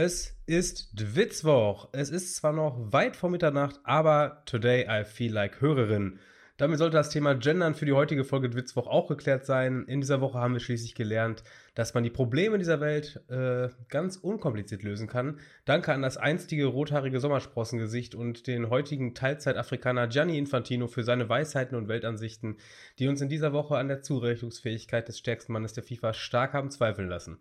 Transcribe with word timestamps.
Es 0.00 0.38
ist 0.46 0.92
Dwitzwoch. 0.94 1.88
Es 1.90 2.10
ist 2.10 2.36
zwar 2.36 2.52
noch 2.52 2.76
weit 2.92 3.16
vor 3.16 3.30
Mitternacht, 3.30 3.80
aber 3.82 4.44
today 4.46 4.86
I 4.88 5.04
feel 5.04 5.32
like 5.32 5.60
Hörerin. 5.60 6.20
Damit 6.56 6.78
sollte 6.78 6.96
das 6.96 7.10
Thema 7.10 7.34
Gendern 7.34 7.74
für 7.74 7.84
die 7.84 7.92
heutige 7.92 8.22
Folge 8.22 8.48
Dwitzwoch 8.48 8.86
auch 8.86 9.08
geklärt 9.08 9.44
sein. 9.44 9.86
In 9.88 10.00
dieser 10.00 10.20
Woche 10.20 10.38
haben 10.38 10.52
wir 10.52 10.60
schließlich 10.60 10.94
gelernt, 10.94 11.42
dass 11.74 11.94
man 11.94 12.04
die 12.04 12.10
Probleme 12.10 12.58
dieser 12.58 12.80
Welt 12.80 13.20
äh, 13.28 13.70
ganz 13.88 14.16
unkompliziert 14.16 14.84
lösen 14.84 15.08
kann. 15.08 15.40
Danke 15.64 15.92
an 15.92 16.02
das 16.02 16.16
einstige 16.16 16.66
rothaarige 16.66 17.18
Sommersprossengesicht 17.18 18.14
und 18.14 18.46
den 18.46 18.70
heutigen 18.70 19.16
Teilzeitafrikaner 19.16 20.06
Gianni 20.06 20.38
Infantino 20.38 20.86
für 20.86 21.02
seine 21.02 21.28
Weisheiten 21.28 21.76
und 21.76 21.88
Weltansichten, 21.88 22.58
die 23.00 23.08
uns 23.08 23.20
in 23.20 23.28
dieser 23.28 23.52
Woche 23.52 23.76
an 23.76 23.88
der 23.88 24.02
Zurechnungsfähigkeit 24.02 25.08
des 25.08 25.18
stärksten 25.18 25.54
Mannes 25.54 25.72
der 25.72 25.82
FIFA 25.82 26.12
stark 26.14 26.52
haben 26.52 26.70
zweifeln 26.70 27.08
lassen. 27.08 27.38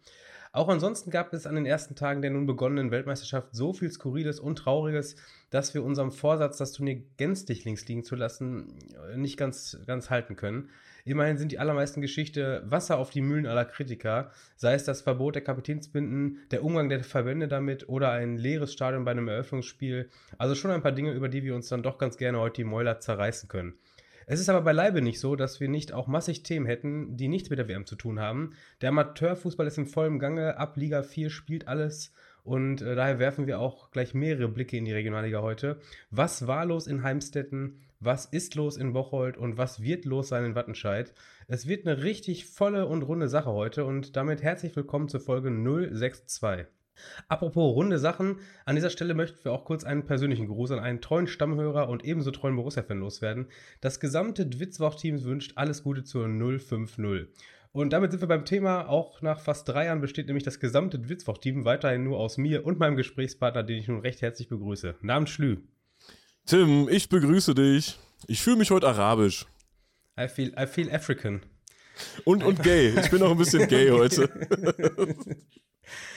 Auch 0.58 0.70
ansonsten 0.70 1.12
gab 1.12 1.34
es 1.34 1.46
an 1.46 1.54
den 1.54 1.68
ersten 1.68 1.94
Tagen 1.94 2.24
der 2.24 2.32
nun 2.32 2.48
begonnenen 2.48 2.90
Weltmeisterschaft 2.90 3.50
so 3.52 3.74
viel 3.74 3.92
Skurriles 3.92 4.40
und 4.40 4.56
Trauriges, 4.56 5.16
dass 5.52 5.76
wir 5.76 5.84
unserem 5.84 6.12
Vorsatz, 6.12 6.58
das 6.58 6.72
Turnier 6.72 7.04
gänzlich 7.18 7.64
links 7.64 7.88
liegen 7.88 8.04
zu 8.04 8.16
lassen, 8.16 8.74
nicht 9.16 9.38
ganz, 9.38 9.78
ganz 9.86 10.10
halten 10.10 10.36
können. 10.36 10.72
Immerhin 11.06 11.38
sind 11.38 11.52
die 11.52 11.60
allermeisten 11.60 12.02
Geschichte 12.02 12.64
Wasser 12.66 12.98
auf 12.98 13.12
die 13.12 13.22
Mühlen 13.22 13.46
aller 13.46 13.66
Kritiker, 13.66 14.32
sei 14.56 14.74
es 14.74 14.84
das 14.84 15.04
Verbot 15.04 15.36
der 15.36 15.44
Kapitänsbinden, 15.44 16.40
der 16.50 16.64
Umgang 16.64 16.90
der 16.90 17.04
Verbände 17.04 17.48
damit 17.48 17.88
oder 17.88 18.10
ein 18.10 18.36
leeres 18.36 18.74
Stadion 18.74 19.06
bei 19.06 19.12
einem 19.12 19.28
Eröffnungsspiel. 19.28 20.10
Also 20.40 20.56
schon 20.56 20.72
ein 20.72 20.82
paar 20.82 20.92
Dinge, 20.92 21.12
über 21.12 21.30
die 21.30 21.44
wir 21.44 21.54
uns 21.54 21.70
dann 21.70 21.84
doch 21.84 22.00
ganz 22.00 22.18
gerne 22.18 22.40
heute 22.40 22.64
die 22.64 22.68
Mäuler 22.68 23.00
zerreißen 23.00 23.48
können. 23.48 23.78
Es 24.30 24.42
ist 24.42 24.50
aber 24.50 24.60
beileibe 24.60 25.02
nicht 25.02 25.22
so, 25.22 25.38
dass 25.38 25.62
wir 25.62 25.70
nicht 25.70 25.94
auch 25.94 26.08
massig 26.08 26.44
Themen 26.44 26.66
hätten, 26.66 27.16
die 27.16 27.30
nichts 27.30 27.50
mit 27.50 27.60
der 27.60 27.70
WM 27.70 27.86
zu 27.86 27.96
tun 27.96 28.20
haben. 28.20 28.50
Der 28.82 28.90
Amateurfußball 28.90 29.66
ist 29.66 29.78
im 29.78 29.88
vollen 29.88 30.20
Gange, 30.20 30.58
ab 30.58 30.76
Liga 30.76 31.02
4 31.02 31.30
spielt 31.30 31.70
alles 31.70 32.12
und 32.44 32.82
äh, 32.82 32.94
daher 32.94 33.20
werfen 33.20 33.48
wir 33.48 33.62
auch 33.62 33.90
gleich 33.90 34.14
mehrere 34.14 34.50
Blicke 34.50 34.76
in 34.76 34.84
die 34.84 34.92
Regionalliga 34.92 35.42
heute. 35.42 35.80
Was 36.12 36.46
war 36.46 36.66
los 36.66 36.88
in 36.88 37.04
Heimstetten? 37.04 37.80
Was 38.02 38.26
ist 38.26 38.56
los 38.56 38.76
in 38.76 38.92
Bocholt? 38.92 39.38
Und 39.38 39.58
was 39.58 39.82
wird 39.82 40.04
los 40.04 40.28
sein 40.28 40.44
in 40.44 40.56
Wattenscheid? 40.56 41.14
Es 41.48 41.66
wird 41.66 41.88
eine 41.88 42.04
richtig 42.04 42.48
volle 42.48 42.86
und 42.86 43.04
runde 43.04 43.30
Sache 43.30 43.54
heute 43.54 43.86
und 43.86 44.18
damit 44.18 44.44
herzlich 44.44 44.76
willkommen 44.76 45.08
zur 45.08 45.22
Folge 45.22 45.50
062. 45.50 46.68
Apropos 47.28 47.76
runde 47.76 48.00
Sachen, 48.00 48.40
an 48.66 48.76
dieser 48.76 48.90
Stelle 48.90 49.14
möchten 49.14 49.44
wir 49.44 49.52
auch 49.52 49.66
kurz 49.66 49.84
einen 49.84 50.06
persönlichen 50.06 50.48
Gruß 50.48 50.72
an 50.72 50.80
einen 50.80 51.02
treuen 51.02 51.28
Stammhörer 51.28 51.90
und 51.90 52.04
ebenso 52.04 52.32
treuen 52.32 52.56
Borussia-Fan 52.56 53.00
loswerden. 53.00 53.48
Das 53.82 54.00
gesamte 54.00 54.46
Dwitzwoch-Team 54.46 55.24
wünscht 55.24 55.54
alles 55.56 55.84
Gute 55.84 56.04
zur 56.04 56.28
050. 56.28 57.28
Und 57.72 57.94
damit 57.94 58.12
sind 58.12 58.22
wir 58.22 58.28
beim 58.28 58.46
Thema. 58.46 58.88
Auch 58.88 59.22
nach 59.22 59.40
fast 59.40 59.68
drei 59.68 59.86
Jahren 59.86 60.02
besteht 60.02 60.28
nämlich 60.28 60.44
das 60.44 60.60
gesamte 60.60 61.00
Dwitzwoch-Team 61.00 61.66
weiterhin 61.66 62.04
nur 62.04 62.18
aus 62.18 62.38
mir 62.38 62.66
und 62.66 62.80
meinem 62.80 62.96
Gesprächspartner, 62.96 63.64
den 63.64 63.78
ich 63.78 63.88
nun 63.88 64.00
recht 64.00 64.22
herzlich 64.22 64.48
begrüße. 64.48 64.96
Namens 65.02 65.30
Schlü. 65.30 65.58
Tim, 66.46 66.88
ich 66.90 67.10
begrüße 67.10 67.54
dich. 67.54 68.00
Ich 68.28 68.42
fühle 68.42 68.58
mich 68.58 68.72
heute 68.72 68.88
arabisch. 68.88 69.46
I 70.20 70.28
feel, 70.28 70.54
I 70.60 70.66
feel 70.66 70.92
African. 70.92 71.42
Und, 72.24 72.44
und 72.44 72.64
gay. 72.64 72.94
Ich 73.00 73.12
bin 73.12 73.22
auch 73.22 73.32
ein 73.32 73.38
bisschen 73.38 73.68
gay 73.68 73.90
heute. 73.92 74.30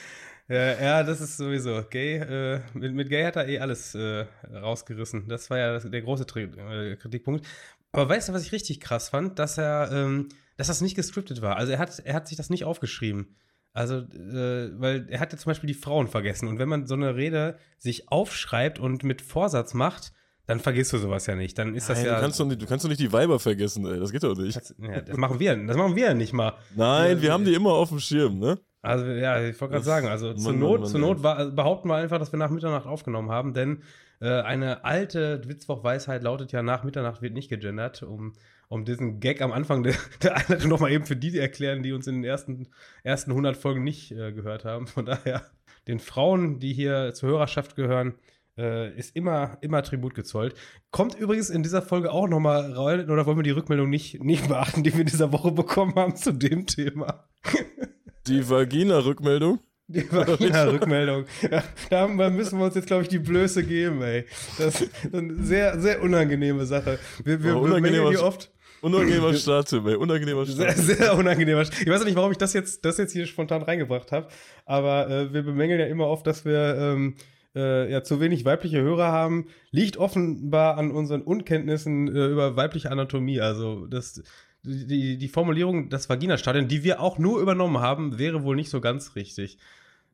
Ja, 0.51 0.81
ja, 0.81 1.03
das 1.03 1.21
ist 1.21 1.37
sowieso. 1.37 1.81
Gay, 1.89 2.17
äh, 2.17 2.59
mit, 2.73 2.93
mit 2.93 3.09
Gay 3.09 3.23
hat 3.23 3.37
er 3.37 3.47
eh 3.47 3.59
alles 3.59 3.95
äh, 3.95 4.25
rausgerissen. 4.53 5.29
Das 5.29 5.49
war 5.49 5.57
ja 5.57 5.79
der 5.79 6.01
große 6.01 6.25
Tri 6.25 6.43
äh, 6.43 6.97
Kritikpunkt. 6.97 7.47
Aber 7.93 8.09
weißt 8.09 8.27
du, 8.27 8.33
was 8.33 8.43
ich 8.43 8.51
richtig 8.51 8.81
krass 8.81 9.07
fand? 9.07 9.39
Dass 9.39 9.57
er, 9.57 9.89
ähm, 9.93 10.27
dass 10.57 10.67
das 10.67 10.81
nicht 10.81 10.95
gescriptet 10.95 11.41
war. 11.41 11.55
Also 11.55 11.71
er 11.71 11.79
hat, 11.79 11.99
er 11.99 12.13
hat 12.13 12.27
sich 12.27 12.35
das 12.35 12.49
nicht 12.49 12.65
aufgeschrieben. 12.65 13.37
Also, 13.71 13.99
äh, 13.99 14.77
weil 14.77 15.07
er 15.09 15.21
hat 15.21 15.31
ja 15.31 15.37
zum 15.37 15.51
Beispiel 15.51 15.67
die 15.67 15.73
Frauen 15.73 16.09
vergessen. 16.09 16.49
Und 16.49 16.59
wenn 16.59 16.67
man 16.67 16.85
so 16.85 16.95
eine 16.95 17.15
Rede 17.15 17.57
sich 17.77 18.11
aufschreibt 18.11 18.77
und 18.77 19.05
mit 19.05 19.21
Vorsatz 19.21 19.73
macht, 19.73 20.11
dann 20.47 20.59
vergisst 20.59 20.91
du 20.91 20.97
sowas 20.97 21.27
ja 21.27 21.35
nicht. 21.35 21.57
Dann 21.57 21.75
ist 21.75 21.89
das 21.89 21.99
Nein, 21.99 22.07
ja. 22.07 22.15
Du 22.15 22.21
kannst, 22.23 22.39
doch 22.41 22.45
nicht, 22.45 22.61
du 22.61 22.65
kannst 22.65 22.83
doch 22.83 22.89
nicht 22.89 22.99
die 22.99 23.13
Weiber 23.13 23.39
vergessen, 23.39 23.85
ey. 23.85 23.99
Das 24.01 24.11
geht 24.11 24.23
doch 24.23 24.35
nicht. 24.35 24.57
Das, 24.57 24.75
ja, 24.77 24.99
das 24.99 25.15
machen 25.15 25.39
wir, 25.39 25.55
das 25.55 25.77
machen 25.77 25.95
wir 25.95 26.07
ja 26.07 26.13
nicht 26.13 26.33
mal. 26.33 26.57
Nein, 26.75 27.17
Ja, 27.17 27.21
wir 27.21 27.31
haben 27.31 27.45
die 27.45 27.53
immer 27.53 27.71
auf 27.71 27.87
dem 27.87 27.99
Schirm, 27.99 28.39
ne? 28.39 28.59
Also 28.81 29.05
ja, 29.05 29.41
ich 29.41 29.59
wollte 29.61 29.73
gerade 29.73 29.85
sagen, 29.85 30.07
also 30.07 30.33
zur 30.33 30.53
Not, 30.53 30.81
Mann, 30.81 30.89
zur 30.89 30.99
Not 30.99 31.21
war, 31.21 31.51
behaupten 31.51 31.87
wir 31.87 31.95
einfach, 31.95 32.17
dass 32.17 32.31
wir 32.31 32.39
nach 32.39 32.49
Mitternacht 32.49 32.87
aufgenommen 32.87 33.29
haben, 33.29 33.53
denn 33.53 33.83
äh, 34.21 34.41
eine 34.41 34.83
alte 34.85 35.41
Witzwoch-Weisheit 35.47 36.23
lautet 36.23 36.51
ja, 36.51 36.63
nach 36.63 36.83
Mitternacht 36.83 37.21
wird 37.21 37.33
nicht 37.33 37.49
gegendert, 37.49 38.01
um, 38.01 38.33
um 38.69 38.83
diesen 38.83 39.19
Gag 39.19 39.41
am 39.41 39.51
Anfang 39.51 39.83
der, 39.83 39.93
der 40.23 40.35
Einleitung 40.35 40.69
nochmal 40.69 40.91
eben 40.91 41.05
für 41.05 41.15
die 41.15 41.37
erklären, 41.37 41.83
die 41.83 41.93
uns 41.93 42.07
in 42.07 42.15
den 42.15 42.23
ersten, 42.23 42.69
ersten 43.03 43.31
100 43.31 43.55
Folgen 43.55 43.83
nicht 43.83 44.11
äh, 44.11 44.31
gehört 44.31 44.65
haben. 44.65 44.87
Von 44.87 45.05
daher, 45.05 45.45
den 45.87 45.99
Frauen, 45.99 46.59
die 46.59 46.73
hier 46.73 47.13
zur 47.13 47.29
Hörerschaft 47.29 47.75
gehören, 47.75 48.15
äh, 48.57 48.95
ist 48.97 49.15
immer, 49.15 49.59
immer 49.61 49.83
Tribut 49.83 50.15
gezollt. 50.15 50.55
Kommt 50.89 51.15
übrigens 51.15 51.51
in 51.51 51.61
dieser 51.61 51.83
Folge 51.83 52.11
auch 52.11 52.27
nochmal 52.27 52.73
rein, 52.73 53.09
oder 53.11 53.27
wollen 53.27 53.37
wir 53.37 53.43
die 53.43 53.51
Rückmeldung 53.51 53.89
nicht, 53.89 54.23
nicht 54.23 54.47
beachten, 54.47 54.83
die 54.83 54.93
wir 54.93 55.01
in 55.01 55.07
dieser 55.07 55.31
Woche 55.31 55.51
bekommen 55.51 55.93
haben 55.95 56.15
zu 56.15 56.31
dem 56.31 56.65
Thema? 56.65 57.27
Die 58.27 58.47
Vagina-Rückmeldung. 58.49 59.59
Die 59.87 60.09
Vagina-Rückmeldung. 60.11 61.25
Ja, 61.49 61.63
da 61.89 62.07
müssen 62.07 62.59
wir 62.59 62.65
uns 62.65 62.75
jetzt, 62.75 62.87
glaube 62.87 63.03
ich, 63.03 63.09
die 63.09 63.19
Blöße 63.19 63.63
geben, 63.63 64.01
ey. 64.01 64.25
Das 64.57 64.81
ist 64.81 64.91
eine 65.13 65.35
sehr, 65.43 65.79
sehr 65.79 66.01
unangenehme 66.01 66.65
Sache. 66.65 66.99
Wir, 67.23 67.43
wir 67.43 67.55
Oh, 67.55 67.61
unangenehmer 67.61 68.05
bemängeln 68.05 68.11
die 68.11 68.17
oft. 68.23 68.51
Unangenehmer 68.81 69.33
Start, 69.33 69.69
Tim, 69.69 69.87
ey. 69.87 69.95
Unangenehmer 69.95 70.45
Sehr, 70.45 70.71
Start. 70.71 70.77
sehr 70.77 71.15
unangenehmer. 71.17 71.61
Ich 71.61 71.87
weiß 71.87 72.03
nicht, 72.05 72.15
warum 72.15 72.31
ich 72.31 72.37
das 72.37 72.53
jetzt, 72.53 72.83
das 72.85 72.97
jetzt 72.97 73.11
hier 73.13 73.27
spontan 73.27 73.61
reingebracht 73.61 74.11
habe, 74.11 74.27
aber 74.65 75.09
äh, 75.09 75.33
wir 75.33 75.43
bemängeln 75.43 75.79
ja 75.79 75.85
immer 75.87 76.07
oft, 76.07 76.25
dass 76.25 76.45
wir 76.45 76.75
ähm, 76.77 77.15
äh, 77.53 77.91
ja 77.91 78.01
zu 78.03 78.19
wenig 78.19 78.43
weibliche 78.45 78.81
Hörer 78.81 79.11
haben. 79.11 79.47
Liegt 79.71 79.97
offenbar 79.97 80.77
an 80.77 80.89
unseren 80.91 81.21
Unkenntnissen 81.21 82.07
äh, 82.07 82.27
über 82.27 82.55
weibliche 82.55 82.89
Anatomie. 82.91 83.39
Also 83.41 83.85
das, 83.87 84.23
die, 84.63 85.17
die 85.17 85.27
Formulierung 85.27 85.89
das 85.89 86.09
Vaginastadion, 86.09 86.67
die 86.67 86.83
wir 86.83 87.01
auch 87.01 87.17
nur 87.17 87.39
übernommen 87.41 87.79
haben, 87.79 88.17
wäre 88.19 88.43
wohl 88.43 88.55
nicht 88.55 88.69
so 88.69 88.81
ganz 88.81 89.15
richtig. 89.15 89.57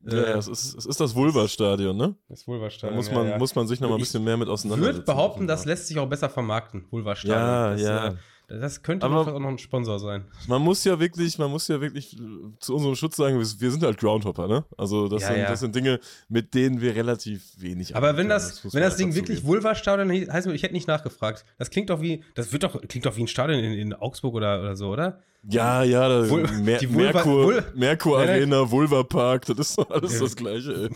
Ja, 0.06 0.16
ja, 0.16 0.36
es 0.38 0.46
ist, 0.46 0.76
es 0.76 0.86
ist 0.86 1.00
das 1.00 1.14
Vulva-Stadion, 1.14 1.96
ne? 1.96 2.14
Das 2.28 2.42
Da 2.42 2.46
Vulva-Stadion. 2.46 2.96
muss 2.96 3.10
man, 3.10 3.24
ja, 3.24 3.30
ja. 3.32 3.38
muss 3.38 3.54
man 3.54 3.66
sich 3.66 3.80
noch 3.80 3.88
mal 3.88 3.96
ein 3.96 3.98
Ich 3.98 4.04
bisschen 4.04 4.22
mehr 4.24 4.36
mit 4.36 4.48
auseinandersetzen. 4.48 4.94
würde 4.96 5.04
behaupten, 5.04 5.46
das 5.48 5.64
lässt 5.64 5.88
sich 5.88 5.98
auch 5.98 6.08
besser 6.08 6.30
vermarkten, 6.30 6.84
Vulva-Stadion. 6.90 7.36
Ja, 7.38 7.70
das, 7.72 7.82
ja. 7.82 8.14
Das 8.50 8.82
könnte 8.82 9.04
Aber- 9.04 9.20
auch 9.34 9.38
noch 9.38 9.48
ein 9.50 9.58
Sponsor 9.58 9.98
sein. 9.98 10.24
Man 10.46 10.62
muss 10.62 10.82
ja 10.84 10.98
wirklich, 10.98 11.38
man 11.38 11.50
muss 11.50 11.68
ja 11.68 11.80
wirklich 11.82 12.18
äh, 12.18 12.20
zu 12.60 12.74
unserem 12.74 12.94
Schutz 12.96 13.16
sagen, 13.16 13.38
wir, 13.38 13.44
sind 13.70 13.82
halt 13.82 13.98
Groundhopper, 13.98 14.48
ne? 14.48 14.64
Also 14.78 15.06
das, 15.08 15.20
Ja, 15.22 15.28
sind, 15.28 15.36
ja. 15.40 15.48
das 15.48 15.60
sind 15.60 15.74
Dinge, 15.74 16.00
mit 16.30 16.54
denen 16.54 16.80
wir 16.80 16.94
relativ 16.96 17.42
wenig 17.58 17.94
Aber 17.94 18.16
wenn 18.16 18.30
das, 18.30 18.64
muss 18.64 18.72
wenn 18.72 18.80
das 18.80 18.96
Ding 18.96 19.14
wirklich 19.14 19.40
zugeben. 19.40 19.48
Vulva-Stadion 19.54 20.08
hieß, 20.10 20.30
heißt, 20.30 20.46
ich 20.46 20.62
hätte 20.62 20.72
nicht 20.72 20.88
nachgefragt. 20.88 21.44
Das 21.58 21.68
klingt 21.68 21.90
doch 21.90 22.00
wie, 22.00 22.24
das 22.34 22.50
wird 22.52 22.62
doch, 22.62 22.80
klingt 22.88 23.04
doch 23.04 23.16
wie 23.16 23.22
ein 23.24 23.28
Stadion 23.28 23.58
in, 23.62 23.72
in 23.74 23.92
Augsburg 23.92 24.34
oder, 24.34 24.60
oder 24.60 24.76
so, 24.76 24.88
oder? 24.88 25.20
Ja, 25.44 25.82
ja, 25.82 26.08
da, 26.08 26.24
Vul- 26.28 26.46
Mer 26.62 26.78
die 26.78 26.88
Vulva- 26.88 27.12
Merkur, 27.12 27.44
Vul- 27.44 27.64
Merkur. 27.74 28.18
Arena, 28.18 28.70
Vulva 28.70 29.02
Park, 29.04 29.46
das 29.46 29.58
ist 29.70 29.78
doch 29.78 29.88
alles 29.90 30.14
Ja. 30.14 30.20
das 30.20 30.36
Gleiche, 30.36 30.72
ey. 30.72 30.88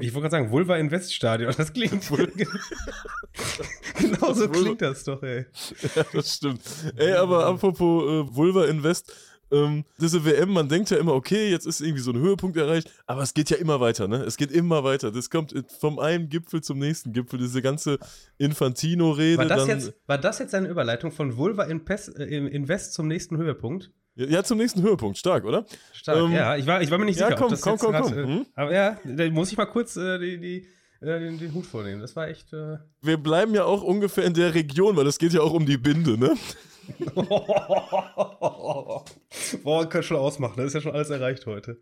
Ich 0.00 0.14
wollte 0.14 0.28
gerade 0.28 0.30
sagen, 0.30 0.50
Vulva 0.50 0.76
Invest-Stadion. 0.76 1.52
Das 1.56 1.72
klingt. 1.72 2.08
genau 3.98 4.32
so 4.32 4.48
klingt 4.48 4.80
das 4.82 5.04
doch, 5.04 5.22
ey. 5.22 5.46
Ja, 5.94 6.04
das 6.12 6.34
stimmt. 6.36 6.62
Ey, 6.96 7.12
aber 7.12 7.46
apropos 7.46 8.04
äh, 8.04 8.34
Vulva 8.34 8.64
Invest, 8.66 9.12
ähm, 9.50 9.84
diese 10.00 10.24
WM, 10.24 10.50
man 10.50 10.68
denkt 10.68 10.90
ja 10.90 10.98
immer, 10.98 11.14
okay, 11.14 11.50
jetzt 11.50 11.66
ist 11.66 11.80
irgendwie 11.80 12.02
so 12.02 12.10
ein 12.12 12.18
Höhepunkt 12.18 12.56
erreicht, 12.56 12.90
aber 13.06 13.22
es 13.22 13.32
geht 13.34 13.50
ja 13.50 13.56
immer 13.56 13.80
weiter, 13.80 14.06
ne? 14.08 14.16
Es 14.24 14.36
geht 14.36 14.50
immer 14.52 14.84
weiter. 14.84 15.10
Das 15.10 15.30
kommt 15.30 15.54
vom 15.80 15.98
einen 15.98 16.28
Gipfel 16.28 16.62
zum 16.62 16.78
nächsten 16.78 17.12
Gipfel, 17.12 17.38
diese 17.38 17.62
ganze 17.62 17.98
Infantino-Rede. 18.38 19.38
War 19.38 19.46
das, 19.46 19.66
dann, 19.66 19.68
jetzt, 19.68 19.94
war 20.06 20.18
das 20.18 20.38
jetzt 20.38 20.54
eine 20.54 20.68
Überleitung 20.68 21.12
von 21.12 21.36
Vulva 21.36 21.64
in 21.64 21.84
Pes, 21.84 22.08
äh, 22.08 22.24
im 22.24 22.46
Invest 22.46 22.92
zum 22.94 23.06
nächsten 23.08 23.36
Höhepunkt? 23.36 23.90
Ja, 24.16 24.42
zum 24.42 24.58
nächsten 24.58 24.82
Höhepunkt, 24.82 25.16
stark, 25.16 25.44
oder? 25.44 25.64
Stark, 25.92 26.18
Ähm, 26.18 26.32
ja. 26.32 26.56
Ich 26.56 26.66
war, 26.66 26.82
ich 26.82 26.90
war 26.90 26.98
mir 26.98 27.04
nicht 27.04 27.20
ja, 27.20 27.28
sicher. 27.28 27.38
komm, 27.38 27.50
das 27.50 27.60
komm, 27.60 27.72
jetzt 27.74 27.84
komm, 27.84 27.94
komm. 27.94 28.12
äh, 28.12 28.26
Hm? 28.26 28.46
Aber 28.54 28.72
ja, 28.72 28.98
da 29.04 29.30
muss 29.30 29.52
ich 29.52 29.56
mal 29.56 29.66
kurz 29.66 29.96
äh, 29.96 30.18
die, 30.18 30.38
die, 30.40 30.66
äh, 31.00 31.20
den, 31.20 31.38
den 31.38 31.54
Hut 31.54 31.66
vornehmen. 31.66 32.00
Das 32.00 32.16
war 32.16 32.26
echt. 32.28 32.52
Äh 32.52 32.78
Wir 33.00 33.16
bleiben 33.16 33.54
ja 33.54 33.64
auch 33.64 33.82
ungefähr 33.82 34.24
in 34.24 34.34
der 34.34 34.54
Region, 34.54 34.96
weil 34.96 35.06
es 35.06 35.18
geht 35.18 35.32
ja 35.32 35.40
auch 35.40 35.52
um 35.52 35.66
die 35.66 35.78
Binde, 35.78 36.18
ne? 36.18 36.34
Boah, 39.62 39.80
man 39.80 39.88
kann 39.88 40.02
schon 40.02 40.16
ausmachen. 40.16 40.54
Das 40.56 40.66
ist 40.66 40.74
ja 40.74 40.80
schon 40.80 40.92
alles 40.92 41.10
erreicht 41.10 41.46
heute. 41.46 41.80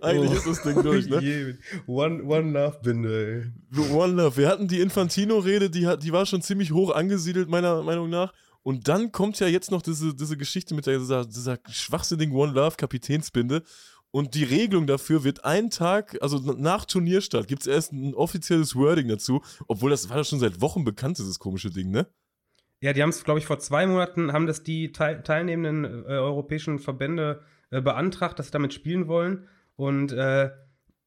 Eigentlich 0.00 0.30
Oh. 0.30 0.34
ist 0.34 0.46
das 0.46 0.62
Ding 0.62 0.82
durch, 0.82 1.06
ne? 1.08 1.58
One, 1.86 2.22
one 2.24 2.50
Love 2.52 2.78
Binde, 2.82 3.52
ey. 3.74 3.90
One 3.92 4.14
Love. 4.14 4.36
Wir 4.36 4.48
hatten 4.48 4.68
die 4.68 4.80
Infantino-Rede, 4.80 5.70
die, 5.70 5.86
hat- 5.86 6.02
die 6.02 6.12
war 6.12 6.26
schon 6.26 6.42
ziemlich 6.42 6.72
hoch 6.72 6.90
angesiedelt, 6.94 7.48
meiner 7.48 7.82
Meinung 7.82 8.10
nach. 8.10 8.32
Und 8.62 8.88
dann 8.88 9.12
kommt 9.12 9.38
ja 9.38 9.46
jetzt 9.46 9.70
noch 9.70 9.82
diese, 9.82 10.14
diese 10.14 10.36
Geschichte 10.36 10.74
mit 10.74 10.86
der, 10.86 10.98
dieser, 10.98 11.24
dieser 11.24 11.58
schwachsinnigen 11.70 12.34
One 12.34 12.52
Love 12.52 12.76
Kapitänsbinde. 12.76 13.62
Und 14.10 14.34
die 14.34 14.44
Regelung 14.44 14.86
dafür 14.86 15.24
wird 15.24 15.44
einen 15.44 15.68
Tag, 15.70 16.16
also 16.22 16.38
nach 16.38 16.84
Turnierstart, 16.86 17.48
gibt 17.48 17.62
es 17.62 17.66
erst 17.66 17.92
ein 17.92 18.14
offizielles 18.14 18.74
Wording 18.74 19.08
dazu, 19.08 19.42
obwohl 19.68 19.90
das 19.90 20.08
war 20.08 20.16
ja 20.18 20.24
schon 20.24 20.40
seit 20.40 20.60
Wochen 20.60 20.84
bekannt, 20.84 21.18
dieses 21.18 21.38
komische 21.38 21.70
Ding, 21.70 21.90
ne? 21.90 22.06
Ja, 22.80 22.92
die 22.92 23.02
haben 23.02 23.10
es, 23.10 23.24
glaube 23.24 23.40
ich, 23.40 23.46
vor 23.46 23.58
zwei 23.58 23.86
Monaten, 23.86 24.32
haben 24.32 24.46
das 24.46 24.62
die 24.62 24.92
teil 24.92 25.22
teilnehmenden 25.22 26.04
äh, 26.04 26.08
europäischen 26.08 26.78
Verbände 26.78 27.42
äh, 27.70 27.80
beantragt, 27.80 28.38
dass 28.38 28.46
sie 28.46 28.52
damit 28.52 28.74
spielen 28.74 29.08
wollen. 29.08 29.48
Und 29.76 30.12
äh, 30.12 30.50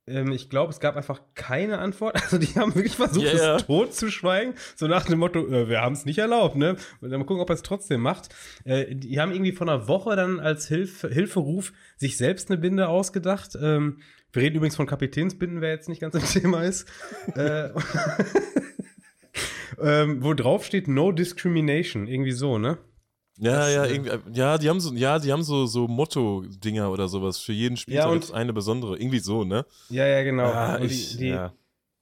ähm, 0.10 0.31
ich 0.31 0.50
glaube, 0.50 0.71
es 0.71 0.80
gab 0.80 0.95
einfach 0.95 1.21
keine 1.36 1.77
Antwort. 1.80 2.16
Also 2.30 2.38
die 2.38 2.60
haben 2.60 2.75
wirklich 2.75 2.95
versucht, 2.95 3.25
Ja, 3.25 3.56
es 3.56 3.66
tot 3.66 3.94
zu 3.94 4.12
schweigen. 4.12 4.54
So 4.75 4.88
nach 4.88 5.06
dem 5.06 5.19
Motto, 5.19 5.48
äh, 5.48 5.69
wir 5.69 5.81
haben 5.81 5.94
es 5.94 6.06
nicht 6.06 6.18
erlaubt, 6.19 6.56
ne? 6.56 6.75
Und 7.01 7.10
dann 7.10 7.19
mal 7.19 7.25
gucken, 7.25 7.42
ob 7.42 7.50
er 7.50 7.56
es 7.56 7.63
trotzdem 7.63 8.01
macht. 8.01 8.30
Äh, 8.66 8.95
die 8.95 9.19
haben 9.19 9.31
irgendwie 9.31 9.51
vor 9.51 9.68
einer 9.68 9.88
Woche 9.88 10.16
dann 10.16 10.39
als 10.39 10.68
Hilf 10.68 11.01
Hilferuf 11.01 11.74
sich 11.98 12.18
selbst 12.18 12.50
eine 12.50 12.60
Binde 12.60 12.88
ausgedacht. 12.88 13.57
Ähm, 13.62 14.00
wir 14.31 14.44
reden 14.44 14.57
übrigens 14.57 14.75
von 14.75 14.86
Kapitänsbinden, 14.86 15.62
wer 15.62 15.71
jetzt 15.71 15.89
nicht 15.89 16.01
ganz 16.01 16.16
im 16.16 16.24
Thema 16.42 16.63
ist. 16.63 16.88
äh, 19.81 20.04
ähm, 20.04 20.24
wo 20.24 20.33
drauf 20.33 20.66
steht 20.66 20.88
No 20.88 21.12
Discrimination, 21.12 22.07
irgendwie 22.07 22.31
so, 22.31 22.57
ne? 22.57 22.77
Ja, 23.38 23.51
Das, 23.60 23.74
ja, 23.74 23.86
äh, 23.86 23.94
irgendwie, 23.94 24.12
ja, 24.33 24.57
die 24.57 24.69
haben 24.69 24.80
so, 24.81 24.94
ja, 24.94 25.18
die 25.19 25.31
haben 25.31 25.44
so, 25.44 25.66
so 25.66 25.88
Motto-Dinger 25.88 26.92
oder 26.92 27.07
sowas. 27.07 27.38
Für 27.39 27.54
jeden 27.54 27.77
Spieltag 27.77 28.04
Ja, 28.06 28.10
und- 28.12 28.19
gibt's 28.19 28.31
eine 28.31 28.51
besondere. 28.51 28.98
Irgendwie 29.00 29.19
so, 29.19 29.45
ne? 29.45 29.66
Ja, 29.89 30.06
ja, 30.06 30.24
genau. 30.24 30.45
Ah, 30.51 30.75
und, 30.75 30.86
ich, 30.92 31.12
die, 31.12 31.18
die, 31.18 31.27
ja. 31.30 31.54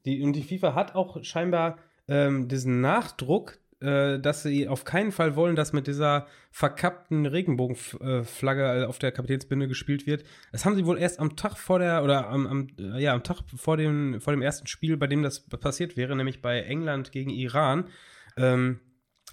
die, 0.06 0.24
und 0.24 0.34
die 0.34 0.44
FIFA 0.44 0.74
hat 0.74 0.96
auch 0.96 1.24
scheinbar 1.24 1.78
ähm, 2.08 2.48
diesen 2.48 2.82
Nachdruck, 2.82 3.60
äh, 3.80 4.20
dass 4.20 4.44
sie 4.44 4.68
auf 4.68 4.86
keinen 4.86 5.12
Fall 5.12 5.36
wollen, 5.36 5.56
dass 5.56 5.74
mit 5.74 5.88
dieser 5.88 6.28
verkappten 6.52 7.26
Regenbogenflagge 7.26 8.88
auf 8.88 8.98
der 8.98 9.12
Kapitänsbinde 9.12 9.68
gespielt 9.68 10.08
wird. 10.08 10.24
Das 10.52 10.66
haben 10.66 10.76
sie 10.76 10.86
wohl 10.86 10.98
erst 10.98 11.20
am 11.20 11.36
Tag 11.36 11.58
vor 11.58 11.80
der, 11.80 12.04
oder 12.04 12.28
am, 12.30 12.48
am, 12.48 12.68
äh, 12.80 13.02
ja, 13.02 13.14
am 13.14 13.24
Tag 13.24 13.42
vor 13.56 13.78
dem, 13.78 14.20
vor 14.20 14.34
dem 14.34 14.42
ersten 14.42 14.68
Spiel, 14.68 14.98
bei 14.98 15.08
dem 15.08 15.22
das 15.22 15.48
passiert 15.48 15.96
wäre, 15.96 16.16
nämlich 16.16 16.42
bei 16.42 16.62
England 16.62 17.12
gegen 17.12 17.30
Iran. 17.30 17.88
Ähm, 18.36 18.80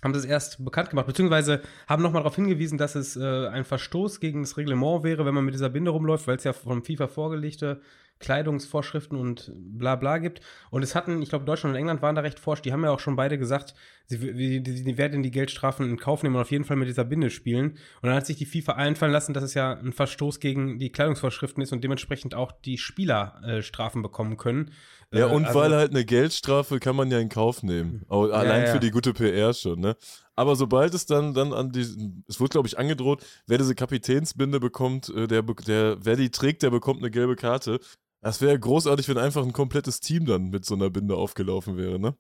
haben 0.03 0.13
das 0.13 0.27
erst 0.27 0.63
bekannt 0.63 0.91
gemacht, 0.91 1.07
beziehungsweise 1.07 1.63
haben 1.89 2.03
nochmal 2.03 2.21
darauf 2.21 2.37
hingewiesen, 2.37 2.77
dass 2.77 2.95
es 2.95 3.17
äh, 3.17 3.47
ein 3.49 3.65
Verstoß 3.65 4.21
gegen 4.21 4.43
das 4.43 4.59
Reglement 4.59 5.03
wäre, 5.03 5.25
wenn 5.25 5.35
man 5.35 5.47
mit 5.47 5.55
dieser 5.55 5.71
Binde 5.71 5.91
rumläuft, 5.91 6.27
weil 6.27 6.37
es 6.37 6.45
ja 6.45 6.53
vom 6.53 6.85
FIFA 6.85 7.09
vorgelegte 7.09 7.81
Kleidungsvorschriften 8.21 9.19
und 9.19 9.53
bla 9.55 9.97
bla 9.97 10.19
gibt. 10.19 10.41
Und 10.71 10.83
es 10.83 10.95
hatten, 10.95 11.21
ich 11.23 11.31
glaube, 11.31 11.45
Deutschland 11.45 11.75
und 11.75 11.79
England 11.79 12.03
waren 12.03 12.15
da 12.15 12.23
recht 12.23 12.39
forsch, 12.39 12.63
die 12.63 12.73
haben 12.73 12.85
ja 12.85 12.91
auch 12.91 13.01
schon 13.01 13.17
beide 13.17 13.39
gesagt, 13.39 13.75
sie, 14.07 14.19
die, 14.19 14.63
die, 14.63 14.85
die 14.85 14.99
werden 14.99 15.23
die 15.23 15.31
Geldstrafen 15.31 15.89
in 15.89 15.97
Kauf 15.97 16.23
nehmen 16.23 16.37
und 16.37 16.43
auf 16.43 16.51
jeden 16.51 16.65
Fall 16.65 16.77
mit 16.77 16.89
dieser 16.89 17.05
Binde 17.05 17.31
spielen. 17.31 17.71
Und 17.71 18.09
dann 18.09 18.15
hat 18.15 18.27
sich 18.27 18.37
die 18.37 18.47
FIFA 18.47 18.73
einfallen 18.75 19.13
lassen, 19.13 19.33
dass 19.35 19.45
es 19.45 19.55
ja 19.55 19.73
ein 19.73 19.93
Verstoß 19.93 20.41
gegen 20.41 20.79
die 20.79 20.91
Kleidungsvorschriften 20.91 21.63
ist 21.63 21.73
und 21.73 21.83
dementsprechend 21.85 22.35
auch 22.35 22.53
die 22.53 22.79
Spieler 22.79 23.41
äh, 23.45 23.63
Strafen 23.63 24.03
bekommen 24.03 24.37
können. 24.37 24.71
Ja, 25.13 25.29
Äh, 25.29 25.33
und 25.35 25.45
also- 25.47 25.59
weil 25.61 25.73
halt 25.75 25.91
eine 25.93 26.05
Geldstrafe 26.05 26.81
kann 26.81 26.97
man 26.97 27.11
ja 27.11 27.19
in 27.19 27.29
Kauf 27.29 27.63
nehmen. 27.63 28.05
Au- 28.09 28.31
Allein 28.31 28.65
ja. 28.67 28.73
für 28.73 28.81
die 28.81 28.91
gute 28.91 29.13
PR 29.13 29.53
schon, 29.55 29.81
ne? 29.81 29.97
Aber 30.37 30.57
sobald 30.57 30.93
es 30.95 31.07
dann, 31.07 31.33
dann 31.33 31.53
an 31.53 31.71
die, 31.71 31.81
es 32.27 32.41
wurde, 32.41 32.51
glaube 32.51 32.67
ich, 32.67 32.77
angedroht, 32.79 33.25
wer 33.47 33.57
diese 33.59 33.75
Kapitänsbinde 33.77 34.59
bekommt, 34.59 35.09
äh, 35.11 35.27
der, 35.29 35.43
der, 35.43 35.99
wer 36.01 36.17
die 36.17 36.31
trägt, 36.31 36.63
der 36.63 36.71
bekommt 36.71 36.99
eine 37.01 37.11
gelbe 37.13 37.37
Karte. 37.37 37.79
Das 38.21 38.41
wäre 38.41 38.59
großartig, 38.59 39.09
wenn 39.09 39.19
einfach 39.19 39.45
ein 39.45 39.53
komplettes 39.53 40.01
Team 40.01 40.25
dann 40.27 40.49
mit 40.51 40.65
so 40.65 40.75
einer 40.75 40.91
Binde 40.91 41.15
aufgelaufen 41.15 41.77
wäre, 41.77 41.99
ne? 42.01 42.15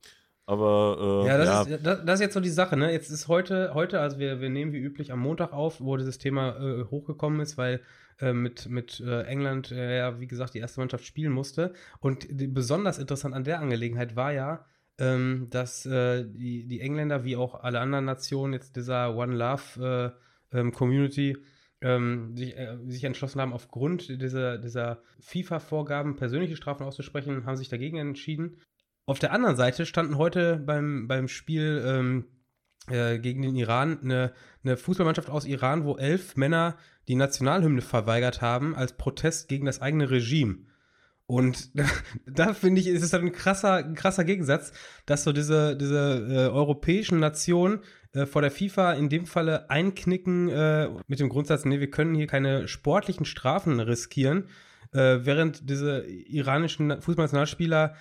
Aber, 0.46 1.22
äh, 1.24 1.28
Ja, 1.28 1.38
das, 1.38 1.68
ja, 1.68 1.76
Ist, 1.76 1.86
das, 1.86 2.04
das 2.04 2.14
ist 2.14 2.20
jetzt 2.20 2.34
so 2.34 2.40
die 2.40 2.50
Sache, 2.50 2.76
ne? 2.76 2.92
Jetzt 2.92 3.10
ist 3.10 3.28
heute, 3.28 3.72
heute, 3.72 4.00
also 4.00 4.18
wir, 4.18 4.40
wir 4.40 4.50
nehmen 4.50 4.72
wie 4.72 4.78
üblich 4.78 5.10
am 5.10 5.20
Montag 5.20 5.52
auf, 5.52 5.80
wo 5.80 5.96
dieses 5.96 6.18
Thema 6.18 6.56
äh, 6.58 6.84
hochgekommen 6.84 7.40
ist, 7.40 7.56
weil 7.56 7.80
äh, 8.20 8.32
mit, 8.32 8.68
mit 8.68 9.00
äh, 9.00 9.22
England 9.22 9.72
äh, 9.72 9.98
ja, 9.98 10.20
wie 10.20 10.26
gesagt, 10.26 10.54
die 10.54 10.58
erste 10.58 10.80
Mannschaft 10.80 11.04
spielen 11.04 11.32
musste. 11.32 11.72
Und 12.00 12.26
die, 12.30 12.46
besonders 12.46 12.98
interessant 12.98 13.34
an 13.34 13.44
der 13.44 13.60
Angelegenheit 13.60 14.16
war 14.16 14.32
ja, 14.32 14.66
ähm, 14.98 15.48
dass 15.50 15.86
äh, 15.86 16.24
die, 16.24 16.66
die 16.68 16.80
Engländer, 16.80 17.24
wie 17.24 17.36
auch 17.36 17.62
alle 17.62 17.80
anderen 17.80 18.04
Nationen, 18.04 18.52
jetzt 18.52 18.76
dieser 18.76 19.16
One 19.16 19.34
Love 19.34 20.14
äh, 20.52 20.58
ähm, 20.58 20.72
Community, 20.72 21.38
ähm, 21.80 22.36
sich, 22.36 22.56
äh, 22.56 22.76
sich 22.86 23.04
entschlossen 23.04 23.40
haben, 23.40 23.52
aufgrund 23.52 24.08
dieser, 24.08 24.58
dieser 24.58 25.02
FIFA-Vorgaben 25.20 26.16
persönliche 26.16 26.56
Strafen 26.56 26.84
auszusprechen, 26.84 27.46
haben 27.46 27.56
sich 27.56 27.68
dagegen 27.68 27.96
entschieden. 27.98 28.58
Auf 29.06 29.18
der 29.18 29.32
anderen 29.32 29.56
Seite 29.56 29.86
standen 29.86 30.16
heute 30.16 30.56
beim, 30.56 31.06
beim 31.06 31.28
Spiel 31.28 31.82
ähm, 31.86 32.24
äh, 32.88 33.18
gegen 33.18 33.42
den 33.42 33.54
Iran 33.54 33.98
eine, 34.02 34.32
eine 34.62 34.76
Fußballmannschaft 34.76 35.30
aus 35.30 35.44
Iran, 35.44 35.84
wo 35.84 35.96
elf 35.96 36.36
Männer 36.36 36.76
die 37.08 37.14
Nationalhymne 37.14 37.82
verweigert 37.82 38.40
haben 38.40 38.74
als 38.74 38.96
Protest 38.96 39.48
gegen 39.48 39.66
das 39.66 39.80
eigene 39.80 40.10
Regime. 40.10 40.58
Und 41.26 41.70
da 42.26 42.54
finde 42.54 42.80
ich, 42.80 42.86
ist 42.86 43.02
es 43.02 43.14
ein 43.14 43.32
krasser, 43.32 43.76
ein 43.76 43.94
krasser 43.94 44.24
Gegensatz, 44.24 44.72
dass 45.06 45.24
so 45.24 45.32
diese, 45.32 45.76
diese 45.76 46.26
äh, 46.28 46.48
europäischen 46.48 47.20
Nationen 47.20 47.80
äh, 48.12 48.26
vor 48.26 48.42
der 48.42 48.50
FIFA 48.50 48.94
in 48.94 49.08
dem 49.08 49.26
Falle 49.26 49.70
einknicken 49.70 50.48
äh, 50.48 50.88
mit 51.06 51.20
dem 51.20 51.28
Grundsatz, 51.28 51.64
nee, 51.64 51.80
wir 51.80 51.90
können 51.90 52.14
hier 52.14 52.26
keine 52.26 52.68
sportlichen 52.68 53.24
Strafen 53.24 53.80
riskieren, 53.80 54.48
äh, 54.92 55.20
während 55.22 55.68
diese 55.68 56.06
iranischen 56.06 57.00
Fußballnationalspieler 57.00 57.94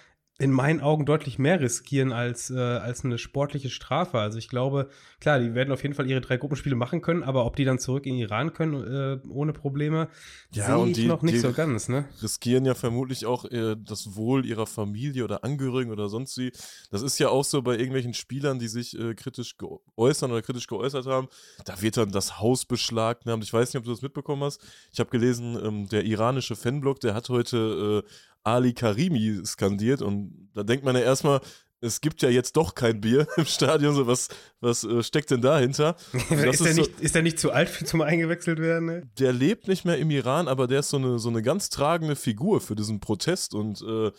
in 0.44 0.52
meinen 0.52 0.82
Augen 0.82 1.06
deutlich 1.06 1.40
mehr 1.40 1.60
riskieren 1.62 2.12
als, 2.12 2.50
äh, 2.50 2.58
als 2.60 3.06
eine 3.06 3.18
sportliche 3.18 3.70
Strafe. 3.70 4.20
Also 4.20 4.38
ich 4.38 4.50
glaube, 4.50 4.90
klar, 5.22 5.40
die 5.40 5.54
werden 5.56 5.72
auf 5.72 5.82
jeden 5.84 5.96
Fall 5.96 6.10
ihre 6.10 6.22
drei 6.22 6.38
Gruppenspiele 6.38 6.76
machen 6.76 7.02
können, 7.02 7.24
aber 7.24 7.46
ob 7.46 7.56
die 7.56 7.64
dann 7.66 7.80
zurück 7.80 8.06
in 8.06 8.16
Iran 8.16 8.54
können 8.54 8.84
äh, 8.84 9.28
ohne 9.30 9.54
Probleme, 9.54 10.10
Ja, 10.52 10.78
sehe 10.78 10.88
ich 10.88 10.94
die- 10.98 11.08
noch 11.08 11.22
nicht 11.22 11.40
so 11.40 11.54
ganz, 11.54 11.88
ne? 11.90 12.06
riskieren 12.22 12.66
ja 12.66 12.76
vermutlich 12.76 13.26
auch 13.26 13.46
äh, 13.46 13.76
das 13.80 14.16
Wohl 14.16 14.46
ihrer 14.46 14.68
Familie 14.68 15.24
oder 15.24 15.44
Angehörigen 15.44 15.92
oder 15.92 16.10
sonst 16.10 16.38
wie. 16.38 16.52
Das 16.92 17.02
ist 17.02 17.18
ja 17.20 17.30
auch 17.30 17.44
so 17.46 17.62
bei 17.62 17.74
irgendwelchen 17.78 18.14
Spielern, 18.14 18.60
die 18.60 18.68
sich 18.68 19.00
äh, 19.00 19.16
kritisch 19.16 19.58
geäußern 19.58 20.32
oder 20.32 20.42
kritisch 20.42 20.68
geäußert 20.68 21.06
haben. 21.06 21.28
Da 21.66 21.82
wird 21.82 21.98
dann 21.98 22.12
das 22.12 22.40
Haus 22.40 22.66
beschlagnahmt. 22.66 23.44
Ich 23.44 23.54
weiß 23.54 23.70
nicht, 23.74 23.80
ob 23.80 23.86
du 23.86 23.92
das 23.92 24.02
mitbekommen 24.02 24.44
hast. 24.44 24.62
Ich 24.92 25.00
habe 25.00 25.10
gelesen, 25.10 25.58
ähm, 25.64 25.88
der 25.88 26.04
iranische 26.04 26.56
Fanblock, 26.56 27.00
der 27.00 27.14
hat 27.14 27.30
heute 27.30 28.04
äh, 28.06 28.10
Ali 28.44 28.74
Karimi 28.74 29.42
skandiert 29.46 30.02
und 30.02 30.50
da 30.54 30.64
denkt 30.64 30.84
man 30.86 30.96
ja 30.96 31.02
erstmal, 31.02 31.40
es 31.82 32.00
gibt 32.00 32.22
ja 32.22 32.30
jetzt 32.30 32.56
doch 32.56 32.76
kein 32.76 33.02
Bier 33.02 33.28
im 33.38 33.46
Stadion, 33.46 33.94
so 33.94 34.08
was, 34.08 34.30
was 34.62 34.84
äh, 34.84 35.04
steckt 35.04 35.32
denn 35.32 35.42
dahinter? 35.42 35.96
Das 36.30 36.56
ist, 36.62 36.66
der 36.66 36.74
so- 36.74 36.82
nicht, 36.82 37.00
ist 37.02 37.16
der 37.16 37.22
nicht 37.24 37.40
zu 37.40 37.52
alt 37.52 37.70
für 37.70 37.86
zum 37.86 38.02
eingewechselt 38.02 38.60
werden? 38.60 38.86
Ne? 38.86 39.02
der 39.20 39.34
lebt 39.34 39.68
nicht 39.68 39.84
mehr 39.86 39.98
im 39.98 40.10
Iran, 40.10 40.48
aber 40.48 40.68
der 40.68 40.80
ist 40.80 40.90
so 40.90 40.98
eine, 40.98 41.20
so 41.20 41.30
eine 41.30 41.42
ganz 41.42 41.70
tragende 41.70 42.16
Figur 42.16 42.62
für 42.62 42.76
diesen 42.76 43.00
Protest 43.00 43.54
und 43.54 43.82
äh, 43.82 44.12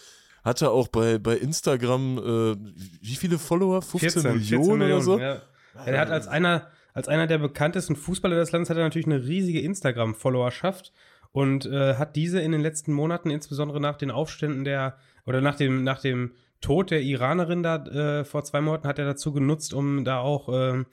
hatte 0.45 0.71
auch 0.71 0.89
bei, 0.89 1.19
bei 1.19 1.37
Instagram, 1.39 2.19
äh, 2.19 2.57
wie 3.01 3.17
viele 3.17 3.39
Follower? 3.39 3.81
15 3.81 4.23
Millionen, 4.35 4.83
oder 4.83 5.01
so? 5.01 5.19
Ja. 5.19 5.41
Der 5.87 5.99
hat 6.01 6.11
als 6.11 6.29
einer, 6.29 6.69
als 6.93 7.09
einer 7.09 7.27
der 7.27 7.39
bekanntesten 7.39 7.97
Fußballer 7.97 8.37
des 8.37 8.53
Landes 8.53 8.69
hat 8.69 8.77
er 8.77 8.85
natürlich 8.85 9.07
eine 9.07 9.25
riesige 9.25 9.61
Instagram-Followerschaft 9.63 10.93
und 11.35 11.67
äh, 11.67 11.97
hat 11.97 12.15
diese 12.15 12.41
in 12.41 12.53
den 12.53 12.61
letzten 12.61 12.93
Monaten, 12.93 13.29
insbesondere 13.29 13.81
nach 13.81 13.97
den 13.97 14.13
Aufständen 14.13 14.63
der, 14.63 14.97
oder 15.27 15.41
nach 15.41 15.57
dem, 15.57 15.83
nach 15.83 16.01
dem 16.01 16.31
Tod 16.61 16.93
der 16.93 17.03
Iranerin 17.03 17.65
da 17.65 17.85
äh, 17.87 18.25
vor 18.25 18.45
zwei 18.45 18.61
Monaten, 18.61 18.87
hat 18.87 19.01
er 19.01 19.05
dazu 19.05 19.33
genutzt, 19.33 19.75
um 19.75 20.05
da 20.05 20.21
auch 20.21 20.49
ähm, 20.49 20.87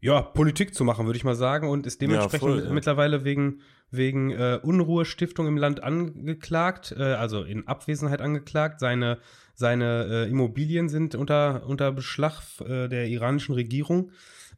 ja, 0.00 0.20
Politik 0.20 0.74
zu 0.74 0.82
machen, 0.82 1.06
würde 1.06 1.16
ich 1.16 1.22
mal 1.22 1.36
sagen, 1.36 1.68
und 1.70 1.86
ist 1.86 2.00
dementsprechend 2.00 2.40
voll, 2.40 2.64
ja. 2.64 2.72
mittlerweile 2.72 3.22
wegen, 3.22 3.60
wegen 3.92 4.32
äh, 4.32 4.58
Unruhestiftung 4.60 5.46
im 5.46 5.56
Land 5.56 5.80
angeklagt, 5.80 6.92
äh, 6.98 7.14
also 7.14 7.44
in 7.44 7.68
Abwesenheit 7.68 8.20
angeklagt. 8.20 8.80
Seine, 8.80 9.18
seine 9.54 10.24
äh, 10.26 10.28
Immobilien 10.28 10.88
sind 10.88 11.14
unter, 11.14 11.68
unter 11.68 11.92
Beschlag 11.92 12.42
äh, 12.66 12.88
der 12.88 13.06
iranischen 13.06 13.54
Regierung. 13.54 14.10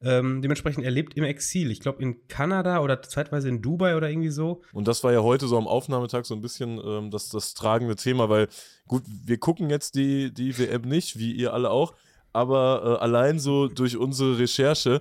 Ähm, 0.04 0.42
dementsprechend, 0.42 0.84
er 0.84 0.90
lebt 0.90 1.16
im 1.16 1.24
Exil. 1.24 1.70
Ich 1.70 1.80
glaube, 1.80 2.02
in 2.02 2.28
Kanada 2.28 2.80
oder 2.80 3.00
zeitweise 3.00 3.48
in 3.48 3.62
Dubai 3.62 3.96
oder 3.96 4.10
irgendwie 4.10 4.30
so. 4.30 4.60
Und 4.72 4.86
das 4.86 5.02
war 5.02 5.12
ja 5.12 5.22
heute 5.22 5.46
so 5.46 5.56
am 5.56 5.66
Aufnahmetag 5.66 6.26
so 6.26 6.34
ein 6.34 6.42
bisschen 6.42 6.78
ähm, 6.84 7.10
das, 7.10 7.30
das 7.30 7.54
tragende 7.54 7.96
Thema, 7.96 8.28
weil 8.28 8.48
gut, 8.86 9.02
wir 9.06 9.38
gucken 9.38 9.70
jetzt 9.70 9.94
die, 9.94 10.32
die 10.32 10.58
WM 10.58 10.82
nicht, 10.82 11.18
wie 11.18 11.32
ihr 11.32 11.54
alle 11.54 11.70
auch, 11.70 11.94
aber 12.32 12.98
äh, 12.98 13.02
allein 13.02 13.38
so 13.38 13.68
durch 13.68 13.96
unsere 13.96 14.38
Recherche 14.38 15.00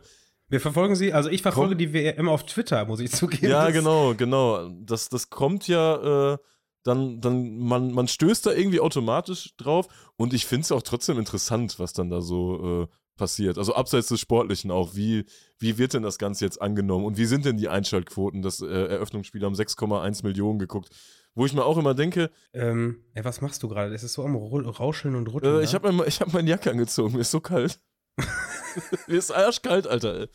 Wir 0.50 0.62
verfolgen 0.62 0.96
sie, 0.96 1.12
also 1.12 1.30
ich 1.30 1.42
verfolge 1.42 1.72
Komm. 1.72 1.80
die 1.80 1.94
WM 1.94 2.30
auf 2.30 2.46
Twitter, 2.46 2.86
muss 2.86 3.00
ich 3.02 3.12
zugeben. 3.12 3.50
Ja, 3.50 3.72
genau, 3.72 4.14
genau. 4.16 4.70
Das, 4.70 5.10
das 5.10 5.30
kommt 5.30 5.68
ja, 5.68 6.34
äh, 6.34 6.38
dann, 6.84 7.22
dann, 7.22 7.58
man, 7.58 7.92
man 7.92 8.08
stößt 8.08 8.46
da 8.46 8.52
irgendwie 8.52 8.80
automatisch 8.80 9.56
drauf 9.58 9.88
und 10.16 10.34
ich 10.34 10.46
finde 10.46 10.64
es 10.64 10.72
auch 10.72 10.82
trotzdem 10.82 11.18
interessant, 11.18 11.80
was 11.80 11.94
dann 11.94 12.10
da 12.10 12.22
so 12.22 12.84
äh, 12.84 12.88
passiert. 13.16 13.58
Also 13.58 13.76
abseits 13.76 14.08
des 14.08 14.20
Sportlichen 14.20 14.72
auch. 14.72 14.96
Wie, 14.96 15.26
wie 15.60 15.78
wird 15.78 15.94
denn 15.94 16.04
das 16.04 16.18
Ganze 16.18 16.46
jetzt 16.46 16.62
angenommen 16.62 17.06
und 17.06 17.18
wie 17.18 17.26
sind 17.26 17.46
denn 17.46 17.58
die 17.58 17.70
Einschaltquoten? 17.70 18.42
Das 18.42 18.62
äh, 18.62 18.66
Eröffnungsspiel 18.66 19.44
haben 19.44 19.56
6,1 19.56 20.24
Millionen 20.26 20.60
geguckt. 20.60 20.90
Wo 21.36 21.46
ich 21.46 21.54
mir 21.54 21.66
auch 21.66 21.78
immer 21.78 21.96
denke, 21.96 22.30
Ähm, 22.54 23.04
ey, 23.16 23.26
was 23.26 23.42
machst 23.42 23.64
du 23.64 23.68
gerade? 23.68 23.94
Es 23.94 24.04
ist 24.04 24.14
so 24.14 24.24
am 24.24 24.36
Rauscheln 24.36 25.16
und 25.16 25.28
Rütteln. 25.34 25.62
äh, 25.62 25.64
ich 25.64 25.74
habe 25.74 25.92
mein, 25.92 26.08
ich 26.08 26.22
hab 26.22 26.32
meine 26.32 26.50
Jacke 26.50 26.70
angezogen, 26.70 27.14
mir 27.14 27.22
ist 27.22 27.32
so 27.32 27.40
kalt. 27.40 27.80
mir 29.08 29.18
ist 29.18 29.32
arschkalt, 29.32 29.88
Alter. 29.88 30.22
Ey. 30.22 30.28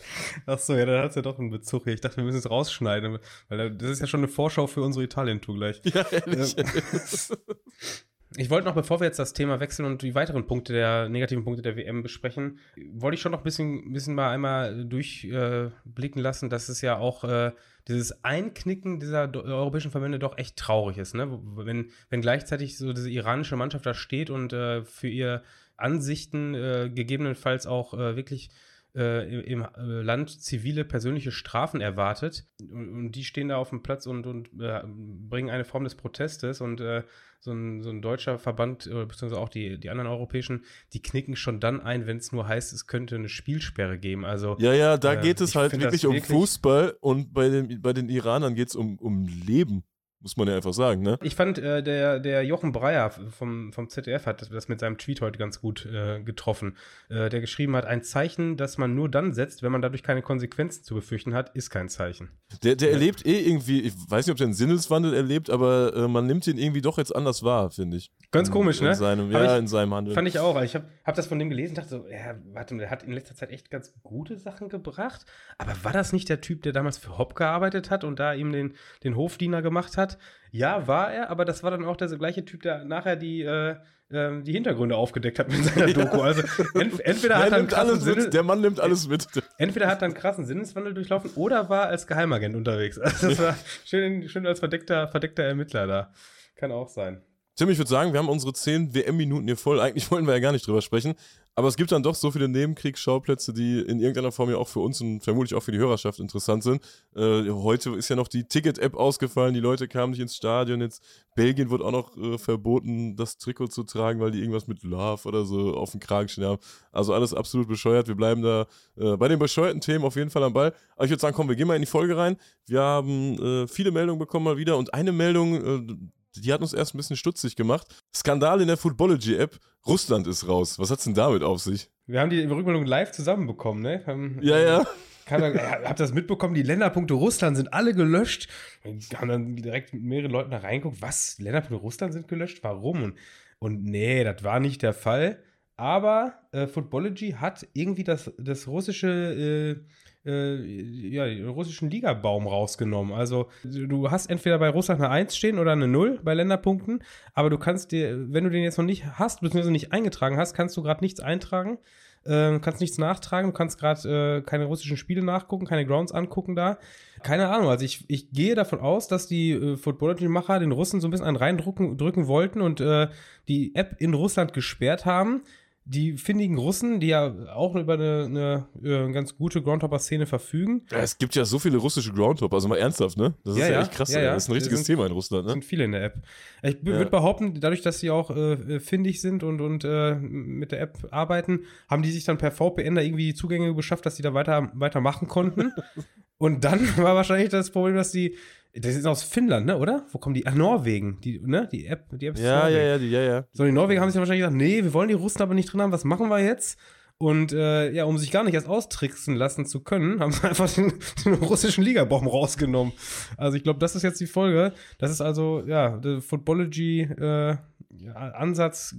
Ach 0.47 0.59
so, 0.59 0.75
ja, 0.75 0.85
dann 0.87 1.03
hat 1.03 1.11
es 1.11 1.17
ja 1.17 1.23
doch 1.23 1.39
einen 1.39 1.51
Bezug 1.51 1.85
hier. 1.85 1.93
Ich 1.95 2.01
dachte, 2.01 2.17
wir 2.17 2.25
müssen 2.25 2.39
es 2.39 2.51
rausschneiden, 2.51 3.19
weil 3.49 3.71
das 3.77 3.91
ist 3.91 4.01
ja 4.01 4.09
schon 4.09 4.21
eine 4.21 4.29
Vorschau 4.29 4.67
für 4.67 4.83
unsere 4.83 5.05
Italien-Tour 5.05 5.55
gleich. 5.55 5.81
Ja, 5.85 6.05
ehrlich. 6.11 6.57
Ähm, 6.59 6.67
Ich 8.37 8.51
wollte 8.51 8.67
noch, 8.67 8.75
bevor 8.75 9.01
wir 9.01 9.07
jetzt 9.07 9.19
das 9.19 9.33
Thema 9.33 9.59
wechseln 9.59 9.87
und 9.87 10.03
die 10.03 10.15
weiteren 10.15 10.47
Punkte 10.47 10.75
der 10.75 11.09
negativen 11.09 11.45
Punkte 11.45 11.63
der 11.63 11.77
WM 11.77 12.03
besprechen, 12.03 12.59
wollte 12.93 13.15
ich 13.15 13.23
schon 13.23 13.33
noch 13.33 13.41
ein 13.41 13.45
bisschen, 13.45 13.93
bisschen 13.93 14.15
mal 14.15 14.31
einmal 14.31 14.85
durchblicken 14.85 16.21
äh, 16.21 16.23
lassen, 16.23 16.51
dass 16.51 16.69
es 16.69 16.83
ja 16.83 16.99
auch 16.99 17.25
äh, 17.25 17.53
dieses 17.89 18.23
Einknicken 18.25 19.01
dieser 19.01 19.35
europäischen 19.35 19.91
Verbände 19.91 20.19
doch 20.19 20.37
echt 20.37 20.57
traurig 20.57 20.99
ist. 20.99 21.15
Ne? 21.15 21.41
Wenn, 21.57 21.91
wenn 22.11 22.21
gleichzeitig 22.21 22.77
so 22.77 22.93
diese 22.93 23.11
iranische 23.11 23.57
Mannschaft 23.57 23.87
da 23.87 23.95
steht 23.95 24.29
und 24.29 24.53
äh, 24.53 24.85
für 24.85 25.09
ihr 25.09 25.43
Ansichten 25.79 26.55
äh, 26.55 26.91
gegebenenfalls 26.93 27.67
auch 27.67 27.95
äh, 27.95 28.17
wirklich 28.17 28.51
äh, 28.99 29.41
im 29.41 29.63
äh, 29.63 30.03
Land 30.03 30.31
zivile 30.43 30.85
persönliche 30.85 31.31
Strafen 31.31 31.81
erwartet. 31.81 32.49
Und, 32.61 32.89
und, 32.89 33.13
die 33.13 33.25
stehen 33.25 33.49
da 33.49 33.57
auf 33.57 33.71
dem 33.71 33.83
Platz 33.83 34.07
und, 34.07 34.27
und 34.27 34.49
äh, 34.61 34.83
bringen 34.85 35.51
eine 35.51 35.65
Form 35.65 35.85
des 35.85 35.95
Protestes. 35.95 36.61
Und 36.61 36.81
äh, 36.81 37.05
so, 37.41 37.53
ein, 37.53 37.83
so 37.83 37.91
ein 37.91 38.03
deutscher 38.03 38.39
Verband, 38.39 38.85
beziehungsweise 38.85 39.39
auch 39.39 39.49
die, 39.49 39.79
die 39.79 39.91
anderen 39.91 40.11
europäischen, 40.11 40.65
die 40.93 41.01
knicken 41.01 41.37
schon 41.37 41.61
dann 41.61 41.81
ein, 41.81 42.07
wenn 42.09 42.17
es 42.17 42.33
nur 42.33 42.49
heißt, 42.49 42.73
es 42.73 42.89
könnte 42.89 43.15
eine 43.15 43.29
Spielsperre 43.29 43.97
geben. 43.97 44.25
Also, 44.25 44.57
ja, 44.59 44.75
ja, 44.75 44.97
da 44.97 45.15
äh, 45.15 45.23
geht 45.23 45.41
es 45.41 45.55
halt 45.55 45.73
wirklich 45.73 46.05
um 46.05 46.15
wirklich 46.15 46.37
Fußball 46.37 46.97
und 47.01 47.33
bei 47.33 47.49
den, 47.49 47.81
bei 47.81 47.93
den 47.93 48.09
Iranern 48.09 48.57
geht 48.57 48.69
es 48.69 48.75
um, 48.75 48.99
um 48.99 49.29
Leben. 49.29 49.85
Muss 50.21 50.37
man 50.37 50.49
ja 50.49 50.57
einfach 50.57 50.75
sagen, 50.75 51.03
ne? 51.03 51.17
Ich 51.23 51.37
fand, 51.37 51.59
äh, 51.59 51.81
der, 51.81 52.19
der 52.19 52.45
Jochen 52.45 52.73
Breyer 52.73 53.11
vom, 53.11 53.73
vom 53.73 53.89
ZDF 53.89 54.27
hat 54.27 54.51
das 54.51 54.69
mit 54.69 54.81
seinem 54.81 54.99
Tweet 54.99 55.21
heute 55.21 55.39
ganz 55.39 55.61
gut 55.61 55.87
äh, 55.87 56.21
getroffen. 56.21 56.77
Äh, 57.09 57.29
der 57.29 57.41
geschrieben 57.41 57.77
hat, 57.77 57.87
ein 57.87 58.03
Zeichen, 58.03 58.57
das 58.57 58.79
man 58.79 58.97
nur 58.97 59.09
dann 59.09 59.33
setzt, 59.33 59.63
wenn 59.63 59.71
man 59.71 59.81
dadurch 59.81 60.03
keine 60.03 60.23
Konsequenzen 60.23 60.83
zu 60.83 60.95
befürchten 60.95 61.35
hat, 61.35 61.55
ist 61.55 61.71
kein 61.71 61.89
Zeichen. 61.89 62.31
Der, 62.65 62.75
der 62.75 62.89
ja. 62.89 62.95
erlebt 62.95 63.25
eh 63.27 63.47
irgendwie, 63.47 63.83
ich 63.83 63.93
weiß 64.09 64.27
nicht, 64.27 64.33
ob 64.33 64.39
der 64.39 64.47
einen 64.47 64.55
Sinneswandel 64.55 65.15
erlebt, 65.15 65.51
aber 65.51 65.95
äh, 65.95 66.09
man 66.09 66.27
nimmt 66.27 66.47
ihn 66.49 66.59
irgendwie 66.59 66.83
doch 66.83 66.99
jetzt 66.99 67.15
anders 67.15 67.45
wahr, 67.45 67.71
finde 67.71 67.99
ich. 67.99 68.11
Ganz 68.33 68.51
komisch, 68.51 68.79
in, 68.79 68.85
ne? 68.85 68.91
In 68.91 68.97
seinem, 68.97 69.31
ja, 69.31 69.55
ich, 69.55 69.61
in 69.61 69.69
seinem 69.69 69.95
Handeln. 69.95 70.15
Fand 70.15 70.27
ich 70.27 70.39
auch. 70.39 70.61
Ich 70.63 70.75
habe 70.75 70.87
hab 71.05 71.15
das 71.15 71.27
von 71.27 71.39
dem 71.39 71.49
gelesen 71.49 71.73
und 71.73 71.79
dachte 71.79 71.91
so, 71.91 72.09
ja, 72.09 72.35
warte 72.53 72.75
mal, 72.75 72.81
der 72.81 72.91
hat 72.91 73.03
in 73.03 73.13
letzter 73.13 73.35
Zeit 73.35 73.51
echt 73.51 73.71
ganz 73.71 73.95
gute 74.03 74.37
Sachen 74.37 74.69
gebracht. 74.69 75.27
Aber 75.59 75.73
war 75.83 75.93
das 75.93 76.13
nicht 76.13 76.29
der 76.29 76.41
Typ, 76.41 76.63
der 76.63 76.73
damals 76.73 76.99
für 76.99 77.19
Hopp 77.19 77.37
gearbeitet 77.37 77.91
hat 77.91 78.03
und 78.03 78.19
da 78.19 78.33
ihm 78.35 78.51
den, 78.51 78.75
den 79.05 79.15
Hofdiener 79.15 79.63
gemacht 79.63 79.97
hat? 79.97 80.08
Ja, 80.51 80.87
war 80.87 81.13
er, 81.13 81.31
aber 81.31 81.45
das 81.45 81.63
war 81.63 81.71
dann 81.71 81.85
auch 81.85 81.97
der 81.97 82.09
gleiche 82.09 82.45
Typ, 82.45 82.63
der 82.63 82.85
nachher 82.85 83.17
die, 83.17 83.43
äh, 83.43 83.77
ähm, 84.11 84.45
die 84.45 84.53
Hintergründe 84.53 84.97
aufgedeckt 84.97 85.39
hat 85.39 85.51
mit 85.51 85.65
seiner 85.65 85.87
Doku. 85.93 86.23
Also 86.23 86.43
ent 86.75 87.01
entweder 87.01 87.37
der 87.37 87.39
hat 87.39 87.53
er 87.53 87.59
einen 87.59 87.69
krassen 87.69 88.01
Sinnes 88.01 88.31
Der 88.31 88.43
Mann 88.43 88.61
nimmt 88.61 88.81
alles 88.81 89.09
mit. 89.09 89.27
Entweder 89.59 89.89
hat 89.89 90.01
er 90.03 90.07
einen 90.07 90.15
krassen 90.15 90.47
Sinneswandel 90.47 90.95
durchlaufen 90.95 91.31
oder 91.35 91.69
war 91.69 91.87
als 91.87 92.07
Geheimagent 92.07 92.57
unterwegs. 92.57 92.99
Also 93.09 93.29
das 93.29 93.39
war 93.39 93.57
schön, 93.85 94.29
schön 94.29 94.47
als 94.47 94.61
verdeckter, 94.61 95.09
verdeckter 95.09 95.45
Ermittler 95.45 95.87
da. 95.87 96.13
Kann 96.57 96.73
auch 96.73 96.89
sein. 96.89 97.23
Tim, 97.57 97.71
ich 97.71 97.79
würde 97.79 97.91
sagen, 97.91 98.13
wir 98.13 98.21
haben 98.21 98.29
unsere 98.29 98.53
10 98.53 98.95
WM-Minuten 98.95 99.47
hier 99.47 99.57
voll. 99.57 99.81
Eigentlich 99.81 100.11
wollten 100.13 100.27
wir 100.27 100.35
ja 100.35 100.41
gar 100.41 100.53
nicht 100.53 100.67
drüber 100.67 100.81
sprechen. 100.81 101.15
Aber 101.59 101.67
es 101.67 101.75
gibt 101.75 101.91
dann 101.91 102.05
doch 102.05 102.15
so 102.15 102.31
viele 102.31 102.47
Nebenkriegsschauplätze, 102.47 103.53
die 103.53 103.81
in 103.81 103.99
irgendeiner 103.99 104.31
Form 104.31 104.49
ja 104.49 104.59
auch 104.59 104.69
für 104.69 104.79
uns 104.79 105.01
und 105.01 105.25
vermutlich 105.25 105.57
auch 105.57 105.63
für 105.65 105.73
die 105.73 105.79
Hörerschaft 105.79 106.21
interessant 106.21 106.63
sind. 106.63 106.81
Äh, 107.17 107.51
heute 107.51 107.97
ist 107.97 108.09
ja 108.09 108.15
noch 108.15 108.29
die 108.29 108.45
Ticket-App 108.45 108.95
ausgefallen, 108.95 109.55
die 109.55 109.59
Leute 109.59 109.89
kamen 109.89 110.13
nicht 110.13 110.21
ins 110.21 110.37
Stadion. 110.37 110.81
Jetzt 110.81 111.03
Belgien 111.35 111.69
wird 111.69 111.83
auch 111.83 111.91
noch 111.91 112.17
äh, 112.17 112.39
verboten, 112.39 113.17
das 113.17 113.39
Trikot 113.39 113.67
zu 113.67 113.83
tragen, 113.83 114.21
weil 114.21 114.31
die 114.31 114.39
irgendwas 114.39 114.69
mit 114.69 114.85
Love 114.85 115.27
oder 115.27 115.45
so 115.45 115.75
auf 115.75 115.91
dem 115.91 115.99
Kragen 115.99 116.29
stehen 116.29 116.45
haben. 116.45 116.63
Also 116.93 117.13
alles 117.13 117.35
absolut 117.35 117.67
bescheuert. 117.67 118.07
Wir 118.07 118.15
bleiben 118.15 118.41
da 118.41 118.69
äh, 118.97 119.17
bei 119.17 119.27
den 119.27 119.41
bescheuerten 119.41 119.81
Themen 119.81 120.05
auf 120.05 120.15
jeden 120.15 120.31
Fall 120.31 120.45
am 120.45 120.53
Ball. 120.53 120.73
Aber 120.95 121.07
ich 121.07 121.11
würde 121.11 121.21
sagen, 121.21 121.35
komm, 121.35 121.49
wir 121.49 121.57
gehen 121.57 121.67
mal 121.67 121.75
in 121.75 121.83
die 121.83 121.87
Folge 121.87 122.17
rein. 122.17 122.37
Wir 122.67 122.83
haben 122.83 123.37
äh, 123.43 123.67
viele 123.67 123.91
Meldungen 123.91 124.21
bekommen 124.21 124.45
mal 124.45 124.59
wieder 124.59 124.77
und 124.77 124.95
eine 124.95 125.11
Meldung, 125.11 125.55
äh, 125.55 125.97
die 126.41 126.53
hat 126.53 126.61
uns 126.61 126.73
erst 126.73 126.95
ein 126.95 126.99
bisschen 126.99 127.17
stutzig 127.17 127.57
gemacht. 127.57 127.87
Skandal 128.15 128.61
in 128.61 128.69
der 128.69 128.77
Footballogy-App. 128.77 129.59
Russland 129.87 130.27
ist 130.27 130.47
raus. 130.49 130.79
Was 130.79 130.91
hat's 130.91 131.05
denn 131.05 131.15
damit 131.15 131.43
auf 131.43 131.61
sich? 131.61 131.91
Wir 132.07 132.21
haben 132.21 132.31
die 132.31 132.43
Rückmeldung 132.43 132.85
live 132.85 133.13
zusammenbekommen, 133.13 133.83
ne? 133.83 134.03
Haben, 134.07 134.39
ja, 134.43 134.59
ja. 134.59 134.87
Habt 135.31 136.01
das 136.01 136.13
mitbekommen? 136.13 136.55
Die 136.55 136.63
Länderpunkte 136.63 137.15
Russland 137.15 137.57
sind 137.57 137.75
alle 137.75 137.95
gelöscht. 137.95 138.49
Wir 138.83 139.19
haben 139.19 139.29
dann 139.29 139.57
direkt 139.57 139.93
mit 139.93 140.03
mehreren 140.03 140.31
Leuten 140.31 140.51
da 140.51 140.59
reingeguckt. 140.59 141.03
Was? 141.03 141.39
Länderpunkte 141.39 141.83
Russland 141.83 142.13
sind 142.13 142.29
gelöscht? 142.29 142.61
Warum? 142.63 143.03
Und, 143.03 143.19
und 143.59 143.85
nee, 143.85 144.25
das 144.25 144.43
war 144.43 144.61
nicht 144.61 144.83
der 144.83 144.95
Fall. 144.95 145.43
Aber 145.77 146.35
äh, 146.53 146.67
Footballogy 146.67 147.33
hat 147.33 147.67
irgendwie 147.73 148.05
das, 148.05 148.33
das 148.39 148.67
russische 148.67 149.09
äh, 149.09 149.85
äh, 150.29 151.09
ja, 151.09 151.27
den 151.27 151.49
russischen 151.49 151.91
Ligabaum 151.91 152.47
rausgenommen. 152.47 153.15
Also 153.15 153.49
du 153.65 154.11
hast 154.11 154.31
entweder 154.31 154.59
bei 154.59 154.69
Russland 154.69 155.01
eine 155.01 155.11
1 155.11 155.37
stehen 155.37 155.59
oder 155.59 155.73
eine 155.73 155.89
0 155.89 156.21
bei 156.23 156.35
Länderpunkten, 156.35 157.03
aber 157.35 157.51
du 157.51 157.59
kannst 157.59 157.93
dir, 157.93 158.33
wenn 158.33 158.45
du 158.45 158.51
den 158.51 158.63
jetzt 158.63 158.79
noch 158.79 158.85
nicht 158.85 159.07
hast, 159.19 159.41
beziehungsweise 159.41 159.73
nicht 159.73 159.93
eingetragen 159.93 160.37
hast, 160.37 160.55
kannst 160.55 160.77
du 160.77 160.83
gerade 160.83 161.03
nichts 161.03 161.21
eintragen. 161.21 161.79
Äh, 162.25 162.59
kannst 162.59 162.81
nichts 162.81 162.99
nachtragen, 162.99 163.53
du 163.53 163.57
kannst 163.57 163.79
gerade 163.79 164.39
äh, 164.39 164.43
keine 164.43 164.65
russischen 164.65 164.97
Spiele 164.97 165.23
nachgucken, 165.23 165.67
keine 165.67 165.87
Grounds 165.87 166.13
angucken 166.13 166.57
da. 166.57 166.79
Keine 167.23 167.49
Ahnung, 167.49 167.71
also 167.71 167.85
ich, 167.85 168.05
ich 168.09 168.31
gehe 168.33 168.55
davon 168.55 168.81
aus, 168.81 169.09
dass 169.09 169.29
die 169.29 169.53
äh, 169.53 169.77
Footballogy-Macher 169.77 170.59
den 170.59 170.73
Russen 170.73 171.01
so 171.01 171.09
ein 171.09 171.11
bisschen 171.11 171.27
einen 171.27 171.37
reindrücken 171.37 171.97
drücken 171.97 172.27
wollten 172.27 172.61
und 172.61 172.81
äh, 172.81 173.09
die 173.47 173.75
App 173.75 173.97
in 173.99 174.15
Russland 174.15 174.53
gesperrt 174.53 175.07
haben 175.07 175.43
die 175.89 176.19
findigen 176.19 176.59
Russen, 176.59 177.01
die 177.01 177.09
ja 177.09 177.35
auch 177.55 177.75
über 177.75 177.95
eine, 177.95 178.25
eine, 178.27 178.67
eine 178.83 179.09
äh, 179.09 179.13
ganz 179.13 179.37
gute 179.37 179.63
Groundhopper-Szene 179.63 180.27
verfügen. 180.27 180.83
Ja, 180.91 180.99
es 180.99 181.17
gibt 181.17 181.35
ja 181.35 181.47
so 181.47 181.59
viele 181.59 181.79
russische 181.79 182.13
Groundhopper, 182.13 182.57
also 182.57 182.69
mal 182.69 182.77
ernsthaft, 182.77 183.17
ne? 183.17 183.35
Das 183.43 183.55
ist 183.55 183.61
ja, 183.61 183.71
ja 183.71 183.81
echt 183.81 183.93
krass. 183.93 184.13
Ja, 184.13 184.21
ja. 184.21 184.35
Das 184.35 184.45
ist 184.45 184.51
ein 184.51 184.53
richtiges 184.53 184.85
sind, 184.85 184.95
Thema 184.95 185.07
in 185.07 185.13
Russland, 185.13 185.47
ne? 185.47 185.53
sind 185.53 185.65
viele 185.65 185.85
in 185.85 185.93
der 185.93 186.05
App. 186.05 186.23
Ich 186.63 186.85
würde 186.85 187.11
behaupten, 187.11 187.59
dadurch, 187.59 187.81
dass 187.81 188.01
sie 188.01 188.11
auch 188.11 188.31
äh, 188.31 188.81
findig 188.81 189.23
sind 189.23 189.43
und, 189.43 189.63
und 189.63 189.85
äh, 189.85 190.15
mit 190.17 190.73
der 190.73 190.83
App 190.83 191.09
arbeiten, 191.11 191.61
haben 191.89 192.03
die 192.03 192.11
sich 192.11 192.25
dann 192.25 192.37
per 192.37 192.51
VPN 192.51 192.95
da 192.95 193.01
irgendwie 193.01 193.27
die 193.27 193.35
Zugänge 193.35 193.73
beschafft, 193.73 194.05
dass 194.05 194.17
sie 194.17 194.23
da 194.23 194.35
weiter, 194.35 194.71
weitermachen 194.75 195.27
konnten. 195.27 195.73
und 196.39 196.65
dann 196.65 196.81
war 196.99 197.15
wahrscheinlich 197.15 197.49
das 197.49 197.71
Problem, 197.71 197.97
dass 197.97 198.13
die 198.13 198.37
das 198.75 198.95
ist 198.95 199.07
aus 199.07 199.23
Finnland, 199.23 199.67
ne, 199.67 199.79
oder? 199.79 200.07
Wo 200.13 200.19
kommen 200.19 200.35
die? 200.35 200.47
Ach, 200.47 200.55
Norwegen. 200.55 201.21
Die, 201.23 201.41
ne? 201.41 201.69
Die 201.71 201.87
App, 201.87 202.07
die 202.13 202.27
App 202.27 202.35
ist 202.35 202.43
Ja, 202.43 202.69
ja, 202.69 202.79
ja, 202.79 202.99
die, 202.99 203.11
ja, 203.11 203.23
ja. 203.23 203.45
So, 203.53 203.65
die 203.65 203.73
Norwegen 203.73 204.01
haben 204.01 204.09
sich 204.09 204.17
ja 204.17 204.21
wahrscheinlich 204.21 204.43
gesagt, 204.43 204.57
nee, 204.57 204.85
wir 204.85 204.93
wollen 204.93 205.09
die 205.09 205.15
Russen 205.15 205.43
aber 205.43 205.55
nicht 205.55 205.73
drin 205.73 205.81
haben, 205.81 205.93
was 205.93 206.05
machen 206.05 206.29
wir 206.29 206.41
jetzt? 206.41 206.79
Und 207.21 207.53
äh, 207.53 207.91
ja, 207.91 208.05
um 208.05 208.17
sich 208.17 208.31
gar 208.31 208.45
nicht 208.45 208.55
erst 208.55 208.69
austricksen 208.69 209.35
lassen 209.35 209.67
zu 209.67 209.81
können, 209.81 210.21
haben 210.21 210.31
sie 210.31 210.45
einfach 210.49 210.73
den, 210.73 210.93
den 211.25 211.35
russischen 211.35 211.83
Ligabaum 211.83 212.29
rausgenommen. 212.29 212.93
Also 213.37 213.57
ich 213.57 213.65
glaube, 213.65 213.81
das 213.81 213.97
ist 213.97 214.05
jetzt 214.05 214.21
die 214.21 214.27
Folge. 214.27 214.73
Das 214.99 215.11
ist 215.11 215.21
also, 215.21 215.65
ja, 215.67 215.97
der 215.97 216.21
Footballogy 216.21 217.03
äh, 217.03 217.57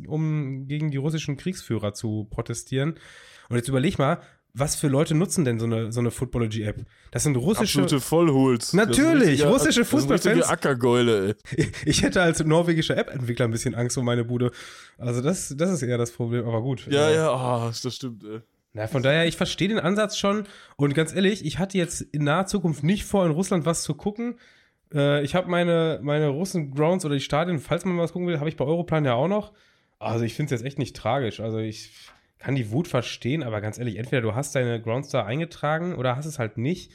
um 0.07 0.67
gegen 0.67 0.91
die 0.91 0.97
russischen 0.97 1.38
Kriegsführer 1.38 1.93
zu 1.93 2.27
protestieren. 2.29 2.95
Und 3.47 3.55
jetzt 3.55 3.69
überleg 3.69 3.97
mal, 3.97 4.19
was 4.53 4.75
für 4.75 4.88
Leute 4.88 5.15
nutzen 5.15 5.46
denn 5.46 5.60
so 5.60 5.65
eine, 5.65 5.91
so 5.91 6.00
eine 6.00 6.12
Footballogy-App? 6.12 6.86
Das 7.12 7.24
sind 7.24 7.36
russische. 7.36 7.82
Absolute 7.82 8.03
Vollholz. 8.03 8.74
Natürlich, 8.74 9.46
russische 9.46 9.86
Fußballfans. 9.86 10.44
Ackergeule, 10.44 11.36
ey. 11.56 11.68
Ich 11.86 12.01
hätte 12.01 12.22
als 12.22 12.44
norwegischer 12.44 12.98
App-Entwickler 12.98 13.46
ein 13.46 13.51
bisschen 13.51 13.75
Angst 13.75 13.98
um 13.98 14.06
meine 14.06 14.25
Bude. 14.25 14.51
Also, 14.98 15.22
das, 15.22 15.53
das 15.56 15.72
ist 15.72 15.82
eher 15.84 15.98
das 15.98 16.12
Problem, 16.12 16.48
aber 16.48 16.62
gut. 16.62 16.88
Ja, 16.89 17.10
ja, 17.10 17.32
oh, 17.32 17.72
das 17.82 17.96
stimmt, 17.96 18.24
ey. 18.24 18.41
Na, 18.74 18.88
von 18.88 19.01
daher, 19.01 19.25
ich 19.25 19.36
verstehe 19.36 19.68
den 19.68 19.79
Ansatz 19.79 20.18
schon. 20.18 20.46
Und 20.77 20.94
ganz 20.94 21.13
ehrlich, 21.13 21.44
ich 21.44 21.58
hatte 21.58 21.77
jetzt 21.77 22.01
in 22.01 22.24
naher 22.24 22.46
Zukunft 22.46 22.84
nicht 22.84 23.03
vor, 23.03 23.25
in 23.25 23.32
Russland 23.32 23.65
was 23.65 23.84
zu 23.84 23.96
gucken. 23.96 24.39
Äh, 24.94 25.24
ich 25.24 25.34
habe 25.36 25.50
meine, 25.50 26.00
meine 26.03 26.27
Russen-Grounds 26.29 27.06
oder 27.06 27.15
die 27.15 27.22
Stadien, 27.22 27.60
falls 27.60 27.86
man 27.86 27.98
was 27.98 28.13
gucken 28.13 28.27
will, 28.27 28.39
habe 28.39 28.50
ich 28.50 28.58
bei 28.58 28.65
Europlan 28.65 29.06
ja 29.06 29.13
auch 29.13 29.27
noch. 29.27 29.53
Also, 29.98 30.24
ich 30.24 30.34
finde 30.34 30.53
es 30.53 30.62
jetzt 30.62 30.68
echt 30.68 30.79
nicht 30.79 30.96
tragisch. 30.96 31.39
Also, 31.39 31.58
ich 31.58 31.91
kann 32.39 32.55
die 32.55 32.72
Wut 32.72 32.88
verstehen, 32.88 33.43
aber 33.43 33.62
ganz 33.62 33.77
ehrlich, 33.77 33.98
entweder 33.98 34.22
du 34.22 34.34
hast 34.34 34.55
deine 34.55 34.81
Groundstar 34.81 35.25
eingetragen 35.25 35.96
oder 35.96 36.15
hast 36.15 36.25
es 36.25 36.39
halt 36.39 36.58
nicht. 36.58 36.91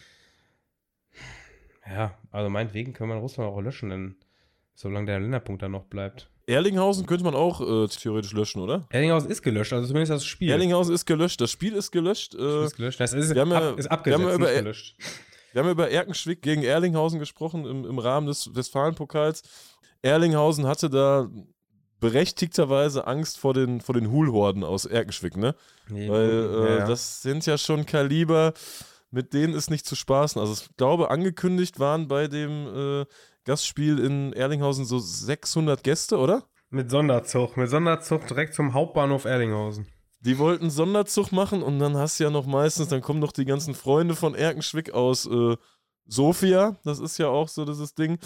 Ja, 1.87 2.19
also 2.31 2.49
meinetwegen 2.49 2.95
können 2.95 3.11
wir 3.11 3.17
Russland 3.17 3.51
auch 3.51 3.61
löschen, 3.61 3.91
denn 3.91 4.17
solange 4.75 5.07
der 5.07 5.21
Länderpunkt 5.21 5.63
da 5.63 5.69
noch 5.69 5.85
bleibt. 5.85 6.31
Erlinghausen 6.47 7.07
könnte 7.07 7.25
man 7.25 7.35
auch 7.35 7.61
äh, 7.61 7.89
theoretisch 7.89 8.33
löschen, 8.33 8.61
oder? 8.61 8.87
Erlinghausen 8.91 9.31
ist 9.31 9.43
gelöscht, 9.43 9.73
also 9.73 9.87
zumindest 9.87 10.13
das 10.13 10.25
Spiel. 10.25 10.51
Erlinghausen 10.51 10.95
ist 10.95 11.07
gelöscht, 11.07 11.41
das 11.41 11.51
Spiel 11.51 11.75
ist 11.75 11.91
gelöscht. 11.91 12.35
Äh, 12.35 12.39
das 12.39 12.51
Spiel 12.51 12.65
ist 12.65 12.77
gelöscht, 12.77 13.01
das 13.01 13.13
ist, 13.13 13.35
wir 13.35 13.41
haben 13.41 13.53
ab, 13.53 13.79
ist 13.79 13.91
abgesetzt, 13.91 14.21
wir 14.21 14.33
haben 14.33 14.41
über, 14.41 14.53
gelöscht. 14.53 14.97
Wir 15.53 15.63
haben 15.63 15.71
über 15.71 15.91
Erkenschwick 15.91 16.43
gegen 16.43 16.63
Erlinghausen 16.63 17.19
gesprochen 17.21 17.65
im, 17.65 17.85
im 17.85 17.99
Rahmen 17.99 18.27
des 18.27 18.55
Westfalenpokals. 18.55 19.43
Erlinghausen 20.03 20.67
hatte 20.67 20.91
da 20.91 21.31
berechtigterweise 22.01 23.07
Angst 23.07 23.39
vor 23.39 23.55
den, 23.55 23.81
vor 23.81 23.95
den 23.95 24.11
Hulhorden 24.11 24.65
aus 24.65 24.85
Erkenschwick, 24.85 25.37
ne? 25.37 25.55
Nee, 25.89 26.09
Weil 26.09 26.31
äh, 26.31 26.79
ja. 26.79 26.87
das 26.87 27.23
sind 27.23 27.47
ja 27.47 27.59
schon 27.59 27.87
Kaliber, 27.87 28.53
mit 29.11 29.33
denen 29.33 29.55
ist 29.55 29.71
nicht 29.71 29.87
zu 29.87 29.97
spaßen. 29.97 30.41
Also 30.41 30.53
ich 30.53 30.77
glaube, 30.77 31.11
angekündigt 31.11 31.79
waren 31.79 32.09
bei 32.09 32.27
dem 32.27 33.03
äh, 33.03 33.07
Gastspiel 33.45 33.99
in 33.99 34.33
Erlinghausen 34.33 34.85
so 34.85 34.99
600 34.99 35.83
Gäste, 35.83 36.19
oder? 36.19 36.45
Mit 36.71 36.91
Sonderzug, 36.91 37.57
mit 37.57 37.71
Sonderzug 37.71 38.27
direkt 38.27 38.55
zum 38.55 38.75
Hauptbahnhof 38.75 39.25
Erlinghausen. 39.25 39.87
Die 40.21 40.39
wollten 40.39 40.71
Sonderzug 40.71 41.33
machen 41.33 41.63
und 41.63 41.79
dann 41.79 41.97
hast 41.97 42.19
du 42.19 42.25
ja 42.25 42.31
noch 42.31 42.47
meistens, 42.47 42.89
dann 42.89 43.03
kommen 43.03 43.21
noch 43.21 43.33
die 43.33 43.45
ganzen 43.45 43.75
Freunde 43.75 44.17
von 44.17 44.35
Erkenschwick 44.35 44.93
aus 44.93 45.27
äh, 45.27 45.57
Sofia, 46.07 46.77
das 46.85 46.99
ist 46.99 47.19
ja 47.19 47.29
auch 47.29 47.49
so 47.49 47.65
dieses 47.65 47.95
Ding. 47.95 48.19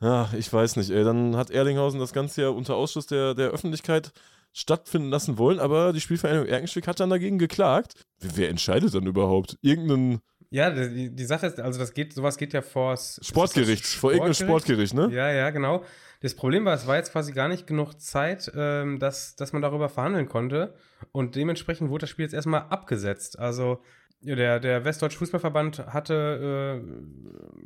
Ja, 0.00 0.30
ich 0.36 0.52
weiß 0.52 0.76
nicht, 0.76 0.90
ey. 0.90 1.04
Dann 1.04 1.36
hat 1.36 1.50
Erlinghausen 1.50 1.98
das 1.98 2.12
Ganze 2.12 2.42
ja 2.42 2.48
unter 2.50 2.76
Ausschluss 2.76 3.06
der, 3.06 3.34
der 3.34 3.50
Öffentlichkeit 3.50 4.12
stattfinden 4.52 5.10
lassen 5.10 5.38
wollen, 5.38 5.60
aber 5.60 5.92
die 5.92 6.00
Spielvereinigung 6.00 6.48
Erkenschwick 6.48 6.86
hat 6.86 7.00
dann 7.00 7.10
dagegen 7.10 7.38
geklagt. 7.38 7.94
Wer, 8.20 8.36
wer 8.36 8.48
entscheidet 8.48 8.94
dann 8.94 9.06
überhaupt? 9.06 9.56
Irgendein 9.60 10.20
Ja, 10.50 10.70
die, 10.70 11.14
die 11.14 11.24
Sache 11.24 11.46
ist, 11.46 11.60
also 11.60 11.78
das 11.78 11.92
geht, 11.92 12.14
sowas 12.14 12.38
geht 12.38 12.52
ja 12.52 12.62
vor 12.62 12.92
das 12.92 13.20
Sportgericht, 13.22 13.84
vor 13.86 14.10
irgendeinem 14.10 14.34
Sportgericht, 14.34 14.94
ne? 14.94 15.10
Ja, 15.12 15.30
ja, 15.30 15.50
genau. 15.50 15.84
Das 16.20 16.34
Problem 16.34 16.64
war, 16.64 16.74
es 16.74 16.86
war 16.86 16.96
jetzt 16.96 17.12
quasi 17.12 17.32
gar 17.32 17.48
nicht 17.48 17.66
genug 17.66 18.00
Zeit, 18.00 18.50
ähm, 18.56 18.98
dass, 18.98 19.36
dass 19.36 19.52
man 19.52 19.62
darüber 19.62 19.88
verhandeln 19.88 20.28
konnte. 20.28 20.74
Und 21.12 21.36
dementsprechend 21.36 21.90
wurde 21.90 22.02
das 22.02 22.10
Spiel 22.10 22.24
jetzt 22.24 22.34
erstmal 22.34 22.62
abgesetzt. 22.62 23.38
Also 23.38 23.82
der, 24.20 24.58
der 24.58 24.84
Westdeutsche 24.84 25.18
Fußballverband 25.18 25.86
hatte, 25.86 26.82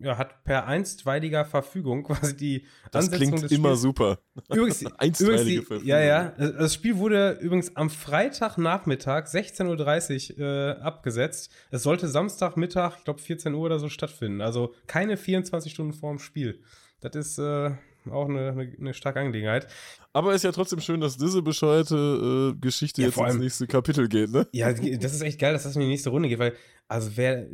äh, 0.00 0.04
ja, 0.06 0.18
hat 0.18 0.44
per 0.44 0.66
einstweiliger 0.66 1.44
Verfügung 1.44 2.02
quasi 2.04 2.36
die 2.36 2.66
Das 2.90 3.06
Ansetzung 3.06 3.36
klingt 3.36 3.52
immer 3.52 3.76
super. 3.76 4.18
Übrigens, 4.52 4.84
Einstweilige 4.98 5.10
übrigens 5.24 5.44
die, 5.46 5.56
Verfügung. 5.62 5.88
ja, 5.88 6.00
ja. 6.00 6.28
Das 6.38 6.74
Spiel 6.74 6.98
wurde 6.98 7.38
übrigens 7.40 7.74
am 7.76 7.88
Freitagnachmittag 7.90 9.26
16.30 9.26 10.38
Uhr 10.38 10.46
äh, 10.46 10.70
abgesetzt. 10.80 11.50
Es 11.70 11.82
sollte 11.82 12.08
Samstagmittag, 12.08 12.98
ich 12.98 13.04
glaube 13.04 13.20
14 13.20 13.54
Uhr 13.54 13.62
oder 13.62 13.78
so 13.78 13.88
stattfinden. 13.88 14.42
Also 14.42 14.74
keine 14.86 15.16
24 15.16 15.72
Stunden 15.72 15.92
vor 15.94 16.10
dem 16.10 16.18
Spiel. 16.18 16.62
Das 17.00 17.16
ist 17.16 17.38
äh, 17.38 17.70
auch 18.10 18.28
eine, 18.28 18.48
eine, 18.50 18.72
eine 18.78 18.94
starke 18.94 19.20
Angelegenheit. 19.20 19.66
Aber 20.12 20.34
ist 20.34 20.44
ja 20.44 20.52
trotzdem 20.52 20.80
schön, 20.80 21.00
dass 21.00 21.16
diese 21.16 21.42
bescheuerte 21.42 22.52
äh, 22.54 22.60
Geschichte 22.60 23.00
Ja, 23.02 23.06
jetzt 23.08 23.14
vor 23.14 23.24
ins 23.26 23.34
allem- 23.34 23.42
nächste 23.42 23.66
Kapitel 23.66 24.08
geht, 24.08 24.30
ne? 24.30 24.46
Ja, 24.52 24.72
das 24.72 25.14
ist 25.14 25.22
echt 25.22 25.38
geil, 25.38 25.52
dass 25.52 25.62
das 25.62 25.74
in 25.76 25.80
die 25.82 25.88
nächste 25.88 26.10
Runde 26.10 26.28
geht, 26.28 26.38
weil, 26.38 26.54
also 26.88 27.10
wer 27.16 27.46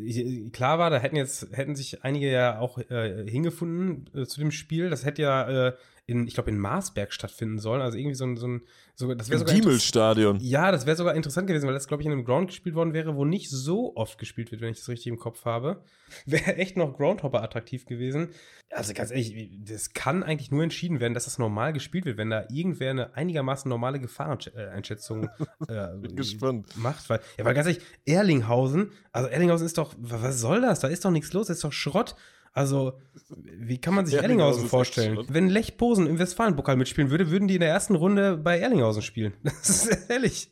klar 0.53 0.79
war, 0.79 0.91
da 0.91 0.99
hätten 0.99 1.17
jetzt, 1.17 1.49
hätten 1.53 1.77
sich 1.77 2.03
einige 2.05 2.31
ja 2.31 2.59
auch 2.59 2.79
äh, 2.79 3.25
hingefunden 3.29 4.09
äh, 4.15 4.27
zu 4.27 4.41
dem 4.41 4.51
Spiel. 4.51 4.91
Das 4.91 5.05
hätte 5.05 5.23
ja 5.23 5.69
äh, 5.69 5.73
in, 6.09 6.27
ich 6.27 6.35
glaube, 6.35 6.51
in 6.51 6.59
Marsberg 6.59 7.13
stattfinden 7.13 7.59
sollen. 7.59 7.83
Also 7.83 7.99
irgendwie 7.99 8.15
so 8.17 8.25
ein, 8.25 8.37
so 8.37 8.49
ein 8.49 8.63
so, 8.95 9.15
das 9.15 9.29
wäre 9.29 9.39
sogar 9.39 9.55
Diemelstadion. 9.55 10.39
Ja, 10.41 10.73
das 10.73 10.87
wäre 10.87 10.97
sogar 10.97 11.15
interessant 11.15 11.47
gewesen, 11.47 11.67
weil 11.67 11.75
das, 11.75 11.87
glaube 11.87 12.03
ich, 12.03 12.07
in 12.07 12.13
einem 12.13 12.25
Ground 12.25 12.49
gespielt 12.49 12.75
worden 12.75 12.95
wäre, 12.95 13.15
wo 13.15 13.25
nicht 13.27 13.51
so 13.51 13.95
oft 13.95 14.19
gespielt 14.19 14.51
wird, 14.51 14.61
wenn 14.63 14.71
ich 14.71 14.79
das 14.79 14.89
richtig 14.89 15.07
im 15.09 15.19
Kopf 15.19 15.45
habe. 15.45 15.85
Wäre 16.27 16.57
echt 16.57 16.77
noch 16.79 16.97
Groundhopper 16.97 17.43
attraktiv 17.43 17.85
gewesen. 17.85 18.31
Also 18.71 18.95
ganz 18.95 19.11
ehrlich, 19.11 19.51
das 19.65 19.93
kann 19.93 20.23
eigentlich 20.23 20.51
nur 20.51 20.63
entschieden 20.63 20.99
werden, 21.01 21.13
dass 21.15 21.27
das 21.27 21.39
normal 21.39 21.75
gespielt 21.75 22.07
wird, 22.07 22.17
wenn 22.17 22.31
da 22.31 22.47
irgendwer 22.51 22.91
eine 22.91 23.15
einigermaßen 23.15 23.69
normale 23.69 24.01
Gefahreneinschätzung 24.01 25.29
äh, 25.69 25.89
gespannt. 26.15 26.75
macht. 26.77 27.09
Weil, 27.11 27.21
ja, 27.37 27.45
weil 27.45 27.55
ganz 27.55 27.67
ehrlich, 27.69 27.83
Erlinghausen, 28.07 28.93
also 29.13 29.29
Erlinghausen 29.29 29.67
ist 29.67 29.79
doch, 29.79 29.95
wa- 29.99 30.19
was 30.23 30.41
soll 30.41 30.61
das? 30.63 30.81
Da 30.81 30.89
ist 30.89 31.05
doch 31.05 31.11
nichts 31.11 31.33
los, 31.33 31.49
das 31.49 31.59
ist 31.59 31.65
doch 31.65 31.73
Schrott. 31.73 32.17
Also, 32.59 32.95
wie 33.37 33.81
kann 33.81 33.95
man 33.95 34.05
sich 34.05 34.17
Erlinghausen 34.17 34.67
vorstellen? 34.67 35.25
Wenn 35.29 35.49
Lech 35.49 35.77
Posen 35.77 36.09
im 36.09 36.19
Westfalenpokal 36.19 36.75
mitspielen 36.75 37.09
würde, 37.09 37.31
würden 37.31 37.47
die 37.47 37.55
in 37.55 37.61
der 37.61 37.69
ersten 37.69 37.95
Runde 37.95 38.37
bei 38.37 38.59
Erlinghausen 38.59 39.03
spielen. 39.03 39.35
Das 39.45 39.71
ist 39.71 40.11
ehrlich. 40.11 40.51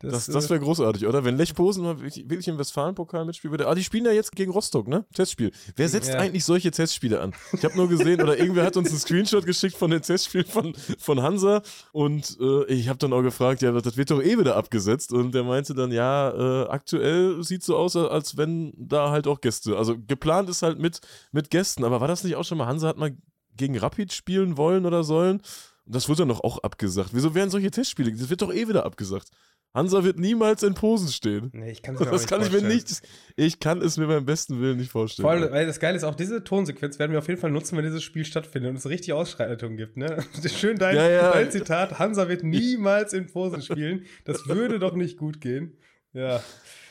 Das, 0.00 0.26
das 0.26 0.46
äh, 0.46 0.50
wäre 0.50 0.60
großartig, 0.60 1.06
oder? 1.06 1.24
Wenn 1.24 1.36
Lech 1.38 1.54
Posen 1.54 1.82
mal 1.82 1.98
wirklich, 2.00 2.48
im 2.48 2.58
Westfalen-Pokal 2.58 3.24
mitspielen 3.24 3.52
würde. 3.52 3.66
Ah, 3.66 3.74
die 3.74 3.82
spielen 3.82 4.04
ja 4.04 4.12
jetzt 4.12 4.32
gegen 4.32 4.52
Rostock, 4.52 4.88
ne? 4.88 5.06
Testspiel. 5.14 5.52
Wer 5.74 5.88
setzt 5.88 6.10
Ja. 6.10 6.18
eigentlich 6.18 6.44
solche 6.44 6.70
Testspiele 6.70 7.20
an? 7.20 7.34
Ich 7.54 7.64
habe 7.64 7.76
nur 7.76 7.88
gesehen, 7.88 8.20
oder 8.20 8.38
irgendwer 8.38 8.64
hat 8.64 8.76
uns 8.76 8.90
einen 8.90 8.98
Screenshot 8.98 9.46
geschickt 9.46 9.76
von 9.76 9.90
den 9.90 10.02
Testspielen 10.02 10.46
von, 10.46 10.74
von 10.98 11.22
Hansa 11.22 11.62
und 11.92 12.36
äh, 12.40 12.64
ich 12.66 12.88
habe 12.88 12.98
dann 12.98 13.14
auch 13.14 13.22
gefragt, 13.22 13.62
ja, 13.62 13.72
das 13.72 13.96
wird 13.96 14.10
doch 14.10 14.22
eh 14.22 14.38
wieder 14.38 14.56
abgesetzt. 14.56 15.12
Und 15.12 15.34
der 15.34 15.44
meinte 15.44 15.74
dann, 15.74 15.90
ja, 15.90 16.30
äh, 16.64 16.68
aktuell 16.68 17.42
sieht 17.42 17.62
so 17.62 17.76
aus, 17.76 17.96
als 17.96 18.36
wenn 18.36 18.74
da 18.76 19.10
halt 19.10 19.26
auch 19.26 19.40
Gäste. 19.40 19.78
Also 19.78 19.96
geplant 19.98 20.50
ist 20.50 20.60
halt 20.62 20.78
mit, 20.78 21.00
mit 21.32 21.48
Gästen. 21.50 21.84
Aber 21.84 22.02
war 22.02 22.08
das 22.08 22.22
nicht 22.22 22.36
auch 22.36 22.44
schon 22.44 22.58
mal, 22.58 22.66
Hansa 22.66 22.88
hat 22.88 22.98
mal 22.98 23.16
gegen 23.56 23.78
Rapid 23.78 24.12
spielen 24.12 24.58
wollen 24.58 24.84
oder 24.84 25.04
sollen? 25.04 25.40
Und 25.86 25.94
das 25.94 26.08
wird 26.08 26.18
dann 26.20 26.28
doch 26.28 26.42
auch 26.44 26.58
abgesagt. 26.58 27.10
Wieso 27.12 27.34
werden 27.34 27.48
solche 27.48 27.70
Testspiele? 27.70 28.12
Das 28.12 28.28
wird 28.28 28.42
doch 28.42 28.52
eh 28.52 28.68
wieder 28.68 28.84
abgesagt. 28.84 29.28
Hansa 29.76 30.02
wird 30.02 30.18
niemals 30.18 30.62
in 30.64 30.74
Posen 30.74 31.08
stehen. 31.08 31.50
Nee, 31.52 31.70
ich 31.70 31.82
kann 31.82 31.94
es 31.94 32.00
mir 32.00 32.06
Das 32.10 32.22
nicht 32.22 32.28
kann 32.30 32.40
ich 32.40 32.46
mir 32.50 32.58
vorstellen. 32.60 32.74
nicht. 32.74 33.02
Ich 33.36 33.60
kann 33.60 33.80
es 33.82 33.96
mir 33.98 34.06
beim 34.08 34.24
besten 34.24 34.60
Willen 34.60 34.78
nicht 34.78 34.90
vorstellen. 34.90 35.22
Vor 35.24 35.30
allem, 35.30 35.52
weil 35.52 35.66
das 35.66 35.78
Geile 35.78 35.96
ist, 35.96 36.02
auch 36.04 36.14
diese 36.14 36.42
Tonsequenz 36.42 36.98
werden 36.98 37.12
wir 37.12 37.18
auf 37.18 37.28
jeden 37.28 37.40
Fall 37.40 37.50
nutzen, 37.50 37.76
wenn 37.76 37.84
dieses 37.84 38.02
Spiel 38.02 38.24
stattfindet 38.24 38.70
und 38.70 38.76
es 38.76 38.88
richtig 38.88 39.12
Ausschreitungen 39.12 39.76
gibt. 39.76 39.96
Ne? 39.96 40.24
Schön 40.48 40.78
dein, 40.78 40.96
Ja, 40.96 41.08
ja. 41.08 41.32
dein 41.32 41.50
Zitat: 41.50 41.98
Hansa 41.98 42.28
wird 42.28 42.42
niemals 42.42 43.12
in 43.12 43.26
Posen 43.26 43.62
spielen. 43.62 44.06
Das 44.24 44.48
würde 44.48 44.78
doch 44.78 44.94
nicht 44.94 45.18
gut 45.18 45.40
gehen. 45.40 45.76
Ja. 46.12 46.42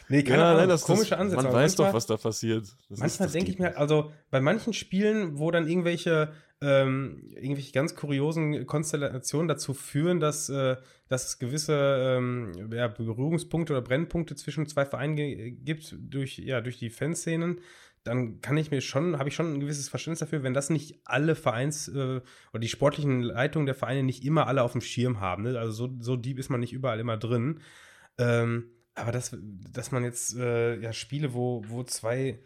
Nee, 0.08 0.22
keine 0.22 0.38
ja, 0.44 0.46
Ahnung, 0.50 0.60
nein, 0.60 0.70
das, 0.70 0.84
komische 0.84 1.18
Ansätze. 1.18 1.42
Man 1.42 1.52
weiß 1.52 1.72
manchmal- 1.72 1.88
doch, 1.88 1.94
was 1.96 2.06
da 2.06 2.18
passiert. 2.18 2.66
Das 2.90 3.00
Manchmal 3.00 3.28
denke 3.30 3.50
ich 3.50 3.58
mir, 3.58 3.76
also 3.76 4.12
bei 4.30 4.40
manchen 4.40 4.74
Spielen, 4.74 5.40
wo 5.40 5.50
dann 5.50 5.68
irgendwelche, 5.68 6.32
ähm, 6.62 7.22
irgendwelche 7.36 7.74
ganz 7.74 7.96
kuriosen 7.96 8.66
Konstellationen 8.66 9.48
dazu 9.48 9.74
führen, 9.74 10.20
dass, 10.20 10.50
äh, 10.50 10.78
dass 11.08 11.28
es 11.28 11.40
gewisse 11.40 12.18
ähm, 12.18 12.52
ja, 12.72 12.88
Berührungspunkte 12.88 13.74
oder 13.74 13.82
Brennpunkte 13.82 14.36
zwischen 14.36 14.66
zwei 14.66 14.86
Vereinen 14.86 15.16
gibt 15.64 15.96
durch, 16.00 16.38
ja, 16.38 16.62
durch 16.62 16.78
die 16.78 16.90
Fanszenen, 16.90 17.60
dann 18.04 18.40
kann 18.40 18.56
ich 18.56 18.70
mir 18.72 18.82
schon, 18.82 19.18
habe 19.18 19.30
ich 19.30 19.36
schon 19.36 19.54
ein 19.54 19.60
gewisses 19.60 19.90
Verständnis 19.90 20.20
dafür, 20.20 20.44
wenn 20.44 20.54
das 20.54 20.70
nicht 20.70 21.00
alle 21.06 21.36
Vereins- 21.36 21.88
äh, 21.88 22.22
oder 22.54 22.60
die 22.62 22.70
sportlichen 22.70 23.22
Leitungen 23.22 23.66
der 23.66 23.76
Vereine 23.76 24.04
nicht 24.04 24.24
immer 24.24 24.48
alle 24.48 24.62
auf 24.62 24.74
dem 24.74 24.82
Schirm 24.82 25.20
haben. 25.20 25.44
Ne? 25.44 25.60
Also 25.60 25.88
so, 25.88 25.96
so 26.00 26.16
deep 26.16 26.38
ist 26.38 26.50
man 26.50 26.60
nicht 26.60 26.72
überall 26.72 27.00
immer 27.00 27.18
drin. 27.18 27.62
Ähm, 28.18 28.70
aber 28.94 29.12
dass, 29.12 29.36
dass 29.42 29.92
man 29.92 30.04
jetzt 30.04 30.38
äh, 30.38 30.80
ja, 30.80 30.94
Spiele, 30.94 31.34
wo, 31.34 31.64
wo 31.68 31.84
zwei 31.84 32.40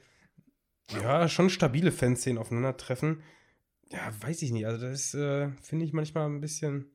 ja, 1.04 1.28
schon 1.28 1.50
stabile 1.50 1.92
Fanszenen 1.92 2.40
aufeinandertreffen, 2.40 3.22
ja, 3.92 4.12
weiß 4.22 4.42
ich 4.42 4.52
nicht. 4.52 4.66
Also 4.66 4.86
das 4.86 5.14
äh, 5.14 5.50
finde 5.62 5.86
ich 5.86 5.94
manchmal 5.94 6.28
ein 6.28 6.42
bisschen. 6.42 6.86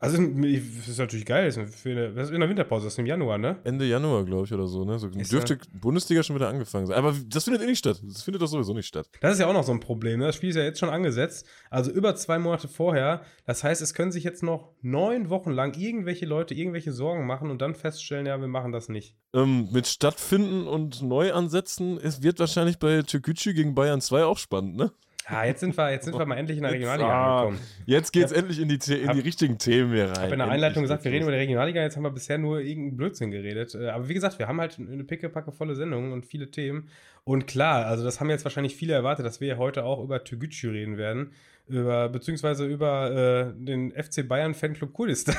Also 0.00 0.16
das 0.16 0.88
ist 0.88 0.98
natürlich 0.98 1.26
geil. 1.26 1.46
Das 1.46 1.56
ist 1.56 1.74
für 1.74 1.90
eine, 1.90 2.14
das 2.14 2.28
ist 2.28 2.34
in 2.34 2.38
der 2.38 2.48
Winterpause, 2.48 2.86
das 2.86 2.94
ist 2.94 2.98
im 3.00 3.06
Januar, 3.06 3.36
ne? 3.36 3.58
Ende 3.64 3.84
Januar, 3.84 4.24
glaube 4.24 4.44
ich, 4.44 4.52
oder 4.52 4.68
so. 4.68 4.84
Ne? 4.84 4.96
so 4.96 5.08
Ist 5.08 5.32
dürfte 5.32 5.58
Bundesliga 5.72 6.22
schon 6.22 6.36
wieder 6.36 6.48
angefangen 6.48 6.86
sein. 6.86 6.96
Aber 6.96 7.16
das 7.26 7.42
findet 7.42 7.62
eh 7.62 7.66
nicht 7.66 7.80
statt. 7.80 8.00
Das 8.04 8.22
findet 8.22 8.40
doch 8.40 8.46
sowieso 8.46 8.74
nicht 8.74 8.86
statt. 8.86 9.10
Das 9.20 9.32
ist 9.32 9.40
ja 9.40 9.48
auch 9.48 9.52
noch 9.52 9.64
so 9.64 9.72
ein 9.72 9.80
Problem. 9.80 10.20
Ne? 10.20 10.26
Das 10.26 10.36
Spiel 10.36 10.50
ist 10.50 10.56
ja 10.56 10.62
jetzt 10.62 10.78
schon 10.78 10.88
angesetzt. 10.88 11.48
Also 11.68 11.90
über 11.90 12.14
zwei 12.14 12.38
Monate 12.38 12.68
vorher. 12.68 13.22
Das 13.44 13.64
heißt, 13.64 13.82
es 13.82 13.92
können 13.92 14.12
sich 14.12 14.22
jetzt 14.22 14.44
noch 14.44 14.72
neun 14.82 15.30
Wochen 15.30 15.50
lang 15.50 15.76
irgendwelche 15.76 16.26
Leute 16.26 16.54
irgendwelche 16.54 16.92
Sorgen 16.92 17.26
machen 17.26 17.50
und 17.50 17.60
dann 17.60 17.74
feststellen, 17.74 18.26
ja, 18.26 18.40
wir 18.40 18.46
machen 18.46 18.70
das 18.70 18.88
nicht. 18.88 19.16
Ähm, 19.34 19.68
mit 19.72 19.88
Stattfinden 19.88 20.68
und 20.68 21.02
Neuansätzen, 21.02 21.98
es 21.98 22.22
wird 22.22 22.38
wahrscheinlich 22.38 22.78
bei 22.78 23.02
Türkgücü 23.02 23.52
gegen 23.52 23.74
Bayern 23.74 24.00
2 24.00 24.24
auch 24.24 24.38
spannend, 24.38 24.76
ne? 24.76 24.92
Ah, 25.30 25.44
jetzt 25.44 25.60
sind 25.60 25.76
wir, 25.76 25.90
jetzt 25.90 26.06
sind 26.06 26.18
wir 26.18 26.24
mal 26.24 26.36
endlich 26.36 26.56
in 26.56 26.62
der 26.62 26.72
Regionalliga 26.72 27.08
ah, 27.08 27.40
angekommen. 27.40 27.60
Jetzt 27.84 28.12
geht's 28.12 28.30
Hab- 28.32 28.38
endlich 28.38 28.60
in 28.60 28.68
die, 28.68 28.78
in 28.92 29.08
hab- 29.08 29.14
die 29.14 29.20
richtigen 29.20 29.58
Themen 29.58 29.92
hier 29.92 30.04
rein. 30.04 30.12
Ich 30.12 30.18
habe 30.20 30.32
in 30.32 30.38
der 30.38 30.48
Einleitung 30.48 30.82
gesagt, 30.82 31.04
wir 31.04 31.12
reden 31.12 31.24
über 31.24 31.32
die 31.32 31.38
Regionalliga, 31.38 31.82
jetzt 31.82 31.96
haben 31.96 32.02
wir 32.02 32.10
bisher 32.10 32.38
nur 32.38 32.60
irgendeinen 32.60 32.96
Blödsinn 32.96 33.30
geredet. 33.30 33.74
Äh, 33.74 33.88
Aber 33.90 34.08
wie 34.08 34.14
gesagt, 34.14 34.38
wir 34.38 34.48
haben 34.48 34.60
halt 34.60 34.78
eine 34.78 35.04
pickepacke 35.04 35.52
volle 35.52 35.74
Sendung 35.74 36.12
und 36.12 36.24
viele 36.24 36.50
Themen. 36.50 36.88
Und 37.24 37.46
klar, 37.46 37.86
also 37.86 38.04
das 38.04 38.20
haben 38.20 38.30
jetzt 38.30 38.44
wahrscheinlich 38.44 38.74
viele 38.74 38.94
erwartet, 38.94 39.26
dass 39.26 39.40
wir 39.40 39.58
heute 39.58 39.84
auch 39.84 40.02
über 40.02 40.24
Türgücü 40.24 40.70
reden 40.70 40.96
werden. 40.96 41.32
Über, 41.68 42.08
beziehungsweise 42.08 42.66
über 42.66 43.10
äh, 43.10 43.64
den 43.64 43.92
FC 43.92 44.26
Bayern 44.26 44.54
Fanclub 44.54 44.92
Kurdistan. 44.92 45.36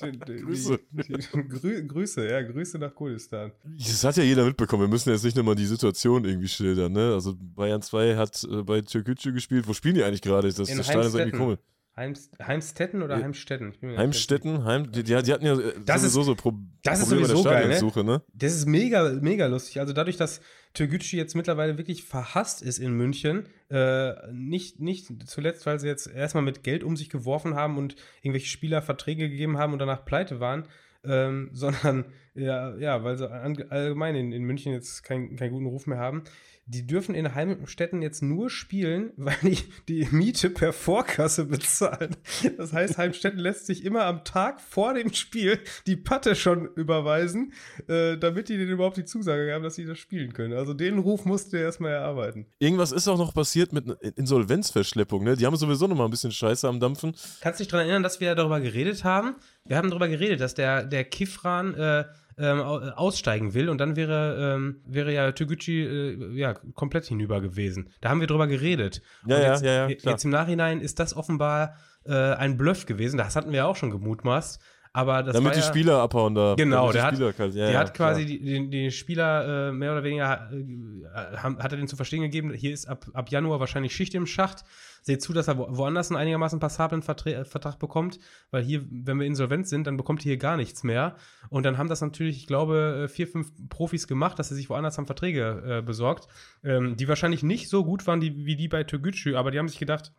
Grüße. 0.00 0.78
Die, 0.90 1.02
die, 1.02 1.48
Grü 1.48 1.86
Grüße, 1.86 2.26
ja, 2.28 2.42
Grüße 2.42 2.78
nach 2.78 2.94
Kurdistan. 2.94 3.52
Das 3.76 4.04
hat 4.04 4.16
ja 4.16 4.22
jeder 4.22 4.44
mitbekommen. 4.44 4.84
Wir 4.84 4.88
müssen 4.88 5.10
jetzt 5.10 5.24
nicht 5.24 5.36
nochmal 5.36 5.54
die 5.54 5.66
Situation 5.66 6.24
irgendwie 6.24 6.48
schildern, 6.48 6.92
ne? 6.92 7.12
Also 7.12 7.34
Bayern 7.38 7.82
2 7.82 8.16
hat 8.16 8.42
äh, 8.44 8.62
bei 8.62 8.80
Türkgücü 8.80 9.32
gespielt. 9.32 9.68
Wo 9.68 9.74
spielen 9.74 9.96
die 9.96 10.04
eigentlich 10.04 10.22
gerade? 10.22 10.48
Das, 10.48 10.68
In 10.68 10.78
das 10.78 10.86
Stadion 10.86 11.06
ist 11.06 11.14
irgendwie 11.14 11.38
komisch. 11.38 11.58
Heims, 11.96 12.30
Heimstetten 12.40 13.02
oder. 13.02 13.16
Heimstetten? 13.16 13.72
Heimstetten, 13.82 14.64
Heim, 14.64 14.92
die, 14.92 15.02
die, 15.02 15.22
die 15.22 15.32
hatten 15.32 15.46
ja 15.46 15.58
äh, 15.58 15.72
Das 15.84 16.02
sowieso 16.02 16.22
so 16.22 16.34
Pro 16.34 16.52
das 16.82 17.00
ist 17.00 17.08
Probleme 17.08 17.26
sowieso 17.26 17.42
der 17.42 17.52
geil, 17.52 17.68
ne? 17.68 17.74
Stadionsuche, 17.74 18.04
ne? 18.04 18.22
Das 18.34 18.52
ist 18.52 18.66
mega, 18.66 19.10
mega 19.20 19.46
lustig. 19.46 19.80
Also 19.80 19.94
dadurch, 19.94 20.18
dass 20.18 20.42
Türgücü 20.74 21.16
jetzt 21.16 21.34
mittlerweile 21.34 21.78
wirklich 21.78 22.04
verhasst 22.04 22.60
ist 22.60 22.78
in 22.78 22.92
München, 22.92 23.48
äh, 23.70 24.12
nicht, 24.30 24.78
nicht 24.78 25.26
zuletzt, 25.26 25.64
weil 25.64 25.80
sie 25.80 25.86
jetzt 25.86 26.06
erstmal 26.06 26.44
mit 26.44 26.62
Geld 26.62 26.84
um 26.84 26.96
sich 26.96 27.08
geworfen 27.08 27.54
haben 27.54 27.78
und 27.78 27.96
irgendwelche 28.20 28.48
Spieler 28.48 28.82
Verträge 28.82 29.30
gegeben 29.30 29.56
haben 29.56 29.72
und 29.72 29.78
danach 29.78 30.04
pleite 30.04 30.38
waren, 30.38 30.68
ähm, 31.02 31.48
sondern 31.54 32.04
ja, 32.34 32.76
ja, 32.76 33.02
weil 33.04 33.16
sie 33.16 33.30
allgemein 33.30 34.14
in, 34.16 34.32
in 34.32 34.44
München 34.44 34.74
jetzt 34.74 35.02
kein, 35.02 35.36
keinen 35.36 35.52
guten 35.52 35.66
Ruf 35.66 35.86
mehr 35.86 35.98
haben. 35.98 36.24
Die 36.68 36.86
dürfen 36.86 37.14
in 37.14 37.34
Heimstätten 37.34 38.02
jetzt 38.02 38.22
nur 38.22 38.50
spielen, 38.50 39.12
weil 39.16 39.36
die 39.42 39.58
die 39.88 40.08
Miete 40.10 40.50
per 40.50 40.72
Vorkasse 40.72 41.44
bezahlen. 41.44 42.16
Das 42.56 42.72
heißt, 42.72 42.98
Heimstätten 42.98 43.38
lässt 43.38 43.66
sich 43.66 43.84
immer 43.84 44.04
am 44.04 44.24
Tag 44.24 44.60
vor 44.60 44.94
dem 44.94 45.12
Spiel 45.12 45.60
die 45.86 45.96
Patte 45.96 46.34
schon 46.34 46.68
überweisen, 46.74 47.52
äh, 47.88 48.16
damit 48.16 48.48
die 48.48 48.56
denen 48.56 48.70
überhaupt 48.70 48.96
die 48.96 49.04
Zusage 49.04 49.52
haben, 49.52 49.62
dass 49.62 49.76
sie 49.76 49.84
das 49.84 49.98
spielen 49.98 50.32
können. 50.32 50.54
Also 50.54 50.74
den 50.74 50.98
Ruf 50.98 51.24
musste 51.24 51.58
er 51.58 51.64
erstmal 51.64 51.92
erarbeiten. 51.92 52.46
Irgendwas 52.58 52.92
ist 52.92 53.06
auch 53.08 53.18
noch 53.18 53.32
passiert 53.32 53.72
mit 53.72 53.84
einer 53.84 54.02
Insolvenzverschleppung, 54.16 55.24
ne? 55.24 55.36
Die 55.36 55.46
haben 55.46 55.56
sowieso 55.56 55.86
noch 55.86 55.96
mal 55.96 56.04
ein 56.04 56.10
bisschen 56.10 56.32
Scheiße 56.32 56.68
am 56.68 56.80
Dampfen. 56.80 57.14
Kannst 57.40 57.60
du 57.60 57.64
dich 57.64 57.70
daran 57.70 57.86
erinnern, 57.86 58.02
dass 58.02 58.20
wir 58.20 58.34
darüber 58.34 58.60
geredet 58.60 59.04
haben? 59.04 59.36
Wir 59.64 59.76
haben 59.76 59.90
darüber 59.90 60.08
geredet, 60.08 60.40
dass 60.40 60.54
der, 60.54 60.84
der 60.84 61.04
Kifran 61.04 61.74
äh, 61.74 62.04
ähm, 62.38 62.60
aussteigen 62.60 63.54
will 63.54 63.68
und 63.68 63.78
dann 63.78 63.96
wäre, 63.96 64.54
ähm, 64.56 64.82
wäre 64.86 65.12
ja 65.12 65.32
Toguchi 65.32 65.82
äh, 65.82 66.32
ja, 66.34 66.54
komplett 66.54 67.06
hinüber 67.06 67.40
gewesen. 67.40 67.90
Da 68.00 68.10
haben 68.10 68.20
wir 68.20 68.26
drüber 68.26 68.46
geredet. 68.46 69.02
Ja, 69.26 69.38
ja, 69.38 69.52
jetzt, 69.52 69.64
ja, 69.64 69.88
ja, 69.88 69.94
klar. 69.94 70.12
Jetzt 70.12 70.24
im 70.24 70.30
Nachhinein 70.30 70.80
ist 70.80 70.98
das 70.98 71.16
offenbar 71.16 71.76
äh, 72.04 72.12
ein 72.12 72.56
Bluff 72.56 72.86
gewesen. 72.86 73.16
Das 73.16 73.36
hatten 73.36 73.50
wir 73.50 73.58
ja 73.58 73.66
auch 73.66 73.76
schon 73.76 73.90
gemutmaßt. 73.90 74.60
Aber 74.96 75.22
das 75.22 75.34
Damit 75.34 75.54
die 75.54 75.60
ja, 75.60 75.66
Spieler 75.66 75.98
abhauen 76.00 76.34
da. 76.34 76.54
Genau, 76.56 76.90
der 76.90 77.02
hat- 77.02 77.18
kalt- 77.36 77.54
ja, 77.54 77.68
der 77.68 77.78
hat 77.78 77.92
quasi 77.92 78.24
den, 78.40 78.70
den 78.70 78.90
Spieler 78.90 79.68
äh, 79.68 79.72
mehr 79.72 79.92
oder 79.92 80.02
weniger, 80.02 80.50
äh, 80.50 81.36
hat 81.36 81.70
er 81.70 81.76
den 81.76 81.86
zu 81.86 81.96
verstehen 81.96 82.22
gegeben, 82.22 82.50
hier 82.54 82.72
ist 82.72 82.86
ab, 82.88 83.04
ab 83.12 83.30
Januar 83.30 83.60
wahrscheinlich 83.60 83.94
Schicht 83.94 84.14
im 84.14 84.24
Schacht. 84.24 84.64
Seht 85.02 85.20
zu, 85.20 85.34
dass 85.34 85.48
er 85.48 85.58
wo, 85.58 85.66
woanders 85.68 86.10
einen 86.10 86.18
einigermaßen 86.18 86.60
passablen 86.60 87.02
Vertre 87.02 87.34
äh, 87.34 87.44
Vertrag 87.44 87.78
bekommt, 87.78 88.18
weil 88.50 88.62
hier, 88.64 88.86
wenn 88.90 89.20
wir 89.20 89.26
insolvent 89.26 89.68
sind, 89.68 89.86
dann 89.86 89.98
bekommt 89.98 90.24
ihr 90.24 90.30
hier 90.30 90.38
gar 90.38 90.56
nichts 90.56 90.82
mehr. 90.82 91.14
Und 91.50 91.66
dann 91.66 91.76
haben 91.76 91.90
das 91.90 92.00
natürlich, 92.00 92.38
ich 92.38 92.46
glaube, 92.46 93.02
äh, 93.04 93.08
vier, 93.08 93.28
fünf 93.28 93.52
Profis 93.68 94.08
gemacht, 94.08 94.38
dass 94.38 94.48
sie 94.48 94.54
sich 94.54 94.70
woanders 94.70 94.96
haben 94.96 95.04
Verträge 95.04 95.62
äh, 95.78 95.82
besorgt, 95.82 96.26
ähm, 96.64 96.96
die 96.96 97.06
wahrscheinlich 97.06 97.42
nicht 97.42 97.68
so 97.68 97.84
gut 97.84 98.06
waren 98.06 98.20
die, 98.20 98.46
wie 98.46 98.56
die 98.56 98.68
bei 98.68 98.82
Toguchi, 98.82 99.34
aber 99.34 99.50
die 99.50 99.58
haben 99.58 99.68
sich 99.68 99.78
gedacht, 99.78 100.10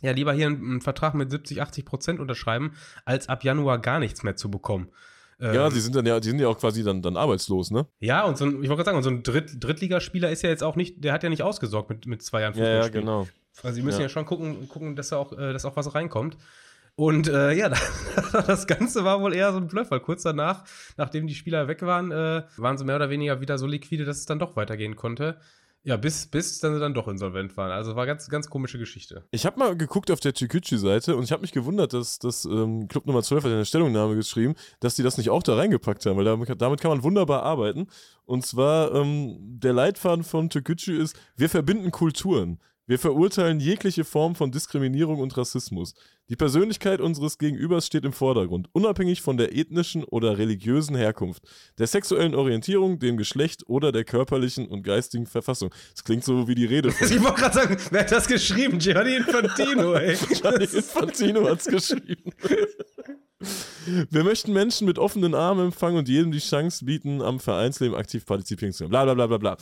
ja, 0.00 0.12
lieber 0.12 0.32
hier 0.32 0.46
einen, 0.46 0.80
Vertrag 0.80 1.14
mit 1.14 1.30
70, 1.30 1.60
80 1.62 1.84
Prozent 1.84 2.20
unterschreiben, 2.20 2.72
als 3.04 3.28
ab 3.28 3.44
Januar 3.44 3.78
gar 3.78 3.98
nichts 4.00 4.22
mehr 4.22 4.36
zu 4.36 4.50
bekommen. 4.50 4.88
Ja, 5.38 5.66
Ähm, 5.68 5.72
die 5.72 5.80
sind 5.80 5.94
dann 5.96 6.04
ja, 6.04 6.20
die 6.20 6.28
sind 6.28 6.38
ja 6.38 6.48
auch 6.48 6.58
quasi 6.58 6.82
dann, 6.84 7.00
dann 7.00 7.16
arbeitslos, 7.16 7.70
ne? 7.70 7.86
ja, 7.98 8.24
und 8.24 8.36
so 8.36 8.44
ein, 8.44 8.62
ich 8.62 8.68
wollte 8.68 8.84
gerade 8.84 8.84
sagen, 8.84 8.96
und 8.98 9.02
so 9.04 9.10
ein 9.10 9.22
Dritt, 9.22 9.52
Drittligaspieler 9.64 10.30
ist 10.30 10.42
ja 10.42 10.50
jetzt 10.50 10.62
auch 10.62 10.76
nicht, 10.76 11.02
der 11.02 11.14
hat 11.14 11.22
ja 11.22 11.30
nicht 11.30 11.42
ausgesorgt 11.42 11.88
mit, 11.88 12.04
mit 12.06 12.22
zwei 12.22 12.42
Jahren 12.42 12.52
Ja, 12.54 12.60
ja, 12.64 12.70
Fußballspielen. 12.82 13.06
genau. 13.06 13.28
Also 13.62 13.74
sie 13.74 13.82
müssen 13.82 14.00
ja, 14.00 14.04
Ja. 14.04 14.08
schon 14.10 14.26
gucken, 14.26 14.68
gucken 14.68 14.96
dass, 14.96 15.08
da 15.08 15.16
auch, 15.16 15.32
äh, 15.32 15.52
dass 15.54 15.64
auch 15.64 15.76
was 15.76 15.94
reinkommt. 15.94 16.36
Und 16.94 17.28
äh, 17.28 17.52
ja, 17.54 17.70
das 18.32 18.66
Ganze 18.66 19.04
war 19.04 19.22
wohl 19.22 19.32
eher 19.34 19.52
so 19.52 19.58
ein 19.58 19.68
Bluff, 19.68 19.90
weil 19.90 20.00
kurz 20.00 20.22
danach, 20.24 20.64
nachdem 20.98 21.26
die 21.26 21.34
Spieler 21.34 21.68
weg 21.68 21.80
waren, 21.82 22.10
äh, 22.10 22.42
waren 22.58 22.76
sie 22.76 22.84
mehr 22.84 22.96
oder 22.96 23.08
weniger 23.08 23.40
wieder 23.40 23.56
so 23.56 23.66
liquide, 23.66 24.04
dass 24.04 24.18
es 24.18 24.26
dann 24.26 24.38
doch 24.38 24.56
weitergehen 24.56 24.96
konnte. 24.96 25.38
Ja, 25.82 25.96
bis, 25.96 26.26
bis 26.26 26.60
dann 26.60 26.74
sie 26.74 26.80
dann 26.80 26.92
doch 26.92 27.08
insolvent 27.08 27.56
waren. 27.56 27.70
Also 27.70 27.96
war 27.96 28.04
ganz, 28.04 28.28
ganz 28.28 28.50
komische 28.50 28.78
Geschichte. 28.78 29.24
Ich 29.30 29.46
habe 29.46 29.58
mal 29.58 29.74
geguckt 29.76 30.10
auf 30.10 30.20
der 30.20 30.34
Chikuchi-Seite 30.34 31.16
und 31.16 31.24
ich 31.24 31.32
habe 31.32 31.40
mich 31.40 31.52
gewundert, 31.52 31.94
dass 31.94 32.18
das 32.18 32.44
ähm, 32.44 32.86
Club 32.86 33.06
Nummer 33.06 33.22
12 33.22 33.44
hat 33.44 33.50
in 33.50 33.58
der 33.58 33.64
Stellungnahme 33.64 34.14
geschrieben, 34.14 34.54
dass 34.80 34.96
die 34.96 35.02
das 35.02 35.16
nicht 35.16 35.30
auch 35.30 35.42
da 35.42 35.56
reingepackt 35.56 36.04
haben, 36.04 36.18
weil 36.18 36.26
damit, 36.26 36.60
damit 36.60 36.80
kann 36.80 36.90
man 36.90 37.02
wunderbar 37.02 37.44
arbeiten. 37.44 37.86
Und 38.26 38.44
zwar, 38.44 38.94
ähm, 38.94 39.36
der 39.40 39.72
Leitfaden 39.72 40.22
von 40.22 40.50
Chikuchi 40.50 40.96
ist, 40.96 41.16
wir 41.36 41.48
verbinden 41.48 41.90
Kulturen. 41.90 42.60
Wir 42.90 42.98
verurteilen 42.98 43.60
jegliche 43.60 44.02
Form 44.02 44.34
von 44.34 44.50
Diskriminierung 44.50 45.20
und 45.20 45.36
Rassismus. 45.36 45.94
Die 46.28 46.34
Persönlichkeit 46.34 47.00
unseres 47.00 47.38
Gegenübers 47.38 47.86
steht 47.86 48.04
im 48.04 48.12
Vordergrund, 48.12 48.68
unabhängig 48.72 49.22
von 49.22 49.36
der 49.36 49.54
ethnischen 49.54 50.02
oder 50.02 50.38
religiösen 50.38 50.96
Herkunft, 50.96 51.44
der 51.78 51.86
sexuellen 51.86 52.34
Orientierung, 52.34 52.98
dem 52.98 53.16
Geschlecht 53.16 53.62
oder 53.68 53.92
der 53.92 54.02
körperlichen 54.02 54.66
und 54.66 54.82
geistigen 54.82 55.26
Verfassung. 55.26 55.72
Das 55.94 56.02
klingt 56.02 56.24
so 56.24 56.48
wie 56.48 56.56
die 56.56 56.64
Rede 56.64 56.90
von 56.90 57.06
Ich 57.06 57.22
wollte 57.22 57.40
gerade 57.40 57.54
sagen, 57.54 57.76
wer 57.92 58.00
hat 58.00 58.10
das 58.10 58.26
geschrieben? 58.26 58.80
Gianni 58.80 59.14
Infantino, 59.14 59.92
ey. 59.92 60.16
Gianni 60.42 60.64
Infantino 60.64 61.48
hat's 61.48 61.66
geschrieben. 61.66 62.32
Wir 64.10 64.24
möchten 64.24 64.52
Menschen 64.52 64.88
mit 64.88 64.98
offenen 64.98 65.36
Armen 65.36 65.66
empfangen 65.66 65.96
und 65.96 66.08
jedem 66.08 66.32
die 66.32 66.40
Chance 66.40 66.84
bieten, 66.84 67.22
am 67.22 67.38
Vereinsleben 67.38 67.96
aktiv 67.96 68.26
partizipieren 68.26 68.72
zu 68.72 68.82
können. 68.82 68.90
Bla 68.90 69.04
bla 69.04 69.14
bla 69.14 69.26
bla 69.28 69.38
bla. 69.38 69.56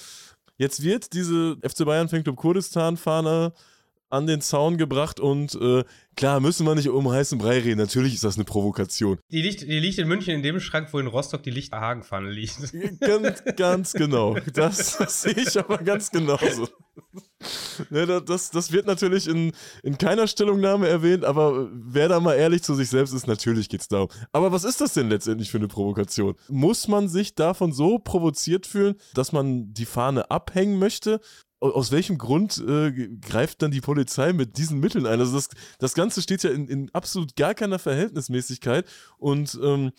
Jetzt 0.59 0.83
wird 0.83 1.13
diese 1.13 1.57
FC 1.63 1.85
Bayern 1.85 2.09
Fanclub 2.09 2.37
Kurdistan-Fahne 2.37 3.53
an 4.11 4.27
den 4.27 4.41
Zaun 4.41 4.77
gebracht 4.79 5.21
und 5.21 5.55
äh, 5.61 5.85
klar, 6.17 6.41
müssen 6.41 6.67
wir 6.67 6.75
nicht 6.75 6.89
um 6.89 7.11
heißen 7.11 7.39
Brei 7.39 7.59
reden. 7.61 7.79
Natürlich 7.79 8.15
ist 8.15 8.25
das 8.25 8.37
eine 8.37 8.45
Provokation. 8.45 9.19
Die 9.31 9.43
liegt, 9.43 9.61
die 9.63 9.79
liegt 9.79 9.99
in 9.99 10.09
München 10.09 10.35
in 10.35 10.43
dem 10.43 10.61
Schrank, 10.61 10.89
wo 10.93 10.99
in 10.99 11.07
Rostock 11.07 11.43
die 11.43 11.51
Lichterhagenpfanne 11.51 12.31
liegt. 12.31 12.59
Ganz, 13.01 13.43
ganz 13.57 13.93
genau. 13.93 14.37
Das, 14.55 14.97
das 14.99 15.23
sehe 15.23 15.35
ich 15.37 15.59
aber 15.59 15.79
ganz 15.79 16.11
genauso. 16.11 16.69
Ne, 17.91 18.07
da- 18.07 18.21
das, 18.21 18.51
das 18.51 18.73
wird 18.73 18.87
natürlich 18.87 19.29
in, 19.29 19.53
in 19.83 19.97
keiner 19.99 20.27
Stellungnahme 20.27 20.89
erwähnt, 20.89 21.25
aber 21.25 21.69
wer 21.73 22.09
da 22.09 22.19
mal 22.21 22.35
ehrlich 22.35 22.63
zu 22.63 22.75
sich 22.75 22.89
selbst 22.89 23.13
ist, 23.13 23.27
natürlich 23.29 23.69
geht 23.69 23.83
es 23.83 23.89
darum. 23.89 24.09
Aber 24.33 24.51
was 24.51 24.65
ist 24.65 24.81
das 24.81 24.95
denn 24.95 25.09
letztendlich 25.09 25.51
für 25.51 25.59
eine 25.59 25.69
Provokation? 25.69 26.35
Muss 26.49 26.89
man 26.89 27.09
sich 27.09 27.35
davon 27.35 27.73
so 27.73 27.99
provoziert 27.99 28.67
fühlen, 28.67 28.97
dass 29.15 29.33
man 29.33 29.73
die 29.73 29.87
Fahne 29.87 30.31
abhängen 30.31 30.79
möchte? 30.79 31.21
Au- 31.61 31.71
Aus 31.71 31.91
welchem 31.93 32.19
Grund 32.19 32.63
äh, 32.67 33.09
greift 33.21 33.63
dann 33.63 33.71
die 33.71 33.81
Polizei 33.81 34.33
mit 34.33 34.59
diesen 34.59 34.79
Mitteln 34.81 35.07
ein? 35.07 35.19
Also 35.21 35.35
das, 35.35 35.49
das 35.79 35.95
Ganze 35.95 36.23
steht 36.23 36.43
ja 36.45 36.51
in, 36.51 36.69
in 36.69 36.91
absolut 36.95 37.35
gar 37.37 37.55
keiner 37.55 37.79
Verhältnismäßigkeit 37.79 38.87
und 39.19 39.59
ähm, 39.63 39.93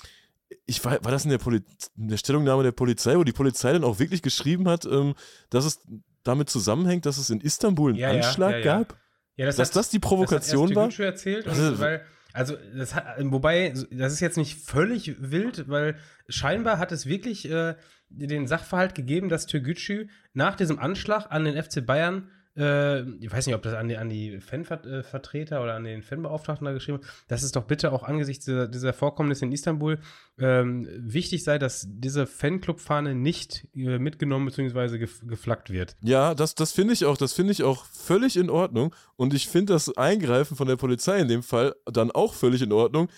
ich 0.66 0.84
war, 0.84 1.04
war 1.04 1.12
das 1.12 1.26
in 1.26 1.30
der, 1.32 1.38
Poli 1.38 1.62
in 1.98 2.08
der 2.08 2.18
Stellungnahme 2.18 2.64
der 2.64 2.72
Polizei, 2.72 3.16
wo 3.18 3.24
die 3.24 3.32
Polizei 3.34 3.72
dann 3.74 3.84
auch 3.84 4.00
wirklich 4.00 4.22
geschrieben 4.22 4.68
hat, 4.68 4.86
ähm, 4.86 5.14
dass 5.50 5.66
es 5.66 5.80
damit 6.24 6.50
zusammenhängt, 6.50 7.06
dass 7.06 7.18
es 7.18 7.30
in 7.30 7.40
Istanbul 7.42 7.92
einen 7.92 8.00
Ja, 8.00 8.10
Anschlag 8.12 8.52
ja, 8.52 8.58
ja. 8.58 8.64
gab? 8.64 8.98
Ja, 9.36 9.46
das 9.46 9.56
Dass 9.58 9.70
hat- 9.70 9.76
das 9.76 9.90
die 9.90 10.00
Provokation 10.00 10.68
das 10.70 10.76
war? 10.76 10.84
hat 10.86 10.90
erst 10.92 11.00
erzählt, 11.00 11.46
und, 11.46 11.52
Also- 11.54 11.80
weil, 11.80 12.04
also 12.34 12.56
das 12.76 12.94
hat, 12.96 13.06
wobei, 13.20 13.74
das 13.92 14.14
ist 14.14 14.20
jetzt 14.22 14.38
nicht 14.38 14.60
völlig 14.60 15.16
wild, 15.20 15.70
weil 15.70 15.98
scheinbar 16.28 16.78
hat 16.78 16.92
es 16.92 17.06
wirklich 17.06 17.50
äh, 17.50 17.76
den 18.10 18.48
Sachverhalt 18.48 18.96
gegeben, 18.96 19.30
dass 19.30 19.46
Türgücü 19.46 20.08
nach 20.34 20.56
diesem 20.56 20.80
Anschlag 20.80 21.28
an 21.30 21.46
den 21.46 21.62
FC 21.62 21.86
Bayern, 21.86 22.30
äh, 22.58 23.02
ich 23.02 23.32
weiß 23.32 23.46
nicht, 23.46 23.56
ob 23.56 23.62
das 23.62 23.74
an 23.74 23.88
die, 23.88 23.98
an 23.98 24.10
die 24.10 24.40
Fanvertreter 24.40 25.62
oder 25.62 25.76
an 25.76 25.84
den 25.84 26.02
Fanbeauftragten 26.02 26.66
da 26.66 26.74
geschrieben 26.74 27.00
hat, 27.00 27.08
dass 27.28 27.44
es 27.44 27.52
doch 27.52 27.64
bitte 27.64 27.92
auch 27.92 28.04
angesichts 28.04 28.46
dieser, 28.46 28.68
dieser 28.68 28.94
Vorkommnisse 28.94 29.46
in 29.46 29.52
Istanbul 29.52 30.00
ähm, 30.40 30.88
wichtig 30.92 31.44
sei, 31.44 31.60
dass 31.60 31.88
diese 31.88 32.26
Fanclub-Fahne 32.26 33.16
nicht 33.16 33.68
äh, 33.76 34.00
mitgenommen 34.00 34.46
bzw. 34.46 34.98
Gef 34.98 35.22
geflaggt 35.28 35.70
wird. 35.70 35.96
Ja, 36.02 36.34
das, 36.34 36.56
das 36.56 36.72
finde 36.72 36.94
ich 36.94 37.06
auch, 37.06 37.18
das 37.18 37.34
finde 37.34 37.52
ich 37.52 37.64
auch 37.64 37.86
völlig 37.86 38.36
in 38.36 38.50
Ordnung. 38.50 38.94
Und 39.16 39.34
ich 39.34 39.48
finde 39.48 39.74
das 39.74 39.96
Eingreifen 39.98 40.58
von 40.58 40.68
der 40.68 40.76
Polizei 40.76 41.20
in 41.20 41.28
dem 41.28 41.44
Fall 41.44 41.76
dann 41.86 42.12
auch 42.12 42.34
völlig 42.34 42.62
in 42.62 42.72
Ordnung, 42.72 43.10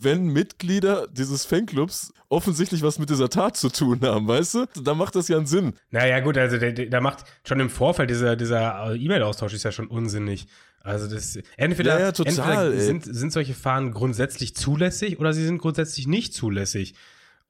wenn 0.00 0.26
Mitglieder 0.28 1.06
dieses 1.10 1.44
Fanclubs 1.44 2.12
offensichtlich 2.28 2.82
was 2.82 2.98
mit 2.98 3.10
dieser 3.10 3.28
Tat 3.28 3.56
zu 3.56 3.68
tun 3.70 4.00
haben, 4.02 4.28
weißt 4.28 4.54
du? 4.54 4.66
Da 4.82 4.94
macht 4.94 5.14
das 5.14 5.28
ja 5.28 5.36
einen 5.36 5.46
Sinn. 5.46 5.74
Naja, 5.90 6.20
gut, 6.20 6.36
also 6.36 6.58
der 6.58 7.00
macht 7.00 7.24
schon 7.44 7.60
im 7.60 7.70
Vorfeld 7.70 8.10
dieser, 8.10 8.36
dieser 8.36 8.92
äh, 8.92 8.96
E-Mail-Austausch 8.96 9.54
ist 9.54 9.64
ja 9.64 9.72
schon 9.72 9.86
unsinnig. 9.86 10.46
Also 10.82 11.06
das 11.08 11.38
entweder, 11.56 11.98
Ja, 11.98 12.06
ja, 12.06 12.12
total, 12.12 12.66
entweder 12.66 12.80
sind, 12.80 13.04
sind 13.04 13.32
solche 13.32 13.54
Fahnen 13.54 13.92
grundsätzlich 13.92 14.54
zulässig 14.54 15.18
oder 15.18 15.32
sie 15.32 15.44
sind 15.44 15.58
grundsätzlich 15.58 16.06
nicht 16.06 16.34
zulässig. 16.34 16.94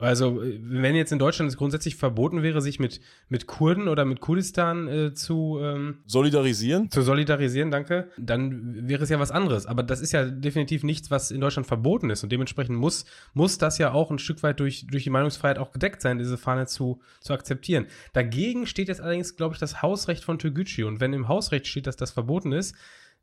Also, 0.00 0.40
wenn 0.40 0.94
jetzt 0.94 1.10
in 1.10 1.18
Deutschland 1.18 1.50
es 1.50 1.56
grundsätzlich 1.56 1.96
verboten 1.96 2.44
wäre, 2.44 2.60
sich 2.60 2.78
mit, 2.78 3.00
mit 3.28 3.48
Kurden 3.48 3.88
oder 3.88 4.04
mit 4.04 4.20
Kurdistan 4.20 4.86
äh, 4.86 5.12
zu, 5.12 5.58
ähm, 5.60 5.98
Solidarisieren? 6.06 6.88
zu 6.88 7.02
solidarisieren, 7.02 7.72
danke, 7.72 8.08
dann 8.16 8.86
wäre 8.88 9.02
es 9.02 9.10
ja 9.10 9.18
was 9.18 9.32
anderes. 9.32 9.66
Aber 9.66 9.82
das 9.82 10.00
ist 10.00 10.12
ja 10.12 10.24
definitiv 10.24 10.84
nichts, 10.84 11.10
was 11.10 11.32
in 11.32 11.40
Deutschland 11.40 11.66
verboten 11.66 12.10
ist. 12.10 12.22
Und 12.22 12.30
dementsprechend 12.30 12.78
muss, 12.78 13.06
muss 13.34 13.58
das 13.58 13.78
ja 13.78 13.90
auch 13.90 14.12
ein 14.12 14.20
Stück 14.20 14.44
weit 14.44 14.60
durch, 14.60 14.86
durch 14.86 15.02
die 15.02 15.10
Meinungsfreiheit 15.10 15.58
auch 15.58 15.72
gedeckt 15.72 16.00
sein, 16.00 16.18
diese 16.18 16.38
Fahne 16.38 16.66
zu, 16.66 17.00
zu 17.20 17.32
akzeptieren. 17.32 17.86
Dagegen 18.12 18.66
steht 18.66 18.86
jetzt 18.86 19.00
allerdings, 19.00 19.34
glaube 19.34 19.54
ich, 19.54 19.58
das 19.58 19.82
Hausrecht 19.82 20.22
von 20.22 20.38
Türgücü. 20.38 20.84
Und 20.84 21.00
wenn 21.00 21.12
im 21.12 21.26
Hausrecht 21.26 21.66
steht, 21.66 21.88
dass 21.88 21.96
das 21.96 22.12
verboten 22.12 22.52
ist, 22.52 22.76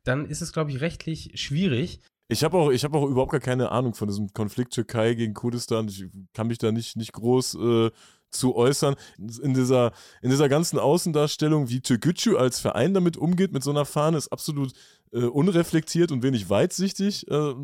dann 0.04 0.26
ist 0.26 0.42
es, 0.42 0.52
glaube 0.52 0.70
ich, 0.70 0.82
rechtlich 0.82 1.32
schwierig. 1.36 2.00
Ich 2.28 2.42
habe 2.42 2.58
auch, 2.58 2.70
ich 2.70 2.84
hab 2.84 2.94
auch 2.94 3.08
überhaupt 3.08 3.32
gar 3.32 3.40
keine 3.40 3.70
Ahnung 3.70 3.94
von 3.94 4.08
diesem 4.08 4.32
Konflikt 4.32 4.72
Türkei 4.72 5.14
gegen 5.14 5.32
Kurdistan. 5.32 5.86
Ich 5.88 6.06
kann 6.32 6.48
mich 6.48 6.58
da 6.58 6.72
nicht, 6.72 6.96
nicht 6.96 7.12
groß 7.12 7.54
äh, 7.54 7.90
zu 8.30 8.56
äußern. 8.56 8.96
In 9.18 9.54
dieser, 9.54 9.92
in 10.22 10.30
dieser 10.30 10.48
ganzen 10.48 10.78
Außendarstellung, 10.78 11.68
wie 11.68 11.80
Türkgücü 11.80 12.36
als 12.36 12.58
Verein 12.58 12.94
damit 12.94 13.16
umgeht, 13.16 13.52
mit 13.52 13.62
so 13.62 13.70
einer 13.70 13.84
Fahne, 13.84 14.18
ist 14.18 14.32
absolut 14.32 14.72
äh, 15.12 15.20
unreflektiert 15.20 16.10
und 16.10 16.24
wenig 16.24 16.50
weitsichtig, 16.50 17.28
äh, 17.30 17.54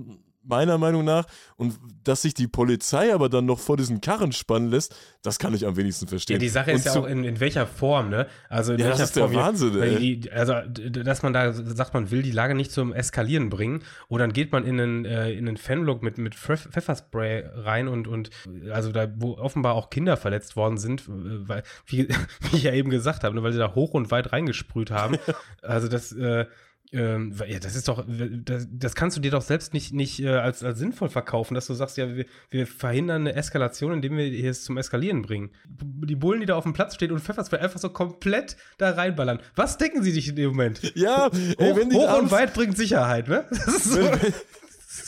meiner 0.45 0.79
Meinung 0.79 1.05
nach. 1.05 1.25
Und 1.57 1.79
dass 2.05 2.23
sich 2.23 2.35
die 2.35 2.49
Polizei 2.49 3.15
aber 3.15 3.29
dann 3.29 3.47
noch 3.47 3.59
vor 3.61 3.77
diesen 3.77 4.01
Karren 4.01 4.33
spannen 4.33 4.69
lässt, 4.71 4.95
das 5.23 5.39
kann 5.39 5.55
ich 5.55 5.67
am 5.67 5.77
wenigsten 5.77 6.09
verstehen. 6.09 6.35
Ja, 6.35 6.39
die 6.39 6.49
Sache 6.49 6.71
und 6.73 6.77
ist 6.79 6.87
ja 6.87 6.97
auch 6.97 7.07
in, 7.07 7.23
in 7.25 7.39
welcher 7.41 7.67
Form, 7.67 8.09
ne? 8.11 8.27
Also 8.49 8.73
in 8.73 8.81
Ja, 8.81 8.89
das 8.89 8.99
welcher 8.99 9.05
ist 9.05 9.17
der 9.17 9.23
Form. 9.25 9.33
wir- 9.33 9.39
Wahnsinn, 9.41 9.83
ey. 9.83 10.19
Die, 10.21 10.33
also, 10.33 10.55
dass 10.67 11.23
man 11.23 11.33
da 11.33 11.53
sagt, 11.53 11.95
man 11.95 12.11
will 12.11 12.23
die 12.23 12.33
Lage 12.33 12.55
nicht 12.55 12.73
zum 12.73 12.93
Eskalieren 12.93 13.51
bringen. 13.51 13.83
Oder 14.09 14.25
dann 14.25 14.33
geht 14.33 14.51
man 14.53 14.65
in 14.65 14.81
einen, 14.81 15.05
äh, 15.05 15.31
in 15.33 15.47
einen 15.47 15.57
Fanblock 15.57 16.03
mit, 16.03 16.19
mit 16.19 16.35
Pfeff- 16.35 16.69
Pfefferspray 16.71 17.45
rein 17.55 17.87
und, 17.89 18.09
und 18.09 18.31
also 18.73 18.91
da, 18.93 19.09
wo 19.17 19.35
offenbar 19.39 19.75
auch 19.75 19.91
Kinder 19.91 20.17
verletzt 20.17 20.57
worden 20.57 20.79
sind, 20.79 21.03
äh, 21.03 21.49
weil, 21.49 21.63
wie, 21.87 22.09
wie 22.09 22.57
ich 22.57 22.65
ja 22.65 22.73
eben 22.73 22.91
gesagt 22.91 23.23
habe, 23.25 23.35
ne, 23.35 23.43
weil 23.43 23.53
sie 23.53 23.59
da 23.59 23.75
hoch 23.75 23.95
und 23.95 24.11
weit 24.11 24.33
reingesprüht 24.33 24.91
haben. 24.91 25.17
also 25.63 25.89
das, 25.89 26.13
äh, 26.13 26.47
ähm, 26.93 27.35
ja, 27.49 27.59
das 27.59 27.75
ist 27.75 27.89
doch, 27.89 28.05
das, 28.07 28.69
das 28.71 28.95
kannst 28.95 29.17
du 29.17 29.21
dir 29.21 29.31
doch 29.31 29.41
selbst 29.41 29.73
nicht, 29.73 29.95
nicht 29.95 30.21
äh, 30.21 30.29
als, 30.29 30.63
als 30.63 30.79
sinnvoll 30.79 31.09
verkaufen, 31.09 31.55
dass 31.55 31.67
du 31.67 31.75
sagst, 31.75 31.97
ja, 31.97 32.15
wir, 32.15 32.27
wir 32.51 32.67
verhindern 32.67 33.23
eine 33.23 33.35
Eskalation, 33.35 33.95
indem 33.95 34.19
wir 34.19 34.45
es 34.45 34.65
zum 34.65 34.77
Eskalieren 34.77 35.23
bringen. 35.23 35.51
Die 35.67 36.17
Bullen, 36.17 36.41
die 36.41 36.47
da 36.47 36.55
auf 36.55 36.65
dem 36.65 36.75
Platz 36.75 36.95
stehen 36.95 37.11
und 37.11 37.21
Pfefferspray 37.21 37.61
einfach 37.61 37.81
so 37.81 37.89
komplett 37.89 38.57
da 38.77 38.91
reinballern. 38.91 39.41
Was 39.57 39.79
denken 39.79 40.03
sie 40.03 40.11
sich 40.11 40.29
in 40.29 40.37
dem 40.37 40.51
Moment? 40.51 40.93
ja, 40.95 41.29
ey, 41.33 41.71
Hoch, 41.71 41.77
wenn 41.79 41.89
die 41.89 41.97
hoch 41.97 42.19
und 42.19 42.31
weit 42.31 42.53
bringt 42.53 42.77
Sicherheit, 42.77 43.29
ne? 43.29 43.47
Das 43.51 43.69
ist 43.69 43.85
so, 43.85 44.01
wenn, 44.01 44.21
wenn, 44.21 44.35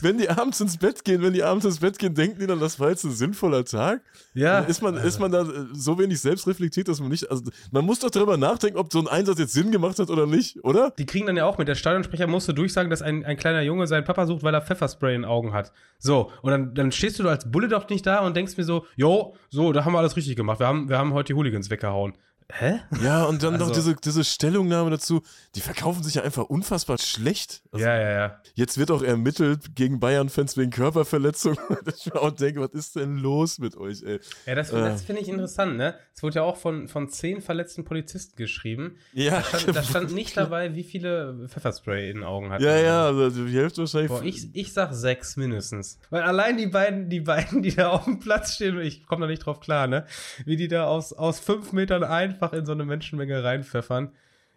wenn 0.01 0.19
die 0.19 0.29
abends 0.29 0.61
ins 0.61 0.79
Bett 0.79 1.05
gehen, 1.05 1.23
wenn 1.23 1.33
die 1.33 1.43
abends 1.43 1.65
ins 1.65 1.81
Bett 1.81 1.99
gehen, 1.99 2.15
denken 2.15 2.41
die 2.41 2.47
dann, 2.47 2.61
das 2.61 2.81
war 2.81 2.91
jetzt 2.91 3.05
ein 3.05 3.11
sinnvoller 3.11 3.65
Tag? 3.65 4.01
Ja. 4.33 4.61
Ist 4.61 4.83
man, 4.83 4.97
ist 4.97 5.21
man 5.21 5.31
da 5.31 5.43
äh, 5.43 5.67
so 5.73 5.99
wenig 5.99 6.21
selbstreflektiert, 6.21 6.89
dass 6.89 7.01
man 7.01 7.11
nicht, 7.11 7.31
also 7.31 7.43
man 7.71 7.85
muss 7.85 7.99
doch 8.01 8.11
darüber 8.11 8.37
nachdenken, 8.37 8.79
ob 8.79 8.93
so 8.93 9.01
ein 9.01 9.09
Einsatz 9.09 9.39
jetzt 9.39 9.53
Sinn 9.53 9.71
gemacht 9.71 9.99
hat 9.99 10.11
oder 10.11 10.27
nicht, 10.27 10.65
oder? 10.65 10.93
Die 10.99 11.07
kriegen 11.07 11.27
dann 11.27 11.37
ja 11.37 11.45
auch 11.45 11.59
mit. 11.59 11.69
Der 11.69 11.75
Stadionsprecher 11.75 12.27
musste 12.27 12.55
durchsagen, 12.55 12.91
dass 12.91 13.03
ein, 13.03 13.25
ein 13.25 13.37
kleiner 13.37 13.63
Junge 13.63 13.87
seinen 13.87 14.05
Papa 14.05 14.27
sucht, 14.27 14.43
weil 14.43 14.55
er 14.55 14.63
Pfefferspray 14.63 15.15
in 15.15 15.23
den 15.23 15.31
Augen 15.31 15.53
hat. 15.53 15.73
So, 15.99 16.31
und 16.43 16.51
dann, 16.51 16.75
dann 16.75 16.93
stehst 16.93 17.19
du 17.19 17.29
als 17.29 17.51
Bulle 17.51 17.69
doch 17.69 17.89
nicht 17.89 18.07
da 18.07 18.21
und 18.21 18.37
denkst 18.37 18.57
mir 18.57 18.65
so, 18.65 18.87
jo, 18.97 19.37
so, 19.51 19.73
da 19.73 19.85
haben 19.85 19.93
wir 19.93 19.99
alles 19.99 20.17
richtig 20.17 20.37
gemacht. 20.37 20.61
Wir 20.61 20.67
haben, 20.67 20.89
wir 20.89 20.99
haben 20.99 21.13
heute 21.13 21.29
die 21.29 21.35
Hooligans 21.35 21.71
weggehauen. 21.71 22.15
Hä? 22.57 22.79
Ja, 23.03 23.25
und 23.25 23.43
dann 23.43 23.55
Also- 23.55 23.67
noch 23.67 23.73
diese, 23.73 23.97
diese 23.97 24.23
Stellungnahme 24.23 24.91
dazu, 24.91 25.23
die 25.57 25.61
verkaufen 25.61 26.05
sich 26.05 26.15
ja 26.15 26.23
einfach 26.23 26.45
unfassbar 26.45 26.99
schlecht. 26.99 27.63
Also 27.73 27.85
Ja, 27.85 27.99
ja, 27.99 28.11
ja. 28.11 28.41
Jetzt 28.55 28.79
wird 28.79 28.93
auch 28.93 29.03
ermittelt 29.03 29.75
gegen 29.75 29.99
Bayern-Fans 29.99 30.57
wegen 30.57 30.71
Körperverletzung. 30.71 31.59
ich 31.97 32.07
mir 32.07 32.21
auch 32.23 32.31
denke, 32.31 32.61
was 32.61 32.71
ist 32.71 32.95
denn 32.95 33.17
los 33.19 33.59
mit 33.59 33.77
euch, 33.77 34.03
ey? 34.05 34.21
Ja, 34.47 34.55
das, 34.55 34.71
Äh. 34.71 34.77
das 34.83 35.03
finde 35.03 35.23
ich 35.23 35.29
interessant, 35.29 35.77
ne? 35.77 35.97
Es 36.15 36.23
wurde 36.23 36.37
ja 36.37 36.43
auch 36.43 36.57
von, 36.57 36.87
von 36.87 37.09
zehn 37.09 37.43
verletzten 37.43 37.85
Polizisten 37.85 38.37
geschrieben. 38.37 38.99
Ja, 39.13 39.43
Da 39.53 39.59
stand, 39.59 39.77
da 39.77 39.83
stand 39.83 40.15
nicht 40.15 40.37
dabei, 40.37 40.75
wie 40.77 40.85
viele 40.85 41.49
Pfefferspray 41.49 42.09
in 42.11 42.19
den 42.19 42.25
Augen 42.25 42.51
hatten. 42.51 42.63
Ja, 42.63 42.77
ja, 42.77 43.07
also 43.07 43.31
die 43.47 43.57
Hälfte 43.57 43.81
wahrscheinlich. 43.81 44.13
Boah, 44.13 44.23
ich, 44.23 44.55
ich 44.55 44.73
sag 44.73 44.95
sechs 44.95 45.37
mindestens. 45.37 45.99
Weil 46.11 46.23
allein 46.23 46.57
die 46.57 46.69
beiden, 46.69 47.09
die 47.09 47.21
beiden, 47.21 47.63
die 47.63 47.75
da 47.75 47.91
auf 47.91 48.05
dem 48.05 48.21
Platz 48.21 48.55
stehen, 48.55 48.79
ich 48.81 49.07
komme 49.09 49.23
da 49.23 49.27
nicht 49.27 49.45
drauf 49.45 49.59
klar, 49.59 49.89
ne? 49.89 50.07
Wie 50.45 50.57
die 50.57 50.69
da 50.69 50.85
aus, 50.87 51.13
aus 51.13 51.41
fünf 51.41 51.73
Metern 51.73 52.05
einfach 52.05 52.44
in 52.53 52.67
so 52.67 52.73
eine 52.73 52.85
Menschenmenge 52.85 53.43
reinpfeffern. 53.43 54.13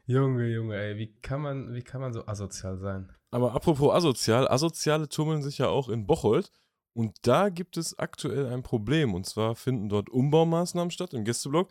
Junge, 0.06 0.48
Junge, 0.48 0.78
ey, 0.78 0.98
wie 0.98 1.14
kann 1.22 1.42
man, 1.42 1.74
wie 1.74 1.82
kann 1.82 2.02
man 2.02 2.14
so 2.14 2.26
asozial 2.28 2.78
sein? 2.78 3.12
Aber 3.32 3.54
apropos 3.54 3.94
asozial, 3.94 4.48
Asoziale 4.48 5.10
tummeln 5.10 5.42
sich 5.42 5.58
ja 5.58 5.68
auch 5.68 5.90
in 5.90 6.08
Bocholt. 6.08 6.52
Und 6.94 7.16
da 7.24 7.50
gibt 7.50 7.78
es 7.78 8.00
aktuell 8.00 8.48
ein 8.48 8.64
Problem. 8.64 9.14
Und 9.14 9.26
zwar 9.26 9.56
finden 9.56 9.90
dort 9.90 10.10
Umbaumaßnahmen 10.10 10.92
statt 10.92 11.14
im 11.14 11.26
Gästeblock. 11.26 11.70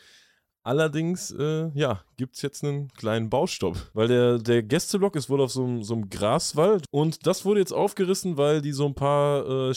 Allerdings, 0.63 1.31
äh, 1.31 1.71
ja, 1.75 2.03
gibt 2.17 2.37
es 2.37 2.43
jetzt 2.43 2.65
einen 2.65 2.89
kleinen 2.89 3.31
Baustopp. 3.31 3.77
Weil 3.95 4.09
der, 4.09 4.39
der 4.39 4.63
Gästeblock 4.63 5.17
ist 5.17 5.31
wohl 5.31 5.41
auf 5.41 5.53
so, 5.53 5.65
einem- 5.65 6.11
Graswald. 6.11 6.85
Und 6.91 7.27
das 7.27 7.45
wurde 7.45 7.61
jetzt 7.61 7.73
aufgerissen, 7.73 8.37
weil 8.37 8.61
die 8.63 8.73
so 8.73 8.85
ein 8.87 8.95
paar 8.95 9.71
äh, 9.71 9.75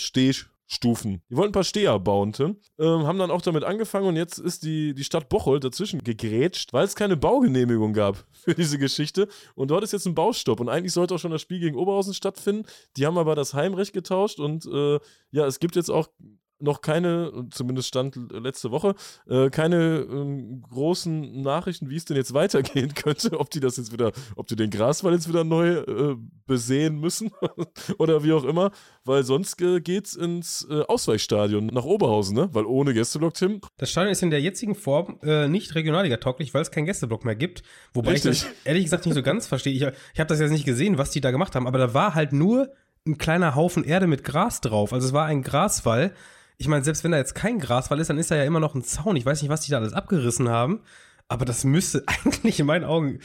Stehstufen. 0.70 1.22
Die 1.30 1.36
wollten 1.36 1.50
ein 1.50 1.54
paar 1.54 1.64
Steher 1.64 2.00
bauen, 2.00 2.32
Tim. 2.32 2.58
Ähm, 2.78 3.06
haben 3.06 3.18
dann 3.18 3.32
auch 3.32 3.42
damit 3.42 3.64
angefangen 3.64 4.08
und 4.08 4.16
jetzt 4.16 4.38
ist 4.38 4.64
die, 4.64 4.94
die 4.94 5.04
Stadt 5.04 5.28
Bocholt 5.28 5.64
dazwischen 5.64 6.04
gegrätscht, 6.04 6.74
weil 6.74 6.86
es 6.86 6.96
keine 6.96 7.18
Baugenehmigung 7.18 7.94
gab 7.94 8.24
für 8.32 8.54
diese 8.54 8.78
Geschichte. 8.78 9.28
Und 9.56 9.72
dort 9.72 9.84
ist 9.84 9.94
jetzt 9.94 10.06
ein 10.06 10.16
Baustopp. 10.16 10.60
Und 10.60 10.70
eigentlich 10.70 10.94
sollte 10.94 11.16
auch 11.16 11.20
schon 11.20 11.32
das 11.32 11.42
Spiel 11.42 11.60
gegen 11.60 11.76
Oberhausen 11.76 12.14
stattfinden. 12.14 12.68
Die 12.98 13.06
haben 13.06 13.18
aber 13.18 13.36
das 13.36 13.54
Heimrecht 13.54 13.94
getauscht 13.94 14.40
und 14.40 14.66
äh, 14.66 15.00
ja, 15.32 15.46
es 15.46 15.60
gibt 15.60 15.76
jetzt 15.76 15.90
auch 15.90 16.10
noch 16.60 16.82
keine, 16.82 17.48
zumindest 17.52 17.88
stand 17.88 18.18
letzte 18.32 18.72
Woche, 18.72 18.96
äh, 19.28 19.50
keine 19.50 20.06
ähm, 20.10 20.64
großen 20.70 21.42
Nachrichten, 21.42 21.90
wie 21.90 21.96
es 21.96 22.06
denn 22.06 22.18
jetzt 22.18 22.34
weitergehen 22.34 22.94
könnte, 22.94 23.40
ob 23.40 23.50
die 23.50 23.60
das 23.60 23.78
jetzt 23.78 23.92
wieder, 23.92 24.12
ob 24.36 24.48
die 24.48 24.56
den 24.56 24.70
Graswall 24.70 25.14
jetzt 25.14 25.28
wieder 25.28 25.44
neu 25.44 25.78
äh, 25.78 26.16
besehen 26.46 27.00
müssen 27.00 27.32
oder 27.98 28.24
wie 28.24 28.34
auch 28.34 28.44
immer, 28.44 28.72
weil 29.06 29.24
sonst 29.24 29.62
äh, 29.62 29.80
geht's 29.80 30.16
ins 30.16 30.68
äh, 30.70 30.82
Ausweichstadion 30.82 31.68
nach 31.68 31.86
Oberhausen, 31.86 32.36
ne? 32.36 32.50
Weil 32.54 32.66
ohne 32.66 32.94
Gästeblock, 32.94 33.34
Tim, 33.34 33.62
Das 33.78 33.90
Stadion 33.90 34.12
ist 34.12 34.24
in 34.24 34.32
der 34.32 34.42
jetzigen 34.42 34.76
Form 34.76 35.20
äh, 35.24 35.48
nicht 35.48 35.76
Regionalliga-tauglich, 35.76 36.54
weil 36.54 36.62
es 36.62 36.72
keinen 36.72 36.86
Gästeblock 36.86 37.26
mehr 37.26 37.36
gibt. 37.36 37.64
Wobei 37.94 38.14
ich 38.14 38.26
Richtig. 38.26 38.42
das 38.42 38.66
ehrlich 38.66 38.84
gesagt 38.84 39.06
nicht 39.06 39.16
so 39.16 39.24
ganz 39.24 39.48
verstehe. 39.48 39.74
Ich, 39.74 39.82
ich 39.82 40.20
habe 40.20 40.28
das 40.28 40.40
jetzt 40.40 40.52
nicht 40.52 40.66
gesehen, 40.66 40.98
was 40.98 41.12
die 41.12 41.22
da 41.22 41.32
gemacht 41.32 41.56
haben, 41.56 41.68
aber 41.68 41.78
da 41.78 41.94
war 41.94 42.16
halt 42.16 42.34
nur 42.34 42.74
ein 43.06 43.18
kleiner 43.18 43.56
Haufen 43.56 43.84
Erde 43.84 44.08
mit 44.08 44.24
Gras 44.24 44.62
drauf. 44.62 44.94
Also 44.94 45.08
es 45.08 45.14
war 45.14 45.26
ein 45.26 45.42
Graswall. 45.42 46.14
Ich 46.62 46.68
meine, 46.68 46.84
selbst 46.84 47.06
wenn 47.06 47.12
da 47.12 47.18
jetzt 47.18 47.36
kein 47.36 47.58
Graswall 47.58 48.00
ist, 48.00 48.10
dann 48.10 48.18
ist 48.18 48.32
da 48.32 48.36
ja 48.36 48.44
immer 48.44 48.60
noch 48.60 48.76
ein 48.76 48.84
Zaun. 48.84 49.16
Ich 49.16 49.26
weiß 49.26 49.42
nicht, 49.42 49.50
was 49.50 49.62
die 49.62 49.72
da 49.72 49.78
alles 49.78 49.94
abgerissen 49.94 50.50
haben. 50.50 50.82
Aber 51.30 51.46
das 51.46 51.64
müsste 51.64 52.04
eigentlich 52.08 52.60
in 52.60 52.66
meinen 52.66 52.84
Augen. 52.84 53.20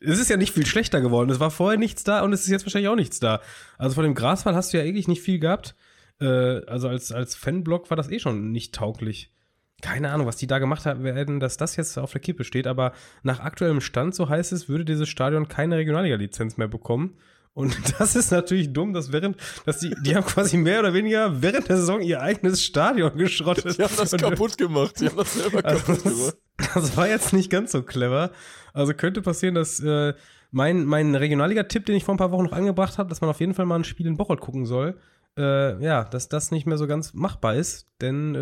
Es 0.00 0.18
ist 0.18 0.28
ja 0.28 0.36
nicht 0.36 0.52
viel 0.52 0.66
schlechter 0.66 1.00
geworden. 1.00 1.30
Es 1.30 1.40
war 1.40 1.50
vorher 1.50 1.78
nichts 1.78 2.04
da 2.04 2.20
und 2.20 2.34
es 2.34 2.42
ist 2.42 2.50
jetzt 2.50 2.66
wahrscheinlich 2.66 2.90
auch 2.90 2.94
nichts 2.94 3.20
da. 3.20 3.40
Also 3.78 3.94
von 3.94 4.04
dem 4.04 4.14
Graswall 4.14 4.54
hast 4.54 4.72
du 4.72 4.76
ja 4.76 4.84
eigentlich 4.84 5.08
nicht 5.08 5.22
viel 5.22 5.38
gehabt. 5.38 5.74
Äh, 6.20 6.26
also 6.66 6.88
als, 6.88 7.10
als 7.10 7.34
Fanblock 7.34 7.88
war 7.88 7.96
das 7.96 8.10
eh 8.10 8.18
schon 8.18 8.52
nicht 8.52 8.74
tauglich. 8.74 9.32
Keine 9.80 10.10
Ahnung, 10.10 10.26
was 10.26 10.36
die 10.36 10.46
da 10.46 10.58
gemacht 10.58 10.84
haben, 10.84 11.04
werden, 11.04 11.40
dass 11.40 11.56
das 11.56 11.76
jetzt 11.76 11.96
auf 11.96 12.12
der 12.12 12.20
Kippe 12.20 12.44
steht. 12.44 12.66
Aber 12.66 12.92
nach 13.22 13.40
aktuellem 13.40 13.80
Stand, 13.80 14.14
so 14.14 14.28
heißt 14.28 14.52
es, 14.52 14.68
würde 14.68 14.84
dieses 14.84 15.08
Stadion 15.08 15.48
keine 15.48 15.78
Regionalliga-Lizenz 15.78 16.58
mehr 16.58 16.68
bekommen. 16.68 17.16
Und 17.54 17.76
das 17.98 18.16
ist 18.16 18.30
natürlich 18.32 18.72
dumm, 18.72 18.92
dass 18.92 19.12
während, 19.12 19.36
dass 19.64 19.78
die, 19.78 19.94
die 20.02 20.14
haben 20.14 20.26
quasi 20.26 20.56
mehr 20.56 20.80
oder 20.80 20.92
weniger 20.92 21.40
während 21.40 21.68
der 21.68 21.76
Saison 21.76 22.00
ihr 22.02 22.20
eigenes 22.20 22.62
Stadion 22.62 23.16
geschrottet. 23.16 23.78
die 23.78 23.82
haben 23.82 23.96
das 23.96 24.10
kaputt 24.12 24.58
gemacht. 24.58 25.00
Die 25.00 25.06
haben 25.06 25.16
das 25.16 25.34
selber 25.34 25.64
also 25.64 25.84
kaputt 25.84 26.02
gemacht. 26.02 26.36
das, 26.56 26.72
das 26.74 26.96
war 26.96 27.08
jetzt 27.08 27.32
nicht 27.32 27.50
ganz 27.50 27.72
so 27.72 27.82
clever. 27.82 28.32
Also 28.72 28.92
könnte 28.92 29.22
passieren, 29.22 29.54
dass 29.54 29.80
äh, 29.80 30.14
mein, 30.50 30.84
mein 30.84 31.14
Regionalliga-Tipp, 31.14 31.86
den 31.86 31.96
ich 31.96 32.04
vor 32.04 32.14
ein 32.14 32.18
paar 32.18 32.32
Wochen 32.32 32.44
noch 32.44 32.52
angebracht 32.52 32.98
habe, 32.98 33.08
dass 33.08 33.20
man 33.20 33.30
auf 33.30 33.40
jeden 33.40 33.54
Fall 33.54 33.66
mal 33.66 33.76
ein 33.76 33.84
Spiel 33.84 34.06
in 34.06 34.16
Bocholt 34.16 34.40
gucken 34.40 34.66
soll, 34.66 34.98
äh, 35.36 35.82
ja, 35.82 36.04
dass 36.04 36.28
das 36.28 36.50
nicht 36.50 36.66
mehr 36.66 36.78
so 36.78 36.86
ganz 36.86 37.14
machbar 37.14 37.54
ist, 37.56 37.88
denn 38.00 38.34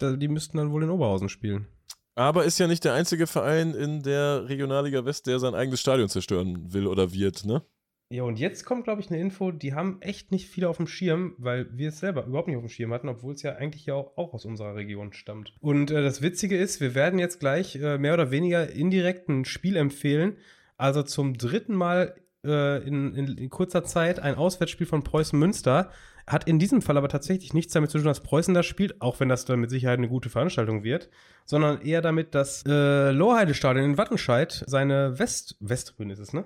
äh, 0.00 0.16
die 0.18 0.28
müssten 0.28 0.58
dann 0.58 0.70
wohl 0.70 0.82
in 0.82 0.90
Oberhausen 0.90 1.28
spielen. 1.28 1.66
Aber 2.14 2.44
ist 2.44 2.58
ja 2.58 2.66
nicht 2.66 2.84
der 2.84 2.94
einzige 2.94 3.26
Verein 3.26 3.74
in 3.74 4.02
der 4.02 4.48
Regionalliga 4.48 5.04
West, 5.04 5.26
der 5.26 5.38
sein 5.38 5.54
eigenes 5.54 5.80
Stadion 5.80 6.08
zerstören 6.08 6.72
will 6.72 6.86
oder 6.86 7.12
wird, 7.12 7.44
ne? 7.44 7.62
Ja, 8.08 8.22
und 8.22 8.38
jetzt 8.38 8.64
kommt, 8.64 8.84
glaube 8.84 9.00
ich, 9.00 9.10
eine 9.10 9.20
Info, 9.20 9.50
die 9.50 9.74
haben 9.74 10.00
echt 10.00 10.30
nicht 10.30 10.48
viele 10.48 10.68
auf 10.68 10.76
dem 10.76 10.86
Schirm, 10.86 11.34
weil 11.38 11.66
wir 11.76 11.88
es 11.88 11.98
selber 11.98 12.24
überhaupt 12.24 12.46
nicht 12.46 12.56
auf 12.56 12.62
dem 12.62 12.68
Schirm 12.68 12.92
hatten, 12.92 13.08
obwohl 13.08 13.34
es 13.34 13.42
ja 13.42 13.56
eigentlich 13.56 13.84
ja 13.86 13.94
auch, 13.94 14.16
auch 14.16 14.32
aus 14.32 14.44
unserer 14.44 14.76
Region 14.76 15.12
stammt. 15.12 15.52
Und 15.60 15.90
äh, 15.90 16.02
das 16.02 16.22
Witzige 16.22 16.56
ist, 16.56 16.80
wir 16.80 16.94
werden 16.94 17.18
jetzt 17.18 17.40
gleich 17.40 17.74
äh, 17.76 17.98
mehr 17.98 18.14
oder 18.14 18.30
weniger 18.30 18.70
indirekt 18.70 19.28
ein 19.28 19.44
Spiel 19.44 19.76
empfehlen. 19.76 20.36
Also 20.76 21.02
zum 21.02 21.36
dritten 21.36 21.74
Mal 21.74 22.14
äh, 22.44 22.86
in, 22.86 23.12
in, 23.14 23.38
in 23.38 23.50
kurzer 23.50 23.82
Zeit 23.82 24.20
ein 24.20 24.36
Auswärtsspiel 24.36 24.86
von 24.86 25.02
Preußen 25.02 25.36
Münster. 25.36 25.90
Hat 26.28 26.46
in 26.46 26.60
diesem 26.60 26.82
Fall 26.82 26.96
aber 26.96 27.08
tatsächlich 27.08 27.54
nichts 27.54 27.72
damit 27.72 27.90
zu 27.90 27.98
tun, 27.98 28.06
dass 28.06 28.20
Preußen 28.20 28.54
da 28.54 28.62
spielt, 28.62 29.00
auch 29.00 29.18
wenn 29.18 29.28
das 29.28 29.44
dann 29.46 29.60
mit 29.60 29.70
Sicherheit 29.70 29.98
eine 29.98 30.08
gute 30.08 30.28
Veranstaltung 30.28 30.84
wird, 30.84 31.08
sondern 31.44 31.80
eher 31.82 32.02
damit, 32.02 32.36
dass 32.36 32.64
äh, 32.66 33.10
Lohheide-Stadion 33.10 33.84
in 33.84 33.98
Wattenscheid 33.98 34.64
seine 34.66 35.18
West 35.18 35.56
Westtribüne 35.60 36.12
ist 36.12 36.18
es, 36.20 36.32
ne? 36.32 36.44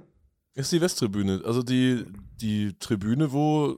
Ist 0.55 0.73
die 0.73 0.81
Westtribüne. 0.81 1.43
Also 1.45 1.63
die, 1.63 2.05
die 2.41 2.77
Tribüne, 2.79 3.33
wo 3.33 3.77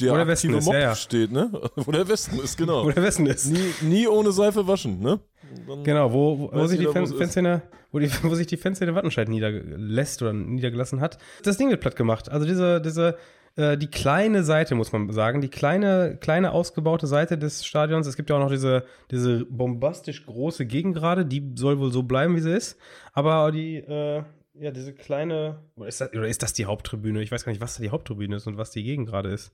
der 0.00 0.12
Wo 0.12 0.16
der 0.16 0.26
Westen 0.26 0.54
ist, 0.54 0.64
Mob 0.64 0.74
ja, 0.74 0.80
ja. 0.80 0.94
steht, 0.94 1.32
ne? 1.32 1.50
Wo 1.76 1.92
der 1.92 2.08
Westen 2.08 2.38
ist, 2.40 2.56
genau. 2.56 2.84
Wo 2.84 2.90
der 2.90 3.02
Westen 3.02 3.26
ist. 3.26 3.46
nie, 3.46 3.72
nie 3.82 4.08
ohne 4.08 4.32
Seife 4.32 4.66
waschen, 4.66 5.00
ne? 5.00 5.20
Dann- 5.68 5.84
Genau, 5.84 6.12
wo, 6.12 6.38
wo, 6.38 6.50
wo 6.52 6.66
sich 6.66 6.78
die 6.78 6.86
Fan. 6.86 7.06
Fanszene, 7.06 7.62
wo, 7.90 7.98
die, 7.98 8.08
wo 8.22 8.34
sich 8.34 8.46
die 8.46 8.56
Fanszene 8.56 8.94
Wattenscheid 8.94 9.28
niederlässt 9.28 10.22
oder 10.22 10.32
niedergelassen 10.32 11.00
hat. 11.00 11.18
Das 11.42 11.58
Ding 11.58 11.68
wird 11.68 11.80
platt 11.80 11.94
gemacht. 11.96 12.30
Also 12.30 12.46
diese, 12.46 12.80
diese, 12.80 13.18
äh, 13.56 13.76
die 13.76 13.88
kleine 13.88 14.44
Seite, 14.44 14.74
muss 14.74 14.92
man 14.92 15.10
sagen, 15.12 15.42
die 15.42 15.48
kleine, 15.50 16.16
kleine 16.20 16.52
ausgebaute 16.52 17.06
Seite 17.06 17.36
des 17.36 17.66
Stadions. 17.66 18.06
Es 18.06 18.16
gibt 18.16 18.30
ja 18.30 18.36
auch 18.36 18.40
noch 18.40 18.50
diese, 18.50 18.84
diese 19.10 19.44
bombastisch 19.44 20.24
große 20.24 20.64
Gegengrade, 20.64 21.26
die 21.26 21.52
soll 21.54 21.78
wohl 21.78 21.92
so 21.92 22.02
bleiben, 22.02 22.34
wie 22.34 22.40
sie 22.40 22.56
ist. 22.56 22.78
Aber 23.12 23.52
die, 23.52 23.76
äh, 23.76 24.22
ja, 24.54 24.70
diese 24.70 24.92
kleine, 24.92 25.62
oder 25.76 25.88
ist, 25.88 26.00
das, 26.00 26.12
oder 26.12 26.28
ist 26.28 26.42
das 26.42 26.52
die 26.52 26.66
Haupttribüne? 26.66 27.22
Ich 27.22 27.32
weiß 27.32 27.44
gar 27.44 27.52
nicht, 27.52 27.60
was 27.60 27.76
da 27.76 27.82
die 27.82 27.90
Haupttribüne 27.90 28.36
ist 28.36 28.46
und 28.46 28.56
was 28.56 28.70
die 28.70 28.82
Gegengrade 28.82 29.30
ist. 29.30 29.52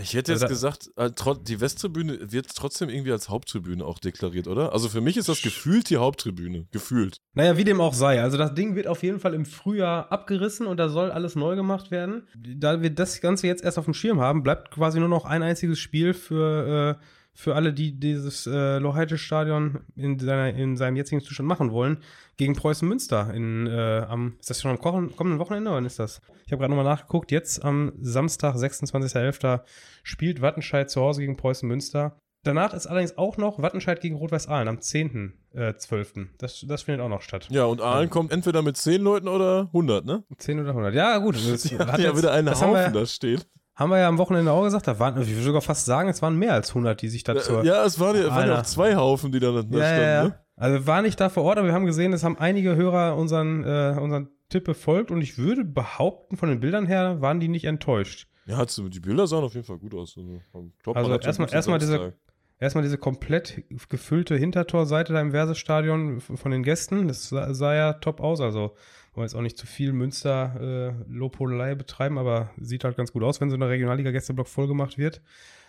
Ich 0.00 0.14
hätte 0.14 0.32
jetzt 0.32 0.42
Also 0.42 0.54
gesagt, 0.54 0.90
äh, 0.96 1.10
die 1.46 1.60
Westtribüne 1.60 2.32
wird 2.32 2.54
trotzdem 2.56 2.88
irgendwie 2.88 3.12
als 3.12 3.28
Haupttribüne 3.28 3.84
auch 3.84 3.98
deklariert, 3.98 4.48
oder? 4.48 4.72
Also 4.72 4.88
für 4.88 5.02
mich 5.02 5.16
ist 5.16 5.28
das 5.28 5.42
gefühlt 5.42 5.90
die 5.90 5.98
Haupttribüne. 5.98 6.66
Gefühlt. 6.72 7.18
Naja, 7.34 7.58
wie 7.58 7.64
dem 7.64 7.80
auch 7.80 7.92
sei. 7.92 8.22
Also 8.22 8.38
das 8.38 8.54
Ding 8.54 8.74
wird 8.74 8.86
auf 8.86 9.02
jeden 9.02 9.20
Fall 9.20 9.34
im 9.34 9.44
Frühjahr 9.44 10.10
abgerissen 10.10 10.66
und 10.66 10.78
da 10.78 10.88
soll 10.88 11.10
alles 11.10 11.36
neu 11.36 11.56
gemacht 11.56 11.90
werden. 11.90 12.26
Da 12.34 12.80
wir 12.80 12.90
das 12.90 13.20
Ganze 13.20 13.46
jetzt 13.46 13.62
erst 13.62 13.78
auf 13.78 13.84
dem 13.84 13.94
Schirm 13.94 14.20
haben, 14.20 14.42
bleibt 14.42 14.70
quasi 14.70 14.98
nur 14.98 15.08
noch 15.08 15.26
ein 15.26 15.42
einziges 15.42 15.78
Spiel 15.78 16.14
für, 16.14 16.98
äh, 16.98 17.04
für 17.34 17.54
alle, 17.54 17.72
die 17.72 17.98
dieses 17.98 18.46
äh, 18.46 18.78
Loheite-Stadion 18.78 19.80
in, 19.96 20.18
seiner, 20.18 20.50
in 20.54 20.76
seinem 20.76 20.96
jetzigen 20.96 21.20
Zustand 21.22 21.48
machen 21.48 21.72
wollen, 21.72 21.98
gegen 22.36 22.54
Preußen 22.54 22.86
Münster. 22.86 23.32
In, 23.32 23.66
äh, 23.66 24.04
am, 24.08 24.36
ist 24.38 24.50
das 24.50 24.60
schon 24.60 24.70
am 24.70 24.78
kommenden 24.80 25.38
Wochenende? 25.38 25.70
Wann 25.70 25.84
ist 25.86 25.98
das? 25.98 26.20
Ich 26.46 26.52
habe 26.52 26.60
gerade 26.60 26.74
nochmal 26.74 26.84
nachgeguckt. 26.84 27.30
Jetzt 27.30 27.64
am 27.64 27.92
Samstag, 28.00 28.54
26.11. 28.56 29.60
spielt 30.02 30.42
Wattenscheid 30.42 30.90
zu 30.90 31.00
Hause 31.00 31.20
gegen 31.22 31.36
Preußen 31.36 31.66
Münster. 31.68 32.18
Danach 32.44 32.74
ist 32.74 32.86
allerdings 32.88 33.16
auch 33.16 33.36
noch 33.36 33.62
Wattenscheid 33.62 34.00
gegen 34.00 34.16
Rot-Weiß-Ahlen 34.16 34.66
am 34.66 34.78
10.12. 34.78 36.26
Das, 36.38 36.64
das 36.66 36.82
findet 36.82 37.00
auch 37.04 37.08
noch 37.08 37.22
statt. 37.22 37.46
Ja, 37.50 37.64
und 37.64 37.80
Aalen 37.80 38.10
kommt 38.10 38.32
entweder 38.32 38.62
mit 38.62 38.76
10 38.76 39.00
Leuten 39.00 39.28
oder 39.28 39.66
100, 39.66 40.04
ne? 40.04 40.24
10 40.38 40.60
oder 40.60 40.70
100. 40.70 40.94
Ja, 40.94 41.18
gut. 41.18 41.36
Das 41.36 41.64
hat 41.72 41.98
ja 41.98 42.08
jetzt- 42.08 42.18
wieder 42.18 42.32
einen 42.32 42.50
Haufen 42.50 42.72
wir, 42.72 42.90
da 42.90 43.06
stehen. 43.06 43.40
Haben 43.74 43.90
wir 43.90 43.98
ja 43.98 44.08
am 44.08 44.18
Wochenende 44.18 44.52
auch 44.52 44.62
gesagt. 44.62 44.86
Da 44.86 44.98
waren, 44.98 45.20
ich 45.20 45.30
würde 45.30 45.42
sogar 45.42 45.62
fast 45.62 45.86
sagen, 45.86 46.08
es 46.08 46.22
waren 46.22 46.36
mehr 46.36 46.52
als 46.52 46.70
100, 46.70 47.00
die 47.00 47.08
sich 47.08 47.24
dazu. 47.24 47.58
Äh, 47.58 47.66
Ja, 47.66 47.84
es 47.84 47.98
waren 47.98 48.16
ja, 48.16 48.28
waren 48.30 48.48
ja 48.48 48.60
auch 48.60 48.64
zwei 48.64 48.96
Haufen, 48.96 49.32
die 49.32 49.40
da, 49.40 49.50
da 49.50 49.58
ja, 49.58 49.62
standen, 49.62 49.78
ja, 49.78 50.12
ja. 50.12 50.24
ne? 50.24 50.38
Also 50.56 50.78
wir 50.80 50.86
waren 50.86 51.04
nicht 51.04 51.18
da 51.18 51.28
vor 51.28 51.44
Ort, 51.44 51.58
aber 51.58 51.68
wir 51.68 51.74
haben 51.74 51.86
gesehen, 51.86 52.12
es 52.12 52.22
haben 52.22 52.38
einige 52.38 52.76
Hörer 52.76 53.16
unseren, 53.16 53.64
äh, 53.64 53.98
unseren 54.00 54.28
Tipp 54.48 54.64
befolgt 54.64 55.10
und 55.10 55.22
ich 55.22 55.38
würde 55.38 55.64
behaupten, 55.64 56.36
von 56.36 56.48
den 56.48 56.60
Bildern 56.60 56.86
her 56.86 57.20
waren 57.20 57.40
die 57.40 57.48
nicht 57.48 57.64
enttäuscht. 57.64 58.28
Ja, 58.44 58.64
die 58.64 59.00
Bilder 59.00 59.26
sahen 59.26 59.44
auf 59.44 59.54
jeden 59.54 59.66
Fall 59.66 59.78
gut 59.78 59.94
aus. 59.94 60.16
Also, 60.16 60.70
glaub, 60.82 60.96
also 60.96 61.16
erstmal 61.18 61.52
erstmal 61.52 61.78
diese, 61.78 62.14
erstmal 62.62 62.84
diese 62.84 62.96
komplett 62.96 63.64
gefüllte 63.88 64.36
Hintertorseite 64.36 65.12
da 65.12 65.20
im 65.20 65.32
Versestadion 65.32 66.20
von 66.20 66.50
den 66.52 66.62
Gästen. 66.62 67.08
Das 67.08 67.28
sah, 67.28 67.52
sah 67.52 67.74
ja 67.74 67.92
top 67.94 68.20
aus. 68.20 68.40
Also 68.40 68.76
wollen 69.14 69.26
jetzt 69.26 69.34
auch 69.34 69.42
nicht 69.42 69.58
zu 69.58 69.66
viel 69.66 69.92
Münster 69.92 70.94
äh, 71.08 71.12
Lobhudelei 71.12 71.74
betreiben, 71.74 72.18
aber 72.18 72.50
sieht 72.56 72.84
halt 72.84 72.96
ganz 72.96 73.12
gut 73.12 73.24
aus, 73.24 73.40
wenn 73.40 73.50
so 73.50 73.56
eine 73.56 73.68
Regionalliga-Gästeblock 73.68 74.46
vollgemacht 74.46 74.96
wird. 74.96 75.20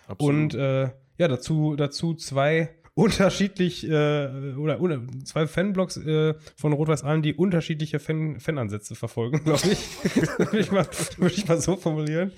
Absolut. 0.06 0.54
Und 0.54 0.54
äh, 0.54 0.90
ja, 1.18 1.28
dazu, 1.28 1.74
dazu 1.76 2.14
zwei 2.14 2.70
unterschiedlich 2.94 3.88
äh, 3.88 4.54
oder, 4.56 4.80
oder 4.80 5.00
zwei 5.24 5.48
Fanblocks 5.48 5.96
äh, 5.96 6.34
von 6.56 6.72
Rot-Weiß 6.72 7.02
Aalen, 7.02 7.22
die 7.22 7.34
unterschiedliche 7.34 7.98
Fan 7.98 8.38
Fanansätze 8.38 8.94
verfolgen, 8.94 9.42
glaube 9.44 9.68
ich. 9.68 10.38
würde, 10.38 10.58
ich 10.58 10.70
mal, 10.70 10.86
ich 11.26 11.48
mal 11.48 11.60
so 11.60 11.76
formulieren. 11.76 12.32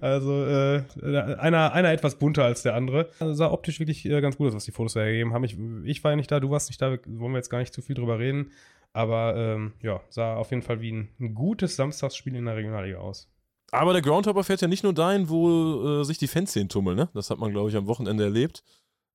Also 0.00 0.44
äh, 0.44 0.82
einer, 1.38 1.72
einer 1.72 1.92
etwas 1.92 2.16
bunter 2.16 2.44
als 2.44 2.62
der 2.62 2.74
andere. 2.74 3.10
Also 3.20 3.34
sah 3.34 3.52
optisch 3.52 3.78
wirklich 3.78 4.04
äh, 4.04 4.20
ganz 4.20 4.36
gut 4.36 4.48
aus, 4.48 4.54
was 4.54 4.64
die 4.64 4.72
Fotos 4.72 4.96
hergegeben 4.96 5.32
haben. 5.32 5.44
Ich, 5.44 5.56
ich 5.84 6.02
war 6.02 6.10
ja 6.10 6.16
nicht 6.16 6.30
da, 6.30 6.40
du 6.40 6.50
warst 6.50 6.70
nicht 6.70 6.82
da, 6.82 6.98
wollen 7.06 7.32
wir 7.32 7.38
jetzt 7.38 7.50
gar 7.50 7.60
nicht 7.60 7.72
zu 7.72 7.80
viel 7.80 7.94
drüber 7.94 8.18
reden. 8.18 8.50
Aber 8.92 9.36
ähm, 9.36 9.74
ja, 9.80 10.00
sah 10.08 10.34
auf 10.34 10.50
jeden 10.50 10.62
Fall 10.62 10.80
wie 10.80 10.90
ein, 10.90 11.08
ein 11.20 11.34
gutes 11.34 11.76
Samstagsspiel 11.76 12.34
in 12.34 12.46
der 12.46 12.56
Regionalliga 12.56 12.98
aus. 12.98 13.30
Aber 13.70 13.92
der 13.92 14.02
Groundhopper 14.02 14.42
fährt 14.42 14.60
ja 14.60 14.66
nicht 14.66 14.82
nur 14.82 14.92
dahin, 14.92 15.28
wo 15.28 16.00
äh, 16.00 16.04
sich 16.04 16.18
die 16.18 16.26
Fanszenen 16.26 16.68
tummeln, 16.68 16.96
ne? 16.96 17.08
Das 17.14 17.30
hat 17.30 17.38
man, 17.38 17.52
glaube 17.52 17.70
ich, 17.70 17.76
am 17.76 17.86
Wochenende 17.86 18.24
erlebt. 18.24 18.64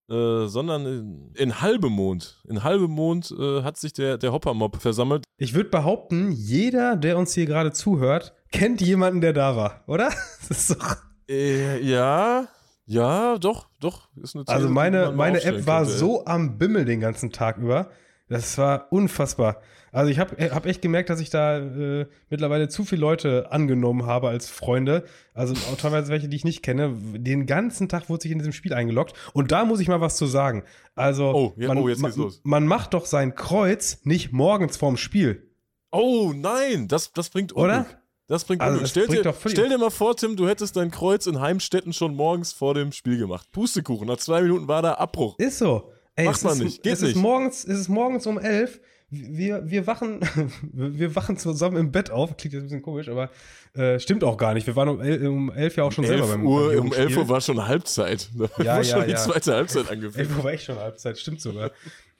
Äh, 0.07 0.45
sondern 0.45 0.85
in, 0.85 1.31
in 1.35 1.61
Halbemond. 1.61 2.43
In 2.47 2.63
Halbemond 2.63 3.33
äh, 3.37 3.63
hat 3.63 3.77
sich 3.77 3.91
der, 3.91 4.19
der 4.19 4.31
Hoppermob 4.31 4.79
versammelt. 4.79 5.23
Ich 5.37 5.55
würde 5.55 5.69
behaupten, 5.71 6.31
jeder, 6.31 6.95
der 6.95 7.17
uns 7.17 7.33
hier 7.33 7.47
gerade 7.47 7.71
zuhört, 7.71 8.35
kennt 8.51 8.81
jemanden, 8.81 9.21
der 9.21 9.33
da 9.33 9.55
war, 9.55 9.83
oder? 9.87 10.11
Doch. 10.69 10.97
Äh, 11.27 11.81
ja, 11.81 12.47
ja, 12.85 13.39
doch, 13.39 13.67
doch. 13.79 14.09
Ist 14.21 14.35
eine 14.35 14.45
also 14.47 14.69
meine, 14.69 15.11
meine 15.11 15.43
App 15.43 15.65
war 15.65 15.81
könnte. 15.81 15.97
so 15.97 16.25
am 16.25 16.59
Bimmel 16.59 16.85
den 16.85 16.99
ganzen 16.99 17.31
Tag 17.31 17.57
über. 17.57 17.89
Das 18.27 18.57
war 18.57 18.91
unfassbar. 18.91 19.61
Also 19.91 20.11
ich 20.11 20.19
habe 20.19 20.35
hab 20.53 20.65
echt 20.65 20.81
gemerkt, 20.81 21.09
dass 21.09 21.21
ich 21.21 21.29
da 21.29 21.57
äh, 21.57 22.07
mittlerweile 22.29 22.67
zu 22.67 22.83
viele 22.83 23.01
Leute 23.01 23.51
angenommen 23.51 24.05
habe 24.05 24.27
als 24.27 24.49
Freunde. 24.49 25.05
Also 25.33 25.53
auch 25.71 25.77
teilweise 25.77 26.11
welche, 26.11 26.27
die 26.27 26.35
ich 26.35 26.43
nicht 26.43 26.63
kenne. 26.63 26.93
Den 27.13 27.45
ganzen 27.45 27.87
Tag 27.87 28.09
wurde 28.09 28.23
sich 28.23 28.31
in 28.31 28.39
diesem 28.39 28.51
Spiel 28.51 28.73
eingeloggt. 28.73 29.13
Und 29.33 29.51
da 29.51 29.63
muss 29.63 29.79
ich 29.79 29.87
mal 29.87 30.01
was 30.01 30.17
zu 30.17 30.25
sagen. 30.25 30.63
Also 30.95 31.31
oh, 31.33 31.53
ja, 31.55 31.69
man, 31.69 31.77
oh, 31.77 31.87
jetzt 31.87 32.01
geht's 32.01 32.17
man, 32.17 32.25
los. 32.25 32.41
man 32.43 32.67
macht 32.67 32.93
doch 32.93 33.05
sein 33.05 33.35
Kreuz 33.35 33.99
nicht 34.03 34.33
morgens 34.33 34.75
vorm 34.75 34.97
Spiel. 34.97 35.49
Oh 35.91 36.33
nein, 36.35 36.87
das, 36.87 37.13
das 37.13 37.29
bringt 37.29 37.53
Unglück. 37.53 37.71
Oder? 37.71 37.85
Das 38.27 38.43
bringt 38.43 38.61
also 38.61 38.79
das 38.79 38.89
stell, 38.89 39.07
dir, 39.07 39.33
stell 39.45 39.69
dir 39.69 39.77
mal 39.77 39.91
vor, 39.91 40.17
Tim, 40.17 40.35
du 40.35 40.47
hättest 40.47 40.75
dein 40.75 40.89
Kreuz 40.89 41.27
in 41.27 41.39
Heimstetten 41.39 41.93
schon 41.93 42.15
morgens 42.15 42.53
vor 42.53 42.73
dem 42.73 42.91
Spiel 42.91 43.19
gemacht. 43.19 43.51
Pustekuchen, 43.51 44.07
nach 44.07 44.17
zwei 44.17 44.41
Minuten 44.41 44.67
war 44.67 44.81
da 44.81 44.95
Abbruch. 44.95 45.37
Ist 45.37 45.59
so. 45.59 45.91
Ey, 46.15 46.25
Macht 46.25 46.43
man 46.43 46.53
ist, 46.53 46.63
nicht, 46.63 46.83
geht 46.83 46.93
es 46.93 47.01
nicht. 47.01 47.15
Ist 47.15 47.21
morgens, 47.21 47.65
es 47.65 47.79
ist 47.79 47.89
morgens 47.89 48.25
um 48.25 48.39
elf. 48.39 48.79
Wir, 49.09 49.69
wir, 49.69 49.85
wachen, 49.85 50.21
wir 50.73 51.15
wachen 51.15 51.37
zusammen 51.37 51.77
im 51.77 51.91
Bett 51.91 52.09
auf. 52.09 52.37
Klingt 52.37 52.53
jetzt 52.53 52.63
ein 52.63 52.65
bisschen 52.65 52.81
komisch, 52.81 53.09
aber 53.09 53.29
äh, 53.73 53.99
stimmt 53.99 54.23
auch 54.23 54.37
gar 54.37 54.53
nicht. 54.53 54.65
Wir 54.65 54.75
waren 54.75 54.89
um, 54.89 55.01
el, 55.01 55.27
um 55.27 55.51
elf 55.51 55.75
ja 55.75 55.83
auch 55.83 55.91
schon 55.91 56.05
selber 56.05 56.27
beim, 56.27 56.45
Uhr, 56.45 56.79
Um 56.79 56.93
elf 56.93 57.15
Uhr 57.17 57.27
war 57.27 57.41
schon 57.41 57.67
Halbzeit. 57.67 58.29
Da 58.37 58.45
ja, 58.63 58.65
war 58.65 58.77
ja, 58.77 58.83
schon 58.83 59.01
ja. 59.01 59.07
die 59.07 59.15
zweite 59.15 59.53
Halbzeit 59.53 59.91
angefangen. 59.91 60.19
Elf 60.19 60.37
Uhr 60.37 60.43
war 60.43 60.51
echt 60.51 60.65
schon 60.65 60.79
Halbzeit, 60.79 61.19
stimmt 61.19 61.41
sogar. 61.41 61.71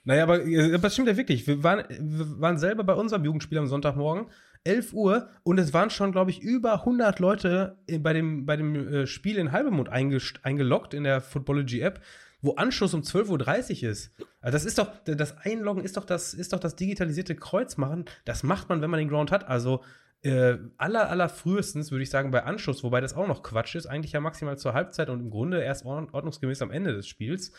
naja, 0.04 0.22
aber 0.22 0.44
äh, 0.44 0.78
das 0.78 0.92
stimmt 0.92 1.08
ja 1.08 1.16
wirklich. 1.16 1.46
Wir 1.46 1.62
waren, 1.62 1.84
wir 1.88 2.40
waren 2.40 2.58
selber 2.58 2.84
bei 2.84 2.94
unserem 2.94 3.24
Jugendspiel 3.24 3.58
am 3.58 3.66
Sonntagmorgen. 3.66 4.26
11 4.64 4.92
Uhr 4.92 5.28
und 5.44 5.58
es 5.58 5.72
waren 5.72 5.90
schon, 5.90 6.12
glaube 6.12 6.30
ich, 6.30 6.42
über 6.42 6.80
100 6.80 7.18
Leute 7.20 7.78
bei 8.00 8.12
dem, 8.12 8.46
bei 8.46 8.56
dem 8.56 8.74
äh, 8.74 9.06
Spiel 9.06 9.36
in 9.36 9.52
Halbemond 9.52 9.88
eingeloggt 9.88 10.92
in 10.92 11.04
der 11.04 11.20
Footballogy-App 11.20 12.00
wo 12.46 12.54
Anschluss 12.54 12.94
um 12.94 13.02
12.30 13.02 13.84
Uhr 13.84 13.90
ist. 13.90 14.12
Also 14.40 14.56
das 14.56 14.64
ist 14.64 14.78
doch, 14.78 14.90
das 15.04 15.36
Einloggen 15.38 15.82
ist 15.82 15.96
doch 15.96 16.04
das, 16.04 16.32
ist 16.32 16.52
doch 16.52 16.60
das 16.60 16.76
digitalisierte 16.76 17.34
Kreuzmachen. 17.34 18.04
Das 18.24 18.42
macht 18.42 18.68
man, 18.68 18.80
wenn 18.80 18.90
man 18.90 18.98
den 18.98 19.08
Ground 19.08 19.30
hat. 19.30 19.48
Also 19.48 19.82
äh, 20.22 20.56
aller, 20.78 21.10
aller 21.10 21.28
frühestens 21.28 21.90
würde 21.90 22.02
ich 22.02 22.10
sagen 22.10 22.30
bei 22.30 22.44
Anschluss, 22.44 22.82
wobei 22.82 23.00
das 23.00 23.14
auch 23.14 23.26
noch 23.26 23.42
Quatsch 23.42 23.74
ist, 23.74 23.86
eigentlich 23.86 24.12
ja 24.12 24.20
maximal 24.20 24.56
zur 24.58 24.74
Halbzeit 24.74 25.10
und 25.10 25.20
im 25.20 25.30
Grunde 25.30 25.62
erst 25.62 25.84
ordnungsgemäß 25.84 26.62
am 26.62 26.70
Ende 26.70 26.92
des 26.92 27.06
Spiels. 27.06 27.52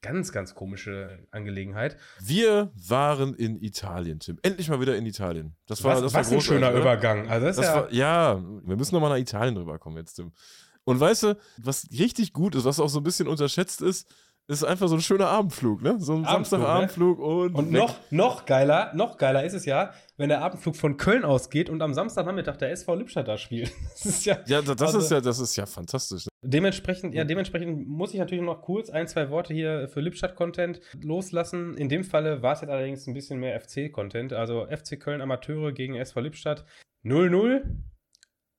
Ganz, 0.00 0.30
ganz 0.30 0.54
komische 0.54 1.26
Angelegenheit. 1.32 1.96
Wir 2.20 2.70
waren 2.76 3.34
in 3.34 3.60
Italien, 3.60 4.20
Tim. 4.20 4.38
Endlich 4.42 4.68
mal 4.68 4.80
wieder 4.80 4.96
in 4.96 5.04
Italien. 5.06 5.56
Das 5.66 5.82
war, 5.82 5.96
was, 5.96 6.02
das 6.02 6.14
was 6.14 6.30
war 6.30 6.38
ein 6.38 6.40
schöner 6.40 6.70
oder? 6.70 6.80
Übergang. 6.80 7.28
Also 7.28 7.46
das, 7.46 7.56
das 7.56 7.66
ja, 7.66 7.74
war, 7.74 7.92
ja, 7.92 8.42
wir 8.64 8.76
müssen 8.76 8.94
nochmal 8.94 9.10
nach 9.10 9.18
Italien 9.18 9.56
rüberkommen 9.56 9.98
jetzt, 9.98 10.14
Tim. 10.14 10.32
Und 10.84 11.00
weißt 11.00 11.24
du, 11.24 11.36
was 11.58 11.86
richtig 11.90 12.32
gut 12.32 12.54
ist, 12.54 12.64
was 12.64 12.80
auch 12.80 12.88
so 12.88 13.00
ein 13.00 13.02
bisschen 13.02 13.28
unterschätzt 13.28 13.82
ist, 13.82 14.08
ist 14.48 14.64
einfach 14.64 14.88
so 14.88 14.94
ein 14.94 15.02
schöner 15.02 15.28
Abendflug, 15.28 15.82
ne? 15.82 15.96
So 15.98 16.14
ein 16.14 16.24
Samstagabendflug 16.24 17.18
ne? 17.18 17.24
und. 17.24 17.54
Und 17.54 17.70
noch, 17.70 17.96
noch 18.10 18.46
geiler, 18.46 18.92
noch 18.94 19.18
geiler 19.18 19.44
ist 19.44 19.52
es 19.52 19.66
ja, 19.66 19.92
wenn 20.16 20.30
der 20.30 20.40
Abendflug 20.40 20.74
von 20.74 20.96
Köln 20.96 21.24
ausgeht 21.24 21.68
und 21.68 21.82
am 21.82 21.92
Samstagnachmittag 21.92 22.56
der 22.56 22.70
SV 22.70 22.94
Lippstadt 22.94 23.28
da 23.28 23.36
spielt. 23.36 23.70
Das 23.92 24.06
ist 24.06 24.24
ja. 24.24 24.38
Ja, 24.46 24.62
das 24.62 24.80
also, 24.80 24.98
ist 25.00 25.10
ja, 25.10 25.20
das 25.20 25.38
ist 25.38 25.56
ja 25.56 25.66
fantastisch. 25.66 26.26
Ne? 26.26 26.30
Dementsprechend, 26.50 27.14
ja, 27.14 27.24
dementsprechend 27.24 27.86
muss 27.88 28.14
ich 28.14 28.20
natürlich 28.20 28.44
noch 28.44 28.62
kurz 28.62 28.90
ein, 28.90 29.06
zwei 29.06 29.28
Worte 29.28 29.52
hier 29.52 29.88
für 29.88 30.00
Lippstadt-Content 30.00 30.80
loslassen. 31.02 31.76
In 31.76 31.88
dem 31.88 32.04
Falle 32.04 32.40
war 32.40 32.54
es 32.54 32.60
jetzt 32.60 32.70
allerdings 32.70 33.06
ein 33.06 33.14
bisschen 33.14 33.40
mehr 33.40 33.60
FC-Content. 33.60 34.32
Also 34.32 34.66
FC 34.66 34.98
Köln 34.98 35.20
Amateure 35.20 35.72
gegen 35.72 35.96
SV 35.96 36.20
Lippstadt 36.20 36.64
0-0. 37.04 37.62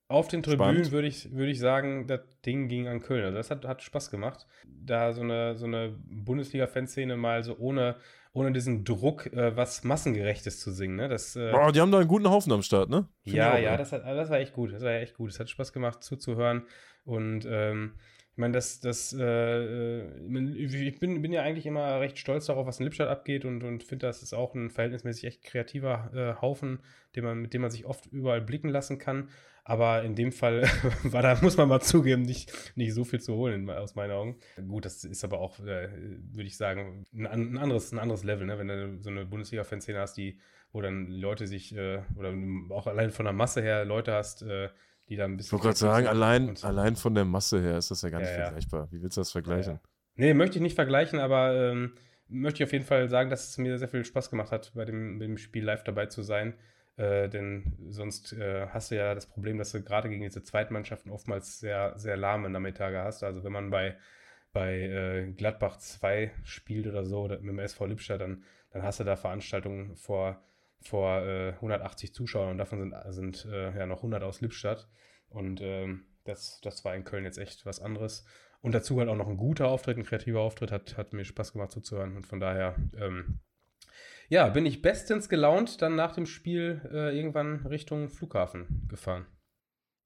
Auf 0.10 0.28
den 0.28 0.41
Tribünen 0.41 0.91
würde 0.91 1.08
ich, 1.08 1.32
würd 1.36 1.50
ich 1.50 1.60
sagen, 1.60 2.08
das 2.08 2.22
Ding 2.43 2.67
ging 2.67 2.88
an 2.88 3.00
Köln. 3.00 3.24
Also 3.26 3.38
das 3.38 3.52
hat, 3.52 3.63
hat 3.63 3.84
Spaß 3.84 4.10
gemacht, 4.10 4.48
da 4.65 5.13
so 5.13 5.22
eine, 5.22 5.56
so 5.56 5.67
eine 5.67 5.95
Bundesliga-Fanszene 6.10 7.15
mal 7.15 7.43
so 7.43 7.56
ohne, 7.60 7.95
ohne 8.34 8.52
diesen 8.52 8.84
Druck 8.84 9.28
äh, 9.28 9.56
was 9.56 9.84
Massengerechtes 9.84 10.60
zu 10.62 10.72
singen. 10.72 10.95
Ne? 10.95 11.10
Das, 11.10 11.36
äh, 11.36 11.52
Boah, 11.52 11.72
die 11.72 11.80
haben 11.80 11.91
da 11.91 12.00
einen 12.00 12.08
guten 12.08 12.28
Haufen 12.28 12.52
am 12.52 12.63
Start, 12.63 12.89
ne? 12.89 13.08
Find 13.24 13.36
ja, 13.36 13.56
ja, 13.60 13.78
das, 13.78 13.91
hat, 13.91 14.04
das 14.04 14.32
war 14.32 14.39
echt 14.39 14.54
gut. 14.54 14.74
Das 14.74 14.82
war 14.82 14.93
echt 14.93 15.13
gut. 15.13 15.30
Es 15.30 15.39
hat 15.39 15.48
Spaß 15.48 15.74
gemacht 15.74 16.04
zuzuhören. 16.04 16.63
Und 17.06 17.45
ähm, 17.48 17.93
ich 18.32 18.38
meine, 18.38 18.54
das, 18.54 18.80
das, 18.80 19.13
äh, 19.13 20.06
ich 20.26 21.00
bin, 21.00 21.22
bin 21.22 21.32
ja 21.32 21.43
eigentlich 21.43 21.67
immer 21.67 22.00
recht 22.00 22.17
stolz 22.17 22.48
darauf, 22.48 22.65
was 22.65 22.80
in 22.80 22.86
Lippstadt 22.86 23.10
abgeht 23.10 23.45
und, 23.45 23.63
und 23.63 23.84
finde, 23.84 24.08
das 24.08 24.24
ist 24.24 24.34
auch 24.34 24.56
ein 24.56 24.72
verhältnismäßig 24.72 25.26
echt 25.26 25.43
kreativer 25.43 26.10
äh, 26.15 26.41
Haufen, 26.41 26.80
den 27.15 27.26
man, 27.26 27.38
mit 27.39 27.54
dem 27.54 27.62
man 27.62 27.69
sich 27.69 27.86
oft 27.86 28.08
überall 28.08 28.41
blicken 28.41 28.69
lassen 28.69 28.98
kann. 28.98 29.30
Aber 29.69 30.03
in 30.03 30.15
dem 30.15 30.32
Fall 30.32 30.63
war 31.03 31.21
da, 31.21 31.38
muss 31.41 31.58
man 31.58 31.69
mal 31.69 31.79
zugeben, 31.79 32.23
nicht, 32.23 32.51
nicht 32.75 32.93
so 32.93 33.03
viel 33.03 33.21
zu 33.21 33.36
holen, 33.36 33.69
aus 33.69 33.95
meinen 33.95 34.12
Augen. 34.12 34.39
Gut, 34.67 34.86
das 34.86 35.03
ist 35.03 35.23
aber 35.23 35.39
auch, 35.39 35.60
äh, 35.60 35.89
würde 36.32 36.47
ich 36.47 36.58
sagen, 36.58 37.05
ein, 37.13 37.27
ein, 37.27 37.58
anderes, 37.58 37.91
ein 37.91 37.99
anderes 37.99 38.23
Level, 38.23 38.47
ne? 38.47 38.58
wenn 38.58 38.67
du 38.67 38.97
so 38.99 39.10
eine 39.10 39.25
Bundesliga-Fanszene 39.25 39.99
hast, 39.99 40.15
die, 40.17 40.39
wo 40.71 40.82
dann 40.82 41.08
Leute 41.08 41.45
sich, 41.45 41.75
äh, 41.75 42.01
oder 42.15 42.34
auch 42.71 42.88
allein 42.88 43.12
von 43.12 43.25
der 43.25 43.34
Masse 43.34 43.62
her 43.62 43.86
Leute 43.86 44.13
hast, 44.13 44.41
äh, 44.41 44.69
die 45.08 45.15
da 45.15 45.25
ein 45.25 45.38
bisschen. 45.38 45.49
Ich 45.49 45.53
wollte 45.53 45.67
gerade 45.67 45.77
sagen, 45.77 46.08
allein, 46.08 46.55
allein 46.63 46.95
von 46.95 47.13
der 47.13 47.25
Masse 47.25 47.62
her 47.62 47.77
ist 47.77 47.91
das 47.91 48.01
ja 48.01 48.10
gar 48.10 48.19
nicht 48.19 48.32
ja, 48.32 48.45
vergleichbar. 48.45 48.88
Wie 48.91 49.01
willst 49.01 49.17
du 49.17 49.21
das 49.21 49.32
vergleichen? 49.32 49.73
Ja, 49.73 49.82
Nee, 50.19 50.34
möchte 50.34 50.58
ich 50.58 50.62
nicht 50.62 50.75
vergleichen, 50.75 51.17
aber 51.17 51.53
ähm, 51.55 51.93
möchte 52.27 52.62
ich 52.62 52.67
auf 52.67 52.73
jeden 52.73 52.84
Fall 52.84 53.08
sagen, 53.08 53.29
dass 53.29 53.51
es 53.51 53.58
mir 53.58 53.77
sehr 53.77 53.88
viel 53.88 54.03
Spaß 54.03 54.29
gemacht 54.29 54.51
hat, 54.51 54.73
bei 54.75 54.84
dem, 54.84 55.17
dem 55.17 55.38
Spiel 55.38 55.63
live 55.63 55.86
dabei 55.86 56.08
zu 56.08 56.23
sein. 56.23 56.55
Äh, 56.99 57.29
denn 57.29 57.77
sonst 57.91 58.33
äh, 58.33 58.67
hast 58.67 58.91
du 58.91 58.95
ja 58.95 59.15
das 59.15 59.25
Problem, 59.25 59.57
dass 59.57 59.71
du 59.71 59.81
gerade 59.81 60.09
gegen 60.09 60.23
diese 60.23 60.43
Zweitmannschaften 60.43 61.13
oftmals 61.13 61.57
sehr, 61.57 61.97
sehr 61.97 62.17
lahme 62.17 62.49
Nachmittage 62.49 63.01
hast. 63.01 63.23
Also 63.23 63.41
wenn 63.45 63.53
man 63.53 63.69
bei, 63.69 63.95
bei 64.51 64.81
äh, 64.81 65.31
Gladbach 65.31 65.77
2 65.77 66.33
spielt 66.43 66.88
oder 66.88 67.05
so, 67.05 67.21
oder 67.21 67.39
mit 67.39 67.51
dem 67.51 67.59
SV 67.59 67.85
Lippstadt, 67.85 68.19
dann, 68.19 68.43
dann 68.71 68.83
hast 68.83 68.99
du 68.99 69.05
da 69.05 69.15
Veranstaltungen 69.15 69.95
vor, 69.95 70.43
vor 70.81 71.21
180 71.21 72.09
äh, 72.09 72.13
Zuschauern 72.13 72.51
und 72.51 72.57
davon 72.57 72.79
sind, 72.79 73.13
sind 73.13 73.45
äh, 73.49 73.77
ja 73.77 73.85
noch 73.85 73.99
100 73.99 74.21
aus 74.23 74.41
Lippstadt. 74.41 74.89
Und 75.29 75.62
ähm, 75.62 76.05
das, 76.25 76.59
das 76.63 76.83
war 76.83 76.95
in 76.95 77.05
Köln 77.05 77.23
jetzt 77.23 77.38
echt 77.38 77.65
was 77.65 77.79
anderes. 77.79 78.25
Und 78.59 78.75
dazu 78.75 78.99
halt 78.99 79.07
auch 79.07 79.15
noch 79.15 79.29
ein 79.29 79.38
guter 79.38 79.69
Auftritt, 79.69 79.97
ein 79.97 80.03
kreativer 80.03 80.41
Auftritt, 80.41 80.73
hat, 80.73 80.97
hat 80.97 81.13
mir 81.13 81.23
Spaß 81.23 81.53
gemacht 81.53 81.71
zuzuhören. 81.71 82.17
Und 82.17 82.27
von 82.27 82.41
daher 82.41 82.75
ähm, 82.97 83.39
ja, 84.29 84.47
bin 84.49 84.65
ich 84.65 84.81
bestens 84.81 85.27
gelaunt 85.27 85.81
dann 85.81 85.95
nach 85.95 86.13
dem 86.13 86.25
Spiel 86.25 86.81
äh, 86.91 87.17
irgendwann 87.17 87.65
Richtung 87.67 88.09
Flughafen 88.09 88.87
gefahren. 88.87 89.25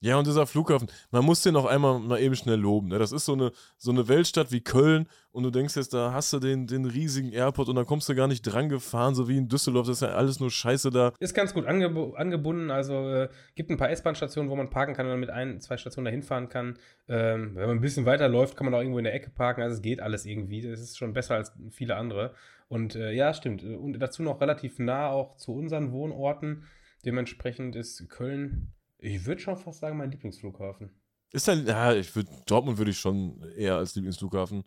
Ja, 0.03 0.17
und 0.17 0.27
dieser 0.27 0.45
Flughafen, 0.45 0.89
man 1.11 1.23
muss 1.23 1.43
den 1.43 1.53
noch 1.53 1.65
einmal 1.65 1.97
mal 1.97 2.19
eben 2.19 2.35
schnell 2.35 2.59
loben. 2.59 2.89
Ne? 2.89 2.99
Das 2.99 3.13
ist 3.13 3.23
so 3.23 3.31
eine, 3.35 3.53
so 3.77 3.89
eine 3.89 4.09
Weltstadt 4.09 4.51
wie 4.51 4.59
Köln 4.59 5.07
und 5.31 5.43
du 5.43 5.49
denkst 5.49 5.77
jetzt, 5.77 5.93
da 5.93 6.11
hast 6.11 6.33
du 6.33 6.39
den, 6.39 6.67
den 6.67 6.83
riesigen 6.83 7.31
Airport 7.31 7.69
und 7.69 7.77
da 7.77 7.85
kommst 7.85 8.09
du 8.09 8.13
gar 8.13 8.27
nicht 8.27 8.41
dran 8.41 8.67
gefahren, 8.67 9.15
so 9.15 9.29
wie 9.29 9.37
in 9.37 9.47
Düsseldorf, 9.47 9.87
das 9.87 10.01
ist 10.01 10.01
ja 10.01 10.09
alles 10.09 10.41
nur 10.41 10.51
Scheiße 10.51 10.89
da. 10.89 11.13
Ist 11.19 11.33
ganz 11.33 11.53
gut 11.53 11.65
angeb 11.65 12.15
angebunden, 12.17 12.69
also 12.69 12.95
äh, 13.09 13.29
gibt 13.55 13.69
ein 13.69 13.77
paar 13.77 13.91
S-Bahn-Stationen, 13.91 14.49
wo 14.49 14.57
man 14.57 14.69
parken 14.69 14.93
kann 14.93 15.09
und 15.09 15.21
mit 15.21 15.29
ein, 15.29 15.61
zwei 15.61 15.77
Stationen 15.77 16.03
dahin 16.03 16.21
fahren 16.21 16.49
kann. 16.49 16.77
Ähm, 17.07 17.55
wenn 17.55 17.67
man 17.67 17.77
ein 17.77 17.81
bisschen 17.81 18.05
weiter 18.05 18.27
läuft, 18.27 18.57
kann 18.57 18.65
man 18.65 18.73
auch 18.73 18.79
irgendwo 18.79 18.97
in 18.99 19.05
der 19.05 19.13
Ecke 19.13 19.29
parken, 19.29 19.61
also 19.61 19.75
es 19.77 19.81
geht 19.81 20.01
alles 20.01 20.25
irgendwie. 20.25 20.59
Das 20.59 20.81
ist 20.81 20.97
schon 20.97 21.13
besser 21.13 21.35
als 21.35 21.53
viele 21.71 21.95
andere. 21.95 22.33
Und 22.67 22.95
äh, 22.95 23.13
ja, 23.13 23.33
stimmt. 23.33 23.63
Und 23.63 23.99
dazu 23.99 24.21
noch 24.21 24.41
relativ 24.41 24.79
nah 24.79 25.07
auch 25.07 25.37
zu 25.37 25.53
unseren 25.53 25.93
Wohnorten. 25.93 26.65
Dementsprechend 27.05 27.77
ist 27.77 28.09
Köln 28.09 28.73
ich 29.03 29.25
würde 29.25 29.41
schon 29.41 29.57
fast 29.57 29.79
sagen, 29.79 29.97
mein 29.97 30.11
Lieblingsflughafen. 30.11 30.89
Ist 31.31 31.47
dann, 31.47 31.65
ja, 31.65 31.93
ich 31.93 32.15
würd, 32.15 32.27
Dortmund 32.45 32.77
würde 32.77 32.91
ich 32.91 32.99
schon 32.99 33.41
eher 33.57 33.75
als 33.75 33.95
Lieblingsflughafen 33.95 34.63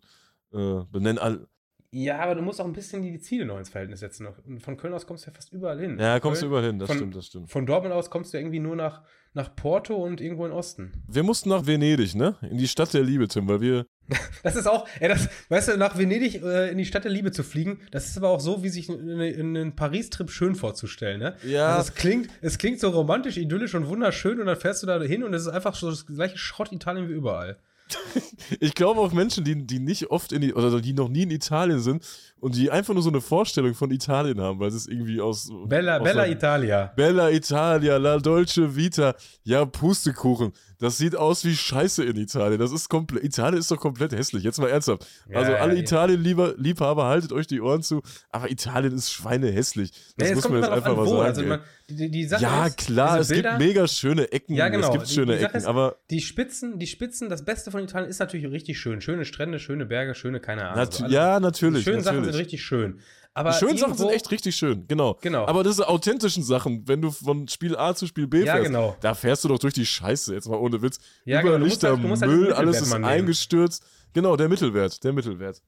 äh, 0.51 0.83
benennen. 0.91 1.47
Ja, 1.91 2.19
aber 2.19 2.35
du 2.35 2.41
musst 2.41 2.59
auch 2.59 2.65
ein 2.65 2.73
bisschen 2.73 3.01
die 3.01 3.17
Ziele 3.19 3.45
neu 3.45 3.59
ins 3.59 3.69
Verhältnis 3.69 4.01
setzen. 4.01 4.23
noch. 4.25 4.37
Und 4.45 4.61
von 4.61 4.75
Köln 4.75 4.93
aus 4.93 5.07
kommst 5.07 5.25
du 5.25 5.29
ja 5.29 5.33
fast 5.35 5.53
überall 5.53 5.79
hin. 5.79 5.97
ja, 5.97 6.19
kommst 6.19 6.41
du 6.41 6.47
überall 6.47 6.65
hin, 6.65 6.79
das 6.79 6.87
von- 6.87 6.97
stimmt, 6.97 7.15
das 7.15 7.25
stimmt. 7.27 7.49
Von 7.49 7.65
Dortmund 7.65 7.93
aus 7.93 8.09
kommst 8.09 8.33
du 8.33 8.37
irgendwie 8.37 8.59
nur 8.59 8.75
nach, 8.75 9.03
nach 9.33 9.55
Porto 9.55 9.95
und 9.95 10.19
irgendwo 10.19 10.45
in 10.45 10.51
Osten. 10.51 10.91
Wir 11.07 11.23
mussten 11.23 11.47
nach 11.49 11.65
Venedig, 11.65 12.13
ne? 12.13 12.35
In 12.41 12.57
die 12.57 12.67
Stadt 12.67 12.93
der 12.93 13.03
Liebe, 13.03 13.27
Tim, 13.29 13.47
weil 13.47 13.61
wir. 13.61 13.85
Das 14.43 14.55
ist 14.55 14.67
auch, 14.67 14.87
ey, 14.99 15.09
das, 15.09 15.27
weißt 15.49 15.69
du, 15.69 15.77
nach 15.77 15.97
Venedig 15.97 16.41
äh, 16.43 16.69
in 16.71 16.77
die 16.77 16.85
Stadt 16.85 17.03
der 17.03 17.11
Liebe 17.11 17.31
zu 17.31 17.43
fliegen, 17.43 17.79
das 17.91 18.07
ist 18.07 18.17
aber 18.17 18.29
auch 18.29 18.39
so, 18.39 18.63
wie 18.63 18.69
sich 18.69 18.89
einen 18.89 19.75
Paris-Trip 19.75 20.29
schön 20.29 20.55
vorzustellen, 20.55 21.19
ne? 21.19 21.35
Ja. 21.43 21.75
Also 21.75 21.89
es 21.89 21.95
klingt, 21.95 22.29
es 22.41 22.57
klingt 22.57 22.79
so 22.79 22.89
romantisch, 22.89 23.37
idyllisch 23.37 23.75
und 23.75 23.87
wunderschön 23.87 24.39
und 24.39 24.45
dann 24.45 24.55
fährst 24.57 24.83
du 24.83 24.87
da 24.87 25.01
hin 25.01 25.23
und 25.23 25.33
es 25.33 25.41
ist 25.43 25.47
einfach 25.49 25.75
so 25.75 25.89
das 25.89 26.05
gleiche 26.05 26.37
Schrott 26.37 26.71
Italien 26.71 27.09
wie 27.09 27.13
überall. 27.13 27.57
Ich 28.59 28.73
glaube 28.73 28.99
auch 29.01 29.11
Menschen, 29.11 29.43
die, 29.43 29.65
die 29.65 29.79
nicht 29.79 30.09
oft 30.09 30.31
in 30.31 30.41
die, 30.41 30.53
oder 30.53 30.79
die 30.79 30.93
noch 30.93 31.09
nie 31.09 31.23
in 31.23 31.31
Italien 31.31 31.79
sind 31.79 32.03
und 32.39 32.55
die 32.55 32.71
einfach 32.71 32.93
nur 32.93 33.03
so 33.03 33.09
eine 33.09 33.21
Vorstellung 33.21 33.73
von 33.73 33.91
Italien 33.91 34.39
haben, 34.39 34.59
weil 34.59 34.69
es 34.69 34.87
irgendwie 34.87 35.19
aus. 35.19 35.51
Bella, 35.65 35.97
aus 35.97 36.03
Bella 36.03 36.27
Italia. 36.27 36.93
Bella 36.95 37.29
Italia, 37.29 37.97
La 37.97 38.17
Dolce 38.19 38.75
Vita. 38.75 39.15
Ja, 39.43 39.65
Pustekuchen. 39.65 40.53
Das 40.79 40.97
sieht 40.97 41.15
aus 41.15 41.43
wie 41.43 41.55
Scheiße 41.55 42.03
in 42.03 42.17
Italien. 42.17 42.59
Das 42.59 42.71
ist 42.71 42.87
komplett. 42.89 43.23
Italien 43.23 43.59
ist 43.59 43.71
doch 43.71 43.77
komplett 43.79 44.11
hässlich. 44.11 44.43
Jetzt 44.43 44.59
mal 44.59 44.69
ernsthaft. 44.69 45.07
Ja, 45.29 45.39
also 45.39 45.51
ja, 45.53 45.57
alle 45.57 45.73
ja. 45.75 45.79
Italien-Liebhaber, 45.81 47.05
haltet 47.05 47.31
euch 47.33 47.47
die 47.47 47.61
Ohren 47.61 47.81
zu. 47.81 48.01
Aber 48.29 48.49
Italien 48.51 48.93
ist 48.93 49.11
schweinehässlich. 49.11 49.91
Das 50.17 50.29
es 50.29 50.35
muss 50.35 50.49
man 50.49 50.59
jetzt 50.61 50.69
einfach 50.69 50.95
mal 50.95 51.07
sagen. 51.07 51.21
Also 51.21 51.43
man, 51.43 51.59
die, 51.89 52.11
die 52.11 52.23
ja, 52.27 52.65
ist, 52.67 52.77
klar, 52.77 53.19
es 53.19 53.27
diese 53.29 53.41
gibt 53.41 53.57
Bilder- 53.57 53.65
mega 53.65 53.87
schöne 53.87 54.31
Ecken. 54.31 54.53
Ja, 54.55 54.69
genau. 54.69 54.87
Es 54.87 54.93
gibt 54.93 55.09
Die- 55.09 55.13
schöne 55.13 55.37
die 55.37 55.43
Ecken, 55.43 55.57
ist, 55.57 55.65
aber 55.65 55.95
Die 56.09 56.21
Spitzen, 56.21 56.77
die 56.79 56.87
Spitzen, 56.87 57.29
das 57.29 57.43
Beste 57.45 57.71
von 57.71 57.81
Italien 57.83 58.09
ist 58.09 58.19
natürlich 58.19 58.49
richtig 58.51 58.77
schön. 58.79 59.01
Schöne 59.01 59.25
Strände, 59.25 59.59
schöne 59.59 59.85
Berge, 59.85 60.13
schöne, 60.15 60.39
keine 60.39 60.65
Ahnung. 60.65 60.77
natu 60.77 60.97
so 60.97 61.03
alles- 61.05 61.13
ja, 61.13 61.39
Die 61.39 61.43
natürlich. 61.43 61.83
schönen 61.83 62.01
Sachen 62.01 62.17
natürlich. 62.17 62.35
sind 62.35 62.41
richtig 62.45 62.63
schön. 62.63 62.99
Aber 63.37 63.51
Die 63.51 63.57
schönen 63.59 63.77
Sachen 63.77 63.93
sind 63.93 64.05
irgendwo- 64.07 64.15
echt 64.15 64.31
richtig 64.31 64.55
schön, 64.55 64.87
genau. 64.87 65.17
Genau. 65.21 65.45
Aber 65.45 65.63
diese 65.63 65.87
authentischen 65.87 66.43
Sachen, 66.43 66.87
wenn 66.87 67.01
du 67.01 67.11
von 67.11 67.47
Spiel 67.47 67.75
A 67.77 67.93
zu 67.93 68.07
Spiel 68.07 68.25
B 68.27 68.43
Ja, 68.43 68.53
fährst, 68.53 68.67
genau. 68.67 68.95
da 69.01 69.13
fährst 69.13 69.43
du 69.43 69.47
doch 69.49 69.59
durch 69.59 69.73
die 69.75 69.85
Scheiße, 69.85 70.33
jetzt 70.33 70.47
mal 70.49 70.57
ohne 70.57 70.81
Witz. 70.81 70.97
Ja, 71.25 71.41
Überall 71.41 71.57
genau, 71.59 71.65
Lichter, 71.65 71.89
halt- 71.97 71.99
halt 72.21 72.21
Müll, 72.31 72.51
alles 72.53 72.79
Mittelwert 72.81 72.99
ist 73.01 73.07
eingestürzt. 73.07 73.83
Genau, 74.13 74.35
der 74.35 74.49
Mittelwert, 74.49 75.03
der 75.03 75.13
Mittelwert. 75.13 75.61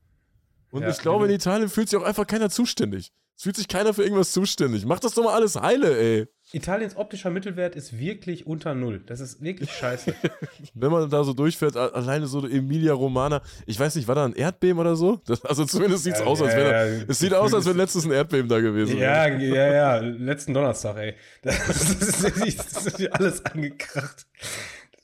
Und 0.72 0.82
Ja, 0.82 0.90
ich 0.90 0.98
glaube, 0.98 1.26
in 1.26 1.30
wenn 1.30 1.36
Italien 1.36 1.70
fühlt 1.70 1.90
sich 1.90 2.00
auch 2.00 2.04
einfach 2.04 2.26
keiner 2.28 2.50
zuständig. 2.50 3.12
Es 3.38 3.44
fühlt 3.44 3.56
sich 3.56 3.68
keiner 3.68 3.94
für 3.94 4.04
irgendwas 4.04 4.32
zuständig. 4.32 4.86
Mach 4.86 5.00
das 5.00 5.14
doch 5.14 5.24
mal 5.24 5.34
alles 5.34 5.56
heile, 5.56 5.98
ey. 5.98 6.28
Italiens 6.52 6.96
optischer 6.96 7.30
Mittelwert 7.30 7.76
ist 7.76 8.00
wirklich 8.00 8.48
unter 8.48 8.74
Null. 8.74 9.02
Das 9.06 9.20
ist 9.20 9.42
wirklich 9.44 9.70
scheiße. 9.72 10.16
Wenn 10.74 10.92
man 10.92 11.08
da 11.10 11.24
so 11.24 11.34
durchfährt, 11.34 11.76
alleine 11.76 12.26
so 12.26 12.48
Emilia 12.48 12.94
Romana, 12.94 13.42
ich 13.68 13.80
weiß 13.80 13.96
nicht, 13.96 14.08
war 14.08 14.16
da 14.16 14.26
ein 14.26 14.34
Erdbeben 14.34 14.80
oder 14.80 14.96
so? 14.96 15.22
Das, 15.26 15.46
also 15.46 15.66
zumindest 15.66 16.06
sieht 16.06 16.14
es 16.16 16.20
Ja, 16.22 16.26
aus, 16.26 16.42
als 16.42 16.54
ja, 16.54 16.58
wäre 16.58 16.72
da, 16.72 16.86
ja, 16.88 17.04
es 17.08 17.20
sieht 17.20 17.34
aus, 17.36 17.54
als 17.54 17.66
wenn 17.68 17.78
letztens 17.78 18.06
ein 18.06 18.12
Erdbeben 18.12 18.50
da 18.50 18.60
gewesen 18.62 18.98
ja, 18.98 19.26
wäre. 19.26 19.44
ja, 19.44 19.74
ja. 19.74 19.98
Letzten 19.98 20.54
Donnerstag, 20.56 20.98
ey. 20.98 21.16
Das 21.44 21.80
ist, 21.92 22.76
das 22.76 22.86
ist 22.88 23.14
alles 23.14 23.46
angekracht. 23.46 24.26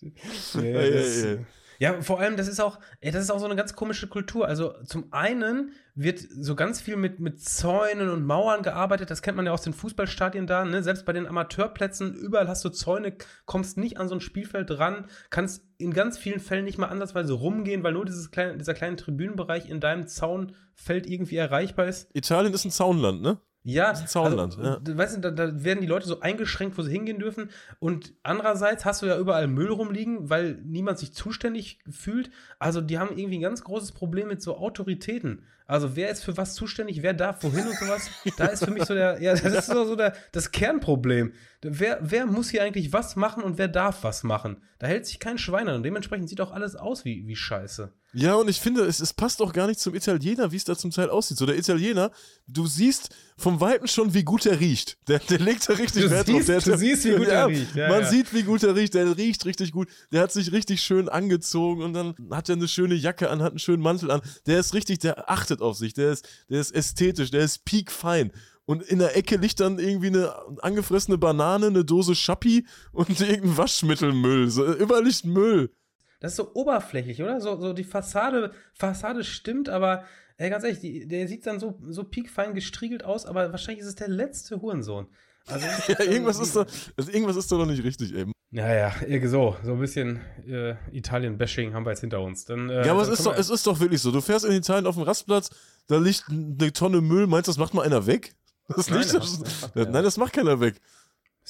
Das, 0.01 0.63
ey, 0.63 0.73
ey. 0.73 1.45
Ja, 1.80 2.01
vor 2.01 2.19
allem, 2.19 2.38
das 2.38 2.47
ist 2.47 2.59
auch, 2.59 2.80
das 3.01 3.15
ist 3.15 3.32
auch 3.32 3.39
so 3.39 3.45
eine 3.45 3.55
ganz 3.55 3.76
komische 3.76 4.07
Kultur. 4.07 4.47
Also 4.47 4.73
zum 4.84 5.11
einen 5.11 5.71
wird 5.93 6.19
so 6.19 6.55
ganz 6.55 6.82
viel 6.82 6.97
mit, 6.97 7.19
mit 7.19 7.41
Zäunen 7.41 8.09
und 8.09 8.26
Mauern 8.26 8.63
gearbeitet. 8.63 9.09
Das 9.09 9.21
kennt 9.21 9.38
man 9.38 9.45
ja 9.45 9.51
aus 9.51 9.61
den 9.61 9.73
Fußballstadien 9.73 10.47
da, 10.47 10.65
ne? 10.65 10.84
Selbst 10.84 11.05
bei 11.05 11.13
den 11.13 11.28
Amateurplätzen, 11.28 12.13
überall 12.13 12.47
hast 12.47 12.65
du 12.65 12.69
Zäune, 12.69 13.15
kommst 13.45 13.78
nicht 13.78 13.97
an 13.97 14.07
so 14.07 14.15
ein 14.15 14.21
Spielfeld 14.21 14.71
ran, 14.78 15.07
kannst 15.30 15.65
in 15.78 15.93
ganz 15.93 16.17
vielen 16.17 16.39
Fällen 16.39 16.65
nicht 16.65 16.78
mal 16.78 16.88
ansatzweise 16.88 17.34
rumgehen, 17.34 17.84
weil 17.84 17.93
nur 17.93 18.05
dieses 18.05 18.32
kleine, 18.32 18.57
dieser 18.57 18.73
kleine 18.73 18.95
Tribünenbereich 18.97 19.69
in 19.69 19.80
deinem 19.80 20.07
Zaunfeld 20.07 21.07
irgendwie 21.07 21.38
erreichbar 21.38 21.88
ist. 21.88 22.09
Italien 22.13 22.53
ist 22.53 22.65
ein 22.65 22.71
Zaunland, 22.71 23.21
ne? 23.21 23.39
Ja, 23.68 23.93
Zaunland, 23.95 24.57
also, 24.59 24.80
d- 24.80 24.95
Weißt 24.95 25.18
du, 25.18 25.22
da, 25.22 25.32
da 25.32 25.63
werden 25.63 25.82
die 25.82 25.88
Leute 25.88 26.07
so 26.07 26.20
eingeschränkt, 26.20 26.78
wo 26.78 26.84
sie 26.84 26.91
hingehen 26.91 27.18
dürfen. 27.18 27.49
Und 27.80 28.13
andererseits 28.22 28.86
hast 28.86 29.01
du 29.01 29.07
ja 29.07 29.18
überall 29.18 29.47
Müll 29.47 29.72
rumliegen, 29.72 30.30
weil 30.30 30.61
niemand 30.63 30.99
sich 30.99 31.13
zuständig 31.13 31.80
fühlt. 31.89 32.30
Also 32.59 32.80
die 32.80 32.99
haben 32.99 33.18
irgendwie 33.18 33.39
ein 33.39 33.41
ganz 33.41 33.63
großes 33.63 33.91
Problem 33.93 34.28
mit 34.28 34.41
so 34.43 34.55
Autoritäten. 34.57 35.41
Also 35.68 35.95
wer 35.95 36.09
ist 36.11 36.24
für 36.24 36.38
was 36.38 36.53
zuständig, 36.53 37.01
wer 37.01 37.13
darf 37.13 37.43
wohin 37.43 37.68
und 37.68 37.78
sowas. 37.78 38.09
Da 38.38 38.45
ist 38.47 38.63
für 38.63 38.72
mich 38.72 38.84
so 38.86 38.93
der, 38.93 39.22
ja, 39.22 39.34
das 39.36 39.53
ist 39.53 39.68
so, 39.68 39.95
der, 39.95 40.13
das 40.32 40.51
Kernproblem. 40.51 41.34
Wer, 41.61 41.97
wer 42.01 42.26
muss 42.28 42.49
hier 42.49 42.61
eigentlich 42.63 42.93
was 42.93 43.16
machen 43.16 43.41
und 43.41 43.57
wer 43.57 43.68
darf 43.68 44.03
was 44.03 44.24
machen? 44.24 44.57
Da 44.78 44.88
hält 44.88 45.07
sich 45.07 45.20
kein 45.20 45.38
Schwein 45.39 45.68
an 45.68 45.76
und 45.78 45.84
dementsprechend 45.84 46.30
sieht 46.30 46.41
auch 46.41 46.51
alles 46.51 46.76
aus 46.76 47.05
wie, 47.05 47.26
wie 47.28 47.36
Scheiße. 47.36 47.91
Ja, 48.13 48.36
und 48.36 48.49
ich 48.49 48.61
finde, 48.61 48.82
es, 48.84 48.99
es 49.01 49.13
passt 49.13 49.41
auch 49.41 49.51
gar 49.51 49.68
nicht 49.68 49.80
zum 49.80 49.95
Italiener, 49.95 50.51
wie 50.51 50.55
es 50.57 50.63
da 50.63 50.76
zum 50.78 50.91
Teil 50.91 51.09
aussieht. 51.09 51.38
So, 51.38 51.45
der 51.45 51.57
Italiener, 51.57 52.11
du 52.47 52.66
siehst 52.68 53.09
vom 53.38 53.59
Weiten 53.59 53.88
schon, 53.89 54.13
wie 54.13 54.24
gut 54.24 54.45
er 54.45 54.59
riecht. 54.59 54.97
Der, 55.09 55.20
der 55.20 55.39
legt 55.39 55.68
da 55.68 55.74
richtig 55.74 56.03
Du 56.03 56.09
Wert 56.11 56.28
siehst- 56.28 56.47
drauf. 56.49 56.63
Der, 56.63 56.74
du 56.74 56.78
siehst, 56.78 57.03
wie 57.05 57.16
gut 57.16 57.28
er 57.30 57.47
riecht. 57.47 57.76
Ja, 57.76 57.89
man 57.89 58.01
ja. 58.01 58.07
sieht, 58.07 58.34
wie 58.34 58.43
gut 58.43 58.63
er 58.63 58.76
riecht. 58.76 58.93
Der 58.93 59.18
riecht 59.18 59.45
richtig 59.45 59.72
gut. 59.74 59.89
Der 60.13 60.22
hat 60.22 60.32
sich 60.32 60.51
richtig 60.53 60.82
schön 60.82 61.09
angezogen 61.09 61.82
und 61.84 61.93
dann 61.93 62.16
hat 62.32 62.47
er 62.47 62.55
eine 62.55 62.68
schöne 62.70 62.95
Jacke 62.95 63.30
an, 63.30 63.41
hat 63.41 63.51
einen 63.51 63.59
schönen 63.59 63.82
Mantel 63.84 64.11
an. 64.11 64.22
Der 64.45 64.59
ist 64.59 64.74
richtig, 64.74 64.99
der 64.99 65.30
achtet 65.30 65.55
auf 65.62 65.78
sich. 65.78 65.93
Der 65.93 66.12
ist, 66.12 66.28
der 66.49 66.62
ist 66.62 66.74
ästhetisch, 66.74 67.32
der 67.32 67.41
ist 67.41 67.66
peakfein. 67.66 68.32
Und 68.66 68.82
in 68.82 68.99
der 68.99 69.16
Ecke 69.16 69.38
liegt 69.38 69.60
dann 69.60 69.78
irgendwie 69.78 70.08
eine 70.08 70.34
angefressene 70.62 71.18
Banane, 71.18 71.68
eine 71.68 71.86
Dose 71.86 72.16
Schappi 72.16 72.66
und 72.91 73.10
irgendein 73.20 73.58
Waschmittelmüll. 73.58 74.49
So, 74.49 74.66
überall 74.74 75.03
liegt 75.03 75.26
Müll. 75.26 75.72
Das 76.20 76.32
ist 76.32 76.38
so 76.38 76.53
oberflächlich, 76.56 77.22
oder? 77.22 77.39
So, 77.39 77.60
so 77.60 77.74
die 77.74 77.84
Fassade, 77.84 78.51
Fassade 78.74 79.24
stimmt, 79.24 79.70
aber 79.70 80.06
ey, 80.38 80.49
ganz 80.49 80.64
ehrlich, 80.64 80.80
die, 80.80 81.08
der 81.08 81.28
sieht 81.28 81.45
dann 81.45 81.60
so, 81.60 81.80
so 81.88 82.03
piekfein 82.03 82.56
gestriegelt 82.56 83.03
aus, 83.03 83.26
aber 83.26 83.51
wahrscheinlich 83.51 83.82
ist 83.82 83.89
es 83.89 83.95
der 83.95 84.08
letzte 84.08 84.62
Hurensohn. 84.62 85.08
Also, 85.47 85.68
Ja, 85.88 86.03
irgendwas 86.03 86.39
ist 86.39 86.56
da, 86.56 86.66
also 86.97 87.12
irgendwas 87.12 87.36
ist 87.36 87.51
da 87.51 87.58
noch 87.58 87.68
nicht 87.68 87.84
richtig, 87.84 88.14
eben. 88.14 88.32
Ja, 88.51 88.73
ja, 88.73 88.93
irgendwie 89.01 89.27
so, 89.27 89.55
so 89.63 89.73
ein 89.73 89.79
bisschen 89.79 90.21
äh, 90.47 90.75
Italien-Bashing 90.93 91.73
haben 91.73 91.85
wir 91.85 91.89
jetzt 91.91 91.99
hinter 92.01 92.21
uns. 92.21 92.45
Dann, 92.45 92.69
äh, 92.69 92.85
Ja, 92.85 92.93
aber 92.93 93.01
es 93.01 93.09
ist, 93.09 93.25
doch, 93.25 93.35
es 93.35 93.49
ist 93.49 93.67
doch 93.67 93.79
wirklich 93.79 94.01
so. 94.01 94.11
Du 94.11 94.21
fährst 94.21 94.45
in 94.45 94.51
Italien 94.53 94.85
auf 94.87 94.95
dem 94.95 95.03
Rastplatz, 95.03 95.49
da 95.87 95.97
liegt 95.97 96.25
eine 96.29 96.71
Tonne 96.71 97.01
Müll. 97.01 97.27
Meinst 97.27 97.47
du, 97.47 97.51
das 97.51 97.57
macht 97.57 97.73
mal 97.73 97.83
einer 97.83 98.05
weg? 98.05 98.33
Das 98.67 98.89
Nein, 98.89 99.01
liegt 99.01 99.13
das 99.13 99.39
das 99.39 99.61
macht 99.61 99.75
Nein, 99.75 99.85
keiner. 99.85 100.01
das 100.01 100.17
macht 100.17 100.33
keiner 100.33 100.59
weg. 100.59 100.75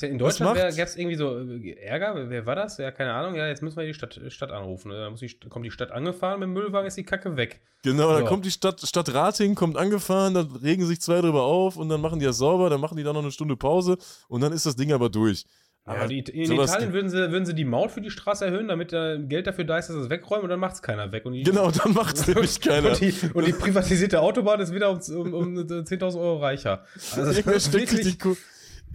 Ja 0.01 0.09
in 0.09 0.17
Deutschland 0.17 0.57
gab 0.57 0.67
es 0.77 0.97
irgendwie 0.97 1.15
so 1.15 1.39
äh, 1.39 1.71
Ärger. 1.79 2.29
Wer- 2.29 2.45
war 2.45 2.55
das? 2.55 2.77
Ja, 2.77 2.91
keine 2.91 3.13
Ahnung. 3.13 3.35
Ja, 3.35 3.47
jetzt 3.47 3.61
müssen 3.63 3.77
wir 3.77 3.85
die 3.85 3.93
Stadt, 3.93 4.19
Stadt 4.27 4.51
anrufen. 4.51 4.91
Da 4.91 5.09
muss 5.09 5.21
die, 5.21 5.29
kommt 5.47 5.65
die 5.65 5.71
Stadt 5.71 5.91
angefahren 5.91 6.39
mit 6.41 6.47
dem 6.47 6.53
Müllwagen, 6.53 6.87
ist 6.87 6.97
die 6.97 7.05
Kacke 7.05 7.37
weg. 7.37 7.61
Genau, 7.83 8.11
dann 8.11 8.23
Ja. 8.23 8.27
kommt 8.27 8.43
die 8.43 8.51
Stadt, 8.51 8.81
Stadt 8.81 9.13
Rating, 9.13 9.55
kommt 9.55 9.77
angefahren, 9.77 10.33
dann 10.33 10.51
regen 10.57 10.85
sich 10.85 10.99
zwei 10.99 11.21
drüber 11.21 11.43
auf 11.43 11.77
und 11.77 11.87
dann 11.87 12.01
machen 12.01 12.19
die 12.19 12.25
das 12.25 12.37
sauber, 12.37 12.69
dann 12.69 12.81
machen 12.81 12.97
die 12.97 13.03
da 13.03 13.13
noch 13.13 13.21
eine 13.21 13.31
Stunde 13.31 13.55
Pause 13.55 13.97
und 14.27 14.41
dann 14.41 14.51
ist 14.51 14.65
das 14.65 14.75
Ding 14.75 14.91
aber 14.91 15.07
durch. 15.09 15.45
Aber 15.88 16.07
die, 16.07 16.19
in 16.19 16.51
Italien 16.51 16.93
würden 16.93 17.09
sie, 17.11 17.31
würden 17.31 17.45
sie 17.45 17.53
die 17.53 17.63
Maut 17.63 17.91
für 17.91 18.01
die 18.01 18.09
Straße 18.09 18.43
erhöhen, 18.43 18.67
damit 18.67 18.91
da 18.91 19.17
Geld 19.17 19.45
dafür 19.45 19.65
da 19.65 19.77
ist, 19.77 19.88
dass 19.88 19.95
sie 19.95 20.01
es 20.01 20.09
wegräumen 20.09 20.45
und 20.45 20.49
dann 20.49 20.59
macht 20.59 20.73
es 20.73 20.81
keiner 20.81 21.11
weg. 21.11 21.25
Und 21.25 21.33
die, 21.33 21.43
Genau, 21.43 21.69
dann 21.69 21.93
macht 21.93 22.17
es 22.17 22.27
nämlich 22.33 22.59
keiner. 22.59 22.89
Und 22.89 23.01
die, 23.01 23.13
und 23.33 23.45
die 23.45 23.53
privatisierte 23.53 24.19
Autobahn 24.19 24.59
ist 24.59 24.73
wieder 24.73 24.89
um, 24.89 24.99
um, 25.15 25.33
um 25.36 25.57
10.000 25.57 26.19
Euro 26.19 26.39
reicher. 26.39 26.83
Also 26.95 27.25
das 27.25 27.38
ist 27.38 27.73
wirklich, 27.73 27.99
richtig 27.99 28.17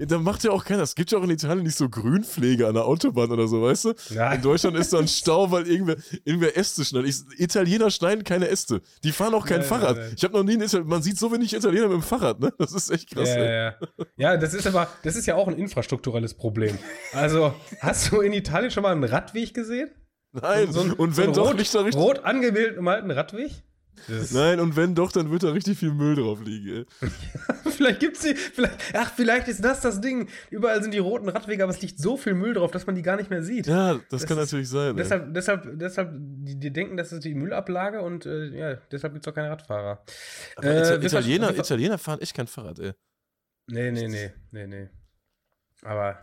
cool. 0.01 0.07
Da 0.07 0.18
macht 0.18 0.42
ja 0.44 0.51
auch 0.51 0.64
keiner. 0.64 0.82
Es 0.82 0.94
gibt 0.94 1.12
ja 1.12 1.18
auch 1.18 1.22
in 1.22 1.30
Italien 1.30 1.64
nicht 1.64 1.76
so 1.76 1.88
Grünpflege 1.88 2.66
an 2.66 2.74
der 2.74 2.84
Autobahn 2.84 3.30
oder 3.30 3.46
so, 3.46 3.62
weißt 3.62 3.84
du? 3.84 3.94
Ja. 4.11 4.32
In 4.32 4.42
Deutschland 4.42 4.76
ist 4.76 4.92
da 4.92 4.98
ein 4.98 5.09
Stau, 5.09 5.51
weil 5.51 5.66
irgendwer, 5.68 5.96
irgendwer 6.24 6.57
Äste 6.57 6.84
schneidet. 6.84 7.11
Ich, 7.11 7.40
Italiener 7.40 7.90
schneiden 7.90 8.24
keine 8.24 8.48
Äste. 8.48 8.80
Die 9.05 9.12
fahren 9.12 9.34
auch 9.34 9.46
kein 9.46 9.61
Nein, 9.61 9.68
Fahrrad. 9.68 9.96
nein, 9.96 10.07
nein. 10.07 10.14
Ich 10.16 10.24
habe 10.24 10.34
noch 10.36 10.44
nie 10.44 10.53
einen 10.53 10.62
Italiener. 10.62 10.88
Man 10.88 11.03
sieht 11.03 11.18
so 11.18 11.30
wenig 11.32 11.55
Italiener 11.55 11.88
mit 11.88 11.94
dem 11.96 12.03
Fahrrad, 12.03 12.40
ne? 12.40 12.53
Das 12.59 12.72
ist 12.72 12.90
echt 12.90 13.11
krass. 13.11 13.28
ja, 13.28 13.38
ja, 13.44 13.53
ja. 13.53 13.74
ja, 14.16 14.36
das 14.36 14.55
ist 14.55 14.66
aber, 14.66 14.88
das 15.03 15.16
ist 15.16 15.26
ja 15.26 15.34
auch 15.36 15.48
ein 15.48 15.57
infrastrukturelles 15.57 16.34
Problem. 16.34 16.78
Also, 17.12 17.55
hast 17.80 18.11
du 18.12 18.20
in 18.20 18.32
Italien 18.32 18.70
schon 18.70 18.82
mal 18.82 18.92
einen 18.92 19.05
Radweg 19.05 19.55
gesehen? 19.55 19.90
Nein, 20.32 20.72
So 20.72 20.80
ein- 20.82 20.92
und 20.92 21.14
so 21.14 21.22
wenn 21.22 21.30
ein 21.30 21.34
doch, 21.34 21.48
rot, 21.48 21.59
liegt 21.59 21.74
da 21.74 21.80
richtig. 21.80 22.01
rot 22.03 22.24
angemeldet 22.24 22.80
malten 22.80 23.11
Radweg? 23.11 23.51
Das 24.09 24.32
Nein, 24.32 24.61
und 24.61 24.76
wenn 24.76 24.94
doch, 24.94 25.12
dann 25.12 25.30
wird 25.30 25.42
da 25.42 25.51
richtig 25.51 25.78
viel 25.78 25.92
Müll 25.92 26.14
drauf 26.16 26.40
liegen, 26.44 26.86
ey. 27.03 27.09
vielleicht 27.70 28.01
gibt's 28.01 28.20
die, 28.22 28.34
vielleicht, 28.34 28.76
ach, 28.94 29.12
vielleicht 29.14 29.48
ist 29.48 29.64
das 29.64 29.80
das 29.80 30.01
Ding. 30.01 30.28
Überall 30.51 30.82
sind 30.82 30.92
die 30.94 30.98
roten 30.98 31.28
Radwege, 31.28 31.62
aber 31.62 31.72
es 31.72 31.80
liegt 31.82 31.98
so 31.98 32.16
viel 32.16 32.34
Müll 32.34 32.55
drauf, 32.55 32.70
dass 32.70 32.86
man 32.86 32.94
die 32.94 33.03
gar 33.03 33.16
nicht 33.16 33.30
mehr 33.30 33.42
sieht. 33.42 33.66
Ja, 33.66 33.94
das, 33.94 34.03
Das 34.11 34.26
kann 34.26 34.38
ist- 34.38 34.46
natürlich 34.46 34.68
sein. 34.68 34.90
ey. 34.90 34.94
Deshalb, 34.96 35.34
deshalb, 35.34 35.78
deshalb, 35.78 36.11
die, 36.12 36.59
die 36.59 36.72
denken, 36.72 36.96
das 36.96 37.12
ist 37.12 37.24
die 37.24 37.34
Müllablage 37.34 38.01
und 38.03 38.26
äh, 38.26 38.46
ja, 38.48 38.74
deshalb 38.90 39.12
gibt 39.12 39.26
es 39.26 39.30
auch 39.30 39.34
keine 39.34 39.51
Radfahrer. 39.51 40.03
Aber 40.57 40.66
äh, 40.66 41.05
Italiener, 41.05 41.53
ver- 41.53 41.59
Italiener 41.61 41.98
fahren 41.98 42.20
echt 42.20 42.34
kein 42.34 42.46
Fahrrad, 42.46 42.78
ey. 42.78 42.92
Nee, 43.66 43.92
nee, 43.92 44.09
nee, 44.09 44.32
nee, 44.51 44.66
nee. 44.66 44.88
Aber, 45.82 46.18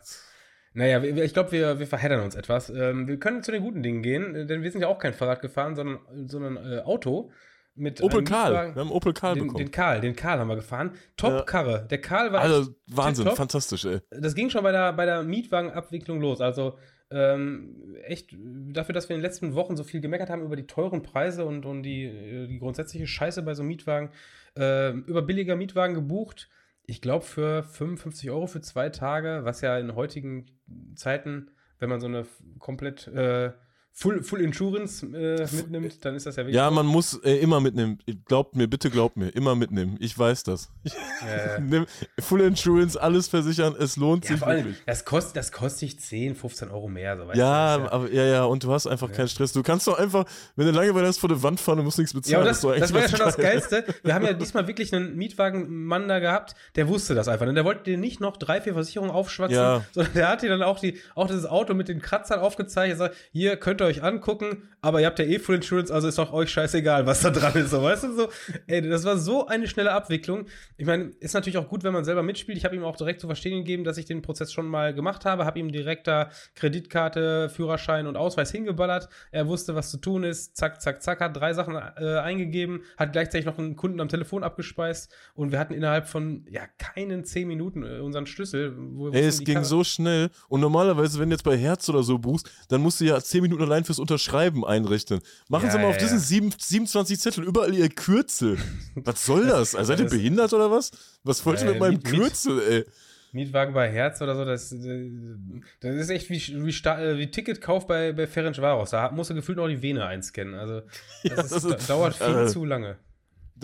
naja, 0.73 1.01
ich 1.01 1.33
glaube, 1.33 1.51
wir, 1.51 1.79
wir 1.79 1.87
verheddern 1.87 2.21
uns 2.21 2.35
etwas. 2.35 2.69
Ähm, 2.69 3.07
wir 3.07 3.17
können 3.17 3.41
zu 3.41 3.51
den 3.51 3.63
guten 3.63 3.81
Dingen 3.81 4.03
gehen, 4.03 4.47
denn 4.47 4.61
wir 4.61 4.71
sind 4.71 4.81
ja 4.81 4.87
auch 4.87 4.99
kein 4.99 5.13
Fahrrad 5.13 5.41
gefahren, 5.41 5.75
sondern, 5.75 5.99
sondern 6.27 6.57
äh, 6.57 6.79
Auto. 6.81 7.31
Mit 7.77 8.01
Opel 8.01 8.17
einem 8.17 8.25
Karl. 8.25 8.51
Mietwagen. 8.51 8.75
Wir 8.75 8.79
haben 8.81 8.91
Opel 8.91 9.13
Karl 9.13 9.35
Den, 9.35 9.43
bekommen. 9.43 9.57
den 9.65 9.71
Karl, 9.71 10.01
den 10.01 10.15
Karl 10.15 10.39
haben 10.39 10.47
wir 10.47 10.55
gefahren. 10.55 10.91
Top 11.15 11.31
Ja. 11.31 11.41
Karre. 11.43 11.87
Der 11.89 12.01
Karl 12.01 12.31
war 12.33 12.41
also, 12.41 12.73
Wahnsinn, 12.87 13.23
tipptopp. 13.25 13.37
fantastisch, 13.37 13.85
ey. 13.85 13.99
das 14.09 14.33
ging 14.35 14.49
schon 14.49 14.63
bei 14.63 14.71
der, 14.71 14.93
bei 14.93 15.05
der 15.05 15.23
Mietwagenabwicklung 15.23 16.19
los. 16.19 16.41
Also 16.41 16.77
ähm, 17.09 17.95
echt 18.03 18.35
dafür, 18.73 18.93
dass 18.93 19.07
wir 19.07 19.15
in 19.15 19.21
den 19.21 19.25
letzten 19.25 19.53
Wochen 19.53 19.77
so 19.77 19.83
viel 19.83 20.01
gemeckert 20.01 20.29
haben 20.29 20.41
über 20.41 20.55
die 20.57 20.67
teuren 20.67 21.03
Preise 21.03 21.45
und, 21.45 21.65
und 21.65 21.83
die, 21.83 22.03
äh, 22.05 22.47
die 22.47 22.59
grundsätzliche 22.59 23.07
Scheiße 23.07 23.43
bei 23.43 23.53
so 23.53 23.63
Mietwagen, 23.63 24.09
äh, 24.57 24.89
über 24.91 25.21
billiger 25.21 25.55
Mietwagen 25.55 25.93
gebucht. 25.95 26.49
Ich 26.85 27.01
glaube 27.01 27.23
für 27.25 27.63
55 27.63 28.29
Euro 28.31 28.47
für 28.47 28.61
zwei 28.61 28.89
Tage, 28.89 29.41
was 29.43 29.61
ja 29.61 29.77
in 29.77 29.95
heutigen 29.95 30.47
Zeiten, 30.95 31.51
wenn 31.79 31.89
man 31.89 31.99
so 32.01 32.07
eine 32.07 32.25
komplett 32.59 33.07
äh, 33.07 33.51
Full, 33.99 34.21
Full 34.21 34.41
Insurance 34.41 35.03
äh, 35.07 35.47
mitnimmt, 35.55 36.05
dann 36.05 36.13
ist 36.13 36.27
das 36.27 36.35
ja 36.35 36.43
wirklich. 36.43 36.55
Ja, 36.55 36.69
man 36.69 36.85
muss 36.85 37.19
äh, 37.23 37.37
immer 37.37 37.59
mitnehmen. 37.59 37.97
Glaubt 38.27 38.55
mir, 38.55 38.67
bitte 38.67 38.91
glaubt 38.91 39.17
mir, 39.17 39.29
immer 39.29 39.55
mitnehmen. 39.55 39.97
Ich 39.99 40.17
weiß 40.17 40.43
das. 40.43 40.69
Ja, 41.19 41.85
Full 42.19 42.41
Insurance, 42.41 43.01
alles 43.01 43.27
versichern, 43.27 43.75
es 43.77 43.97
lohnt 43.97 44.25
ja, 44.25 44.35
sich 44.35 44.45
wirklich. 44.45 44.75
Das 44.85 45.03
kostet, 45.03 45.35
das 45.35 45.51
kostet 45.51 45.79
sich 45.79 45.99
10, 45.99 46.35
15 46.35 46.69
Euro 46.69 46.87
mehr. 46.87 47.17
So, 47.17 47.23
ja, 47.33 47.77
ja, 47.77 47.91
aber 47.91 48.11
ja, 48.11 48.23
ja, 48.23 48.43
und 48.43 48.63
du 48.63 48.71
hast 48.71 48.85
einfach 48.85 49.11
keinen 49.11 49.27
Stress. 49.27 49.51
Du 49.51 49.63
kannst 49.63 49.87
doch 49.87 49.97
einfach, 49.97 50.25
wenn 50.55 50.67
du 50.67 50.73
Langeweile 50.73 51.07
hast, 51.07 51.17
vor 51.17 51.29
der 51.29 51.41
Wand 51.41 51.59
fahren, 51.59 51.77
du 51.77 51.83
musst 51.83 51.97
nichts 51.97 52.13
bezahlen. 52.13 52.45
Ja, 52.45 52.47
das, 52.47 52.61
das, 52.61 52.79
das 52.79 52.93
war 52.93 53.01
ja 53.01 53.09
schon 53.09 53.17
geil. 53.17 53.25
das 53.25 53.37
Geilste. 53.37 53.85
Wir 54.03 54.13
haben 54.13 54.25
ja 54.25 54.33
diesmal 54.33 54.67
wirklich 54.67 54.93
einen 54.93 55.15
Mietwagenmann 55.15 56.07
da 56.07 56.19
gehabt, 56.19 56.55
der 56.75 56.87
wusste 56.87 57.15
das 57.15 57.27
einfach. 57.27 57.47
Und 57.47 57.55
der 57.55 57.65
wollte 57.65 57.83
dir 57.83 57.97
nicht 57.97 58.21
noch 58.21 58.37
drei, 58.37 58.61
vier 58.61 58.73
Versicherungen 58.73 59.11
aufschwatzen, 59.11 59.83
sondern 59.91 60.13
der 60.13 60.29
hat 60.29 60.43
dir 60.43 60.49
dann 60.49 60.61
auch, 60.61 60.79
die, 60.79 60.99
auch 61.15 61.27
dieses 61.27 61.47
Auto 61.47 61.73
mit 61.73 61.87
den 61.87 61.99
Kratzern 61.99 62.39
aufgezeichnet. 62.39 62.99
Sagt, 62.99 63.15
hier 63.31 63.57
könnt 63.57 63.81
ihr 63.81 63.86
euch 63.87 64.03
angucken, 64.03 64.69
aber 64.81 65.01
ihr 65.01 65.07
habt 65.07 65.19
ja 65.19 65.25
eh 65.25 65.39
Full 65.39 65.55
Insurance, 65.55 65.93
also 65.93 66.07
ist 66.07 66.17
doch 66.17 66.31
euch 66.33 66.49
scheißegal, 66.49 67.05
was 67.05 67.21
da 67.21 67.29
dran 67.29 67.53
ist. 67.55 67.71
So, 67.71 67.81
weißt 67.81 68.03
du, 68.03 68.15
so, 68.15 68.29
ey, 68.67 68.87
das 68.87 69.03
war 69.03 69.17
so 69.17 69.47
eine 69.47 69.67
schnelle 69.67 69.91
Abwicklung. 69.91 70.45
Ich 70.77 70.85
meine, 70.85 71.11
ist 71.19 71.33
natürlich 71.33 71.57
auch 71.57 71.67
gut, 71.67 71.83
wenn 71.83 71.93
man 71.93 72.05
selber 72.05 72.23
mitspielt. 72.23 72.57
Ich 72.57 72.65
habe 72.65 72.75
ihm 72.75 72.83
auch 72.83 72.95
direkt 72.95 73.21
zu 73.21 73.27
verstehen 73.27 73.57
gegeben, 73.57 73.83
dass 73.83 73.97
ich 73.97 74.05
den 74.05 74.21
Prozess 74.21 74.53
schon 74.53 74.67
mal 74.67 74.93
gemacht 74.93 75.25
habe, 75.25 75.45
habe 75.45 75.59
ihm 75.59 75.71
direkt 75.71 76.07
da 76.07 76.29
Kreditkarte, 76.55 77.49
Führerschein 77.49 78.07
und 78.07 78.15
Ausweis 78.15 78.51
hingeballert. 78.51 79.09
Er 79.31 79.47
wusste, 79.47 79.75
was 79.75 79.89
zu 79.89 79.97
tun 79.97 80.23
ist. 80.23 80.55
Zack, 80.55 80.81
zack, 80.81 81.01
zack, 81.01 81.19
hat 81.21 81.35
drei 81.35 81.53
Sachen 81.53 81.75
äh, 81.75 82.17
eingegeben, 82.19 82.81
hat 82.97 83.13
gleichzeitig 83.13 83.45
noch 83.45 83.57
einen 83.57 83.75
Kunden 83.75 83.99
am 83.99 84.09
Telefon 84.09 84.43
abgespeist 84.43 85.13
und 85.35 85.51
wir 85.51 85.59
hatten 85.59 85.73
innerhalb 85.73 86.07
von 86.07 86.45
ja 86.49 86.61
keinen 86.77 87.25
zehn 87.25 87.47
Minuten 87.47 87.83
äh, 87.83 87.99
unseren 87.99 88.25
Schlüssel. 88.25 88.75
ey, 89.11 89.25
es 89.25 89.39
ging 89.39 89.55
Karte 89.55 89.69
so 89.69 89.83
schnell 89.83 90.29
und 90.49 90.61
normalerweise, 90.61 91.19
wenn 91.19 91.29
du 91.29 91.35
jetzt 91.35 91.43
bei 91.43 91.57
Herz 91.57 91.87
oder 91.89 92.03
so 92.03 92.17
buchst, 92.17 92.49
dann 92.69 92.81
musst 92.81 92.99
du 92.99 93.05
ja 93.05 93.19
zehn 93.19 93.41
Minuten 93.41 93.63
allein 93.67 93.85
fürs 93.85 93.99
Unterschreiben 93.99 94.65
einrichten. 94.65 95.19
Machen 95.49 95.65
ja, 95.67 95.71
Sie 95.71 95.77
mal 95.77 95.83
ja, 95.85 95.89
auf 95.89 95.97
diesen 95.97 96.19
27 96.19 97.19
Zettel 97.19 97.43
überall 97.43 97.73
Ihr 97.73 97.89
Kürzel. 97.89 98.57
Was 98.95 99.25
soll 99.25 99.45
das? 99.47 99.75
Also, 99.75 99.89
seid 99.89 99.99
ihr 99.99 100.09
behindert 100.09 100.53
oder 100.53 100.71
was? 100.71 100.91
Was 101.23 101.45
wollt 101.45 101.61
ihr 101.61 101.69
mit 101.69 101.79
meinem 101.79 101.95
Miet, 101.95 102.05
Kürzel, 102.05 102.61
ey? 102.61 102.85
Mietwagen 103.33 103.73
bei 103.73 103.91
Herz 103.91 104.21
oder 104.21 104.35
so, 104.35 104.45
das, 104.45 104.69
das 104.69 105.95
ist 105.95 106.09
echt 106.09 106.29
wie, 106.29 106.39
wie, 106.39 106.71
wie 106.71 107.31
Ticketkauf 107.31 107.85
bei, 107.85 108.13
bei 108.13 108.25
Ferencvaros. 108.25 108.91
Da 108.91 109.11
musst 109.11 109.29
du 109.29 109.35
gefühlt 109.35 109.57
noch 109.57 109.67
die 109.67 109.81
Vene 109.81 110.05
einscannen. 110.05 110.55
Also, 110.55 110.81
das, 111.23 111.23
ja, 111.23 111.43
ist, 111.43 111.51
das 111.51 111.63
ist, 111.63 111.89
dauert 111.89 112.15
viel 112.15 112.45
äh, 112.45 112.47
zu 112.47 112.65
lange. 112.65 112.97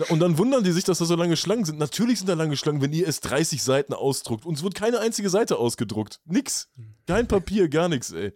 Und 0.08 0.20
dann 0.20 0.38
wundern 0.38 0.64
die 0.64 0.72
sich, 0.72 0.84
dass 0.84 0.98
da 0.98 1.04
so 1.04 1.14
lange 1.14 1.36
Schlangen 1.36 1.64
sind. 1.64 1.78
Natürlich 1.78 2.18
sind 2.18 2.28
da 2.28 2.34
lange 2.34 2.56
Schlangen, 2.56 2.82
wenn 2.82 2.92
ihr 2.92 3.06
es 3.06 3.20
30 3.20 3.62
Seiten 3.62 3.94
ausdruckt. 3.94 4.44
Uns 4.44 4.62
wird 4.62 4.74
keine 4.74 4.98
einzige 4.98 5.30
Seite 5.30 5.56
ausgedruckt. 5.56 6.20
Nix. 6.24 6.68
Kein 7.06 7.28
Papier, 7.28 7.68
gar 7.68 7.88
nichts, 7.88 8.12
ey. 8.12 8.32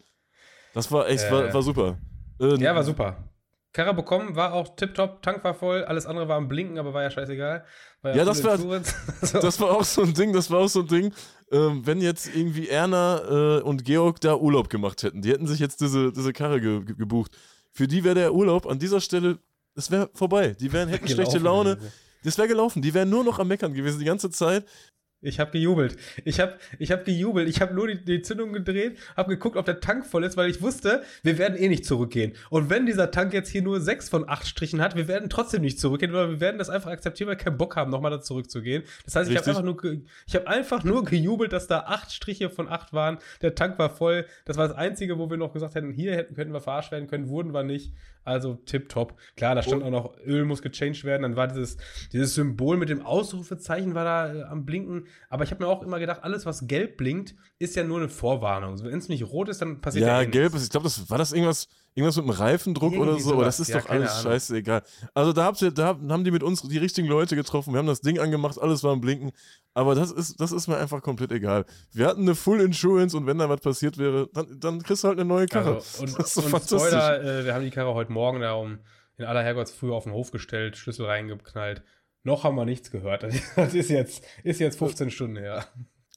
Das 0.79 0.93
war 0.93 1.09
echt, 1.09 1.25
äh, 1.25 1.33
war, 1.33 1.53
war 1.53 1.63
super. 1.63 1.99
Äh, 2.41 2.55
ja, 2.63 2.73
war 2.73 2.85
super. 2.85 3.17
Karre 3.73 3.95
bekommen, 3.95 4.37
war 4.37 4.53
auch 4.53 4.77
tipptopp, 4.77 5.23
Tank 5.23 5.43
war 5.43 5.53
voll, 5.53 5.83
alles 5.83 6.07
andere 6.07 6.29
war 6.29 6.37
am 6.37 6.47
Blinken, 6.47 6.79
aber 6.79 6.95
war 6.95 7.03
ja 7.03 7.11
scheißegal. 7.11 7.65
War 8.01 8.13
ja, 8.13 8.19
ja 8.19 8.25
das, 8.25 8.45
war, 8.45 8.57
so. 8.59 8.69
das 9.41 9.61
war 9.61 9.73
auch 9.73 9.83
so 9.83 10.03
ein 10.03 10.15
Ding, 10.15 10.33
das 10.33 10.53
war 10.53 10.61
auch 10.61 10.69
so 10.69 10.83
ein 10.83 10.87
Ding, 10.87 11.13
ähm, 11.51 11.85
wenn 11.85 12.01
jetzt 12.01 12.33
irgendwie 12.33 12.69
Erna 12.69 13.59
äh, 13.59 13.63
und 13.63 13.85
Georg 13.85 14.21
da 14.21 14.37
Urlaub 14.37 14.71
gemacht 14.71 15.03
hätten, 15.03 15.21
die 15.21 15.33
hätten 15.33 15.49
sich 15.49 15.59
jetzt 15.59 15.81
diese, 15.81 16.13
diese 16.13 16.33
Karre 16.33 16.61
ge 16.61 16.85
gebucht. 16.85 17.37
Für 17.73 17.89
die 17.89 18.05
wäre 18.05 18.15
der 18.15 18.33
Urlaub 18.33 18.65
an 18.69 18.79
dieser 18.79 19.01
Stelle, 19.01 19.41
das 19.75 19.91
wäre 19.91 20.09
vorbei. 20.15 20.55
Die 20.61 20.73
wären, 20.73 20.89
hätten 20.89 21.09
schlechte 21.09 21.39
Laune. 21.39 21.79
Das 22.23 22.39
wäre 22.39 22.47
gelaufen. 22.47 22.83
Die 22.83 22.95
wären 22.95 23.11
nur 23.11 23.25
noch 23.25 23.41
am 23.41 23.49
Meckern 23.49 23.75
gewesen 23.75 23.99
die 23.99 24.05
ganze 24.05 24.31
Zeit. 24.31 24.65
Ich 25.21 25.41
habe 25.41 25.51
gejubelt. 25.51 25.97
Ich 26.25 26.39
habe 26.39 26.55
ich 26.79 26.93
hab 26.93 27.05
gejubelt. 27.05 27.49
Ich 27.49 27.61
habe 27.61 27.75
nur 27.75 27.89
die, 27.89 28.05
die 28.05 28.23
Zündung 28.23 28.53
gedreht, 28.53 28.99
habe 29.17 29.31
geguckt, 29.31 29.57
ob 29.57 29.67
der 29.67 29.81
Tank 29.81 30.07
voll 30.07 30.23
ist, 30.23 30.37
weil 30.37 30.49
ich 30.49 30.63
wusste, 30.63 31.03
wir 31.25 31.39
werden 31.39 31.59
eh 31.59 31.69
nicht 31.69 31.85
zurückgehen. 31.85 32.35
Und 32.51 32.71
wenn 32.71 32.87
dieser 32.87 33.11
Tank 33.11 33.33
jetzt 33.33 33.49
hier 33.49 33.63
nur 33.63 33.81
sechs 33.81 34.09
von 34.09 34.29
acht 34.29 34.47
Strichen 34.47 34.81
hat, 34.81 34.95
wir 34.95 35.09
werden 35.09 35.29
trotzdem 35.29 35.63
nicht 35.63 35.81
zurückgehen, 35.81 36.13
weil 36.13 36.31
wir 36.31 36.41
werden 36.41 36.59
das 36.59 36.71
einfach 36.71 36.93
akzeptieren, 36.93 37.29
weil 37.29 37.37
wir 37.37 37.45
keinen 37.45 37.59
Bock 37.59 37.75
haben, 37.75 37.91
nochmal 37.91 38.13
da 38.13 38.21
zurückzugehen. 38.21 38.85
Das 39.05 39.17
heißt, 39.17 39.29
ich 39.29 39.37
habe 39.37 39.49
einfach, 39.49 39.63
nur 39.65 39.83
ich 40.27 40.37
hab 40.37 40.47
einfach 40.47 40.85
nur 40.85 41.05
gejubelt, 41.05 41.53
dass 41.53 41.67
da 41.67 41.81
acht 41.81 42.13
Striche 42.13 42.49
von 42.49 42.69
acht 42.69 42.93
waren. 42.93 43.19
Der 43.43 43.57
Tank 43.57 43.77
war 43.81 43.91
voll. 43.91 44.25
Das 44.45 44.57
war 44.57 44.69
das 44.69 44.77
Einzige, 44.77 45.19
wo 45.19 45.29
wir 45.29 45.37
noch 45.37 45.53
gesagt 45.53 45.75
hätten, 45.75 45.91
hier 45.91 46.15
hätten, 46.15 46.37
könnten 46.37 46.53
wir 46.53 46.61
verarscht 46.61 46.93
werden 46.93 47.09
können, 47.09 47.29
wurden 47.29 47.53
wir 47.53 47.65
nicht. 47.65 47.93
Also 48.29 48.57
tipptopp. 48.67 49.15
Klar, 49.37 49.55
da 49.55 49.63
stand 49.63 49.83
Und? 49.83 49.89
auch 49.89 49.91
noch, 49.91 50.27
Öl 50.27 50.45
muss 50.45 50.61
gechanged 50.61 51.05
werden. 51.05 51.23
Dann 51.23 51.37
war 51.37 51.49
dieses, 51.49 51.79
dieses 52.13 52.35
Symbol 52.35 52.77
mit 52.77 52.91
dem 52.91 53.01
Ausrufezeichen 53.01 53.95
war 53.95 54.05
da 54.05 54.35
äh, 54.35 54.43
am 54.43 54.67
Blinken. 54.67 55.07
Aber 55.29 55.45
ich 55.45 55.51
habe 55.51 55.63
mir 55.63 55.71
auch 55.71 55.83
immer 55.83 55.99
gedacht, 55.99 56.23
alles, 56.23 56.47
was 56.47 56.67
gelb 56.67 56.97
blinkt, 56.97 57.35
ist 57.59 57.77
ja 57.77 57.85
nur 57.85 57.99
eine 57.99 58.09
Vorwarnung. 58.09 58.83
Wenn 58.83 58.99
es 58.99 59.09
nicht 59.09 59.25
rot 59.25 59.49
ist, 59.49 59.61
dann 59.63 59.81
passiert 59.81 60.07
ja 60.07 60.23
Ja, 60.23 60.29
gelb 60.29 60.55
ist, 60.55 60.65
ich 60.65 60.71
glaube, 60.71 60.85
das 60.85 61.11
war 61.11 61.19
das 61.19 61.33
irgendwas, 61.33 61.69
irgendwas 61.95 62.17
mit 62.17 62.27
dem 62.27 62.31
Reifendruck 62.31 62.93
Irgendwie 62.93 63.11
oder 63.11 63.21
so, 63.21 63.35
aber 63.35 63.45
das 63.45 63.61
ist 63.61 63.69
ja, 63.69 63.81
doch 63.81 63.89
alles 63.89 64.11
Ahnung. 64.13 64.33
scheißegal. 64.33 64.83
Also 65.15 65.33
da, 65.33 65.45
habt 65.45 65.61
ihr, 65.63 65.71
da 65.71 65.99
haben 66.09 66.25
die 66.25 66.31
mit 66.31 66.43
uns 66.43 66.63
die 66.63 66.79
richtigen 66.79 67.09
Leute 67.09 67.37
getroffen. 67.37 67.73
Wir 67.73 67.79
haben 67.79 67.87
das 67.87 68.01
Ding 68.01 68.19
angemacht, 68.19 68.59
alles 68.61 68.83
war 68.85 68.93
am 68.93 69.01
Blinken. 69.01 69.33
Aber 69.75 69.95
das 69.95 70.11
ist, 70.11 70.41
das 70.41 70.53
ist 70.53 70.69
mir 70.69 70.77
einfach 70.77 71.03
komplett 71.03 71.33
egal. 71.33 71.65
Wir 71.93 72.07
hatten 72.07 72.23
eine 72.23 72.35
Full 72.35 72.61
Insurance 72.61 73.17
und 73.17 73.27
wenn 73.27 73.39
da 73.39 73.49
was 73.49 73.61
passiert 73.61 73.99
wäre, 73.99 74.29
dann, 74.33 74.59
dann 74.61 74.83
kriegst 74.83 75.05
du 75.05 75.09
halt 75.09 75.19
eine 75.19 75.29
neue 75.29 75.47
Karre. 75.47 75.77
Also, 75.77 76.03
und, 76.03 76.19
das 76.19 76.37
ist 76.37 76.51
so 76.51 76.57
und 76.57 76.65
Spoiler, 76.65 77.23
äh, 77.23 77.45
wir 77.45 77.55
haben 77.55 77.65
die 77.65 77.71
Karre 77.71 77.95
heute 77.95 78.13
Morgen 78.13 78.41
da 78.41 78.55
um 78.55 78.79
in 79.19 79.25
aller 79.25 79.43
Herrgottsfrühe 79.43 79.93
auf 79.93 80.05
den 80.05 80.13
Hof 80.13 80.31
gestellt, 80.31 80.77
Schlüssel 80.77 81.07
reingeknallt. 81.07 81.83
Noch 82.29 82.45
haben 82.45 82.57
wir 82.57 82.65
nichts 82.65 82.91
gehört. 82.91 83.25
Das 83.57 83.75
ist 83.75 83.91
jetzt, 83.91 84.25
ist 84.45 84.61
jetzt 84.61 84.79
15 84.79 85.11
Stunden 85.11 85.37
her. 85.39 85.67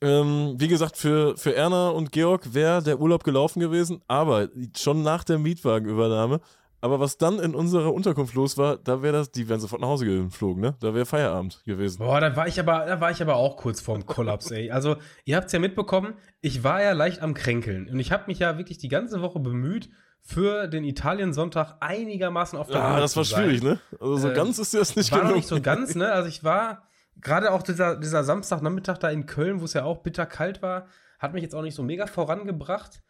Ähm, 0.01 0.55
wie 0.57 0.67
gesagt, 0.67 0.97
für, 0.97 1.37
für 1.37 1.55
Erna 1.55 1.89
und 1.89 2.11
Georg 2.11 2.53
wäre 2.53 2.83
der 2.83 2.99
Urlaub 2.99 3.23
gelaufen 3.23 3.59
gewesen, 3.59 4.01
aber 4.07 4.49
schon 4.75 5.01
nach 5.01 5.23
der 5.23 5.39
Mietwagenübernahme 5.39 6.41
aber 6.81 6.99
was 6.99 7.17
dann 7.17 7.39
in 7.39 7.53
unserer 7.53 7.93
Unterkunft 7.93 8.33
los 8.33 8.57
war, 8.57 8.77
da 8.77 9.03
wäre 9.03 9.13
das, 9.13 9.31
die 9.31 9.47
wären 9.47 9.59
sofort 9.59 9.81
nach 9.81 9.87
Hause 9.87 10.05
geflogen, 10.05 10.61
ne? 10.61 10.75
Da 10.79 10.93
wäre 10.93 11.05
Feierabend 11.05 11.63
gewesen. 11.63 11.99
Boah, 11.99 12.19
da 12.19 12.35
war 12.35 12.47
ich 12.47 12.59
aber, 12.59 12.85
da 12.87 12.99
war 12.99 13.11
ich 13.11 13.21
aber 13.21 13.35
auch 13.35 13.55
kurz 13.55 13.79
vorm 13.79 14.07
Kollaps, 14.07 14.49
ey. 14.49 14.71
Also, 14.71 14.97
ihr 15.23 15.35
habt 15.35 15.47
es 15.47 15.53
ja 15.53 15.59
mitbekommen, 15.59 16.15
ich 16.41 16.63
war 16.63 16.81
ja 16.81 16.93
leicht 16.93 17.21
am 17.21 17.35
Kränkeln. 17.35 17.87
Und 17.87 17.99
ich 17.99 18.11
habe 18.11 18.23
mich 18.27 18.39
ja 18.39 18.57
wirklich 18.57 18.79
die 18.79 18.87
ganze 18.87 19.21
Woche 19.21 19.39
bemüht, 19.39 19.89
für 20.21 20.67
den 20.67 20.83
Italien-Sonntag 20.83 21.77
einigermaßen 21.79 22.57
auf 22.57 22.67
der 22.67 22.77
Ja, 22.77 22.99
das 22.99 23.15
war 23.17 23.25
schwierig, 23.25 23.63
ne? 23.63 23.79
Also 23.99 24.17
so 24.17 24.29
äh, 24.29 24.33
ganz 24.33 24.59
ist 24.59 24.73
dir 24.73 24.79
das 24.79 24.95
nicht 24.95 25.11
war 25.11 25.19
gelungen. 25.19 25.33
War 25.33 25.37
nicht 25.37 25.47
so 25.47 25.61
ganz, 25.61 25.95
ne? 25.95 26.11
Also 26.11 26.29
ich 26.29 26.43
war, 26.43 26.87
gerade 27.19 27.51
auch 27.51 27.63
dieser, 27.63 27.97
dieser 27.97 28.23
Samstagnachmittag 28.23 28.97
da 28.97 29.09
in 29.09 29.25
Köln, 29.25 29.61
wo 29.61 29.65
es 29.65 29.73
ja 29.73 29.83
auch 29.83 30.03
bitterkalt 30.03 30.61
war, 30.61 30.87
hat 31.19 31.33
mich 31.33 31.43
jetzt 31.43 31.55
auch 31.55 31.61
nicht 31.61 31.75
so 31.75 31.83
mega 31.83 32.07
vorangebracht. 32.07 33.01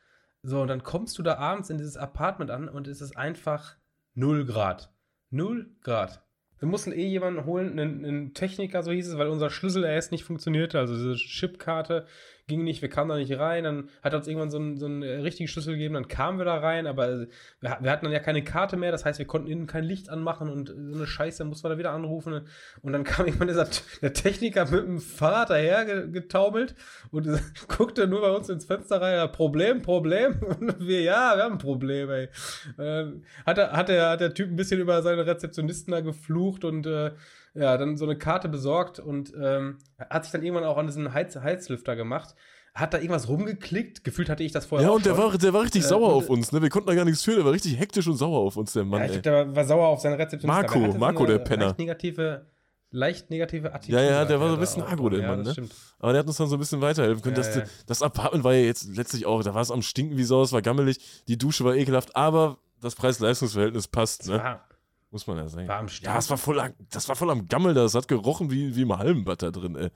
So, 0.44 0.62
und 0.62 0.68
dann 0.68 0.84
kommst 0.84 1.18
du 1.18 1.24
da 1.24 1.38
abends 1.38 1.70
in 1.70 1.78
dieses 1.78 1.98
Apartment 1.98 2.50
an 2.50 2.68
und 2.68 2.88
es 2.88 3.02
ist 3.02 3.16
einfach 3.16 3.76
0 4.16 4.46
Grad. 4.46 4.94
0 5.30 5.76
Grad. 5.82 6.24
Wir 6.60 6.68
mussten 6.68 6.92
eh 6.92 7.08
jemanden 7.08 7.46
holen, 7.46 7.80
einen, 7.80 8.06
einen 8.06 8.34
Techniker, 8.34 8.84
so 8.84 8.92
hieß 8.92 9.08
es, 9.08 9.18
weil 9.18 9.30
unser 9.30 9.50
Schlüssel 9.50 9.84
erst 9.84 10.12
nicht 10.12 10.24
funktionierte, 10.24 10.78
also 10.78 10.94
diese 10.94 11.16
Chipkarte 11.16 12.06
ging 12.52 12.64
nicht, 12.66 12.82
wir 12.82 12.90
kamen 12.90 13.10
da 13.10 13.16
nicht 13.16 13.40
rein. 13.40 13.64
Dann 13.64 13.90
hat 14.04 14.14
uns 14.14 14.28
irgendwann 14.28 14.52
so 14.52 14.58
einen, 14.58 14.78
so 14.78 14.86
einen 14.86 15.04
richtigen 15.04 15.48
Schlüssel 15.48 15.74
gegeben, 15.74 15.94
dann 15.94 16.10
kamen 16.10 16.38
wir 16.38 16.46
da 16.46 16.58
rein, 16.58 16.86
aber 16.86 17.22
wir, 17.62 17.78
wir, 17.80 17.92
hatten 17.92 18.06
dann 18.06 18.12
ja 18.12 18.20
keine 18.20 18.44
Karte 18.44 18.76
mehr, 18.76 18.92
das 18.92 19.06
heißt, 19.06 19.20
wir 19.20 19.26
konnten 19.26 19.50
innen 19.50 19.68
kein 19.68 19.86
Licht 19.86 20.10
anmachen 20.10 20.50
und 20.50 20.68
so 20.68 20.96
eine 20.96 21.08
Scheiße, 21.08 21.46
mussten 21.46 21.64
wir 21.64 21.70
da 21.70 21.78
wieder 21.78 21.92
anrufen. 21.92 22.42
Und 22.82 22.94
dann 22.94 23.04
kam 23.06 23.26
irgendwann 23.26 23.48
dieser, 23.48 23.68
der 24.02 24.14
Techniker 24.14 24.70
mit 24.70 24.84
dem 24.84 25.00
Fahrrad 25.00 25.50
daher 25.50 26.08
getaumelt 26.08 26.76
und 27.12 27.28
guckte 27.68 28.08
nur 28.08 28.22
bei 28.22 28.32
uns 28.32 28.50
ins 28.50 28.66
Fenster 28.66 29.02
rein, 29.02 29.32
Problem, 29.32 29.82
Problem. 29.82 30.40
Und 30.62 30.80
wir, 30.80 31.02
ja, 31.02 31.36
wir 31.36 31.44
haben 31.44 31.54
ein 31.54 31.58
Problem, 31.58 32.10
ey. 32.10 32.30
Ähm, 32.78 33.24
hat, 33.46 33.58
der, 33.58 33.72
hat, 33.72 33.90
der, 33.90 34.10
hat 34.10 34.22
der 34.22 34.34
Typ 34.34 34.50
ein 34.50 34.56
bisschen 34.56 34.80
über 34.80 35.02
seine 35.02 35.26
Rezeptionisten 35.26 35.92
da 35.92 36.02
geflucht 36.02 36.64
und 36.64 36.86
äh, 36.86 37.12
ja, 37.54 37.78
dann 37.78 37.98
so 37.98 38.06
eine 38.06 38.18
Karte 38.18 38.50
besorgt 38.50 39.00
und 39.00 39.34
ähm, 39.40 39.78
hat 39.98 40.24
sich 40.24 40.32
dann 40.32 40.44
irgendwann 40.44 40.64
auch 40.64 40.78
an 40.78 40.88
diesen 40.88 41.14
Heiz 41.14 41.36
Heizlüfter 41.36 41.96
gemacht. 41.96 42.36
Hat 42.74 42.94
da 42.94 43.00
irgendwas 43.00 43.28
rumgeklickt? 43.28 44.06
Gefühlt 44.06 44.30
hatte 44.30 44.44
ich 44.44 44.54
das 44.54 44.66
vorher. 44.66 44.88
Ja, 44.88 44.94
und 44.94 45.06
der 45.06 45.18
war, 45.18 45.38
der 45.38 45.54
war 45.54 45.64
richtig 45.64 45.84
äh, 45.84 45.88
sauer 45.88 46.14
auf 46.14 46.30
uns, 46.30 46.54
ne? 46.54 46.62
Wir 46.62 46.70
konnten 46.70 46.88
da 46.88 46.96
gar 46.96 47.04
nichts 47.04 47.22
für, 47.22 47.36
der 47.36 47.44
war 47.44 47.52
richtig 47.52 47.78
hektisch 47.78 48.08
und 48.08 48.16
sauer 48.16 48.40
auf 48.40 48.56
uns, 48.56 48.72
der 48.72 48.86
Mann. 48.86 49.02
Ja, 49.02 49.16
ich 49.16 49.22
der 49.22 49.54
war 49.54 49.66
sauer 49.66 49.88
auf 49.88 50.00
seine 50.00 50.18
Rezeption. 50.18 50.48
Marco, 50.48 50.80
Marco, 50.80 51.26
der 51.26 51.40
Penner. 51.40 51.66
Leicht 51.66 51.80
negative, 51.80 52.46
leicht 52.92 53.30
negative 53.30 53.74
Attitüde. 53.74 54.02
Ja, 54.02 54.10
ja, 54.10 54.26
der 54.26 54.40
war 54.40 54.48
so 54.48 54.54
ein 54.54 54.60
bisschen 54.62 54.84
agro, 54.84 55.10
der 55.10 55.28
Mann, 55.28 55.42
ne? 55.42 55.52
Stimmt. 55.52 55.74
Aber 56.00 56.14
der 56.14 56.20
hat 56.20 56.28
uns 56.28 56.38
dann 56.38 56.48
so 56.48 56.56
ein 56.56 56.60
bisschen 56.60 56.80
weiterhelfen 56.80 57.22
können. 57.22 57.36
Ja, 57.36 57.44
das, 57.44 57.56
ja. 57.56 57.64
das 57.88 58.02
Apartment 58.02 58.46
war 58.46 58.54
ja 58.54 58.62
jetzt 58.62 58.96
letztlich 58.96 59.26
auch, 59.26 59.44
da 59.44 59.54
war 59.54 59.62
es 59.62 59.72
am 59.72 59.82
Stinken 59.82 60.16
wie 60.16 60.24
Sau, 60.24 60.42
es 60.42 60.54
war 60.54 60.62
gammelig, 60.62 61.24
die 61.28 61.38
Dusche 61.38 61.66
war 61.66 61.76
ekelhaft, 61.76 62.16
aber 62.16 62.60
das 62.82 62.96
Preis-Leistungs-Verhältnis 62.96 63.90
passt, 63.90 64.28
ne? 64.28 64.38
Ja. 64.38 64.64
Muss 65.12 65.28
man 65.28 65.38
ja 65.38 65.48
sagen. 65.48 65.68
War 65.68 65.80
am 65.80 65.88
ja, 66.02 66.18
es 66.18 66.30
war 66.30 66.38
voll, 66.38 66.74
das 66.90 67.08
war 67.10 67.16
voll 67.16 67.30
am 67.30 67.48
Gammel, 67.48 67.74
das 67.74 67.94
hat 67.94 68.08
gerochen 68.08 68.50
wie, 68.50 68.76
wie 68.76 68.84
im 68.84 68.98
Halmbad 68.98 69.44
da 69.44 69.52
drin, 69.52 69.76
ey. 69.76 69.90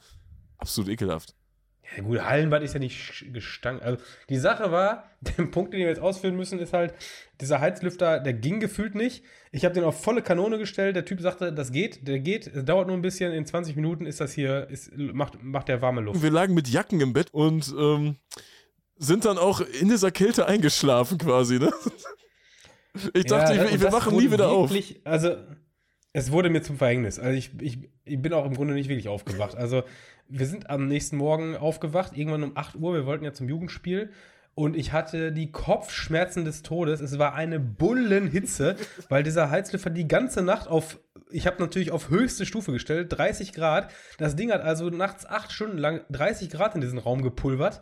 Absolut 0.57 0.89
ekelhaft. 0.89 1.33
Ja, 1.95 2.03
gut, 2.03 2.21
Hallenbad 2.21 2.63
ist 2.63 2.73
ja 2.73 2.79
nicht 2.79 3.25
gestank. 3.31 3.81
Also, 3.83 4.01
die 4.29 4.37
Sache 4.37 4.71
war, 4.71 5.09
der 5.21 5.43
Punkt, 5.45 5.73
den 5.73 5.81
wir 5.81 5.87
jetzt 5.87 6.01
ausführen 6.01 6.35
müssen, 6.35 6.59
ist 6.59 6.73
halt, 6.73 6.93
dieser 7.41 7.59
Heizlüfter, 7.59 8.19
der 8.19 8.33
ging 8.33 8.59
gefühlt 8.59 8.95
nicht. 8.95 9.23
Ich 9.51 9.65
habe 9.65 9.73
den 9.73 9.83
auf 9.83 10.01
volle 10.01 10.21
Kanone 10.21 10.57
gestellt. 10.57 10.95
Der 10.95 11.05
Typ 11.05 11.21
sagte, 11.21 11.53
das 11.53 11.71
geht, 11.71 12.07
der 12.07 12.19
geht. 12.19 12.47
Es 12.47 12.65
dauert 12.65 12.87
nur 12.87 12.95
ein 12.95 13.01
bisschen. 13.01 13.31
In 13.31 13.45
20 13.45 13.75
Minuten 13.75 14.05
ist 14.05 14.19
das 14.19 14.33
hier, 14.33 14.67
ist, 14.69 14.91
macht, 14.95 15.41
macht 15.43 15.67
der 15.67 15.81
warme 15.81 16.01
Luft. 16.01 16.21
Wir 16.21 16.31
lagen 16.31 16.53
mit 16.53 16.67
Jacken 16.67 16.99
im 17.01 17.13
Bett 17.13 17.33
und 17.33 17.73
ähm, 17.77 18.15
sind 18.97 19.25
dann 19.25 19.37
auch 19.37 19.61
in 19.61 19.89
dieser 19.89 20.11
Kälte 20.11 20.47
eingeschlafen 20.47 21.17
quasi, 21.17 21.59
ne? 21.59 21.71
Ich 23.13 23.25
dachte, 23.25 23.55
ja, 23.55 23.65
ich, 23.65 23.81
wir 23.81 23.91
wachen 23.91 24.15
nie 24.15 24.31
wieder 24.31 24.49
wirklich, 24.49 25.01
auf. 25.05 25.11
Also, 25.11 25.35
es 26.13 26.31
wurde 26.31 26.49
mir 26.49 26.61
zum 26.61 26.77
Verhängnis. 26.77 27.19
Also, 27.19 27.37
ich, 27.37 27.51
ich, 27.61 27.89
ich 28.03 28.21
bin 28.21 28.33
auch 28.33 28.45
im 28.45 28.55
Grunde 28.55 28.73
nicht 28.73 28.89
wirklich 28.89 29.07
aufgewacht. 29.07 29.55
Also, 29.55 29.83
wir 30.27 30.45
sind 30.45 30.69
am 30.69 30.87
nächsten 30.87 31.17
Morgen 31.17 31.55
aufgewacht, 31.55 32.15
irgendwann 32.15 32.43
um 32.43 32.57
8 32.57 32.75
Uhr. 32.75 32.93
Wir 32.93 33.05
wollten 33.05 33.25
ja 33.25 33.33
zum 33.33 33.49
Jugendspiel. 33.49 34.11
Und 34.55 34.77
ich 34.77 34.93
hatte 34.93 35.33
die 35.33 35.51
Kopfschmerzen 35.51 36.45
des 36.45 36.63
Todes. 36.63 37.01
Es 37.01 37.19
war 37.19 37.35
eine 37.35 37.59
Bullenhitze, 37.59 38.77
weil 39.09 39.21
dieser 39.21 39.51
Heizlüfter 39.51 39.89
die 39.89 40.07
ganze 40.07 40.41
Nacht 40.41 40.69
auf, 40.69 40.97
ich 41.29 41.45
habe 41.45 41.61
natürlich 41.61 41.91
auf 41.91 42.09
höchste 42.09 42.45
Stufe 42.45 42.71
gestellt, 42.71 43.11
30 43.11 43.51
Grad. 43.51 43.91
Das 44.17 44.37
Ding 44.37 44.53
hat 44.53 44.61
also 44.61 44.89
nachts 44.89 45.25
acht 45.25 45.51
Stunden 45.51 45.77
lang 45.77 46.01
30 46.09 46.49
Grad 46.49 46.73
in 46.73 46.81
diesen 46.81 46.99
Raum 46.99 47.21
gepulvert. 47.21 47.81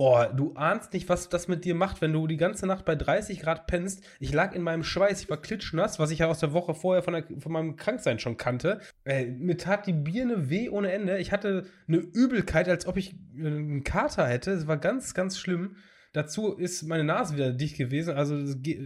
Oh, 0.00 0.24
du 0.32 0.52
ahnst 0.54 0.92
nicht, 0.92 1.08
was 1.08 1.28
das 1.28 1.48
mit 1.48 1.64
dir 1.64 1.74
macht, 1.74 2.00
wenn 2.00 2.12
du 2.12 2.28
die 2.28 2.36
ganze 2.36 2.68
Nacht 2.68 2.84
bei 2.84 2.94
30 2.94 3.40
Grad 3.40 3.66
pennst. 3.66 4.04
Ich 4.20 4.32
lag 4.32 4.54
in 4.54 4.62
meinem 4.62 4.84
Schweiß, 4.84 5.20
ich 5.20 5.28
war 5.28 5.42
klitschnass, 5.42 5.98
was 5.98 6.12
ich 6.12 6.20
ja 6.20 6.28
aus 6.28 6.38
der 6.38 6.52
Woche 6.52 6.72
vorher 6.72 7.02
von, 7.02 7.14
der, 7.14 7.24
von 7.40 7.50
meinem 7.50 7.74
Kranksein 7.74 8.20
schon 8.20 8.36
kannte. 8.36 8.80
Äh, 9.04 9.26
mir 9.26 9.56
tat 9.56 9.88
die 9.88 9.92
Birne 9.92 10.50
weh 10.50 10.68
ohne 10.68 10.92
Ende. 10.92 11.18
Ich 11.18 11.32
hatte 11.32 11.66
eine 11.88 11.96
Übelkeit, 11.96 12.68
als 12.68 12.86
ob 12.86 12.96
ich 12.96 13.16
äh, 13.36 13.46
einen 13.48 13.82
Kater 13.82 14.24
hätte. 14.28 14.52
Es 14.52 14.68
war 14.68 14.76
ganz, 14.76 15.14
ganz 15.14 15.36
schlimm. 15.36 15.74
Dazu 16.12 16.52
ist 16.52 16.84
meine 16.84 17.02
Nase 17.02 17.34
wieder 17.34 17.52
dicht 17.52 17.76
gewesen. 17.76 18.14
Also 18.14 18.36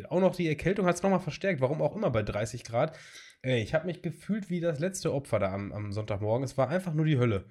auch 0.08 0.20
noch 0.20 0.34
die 0.34 0.48
Erkältung 0.48 0.86
hat 0.86 0.94
es 0.94 1.02
nochmal 1.02 1.20
verstärkt. 1.20 1.60
Warum 1.60 1.82
auch 1.82 1.94
immer 1.94 2.10
bei 2.10 2.22
30 2.22 2.64
Grad. 2.64 2.96
Ey, 3.42 3.62
ich 3.62 3.74
habe 3.74 3.84
mich 3.84 4.00
gefühlt 4.00 4.48
wie 4.48 4.60
das 4.60 4.78
letzte 4.78 5.12
Opfer 5.12 5.38
da 5.40 5.52
am, 5.52 5.72
am 5.72 5.92
Sonntagmorgen. 5.92 6.42
Es 6.42 6.56
war 6.56 6.70
einfach 6.70 6.94
nur 6.94 7.04
die 7.04 7.18
Hölle. 7.18 7.44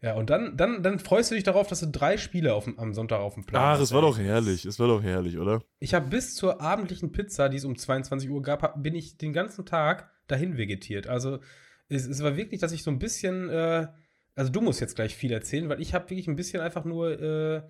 Ja, 0.00 0.14
und 0.14 0.30
dann, 0.30 0.56
dann, 0.56 0.82
dann 0.82 1.00
freust 1.00 1.30
du 1.30 1.34
dich 1.34 1.42
darauf, 1.42 1.66
dass 1.66 1.80
du 1.80 1.88
drei 1.88 2.18
Spiele 2.18 2.54
auf, 2.54 2.68
am 2.76 2.94
Sonntag 2.94 3.18
auf 3.18 3.34
dem 3.34 3.44
Plan 3.44 3.62
Ach, 3.62 3.68
hast. 3.70 3.78
Ach, 3.78 3.82
es 3.82 3.92
war 3.92 4.02
doch 4.02 4.18
herrlich. 4.18 4.64
Es 4.64 4.78
war 4.78 4.86
doch 4.86 5.02
herrlich, 5.02 5.38
oder? 5.38 5.62
Ich 5.80 5.92
habe 5.92 6.08
bis 6.08 6.36
zur 6.36 6.60
abendlichen 6.60 7.10
Pizza, 7.10 7.48
die 7.48 7.56
es 7.56 7.64
um 7.64 7.76
22 7.76 8.30
Uhr 8.30 8.40
gab, 8.42 8.80
bin 8.80 8.94
ich 8.94 9.18
den 9.18 9.32
ganzen 9.32 9.66
Tag 9.66 10.10
dahin 10.28 10.56
vegetiert. 10.56 11.08
Also 11.08 11.40
es, 11.88 12.06
es 12.06 12.22
war 12.22 12.36
wirklich, 12.36 12.60
dass 12.60 12.70
ich 12.70 12.84
so 12.84 12.92
ein 12.92 13.00
bisschen, 13.00 13.48
äh, 13.48 13.88
also 14.36 14.52
du 14.52 14.60
musst 14.60 14.80
jetzt 14.80 14.94
gleich 14.94 15.16
viel 15.16 15.32
erzählen, 15.32 15.68
weil 15.68 15.80
ich 15.80 15.94
habe 15.94 16.08
wirklich 16.10 16.28
ein 16.28 16.36
bisschen 16.36 16.60
einfach 16.60 16.84
nur, 16.84 17.20
äh, 17.20 17.62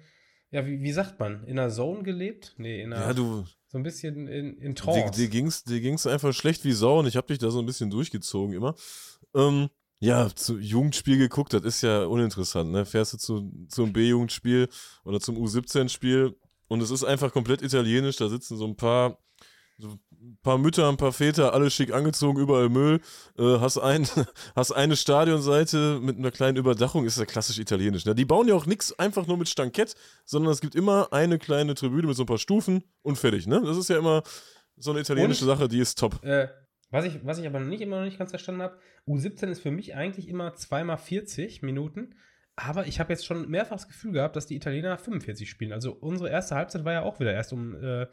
ja, 0.50 0.66
wie, 0.66 0.82
wie 0.82 0.92
sagt 0.92 1.18
man, 1.20 1.44
in 1.44 1.58
einer 1.58 1.70
Zone 1.70 2.02
gelebt? 2.02 2.54
Nee, 2.58 2.82
in 2.82 2.92
einer, 2.92 3.06
ja, 3.06 3.14
du, 3.14 3.46
so 3.68 3.78
ein 3.78 3.82
bisschen 3.82 4.26
in, 4.26 4.58
in 4.58 4.74
Trance. 4.74 5.12
Dir, 5.12 5.24
dir, 5.24 5.28
ging's, 5.28 5.64
dir 5.64 5.80
ging's 5.80 6.06
einfach 6.06 6.34
schlecht 6.34 6.64
wie 6.64 6.72
Sau 6.72 6.98
und 6.98 7.06
ich 7.06 7.16
habe 7.16 7.26
dich 7.26 7.38
da 7.38 7.50
so 7.50 7.58
ein 7.58 7.66
bisschen 7.66 7.90
durchgezogen 7.90 8.54
immer. 8.54 8.74
Ähm, 9.34 9.68
ja, 10.00 10.28
zu 10.34 10.58
Jugendspiel 10.58 11.18
geguckt, 11.18 11.52
das 11.52 11.62
ist 11.62 11.82
ja 11.82 12.04
uninteressant, 12.04 12.70
ne? 12.70 12.86
Fährst 12.86 13.14
du 13.14 13.18
zu, 13.18 13.52
zum 13.68 13.92
B-Jugendspiel 13.92 14.68
oder 15.04 15.20
zum 15.20 15.36
U17-Spiel 15.36 16.36
und 16.68 16.80
es 16.82 16.90
ist 16.90 17.04
einfach 17.04 17.32
komplett 17.32 17.62
italienisch, 17.62 18.16
da 18.16 18.28
sitzen 18.28 18.56
so 18.56 18.66
ein 18.66 18.76
paar, 18.76 19.18
so 19.78 19.88
ein 20.12 20.38
paar 20.42 20.58
Mütter, 20.58 20.88
ein 20.88 20.96
paar 20.96 21.12
Väter, 21.12 21.52
alle 21.52 21.70
schick 21.70 21.92
angezogen, 21.92 22.38
überall 22.38 22.68
Müll. 22.68 23.00
Äh, 23.38 23.58
hast, 23.58 23.78
ein, 23.78 24.06
hast 24.56 24.70
eine 24.72 24.94
Stadionseite 24.94 25.98
mit 26.00 26.16
einer 26.16 26.30
kleinen 26.30 26.58
Überdachung, 26.58 27.04
ist 27.04 27.18
ja 27.18 27.24
klassisch 27.24 27.58
italienisch. 27.58 28.04
Ne? 28.04 28.14
Die 28.14 28.24
bauen 28.24 28.46
ja 28.46 28.54
auch 28.54 28.66
nichts 28.66 28.96
einfach 28.98 29.26
nur 29.26 29.36
mit 29.36 29.48
Stankett, 29.48 29.96
sondern 30.24 30.52
es 30.52 30.60
gibt 30.60 30.76
immer 30.76 31.12
eine 31.12 31.38
kleine 31.38 31.74
Tribüne 31.74 32.06
mit 32.06 32.16
so 32.16 32.22
ein 32.22 32.26
paar 32.26 32.38
Stufen 32.38 32.84
und 33.02 33.16
fertig, 33.18 33.46
ne? 33.48 33.62
Das 33.64 33.76
ist 33.76 33.88
ja 33.88 33.98
immer 33.98 34.22
so 34.76 34.92
eine 34.92 35.00
italienische 35.00 35.44
und, 35.44 35.50
Sache, 35.50 35.68
die 35.68 35.80
ist 35.80 35.98
top. 35.98 36.22
Äh, 36.24 36.48
was 36.90 37.04
ich, 37.04 37.24
was 37.24 37.38
ich 37.38 37.46
aber 37.46 37.60
nicht, 37.60 37.80
immer 37.80 37.98
noch 37.98 38.04
nicht 38.04 38.18
ganz 38.18 38.30
verstanden 38.30 38.62
habe, 38.62 38.78
U17 39.06 39.48
ist 39.48 39.60
für 39.60 39.70
mich 39.70 39.94
eigentlich 39.94 40.28
immer 40.28 40.54
zweimal 40.54 40.98
40 40.98 41.62
Minuten. 41.62 42.14
Aber 42.56 42.86
ich 42.86 42.98
habe 42.98 43.12
jetzt 43.12 43.24
schon 43.24 43.48
mehrfach 43.48 43.76
das 43.76 43.86
Gefühl 43.86 44.12
gehabt, 44.12 44.34
dass 44.34 44.46
die 44.46 44.56
Italiener 44.56 44.98
45 44.98 45.48
spielen. 45.48 45.72
Also 45.72 45.92
unsere 45.92 46.30
erste 46.30 46.56
Halbzeit 46.56 46.84
war 46.84 46.92
ja 46.92 47.02
auch 47.02 47.20
wieder 47.20 47.32
erst 47.32 47.52
um 47.52 47.76
äh, 47.76 48.06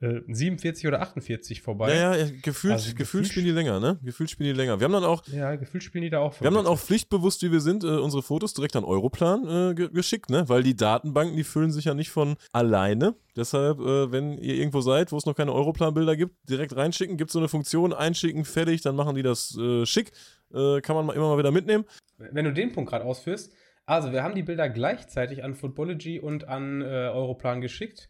47 0.00 0.84
äh, 0.84 0.88
oder 0.88 1.00
48 1.00 1.60
vorbei. 1.60 1.94
Ja, 1.94 2.14
ja, 2.14 2.26
gefühlt, 2.42 2.74
also 2.74 2.94
gefühlt 2.94 3.26
spielen 3.26 3.46
die 3.46 3.52
länger, 3.52 3.80
ne? 3.80 3.98
Gefühlt 4.02 4.30
spielen 4.30 4.48
die 4.48 4.56
länger. 4.56 4.78
Wir 4.78 4.84
haben 4.84 4.92
dann 4.92 5.04
auch. 5.04 5.26
Ja, 5.26 5.56
gefühlt 5.56 5.82
spielen 5.82 6.02
die 6.02 6.10
da 6.10 6.20
auch. 6.20 6.40
Wir 6.40 6.46
haben 6.46 6.54
dann 6.54 6.66
auch 6.66 6.78
pflichtbewusst, 6.78 7.42
wie 7.42 7.50
wir 7.50 7.60
sind, 7.60 7.82
äh, 7.82 7.88
unsere 7.88 8.22
Fotos 8.22 8.54
direkt 8.54 8.76
an 8.76 8.84
Europlan 8.84 9.48
äh, 9.48 9.74
ge 9.74 9.88
geschickt, 9.88 10.30
ne? 10.30 10.48
Weil 10.48 10.62
die 10.62 10.76
Datenbanken, 10.76 11.36
die 11.36 11.42
füllen 11.42 11.72
sich 11.72 11.86
ja 11.86 11.94
nicht 11.94 12.10
von 12.10 12.36
alleine. 12.52 13.16
Deshalb, 13.36 13.80
äh, 13.80 14.12
wenn 14.12 14.38
ihr 14.38 14.54
irgendwo 14.54 14.82
seid, 14.82 15.10
wo 15.10 15.16
es 15.16 15.26
noch 15.26 15.34
keine 15.34 15.52
Europlan-Bilder 15.52 16.16
gibt, 16.16 16.48
direkt 16.48 16.76
reinschicken. 16.76 17.16
Gibt 17.16 17.32
so 17.32 17.40
eine 17.40 17.48
Funktion, 17.48 17.92
einschicken, 17.92 18.44
fertig, 18.44 18.82
dann 18.82 18.94
machen 18.94 19.16
die 19.16 19.22
das 19.22 19.56
äh, 19.58 19.84
schick. 19.84 20.12
Kann 20.50 20.96
man 20.96 21.04
mal 21.04 21.12
immer 21.12 21.28
mal 21.28 21.36
wieder 21.36 21.50
mitnehmen. 21.50 21.84
Wenn 22.16 22.46
du 22.46 22.54
den 22.54 22.72
Punkt 22.72 22.88
gerade 22.88 23.04
ausführst, 23.04 23.52
also 23.84 24.12
wir 24.12 24.22
haben 24.22 24.34
die 24.34 24.42
Bilder 24.42 24.70
gleichzeitig 24.70 25.44
an 25.44 25.54
Footballogy 25.54 26.20
und 26.20 26.48
an 26.48 26.80
Europlan 26.80 27.60
geschickt. 27.60 28.08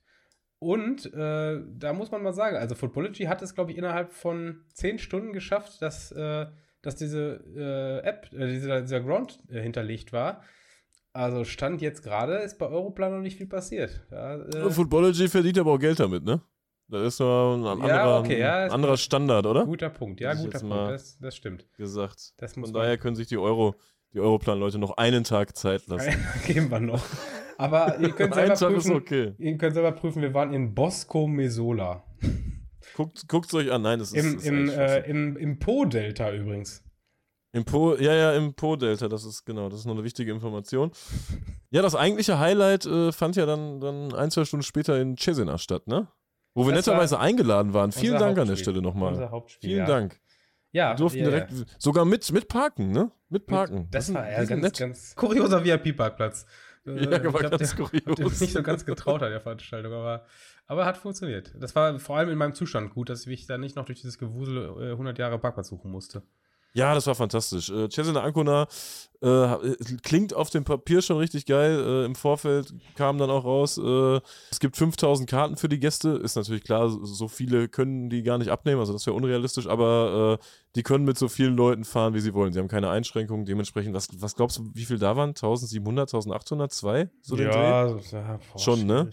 Und 0.60 1.12
äh, 1.14 1.60
da 1.78 1.92
muss 1.92 2.10
man 2.10 2.22
mal 2.22 2.32
sagen, 2.32 2.56
also 2.56 2.74
Footballogy 2.74 3.24
hat 3.24 3.42
es, 3.42 3.54
glaube 3.54 3.70
ich, 3.70 3.78
innerhalb 3.78 4.12
von 4.12 4.62
zehn 4.72 4.98
Stunden 4.98 5.32
geschafft, 5.32 5.80
dass, 5.80 6.10
äh, 6.12 6.46
dass 6.82 6.96
diese 6.96 7.44
äh, 7.56 8.06
App, 8.06 8.32
äh, 8.32 8.48
dieser, 8.48 8.80
dieser 8.80 9.00
Ground 9.00 9.38
äh, 9.50 9.60
hinterlegt 9.60 10.12
war. 10.12 10.42
Also 11.12 11.44
Stand 11.44 11.80
jetzt 11.80 12.02
gerade 12.02 12.34
ist 12.38 12.58
bei 12.58 12.66
Europlan 12.66 13.12
noch 13.12 13.20
nicht 13.20 13.36
viel 13.36 13.46
passiert. 13.46 14.06
Ja, 14.10 14.36
äh, 14.36 14.70
Footballogy 14.70 15.28
verdient 15.28 15.58
aber 15.58 15.72
auch 15.72 15.78
Geld 15.78 16.00
damit, 16.00 16.24
ne? 16.24 16.40
Das 16.88 17.02
ist 17.02 17.20
nur 17.20 17.54
ein 17.54 17.66
anderer, 17.66 17.88
ja, 17.88 18.18
okay, 18.18 18.40
ja, 18.40 18.64
ein 18.64 18.70
anderer 18.70 18.96
Standard, 18.96 19.44
oder? 19.44 19.66
Guter 19.66 19.90
Punkt, 19.90 20.20
ja, 20.20 20.32
guter 20.32 20.58
Punkt, 20.60 20.74
das, 20.74 21.18
das, 21.18 21.36
stimmt. 21.36 21.66
Gesagt. 21.76 22.32
Das 22.38 22.54
Von 22.54 22.72
daher 22.72 22.96
können 22.96 23.14
sich 23.14 23.26
die 23.26 23.36
Euro, 23.36 23.74
die 24.14 24.20
Europlan-Leute 24.20 24.78
noch 24.78 24.96
einen 24.96 25.22
Tag 25.22 25.54
Zeit 25.54 25.86
lassen. 25.86 26.14
Geben 26.46 26.70
wir 26.70 26.80
noch. 26.80 27.04
Aber 27.58 27.98
ihr 28.00 28.12
könnt 28.12 28.34
selber 28.34 28.54
prüfen. 28.54 28.94
Okay. 28.94 29.34
Ihr 29.36 29.58
könnt 29.58 29.74
selber 29.74 29.92
prüfen, 29.92 30.22
wir 30.22 30.32
waren 30.32 30.54
in 30.54 30.74
Bosco 30.74 31.26
Mesola. 31.26 32.04
Guckt 32.94 33.46
es 33.46 33.54
euch 33.54 33.70
an. 33.70 33.82
Nein, 33.82 33.98
das 33.98 34.12
ist, 34.12 34.24
Im, 34.24 34.34
das 34.36 34.44
im, 34.44 34.68
äh, 34.70 34.98
im, 35.00 35.36
im 35.36 35.58
Po-Delta 35.58 36.32
übrigens. 36.32 36.82
Im 37.52 37.64
Po, 37.64 37.96
ja, 37.96 38.14
ja, 38.14 38.32
im 38.34 38.54
Po-Delta, 38.54 39.08
das 39.08 39.24
ist 39.24 39.44
genau, 39.44 39.68
das 39.68 39.80
ist 39.80 39.86
noch 39.86 39.94
eine 39.94 40.04
wichtige 40.04 40.32
Information. 40.32 40.90
Ja, 41.70 41.82
das 41.82 41.94
eigentliche 41.94 42.38
Highlight 42.38 42.86
äh, 42.86 43.10
fand 43.12 43.36
ja 43.36 43.46
dann, 43.46 43.80
dann 43.80 44.14
ein, 44.14 44.30
zwei 44.30 44.44
Stunden 44.44 44.62
später 44.62 45.00
in 45.00 45.16
Cesena 45.16 45.58
statt, 45.58 45.86
ne? 45.86 46.08
Wo 46.54 46.66
wir 46.66 46.74
das 46.74 46.86
netterweise 46.86 47.16
war 47.16 47.22
eingeladen 47.22 47.74
waren. 47.74 47.92
Vielen 47.92 48.14
Dank 48.14 48.38
Hauptspiel. 48.38 48.42
an 48.42 48.48
der 48.48 48.56
Stelle 48.56 48.82
nochmal. 48.82 49.12
Unser 49.14 49.30
Hauptspiel. 49.30 49.70
Vielen 49.70 49.80
ja. 49.80 49.86
Dank. 49.86 50.20
Ja, 50.72 50.90
wir 50.90 50.96
durften 50.96 51.18
ja, 51.20 51.24
direkt, 51.24 51.52
ja. 51.52 51.64
sogar 51.78 52.04
mit, 52.04 52.30
mit 52.32 52.48
parken, 52.48 52.90
ne? 52.90 53.10
Mit 53.28 53.46
parken. 53.46 53.88
Das, 53.90 54.06
das 54.06 54.14
war 54.14 54.30
ja 54.30 54.44
ganz, 54.44 54.62
nett. 54.62 54.78
ganz 54.78 55.14
kurioser 55.14 55.64
VIP-Parkplatz. 55.64 56.46
Äh, 56.88 57.04
ja, 57.04 57.10
war 57.10 57.40
glaub, 57.40 57.58
ganz 57.58 57.74
der, 57.74 57.86
kurios. 57.86 58.16
Der 58.16 58.26
nicht 58.26 58.52
so 58.52 58.62
ganz 58.62 58.84
getraut 58.84 59.22
an 59.22 59.30
der 59.30 59.40
Veranstaltung, 59.40 59.92
aber, 59.92 60.24
aber 60.66 60.86
hat 60.86 60.96
funktioniert. 60.96 61.52
Das 61.58 61.74
war 61.74 61.98
vor 61.98 62.16
allem 62.16 62.30
in 62.30 62.38
meinem 62.38 62.54
Zustand 62.54 62.90
gut, 62.90 63.08
dass 63.08 63.26
ich 63.26 63.46
da 63.46 63.58
nicht 63.58 63.76
noch 63.76 63.84
durch 63.84 64.00
dieses 64.00 64.18
Gewusel 64.18 64.74
äh, 64.80 64.92
100 64.92 65.18
Jahre 65.18 65.38
Parkplatz 65.38 65.68
suchen 65.68 65.90
musste. 65.90 66.22
Ja, 66.78 66.94
das 66.94 67.08
war 67.08 67.16
fantastisch. 67.16 67.70
Äh, 67.70 67.88
Cesena 67.88 68.22
Ancona 68.22 68.68
äh, 69.20 69.74
klingt 70.04 70.32
auf 70.32 70.48
dem 70.50 70.62
Papier 70.62 71.02
schon 71.02 71.16
richtig 71.16 71.44
geil. 71.44 71.76
Äh, 71.84 72.04
Im 72.04 72.14
Vorfeld 72.14 72.72
kam 72.94 73.18
dann 73.18 73.30
auch 73.30 73.44
raus, 73.44 73.78
äh, 73.78 74.20
es 74.52 74.60
gibt 74.60 74.76
5000 74.76 75.28
Karten 75.28 75.56
für 75.56 75.68
die 75.68 75.80
Gäste. 75.80 76.10
Ist 76.10 76.36
natürlich 76.36 76.62
klar, 76.62 76.88
so 76.88 77.26
viele 77.26 77.68
können 77.68 78.10
die 78.10 78.22
gar 78.22 78.38
nicht 78.38 78.50
abnehmen, 78.50 78.78
also 78.78 78.92
das 78.92 79.04
wäre 79.06 79.16
unrealistisch, 79.16 79.66
aber 79.66 80.38
äh, 80.40 80.44
die 80.76 80.84
können 80.84 81.04
mit 81.04 81.18
so 81.18 81.26
vielen 81.26 81.56
Leuten 81.56 81.82
fahren, 81.82 82.14
wie 82.14 82.20
sie 82.20 82.32
wollen. 82.32 82.52
Sie 82.52 82.60
haben 82.60 82.68
keine 82.68 82.90
Einschränkungen. 82.90 83.44
Dementsprechend, 83.44 83.92
was, 83.94 84.08
was 84.20 84.36
glaubst 84.36 84.58
du, 84.58 84.70
wie 84.74 84.84
viel 84.84 85.00
da 85.00 85.16
waren? 85.16 85.30
1700, 85.30 86.10
1800, 86.10 86.72
zwei? 86.72 87.10
So 87.22 87.34
ja, 87.34 87.42
den 87.42 87.50
Dreh? 87.50 88.16
Ja, 88.16 88.38
boah, 88.52 88.58
schon, 88.60 88.86
ne? 88.86 89.10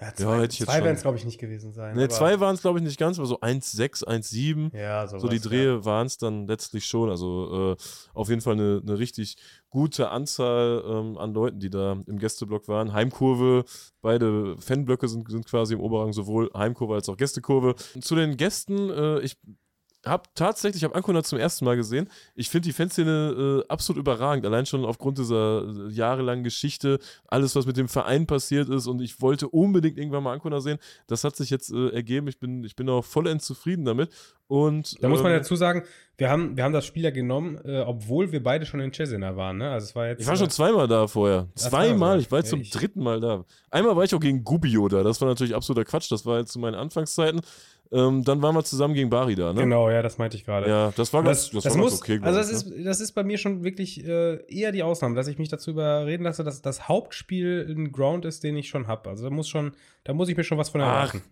Ja, 0.00 0.14
zwei, 0.14 0.42
ja, 0.42 0.48
zwei 0.48 0.84
werden 0.84 0.94
es, 0.94 1.02
glaube 1.02 1.16
ich, 1.16 1.24
nicht 1.24 1.38
gewesen 1.38 1.72
sein. 1.72 1.96
Ne, 1.96 2.08
zwei 2.08 2.38
waren 2.38 2.54
es, 2.54 2.60
glaube 2.60 2.78
ich, 2.78 2.84
nicht 2.84 2.98
ganz, 2.98 3.18
aber 3.18 3.26
so 3.26 3.40
1,6, 3.40 4.06
1,7. 4.06 4.76
Ja, 4.76 5.06
sowas, 5.08 5.22
so 5.22 5.28
die 5.28 5.40
Drehe 5.40 5.74
ja. 5.74 5.84
waren 5.84 6.06
es 6.06 6.18
dann 6.18 6.46
letztlich 6.46 6.86
schon. 6.86 7.10
Also 7.10 7.72
äh, 7.72 7.82
auf 8.14 8.28
jeden 8.28 8.40
Fall 8.40 8.54
eine, 8.54 8.80
eine 8.80 8.98
richtig 8.98 9.36
gute 9.70 10.10
Anzahl 10.10 10.84
ähm, 10.86 11.18
an 11.18 11.34
Leuten, 11.34 11.58
die 11.58 11.70
da 11.70 12.00
im 12.06 12.18
Gästeblock 12.18 12.68
waren. 12.68 12.92
Heimkurve, 12.92 13.64
beide 14.00 14.56
Fanblöcke 14.58 15.08
sind, 15.08 15.28
sind 15.28 15.46
quasi 15.46 15.74
im 15.74 15.80
Oberrang, 15.80 16.12
sowohl 16.12 16.48
Heimkurve 16.54 16.94
als 16.94 17.08
auch 17.08 17.16
Gästekurve. 17.16 17.74
Zu 18.00 18.14
den 18.14 18.36
Gästen, 18.36 18.90
äh, 18.90 19.18
ich 19.20 19.36
habe 20.04 20.24
tatsächlich, 20.34 20.82
ich 20.82 20.84
habe 20.84 20.94
Ancona 20.94 21.22
zum 21.22 21.38
ersten 21.38 21.64
Mal 21.64 21.76
gesehen. 21.76 22.08
Ich 22.34 22.48
finde 22.50 22.68
die 22.68 22.72
Fanszene 22.72 23.62
äh, 23.64 23.68
absolut 23.68 24.00
überragend, 24.00 24.46
allein 24.46 24.66
schon 24.66 24.84
aufgrund 24.84 25.18
dieser 25.18 25.64
äh, 25.66 25.90
jahrelangen 25.90 26.44
Geschichte, 26.44 26.98
alles, 27.26 27.56
was 27.56 27.66
mit 27.66 27.76
dem 27.76 27.88
Verein 27.88 28.26
passiert 28.26 28.68
ist 28.68 28.86
und 28.86 29.00
ich 29.00 29.20
wollte 29.20 29.48
unbedingt 29.48 29.98
irgendwann 29.98 30.22
mal 30.22 30.34
Ancona 30.34 30.60
sehen. 30.60 30.78
Das 31.06 31.24
hat 31.24 31.36
sich 31.36 31.50
jetzt 31.50 31.72
äh, 31.72 31.88
ergeben. 31.90 32.28
Ich 32.28 32.38
bin, 32.38 32.64
ich 32.64 32.76
bin 32.76 32.88
auch 32.88 33.04
vollends 33.04 33.46
zufrieden 33.46 33.84
damit 33.84 34.10
Und, 34.48 35.02
da 35.02 35.08
muss 35.10 35.22
man 35.22 35.30
ähm, 35.32 35.38
dazu 35.38 35.56
sagen, 35.56 35.82
wir 36.16 36.30
haben, 36.30 36.56
wir 36.56 36.64
haben 36.64 36.72
das 36.72 36.86
Spiel 36.86 37.04
ja 37.04 37.10
genommen, 37.10 37.60
äh, 37.64 37.80
obwohl 37.80 38.32
wir 38.32 38.42
beide 38.42 38.64
schon 38.64 38.80
in 38.80 38.92
Cesena 38.92 39.36
waren. 39.36 39.58
Ne? 39.58 39.70
Also 39.70 39.84
es 39.84 39.94
war 39.94 40.08
jetzt, 40.08 40.20
Ich 40.20 40.26
war 40.26 40.36
schon 40.36 40.48
zweimal 40.48 40.88
da 40.88 41.06
vorher. 41.06 41.48
Zweimal. 41.54 42.18
Ich 42.18 42.30
war 42.32 42.38
jetzt 42.38 42.50
Ja, 42.50 42.58
zum 42.58 42.62
dritten 42.68 43.02
Mal 43.02 43.20
da. 43.20 43.44
Einmal 43.70 43.94
war 43.94 44.04
ich 44.04 44.14
auch 44.14 44.20
gegen 44.20 44.42
Gubbio 44.44 44.88
da. 44.88 45.02
Das 45.02 45.20
war 45.20 45.28
natürlich 45.28 45.54
absoluter 45.54 45.84
Quatsch. 45.84 46.10
Das 46.10 46.24
war 46.24 46.38
jetzt 46.38 46.52
zu 46.52 46.58
meinen 46.58 46.74
Anfangszeiten. 46.76 47.42
Ähm, 47.92 48.24
dann 48.24 48.42
waren 48.42 48.54
wir 48.54 48.64
zusammen 48.64 48.94
gegen 48.94 49.10
Bari 49.10 49.34
da, 49.34 49.52
ne? 49.52 49.60
Genau, 49.60 49.88
ja, 49.90 50.02
das 50.02 50.18
meinte 50.18 50.36
ich 50.36 50.44
gerade. 50.44 50.68
Ja, 50.68 50.92
das 50.96 51.12
war 51.12 51.22
ganz, 51.22 51.44
Das, 51.44 51.50
das 51.52 51.64
das 51.64 51.74
war 51.74 51.80
muss, 51.82 52.00
ganz 52.00 52.02
okay. 52.02 52.20
also 52.22 52.38
das 52.38 52.50
ich, 52.62 52.68
ne? 52.68 52.74
ist, 52.76 52.86
das 52.86 53.00
ist 53.00 53.12
bei 53.12 53.24
mir 53.24 53.38
schon 53.38 53.64
wirklich 53.64 54.04
äh, 54.06 54.44
eher 54.46 54.72
die 54.72 54.82
Ausnahme, 54.82 55.14
dass 55.14 55.26
ich 55.26 55.38
mich 55.38 55.48
dazu 55.48 55.70
überreden 55.70 56.24
lasse, 56.24 56.44
dass 56.44 56.60
das 56.60 56.88
Hauptspiel 56.88 57.66
ein 57.68 57.92
Ground 57.92 58.24
ist, 58.26 58.44
den 58.44 58.56
ich 58.56 58.68
schon 58.68 58.88
habe. 58.88 59.08
Also 59.08 59.24
da 59.24 59.30
muss 59.30 59.48
schon, 59.48 59.72
da 60.04 60.12
muss 60.12 60.28
ich 60.28 60.36
mir 60.36 60.44
schon 60.44 60.58
was 60.58 60.68
von 60.68 60.82
Ach, 60.82 60.86
erwarten. 60.86 61.22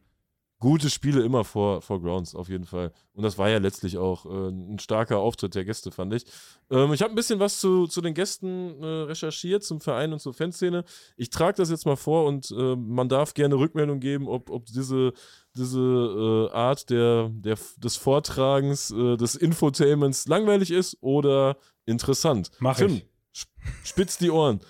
Gute 0.59 0.89
Spiele 0.89 1.23
immer 1.23 1.45
vor, 1.45 1.83
vor 1.83 2.01
Grounds, 2.01 2.35
auf 2.35 2.49
jeden 2.49 2.65
Fall. 2.65 2.91
Und 3.13 3.23
das 3.25 3.37
war 3.37 3.51
ja 3.51 3.59
letztlich 3.59 3.99
auch 3.99 4.25
äh, 4.25 4.49
ein 4.49 4.79
starker 4.79 5.19
Auftritt 5.19 5.55
der 5.55 5.67
Gäste, 5.67 5.91
fand 5.91 6.15
ich. 6.15 6.25
Ähm, 6.71 6.95
ich 6.95 7.03
habe 7.03 7.13
ein 7.13 7.15
bisschen 7.15 7.41
was 7.41 7.61
zu, 7.61 7.87
zu 7.87 8.01
den 8.01 8.15
Gästen 8.15 8.83
äh, 8.83 8.87
recherchiert, 8.87 9.65
zum 9.65 9.83
Verein 9.83 10.15
und 10.15 10.19
zur 10.19 10.33
Fanszene. 10.33 10.85
Ich 11.19 11.29
trage 11.29 11.59
das 11.59 11.69
jetzt 11.69 11.85
mal 11.85 11.97
vor 11.97 12.25
und 12.25 12.51
äh, 12.53 12.75
man 12.75 13.11
darf 13.11 13.35
gerne 13.35 13.57
Rückmeldung 13.57 14.01
geben, 14.01 14.29
ob, 14.29 14.49
ob 14.49 14.65
diese, 14.65 15.13
diese 15.55 15.79
äh, 15.79 16.55
Art 16.55 16.89
der, 16.89 17.29
der, 17.35 17.59
des 17.77 17.97
Vortragens, 17.97 18.91
äh, 18.93 19.19
des 19.19 19.35
Infotainments 19.35 20.27
langweilig 20.27 20.71
ist 20.71 20.97
oder 21.03 21.59
interessant. 21.85 22.51
Mach 22.61 22.79
Tim, 22.79 22.93
ich. 22.93 23.07
sp- 23.37 23.53
spitz 23.85 24.17
die 24.17 24.31
Ohren. 24.31 24.61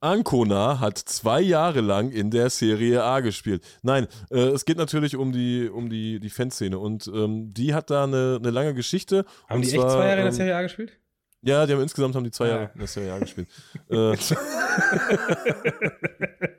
Ancona 0.00 0.80
hat 0.80 0.98
zwei 0.98 1.40
Jahre 1.40 1.80
lang 1.80 2.10
in 2.10 2.30
der 2.30 2.50
Serie 2.50 3.02
A 3.04 3.20
gespielt. 3.20 3.62
Nein, 3.82 4.06
äh, 4.30 4.38
es 4.48 4.64
geht 4.64 4.78
natürlich 4.78 5.16
um 5.16 5.32
die, 5.32 5.68
um 5.68 5.90
die, 5.90 6.20
die 6.20 6.30
Fanszene 6.30 6.78
und 6.78 7.10
ähm, 7.14 7.52
die 7.52 7.74
hat 7.74 7.90
da 7.90 8.04
eine, 8.04 8.38
eine 8.40 8.50
lange 8.50 8.74
Geschichte. 8.74 9.24
Haben 9.48 9.62
die 9.62 9.68
zwar, 9.68 9.84
echt 9.84 9.92
zwei 9.92 10.06
Jahre 10.06 10.12
in 10.12 10.16
der 10.24 10.26
ähm, 10.26 10.32
Serie 10.32 10.56
A 10.56 10.62
gespielt? 10.62 10.92
Ja, 11.42 11.66
die 11.66 11.72
haben 11.72 11.80
insgesamt 11.82 12.14
haben 12.14 12.24
die 12.24 12.30
zwei 12.30 12.46
Ah. 12.46 12.48
Jahre 12.48 12.70
in 12.74 12.78
der 12.78 12.88
Serie 12.88 13.12
A 13.14 13.18
gespielt. 13.18 13.48
äh, 13.90 14.16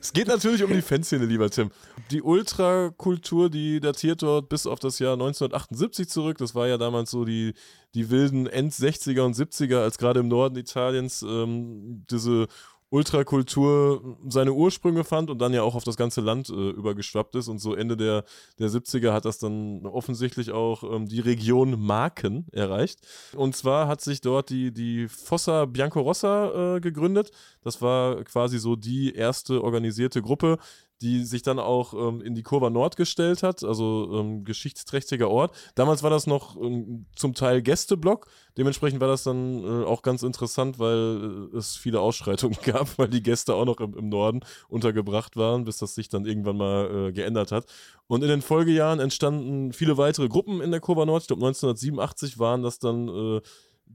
es 0.00 0.12
geht 0.12 0.28
natürlich 0.28 0.62
um 0.62 0.72
die 0.72 0.82
Fanszene, 0.82 1.26
lieber 1.26 1.50
Tim. 1.50 1.70
Die 2.10 2.22
Ultrakultur, 2.22 3.50
die 3.50 3.80
datiert 3.80 4.22
dort 4.22 4.48
bis 4.48 4.66
auf 4.66 4.78
das 4.78 4.98
Jahr 4.98 5.14
1978 5.14 6.08
zurück. 6.08 6.38
Das 6.38 6.54
war 6.54 6.68
ja 6.68 6.78
damals 6.78 7.10
so 7.10 7.24
die, 7.24 7.54
die 7.94 8.10
wilden 8.10 8.46
End-60er 8.46 9.22
und 9.22 9.36
70er, 9.36 9.82
als 9.82 9.98
gerade 9.98 10.20
im 10.20 10.28
Norden 10.28 10.56
Italiens 10.56 11.22
ähm, 11.22 12.04
diese 12.10 12.48
Ultrakultur 12.90 14.16
seine 14.28 14.52
Ursprünge 14.52 15.04
fand 15.04 15.28
und 15.30 15.38
dann 15.38 15.52
ja 15.52 15.62
auch 15.62 15.74
auf 15.74 15.84
das 15.84 15.96
ganze 15.96 16.20
Land 16.20 16.48
äh, 16.48 16.70
übergeschwappt 16.70 17.34
ist. 17.36 17.48
Und 17.48 17.58
so 17.58 17.74
Ende 17.74 17.96
der, 17.96 18.24
der 18.58 18.68
70er 18.68 19.12
hat 19.12 19.24
das 19.24 19.38
dann 19.38 19.84
offensichtlich 19.84 20.52
auch 20.52 20.82
ähm, 20.84 21.06
die 21.06 21.20
Region 21.20 21.78
Marken 21.80 22.46
erreicht. 22.52 23.00
Und 23.36 23.54
zwar 23.56 23.88
hat 23.88 24.00
sich 24.00 24.20
dort 24.20 24.48
die, 24.48 24.72
die 24.72 25.08
Fossa 25.08 25.66
Biancorossa 25.66 26.76
äh, 26.76 26.80
gegründet. 26.80 27.30
Das 27.62 27.82
war 27.82 28.24
quasi 28.24 28.58
so 28.58 28.74
die 28.74 29.14
erste 29.14 29.62
organisierte 29.62 30.22
Gruppe, 30.22 30.58
die 31.00 31.24
sich 31.24 31.42
dann 31.42 31.58
auch 31.58 31.94
ähm, 31.94 32.20
in 32.20 32.34
die 32.34 32.42
Kurva 32.42 32.70
Nord 32.70 32.96
gestellt 32.96 33.42
hat, 33.42 33.62
also 33.62 34.10
ähm, 34.12 34.44
geschichtsträchtiger 34.44 35.30
Ort. 35.30 35.54
Damals 35.74 36.02
war 36.02 36.10
das 36.10 36.26
noch 36.26 36.56
ähm, 36.56 37.06
zum 37.14 37.34
Teil 37.34 37.62
Gästeblock, 37.62 38.26
dementsprechend 38.56 39.00
war 39.00 39.08
das 39.08 39.22
dann 39.22 39.64
äh, 39.64 39.84
auch 39.84 40.02
ganz 40.02 40.22
interessant, 40.22 40.78
weil 40.78 41.48
äh, 41.52 41.56
es 41.56 41.76
viele 41.76 42.00
Ausschreitungen 42.00 42.58
gab, 42.64 42.98
weil 42.98 43.08
die 43.08 43.22
Gäste 43.22 43.54
auch 43.54 43.64
noch 43.64 43.80
im, 43.80 43.96
im 43.96 44.08
Norden 44.08 44.40
untergebracht 44.68 45.36
waren, 45.36 45.64
bis 45.64 45.78
das 45.78 45.94
sich 45.94 46.08
dann 46.08 46.26
irgendwann 46.26 46.56
mal 46.56 47.08
äh, 47.08 47.12
geändert 47.12 47.52
hat. 47.52 47.66
Und 48.06 48.22
in 48.22 48.28
den 48.28 48.42
Folgejahren 48.42 49.00
entstanden 49.00 49.72
viele 49.72 49.98
weitere 49.98 50.28
Gruppen 50.28 50.60
in 50.60 50.70
der 50.70 50.80
Kurva 50.80 51.04
Nord. 51.04 51.22
Ich 51.22 51.28
glaube 51.28 51.46
1987 51.46 52.38
waren 52.38 52.62
das 52.62 52.78
dann 52.78 53.08
äh, 53.08 53.40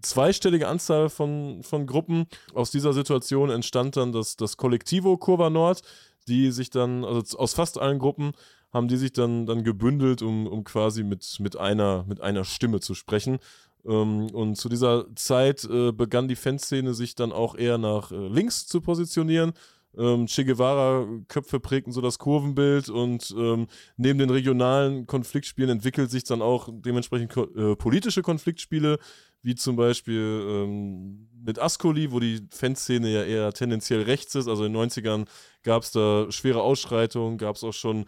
zweistellige 0.01 0.67
Anzahl 0.67 1.09
von, 1.09 1.63
von 1.63 1.85
Gruppen. 1.85 2.25
Aus 2.53 2.71
dieser 2.71 2.93
Situation 2.93 3.49
entstand 3.49 3.97
dann 3.97 4.11
das, 4.11 4.35
das 4.35 4.57
Kollektivo 4.57 5.17
Kurva 5.17 5.49
Nord, 5.49 5.81
die 6.25 6.51
sich 6.51 6.69
dann, 6.69 7.03
also 7.03 7.37
aus 7.37 7.53
fast 7.53 7.79
allen 7.79 7.99
Gruppen, 7.99 8.33
haben 8.71 8.87
die 8.87 8.97
sich 8.97 9.13
dann, 9.13 9.45
dann 9.45 9.63
gebündelt, 9.63 10.21
um, 10.21 10.47
um 10.47 10.63
quasi 10.63 11.03
mit, 11.03 11.37
mit, 11.39 11.57
einer, 11.57 12.05
mit 12.07 12.21
einer 12.21 12.43
Stimme 12.43 12.79
zu 12.79 12.95
sprechen. 12.95 13.39
Ähm, 13.85 14.27
und 14.31 14.55
zu 14.55 14.69
dieser 14.69 15.05
Zeit 15.15 15.63
äh, 15.65 15.91
begann 15.91 16.27
die 16.27 16.35
Fanszene 16.35 16.93
sich 16.93 17.15
dann 17.15 17.31
auch 17.31 17.55
eher 17.55 17.77
nach 17.77 18.11
äh, 18.11 18.27
links 18.27 18.65
zu 18.67 18.81
positionieren. 18.81 19.53
Ähm, 19.95 20.25
che 20.25 20.43
Guevara-Köpfe 20.43 21.59
prägten 21.59 21.91
so 21.93 22.01
das 22.01 22.17
Kurvenbild 22.17 22.89
und 22.89 23.31
ähm, 23.37 23.67
neben 23.95 24.17
den 24.17 24.31
regionalen 24.31 25.05
Konfliktspielen 25.05 25.69
entwickelt 25.69 26.09
sich 26.09 26.23
dann 26.23 26.41
auch 26.41 26.69
dementsprechend 26.71 27.31
ko 27.31 27.43
äh, 27.55 27.75
politische 27.75 28.23
Konfliktspiele, 28.23 28.97
wie 29.43 29.55
zum 29.55 29.75
Beispiel 29.75 30.45
ähm, 30.47 31.27
mit 31.45 31.59
Ascoli, 31.59 32.11
wo 32.11 32.19
die 32.19 32.41
Fanszene 32.51 33.09
ja 33.09 33.23
eher 33.23 33.53
tendenziell 33.53 34.01
rechts 34.03 34.35
ist. 34.35 34.47
Also 34.47 34.65
in 34.65 34.73
den 34.73 34.81
90ern 34.81 35.27
gab 35.63 35.83
es 35.83 35.91
da 35.91 36.31
schwere 36.31 36.61
Ausschreitungen, 36.61 37.37
gab 37.37 37.55
es 37.57 37.63
auch 37.63 37.73
schon 37.73 38.05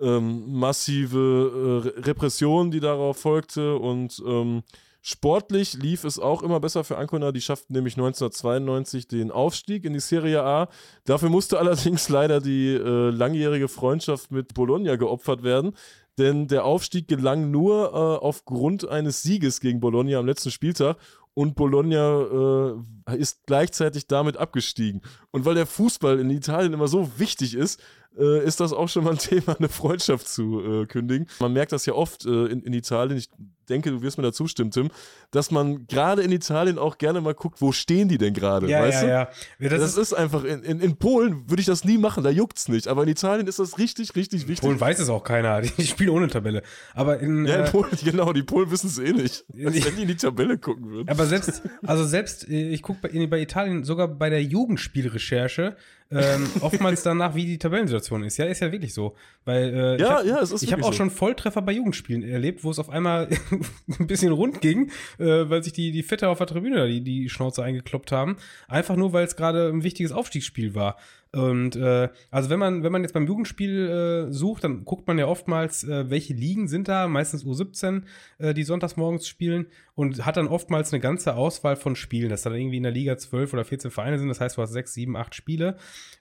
ähm, 0.00 0.52
massive 0.52 1.82
äh, 1.84 1.88
Re- 1.88 2.06
Repression, 2.06 2.70
die 2.70 2.80
darauf 2.80 3.18
folgte 3.18 3.76
und 3.76 4.22
ähm, 4.26 4.62
Sportlich 5.02 5.72
lief 5.74 6.04
es 6.04 6.18
auch 6.18 6.42
immer 6.42 6.60
besser 6.60 6.84
für 6.84 6.98
Ancona. 6.98 7.32
Die 7.32 7.40
schafften 7.40 7.72
nämlich 7.72 7.94
1992 7.94 9.08
den 9.08 9.30
Aufstieg 9.30 9.86
in 9.86 9.94
die 9.94 10.00
Serie 10.00 10.42
A. 10.42 10.68
Dafür 11.06 11.30
musste 11.30 11.58
allerdings 11.58 12.10
leider 12.10 12.40
die 12.42 12.74
äh, 12.74 13.08
langjährige 13.08 13.68
Freundschaft 13.68 14.30
mit 14.30 14.52
Bologna 14.52 14.96
geopfert 14.96 15.42
werden. 15.42 15.72
Denn 16.20 16.48
der 16.48 16.66
Aufstieg 16.66 17.08
gelang 17.08 17.50
nur 17.50 17.94
äh, 17.94 17.96
aufgrund 17.96 18.86
eines 18.86 19.22
Sieges 19.22 19.58
gegen 19.58 19.80
Bologna 19.80 20.18
am 20.18 20.26
letzten 20.26 20.50
Spieltag. 20.50 20.98
Und 21.32 21.54
Bologna 21.54 22.74
äh, 23.08 23.16
ist 23.16 23.46
gleichzeitig 23.46 24.06
damit 24.06 24.36
abgestiegen. 24.36 25.00
Und 25.30 25.46
weil 25.46 25.54
der 25.54 25.64
Fußball 25.64 26.20
in 26.20 26.28
Italien 26.28 26.74
immer 26.74 26.88
so 26.88 27.18
wichtig 27.18 27.54
ist, 27.54 27.80
äh, 28.18 28.44
ist 28.44 28.60
das 28.60 28.72
auch 28.72 28.88
schon 28.88 29.04
mal 29.04 29.12
ein 29.12 29.18
Thema, 29.18 29.56
eine 29.58 29.68
Freundschaft 29.68 30.28
zu 30.28 30.60
äh, 30.82 30.86
kündigen. 30.86 31.26
Man 31.40 31.52
merkt 31.52 31.72
das 31.72 31.86
ja 31.86 31.94
oft 31.94 32.26
äh, 32.26 32.46
in, 32.46 32.62
in 32.62 32.72
Italien. 32.72 33.16
Ich 33.18 33.28
denke, 33.68 33.90
du 33.92 34.02
wirst 34.02 34.16
mir 34.18 34.24
da 34.24 34.32
zustimmen, 34.32 34.72
Tim, 34.72 34.90
dass 35.30 35.52
man 35.52 35.86
gerade 35.86 36.22
in 36.22 36.32
Italien 36.32 36.76
auch 36.76 36.98
gerne 36.98 37.20
mal 37.20 37.34
guckt, 37.34 37.60
wo 37.60 37.70
stehen 37.70 38.08
die 38.08 38.18
denn 38.18 38.34
gerade, 38.34 38.68
Ja, 38.68 38.80
weißt 38.80 39.02
ja, 39.02 39.06
du? 39.06 39.08
ja. 39.08 39.28
ja 39.60 39.68
das, 39.68 39.80
Das, 39.80 39.90
ist, 39.92 39.98
ist 39.98 40.12
einfach, 40.14 40.42
in, 40.42 40.64
in, 40.64 40.80
in 40.80 40.96
Polen 40.96 41.48
würde 41.48 41.60
ich 41.60 41.66
das 41.66 41.84
nie 41.84 41.96
machen, 41.96 42.24
da 42.24 42.30
juckt's 42.30 42.66
nicht. 42.68 42.88
Aber 42.88 43.04
in 43.04 43.08
Italien 43.08 43.46
ist 43.46 43.60
das 43.60 43.78
richtig, 43.78 44.16
richtig 44.16 44.48
wichtig. 44.48 44.62
Polen 44.66 44.80
weiß 44.80 44.98
es 44.98 45.08
auch 45.08 45.22
keiner. 45.22 45.60
Die 45.78 45.86
spielen 45.86 46.10
ohne 46.10 46.26
Tabelle. 46.26 46.62
Aber 46.94 47.20
in, 47.20 47.46
ja, 47.46 47.54
in 47.56 47.60
äh, 47.66 47.70
Polen, 47.70 47.90
genau, 48.04 48.32
die 48.32 48.42
Polen 48.42 48.72
wissen 48.72 48.88
es 48.88 48.98
eh 48.98 49.12
nicht. 49.12 49.44
Als 49.64 49.76
Ich- 49.76 49.86
wenn 49.86 49.94
die 49.94 50.02
in 50.02 50.08
die 50.08 50.16
Tabelle 50.16 50.58
gucken 50.58 50.90
würden. 50.90 51.08
Aber 51.08 51.26
selbst, 51.26 51.62
also 51.86 52.04
selbst, 52.04 52.48
äh, 52.48 52.70
ich 52.70 52.82
gucke 52.82 53.02
bei, 53.02 53.08
in- 53.10 53.30
bei 53.30 53.40
Italien 53.40 53.84
sogar 53.84 54.08
bei 54.08 54.30
der 54.30 54.42
Jugendspielrecherche 54.42 55.76
ähm, 56.10 56.46
oftmals 56.60 57.02
danach, 57.02 57.34
wie 57.34 57.44
die 57.46 57.58
Tabellensituation 57.58 58.24
ist. 58.24 58.36
Ja, 58.36 58.46
ist 58.46 58.60
ja 58.60 58.72
wirklich 58.72 58.92
so. 58.94 59.14
Weil 59.44 59.74
äh, 59.74 59.94
ich 59.96 60.00
Ja, 60.00 60.18
hab, 60.18 60.24
ja, 60.26 60.40
es 60.40 60.50
ist 60.50 60.62
ich 60.62 60.72
habe 60.72 60.82
auch 60.82 60.92
so. 60.92 60.98
schon 60.98 61.10
Volltreffer 61.10 61.62
bei 61.62 61.72
Jugendspielen 61.72 62.22
erlebt, 62.22 62.64
wo 62.64 62.70
es 62.70 62.78
auf 62.78 62.90
einmal 62.90 63.28
ein 63.98 64.06
bisschen 64.06 64.32
rund 64.32 64.60
ging, 64.60 64.90
äh, 65.18 65.24
weil 65.48 65.62
sich 65.62 65.72
die, 65.72 65.92
die 65.92 66.02
Fitter 66.02 66.28
auf 66.30 66.38
der 66.38 66.46
Tribüne 66.48 66.76
da 66.76 66.86
die, 66.86 67.00
die 67.00 67.28
Schnauze 67.28 67.62
eingekloppt 67.62 68.12
haben. 68.12 68.36
Einfach 68.68 68.96
nur, 68.96 69.12
weil 69.12 69.24
es 69.24 69.36
gerade 69.36 69.68
ein 69.68 69.82
wichtiges 69.84 70.12
Aufstiegsspiel 70.12 70.74
war. 70.74 70.96
Und 71.32 71.76
äh, 71.76 72.08
also 72.30 72.50
wenn 72.50 72.58
man, 72.58 72.82
wenn 72.82 72.90
man 72.90 73.02
jetzt 73.02 73.12
beim 73.12 73.26
Jugendspiel 73.26 74.28
äh, 74.28 74.32
sucht, 74.32 74.64
dann 74.64 74.84
guckt 74.84 75.06
man 75.06 75.16
ja 75.16 75.26
oftmals, 75.26 75.84
äh, 75.84 76.10
welche 76.10 76.34
Ligen 76.34 76.66
sind 76.66 76.88
da, 76.88 77.06
meistens 77.06 77.44
U17, 77.44 78.02
äh, 78.38 78.52
die 78.52 78.64
sonntags 78.64 78.96
morgens 78.96 79.28
spielen 79.28 79.66
und 79.94 80.26
hat 80.26 80.36
dann 80.36 80.48
oftmals 80.48 80.92
eine 80.92 81.00
ganze 81.00 81.36
Auswahl 81.36 81.76
von 81.76 81.94
Spielen, 81.94 82.30
dass 82.30 82.42
da 82.42 82.50
dann 82.50 82.58
irgendwie 82.58 82.78
in 82.78 82.82
der 82.82 82.90
Liga 82.90 83.16
12 83.16 83.52
oder 83.52 83.64
14 83.64 83.92
Vereine 83.92 84.18
sind, 84.18 84.28
das 84.28 84.40
heißt, 84.40 84.56
du 84.56 84.62
hast 84.62 84.72
6, 84.72 84.92
7, 84.92 85.16
8 85.16 85.34
Spiele. 85.34 85.76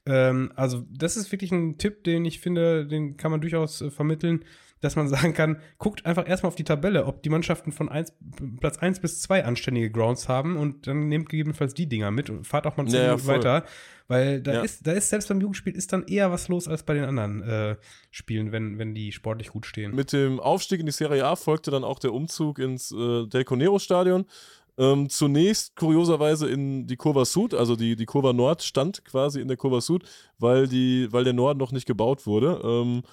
Ähm, 0.05 0.51
also 0.55 0.85
das 0.91 1.17
ist 1.17 1.31
wirklich 1.31 1.51
ein 1.51 1.79
Tipp, 1.79 2.03
den 2.03 2.23
ich 2.25 2.39
finde, 2.39 2.85
den 2.85 3.17
kann 3.17 3.31
man 3.31 3.41
durchaus 3.41 3.81
äh, 3.81 3.89
vermitteln, 3.89 4.45
dass 4.81 4.95
man 4.95 5.07
sagen 5.07 5.33
kann, 5.33 5.59
guckt 5.77 6.05
einfach 6.05 6.27
erstmal 6.27 6.47
auf 6.49 6.55
die 6.55 6.63
Tabelle, 6.63 7.05
ob 7.05 7.21
die 7.23 7.29
Mannschaften 7.29 7.71
von 7.71 7.89
eins, 7.89 8.13
Platz 8.59 8.77
1 8.77 8.99
bis 8.99 9.21
2 9.21 9.45
anständige 9.45 9.91
Grounds 9.91 10.27
haben 10.29 10.57
und 10.57 10.87
dann 10.87 11.07
nehmt 11.09 11.29
gegebenenfalls 11.29 11.73
die 11.73 11.87
Dinger 11.87 12.11
mit 12.11 12.29
und 12.29 12.45
fahrt 12.47 12.65
auch 12.67 12.77
mal 12.77 12.85
10 12.85 12.93
Ja, 12.95 13.01
ja, 13.01 13.09
Minuten 13.11 13.27
weiter. 13.27 13.65
Weil 14.07 14.41
da 14.41 14.53
Ja. 14.53 14.61
ist, 14.61 14.87
da 14.87 14.93
ist 14.93 15.09
selbst 15.09 15.27
beim 15.29 15.39
Jugendspiel 15.39 15.75
ist 15.75 15.93
dann 15.93 16.03
eher 16.07 16.31
was 16.31 16.47
los 16.47 16.67
als 16.67 16.83
bei 16.83 16.95
den 16.95 17.03
anderen 17.03 17.41
äh, 17.43 17.75
Spielen, 18.09 18.51
wenn, 18.51 18.79
wenn 18.79 18.95
die 18.95 19.11
sportlich 19.11 19.49
gut 19.49 19.65
stehen. 19.65 19.93
Mit 19.93 20.13
dem 20.13 20.39
Aufstieg 20.39 20.79
in 20.79 20.85
die 20.87 20.91
Serie 20.91 21.25
A 21.25 21.35
folgte 21.35 21.69
dann 21.71 21.83
auch 21.83 21.99
der 21.99 22.13
Umzug 22.13 22.57
ins 22.59 22.91
äh, 22.91 23.27
Del 23.27 23.43
Conero 23.43 23.77
Stadion. 23.79 24.25
Ähm, 24.79 25.09
zunächst 25.09 25.75
kurioserweise 25.75 26.49
in 26.49 26.87
die 26.87 26.95
Kurva 26.95 27.25
Sud, 27.25 27.53
also 27.53 27.75
die, 27.75 27.97
die 27.97 28.05
Kurva 28.05 28.31
Nord 28.31 28.63
stand 28.63 29.03
quasi 29.03 29.41
in 29.41 29.49
der 29.49 29.57
Kurva 29.57 29.81
Sud, 29.81 30.05
weil, 30.37 30.67
die, 30.69 31.07
weil 31.11 31.25
der 31.25 31.33
Norden 31.33 31.59
noch 31.59 31.73
nicht 31.73 31.85
gebaut 31.85 32.25
wurde. 32.25 32.61
Ähm, 32.63 33.03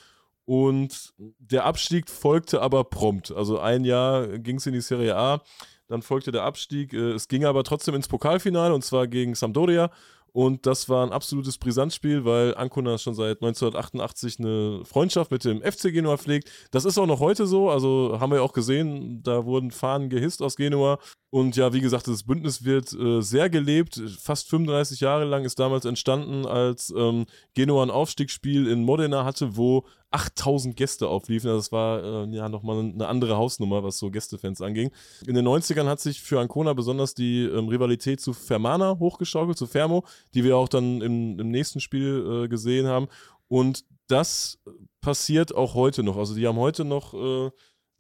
und 0.47 1.13
der 1.19 1.67
Abstieg 1.67 2.09
folgte 2.09 2.63
aber 2.63 2.85
prompt. 2.85 3.33
Also 3.33 3.59
ein 3.59 3.85
Jahr 3.85 4.39
ging 4.39 4.57
es 4.57 4.67
in 4.67 4.73
die 4.73 4.81
Serie 4.81 5.17
A, 5.17 5.43
dann 5.89 6.03
folgte 6.03 6.33
der 6.33 6.45
Abstieg. 6.45 6.93
Äh, 6.93 7.13
es 7.13 7.29
ging 7.29 7.45
aber 7.45 7.65
trotzdem 7.65 7.95
ins 7.95 8.09
Pokalfinale 8.09 8.75
und 8.75 8.85
zwar 8.85 9.07
gegen 9.07 9.35
Sampdoria. 9.35 9.91
Und 10.37 10.67
das 10.67 10.91
war 10.91 11.03
ein 11.07 11.15
absolutes 11.15 11.57
Brisanzspiel, 11.57 12.27
weil 12.27 12.55
Ancona 12.57 12.99
schon 12.99 13.15
seit 13.15 13.39
1988 13.39 14.39
eine 14.39 14.85
Freundschaft 14.85 15.31
mit 15.31 15.43
dem 15.47 15.63
FC 15.63 15.85
Genua 15.85 16.19
pflegt. 16.19 16.51
Das 16.73 16.85
ist 16.85 16.99
auch 16.99 17.07
noch 17.07 17.21
heute 17.21 17.47
so. 17.47 17.71
Also 17.71 18.19
haben 18.21 18.33
wir 18.33 18.43
auch 18.43 18.53
gesehen, 18.53 19.23
da 19.23 19.47
wurden 19.47 19.71
Fahnen 19.71 20.11
gehisst 20.11 20.43
aus 20.43 20.57
Genua. 20.57 20.99
Und 21.31 21.57
ja, 21.57 21.73
wie 21.73 21.81
gesagt, 21.81 22.07
das 22.07 22.25
Bündnis 22.25 22.67
wird 22.67 22.93
äh, 22.93 23.23
sehr 23.23 23.49
gelebt. 23.49 23.99
Fast 24.21 24.51
35 24.51 25.01
Jahre 25.01 25.25
lang 25.25 25.47
ist 25.47 25.59
damals 25.59 25.87
entstanden, 25.87 26.45
als 26.45 26.93
ähm, 26.95 27.25
Genua 27.55 27.85
ein 27.85 27.91
Aufstiegsspiel 27.91 28.67
in 28.67 28.85
Modena 28.85 29.25
hatte, 29.25 29.57
wo 29.57 29.87
8000 30.11 30.77
Gäste 30.77 31.09
aufliefen. 31.09 31.49
Also 31.49 31.59
das 31.59 31.73
war 31.73 32.03
äh, 32.03 32.29
ja 32.35 32.49
nochmal 32.49 32.79
eine 32.79 33.09
andere 33.09 33.37
Hausnummer, 33.37 33.83
was 33.83 33.99
so 33.99 34.11
Gästefans 34.11 34.61
anging. 34.61 34.91
In 35.27 35.35
den 35.35 35.47
90ern 35.47 35.87
hat 35.87 36.01
sich 36.01 36.21
für 36.21 36.41
Ancona 36.41 36.73
besonders 36.73 37.15
die 37.15 37.43
ähm, 37.45 37.69
Rivalität 37.69 38.21
zu 38.21 38.33
Fermana 38.33 38.99
hochgeschaukelt, 38.99 39.59
zu 39.59 39.67
Fermo, 39.67 40.05
die 40.35 40.45
wir 40.45 40.57
auch 40.57 40.69
dann 40.69 41.01
im, 41.01 41.39
im 41.39 41.51
nächsten 41.51 41.81
Spiel 41.81 42.45
äh, 42.45 42.49
gesehen 42.49 42.87
haben. 42.87 43.09
Und 43.49 43.85
das 44.09 44.59
passiert 45.01 45.55
auch 45.55 45.75
heute 45.75 46.03
noch. 46.03 46.17
Also 46.17 46.35
die 46.35 46.47
haben 46.47 46.59
heute 46.59 46.85
noch 46.85 47.15
äh, 47.15 47.51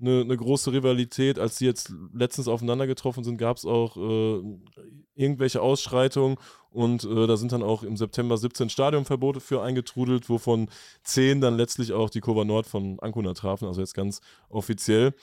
eine, 0.00 0.20
eine 0.20 0.36
große 0.36 0.72
Rivalität. 0.72 1.38
Als 1.38 1.58
sie 1.58 1.66
jetzt 1.66 1.92
letztens 2.12 2.48
aufeinander 2.48 2.86
getroffen 2.86 3.24
sind, 3.24 3.38
gab 3.38 3.56
es 3.56 3.64
auch 3.64 3.96
äh, 3.96 4.42
irgendwelche 5.14 5.62
Ausschreitungen 5.62 6.36
und 6.70 7.04
äh, 7.04 7.26
da 7.26 7.36
sind 7.36 7.52
dann 7.52 7.62
auch 7.62 7.82
im 7.82 7.96
September 7.96 8.36
17 8.36 8.68
Stadionverbote 8.68 9.40
für 9.40 9.62
eingetrudelt, 9.62 10.28
wovon 10.28 10.68
10 11.04 11.40
dann 11.40 11.56
letztlich 11.56 11.92
auch 11.92 12.10
die 12.10 12.20
Kurva 12.20 12.44
Nord 12.44 12.66
von 12.66 13.00
Ancona 13.00 13.32
trafen, 13.32 13.66
also 13.66 13.80
jetzt 13.80 13.94
ganz 13.94 14.20
offiziell. 14.50 15.14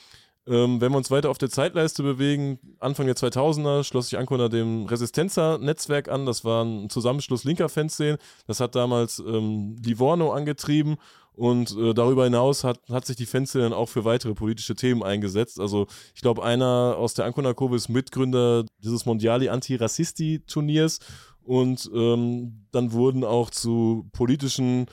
Ähm, 0.45 0.81
wenn 0.81 0.91
wir 0.91 0.97
uns 0.97 1.09
weiter 1.09 1.29
auf 1.29 1.37
der 1.37 1.49
Zeitleiste 1.49 2.03
bewegen, 2.03 2.59
Anfang 2.79 3.05
der 3.05 3.15
2000er 3.15 3.83
schloss 3.85 4.09
sich 4.09 4.19
Ancona 4.19 4.49
dem 4.49 4.85
Resistenza-Netzwerk 4.87 6.09
an. 6.09 6.25
Das 6.25 6.43
war 6.43 6.65
ein 6.65 6.89
Zusammenschluss 6.89 7.45
linker 7.45 7.69
Fanszenen. 7.69 8.17
Das 8.45 8.59
hat 8.59 8.75
damals 8.75 9.19
ähm, 9.19 9.77
Livorno 9.81 10.33
angetrieben 10.33 10.97
und 11.35 11.75
äh, 11.77 11.93
darüber 11.93 12.25
hinaus 12.25 12.63
hat, 12.63 12.79
hat 12.89 13.05
sich 13.05 13.15
die 13.15 13.25
Fanszene 13.25 13.63
dann 13.63 13.73
auch 13.73 13.89
für 13.89 14.05
weitere 14.05 14.33
politische 14.33 14.75
Themen 14.75 15.03
eingesetzt. 15.03 15.59
Also 15.59 15.87
ich 16.13 16.21
glaube, 16.21 16.43
einer 16.43 16.95
aus 16.97 17.13
der 17.13 17.25
Ancona-Kurve 17.25 17.75
ist 17.75 17.89
Mitgründer 17.89 18.65
dieses 18.83 19.05
Mondiali 19.05 19.49
Anti-Rassisti-Turniers 19.49 20.99
und 21.41 21.89
ähm, 21.93 22.65
dann 22.71 22.91
wurden 22.91 23.23
auch 23.23 23.49
zu 23.49 24.09
politischen 24.13 24.85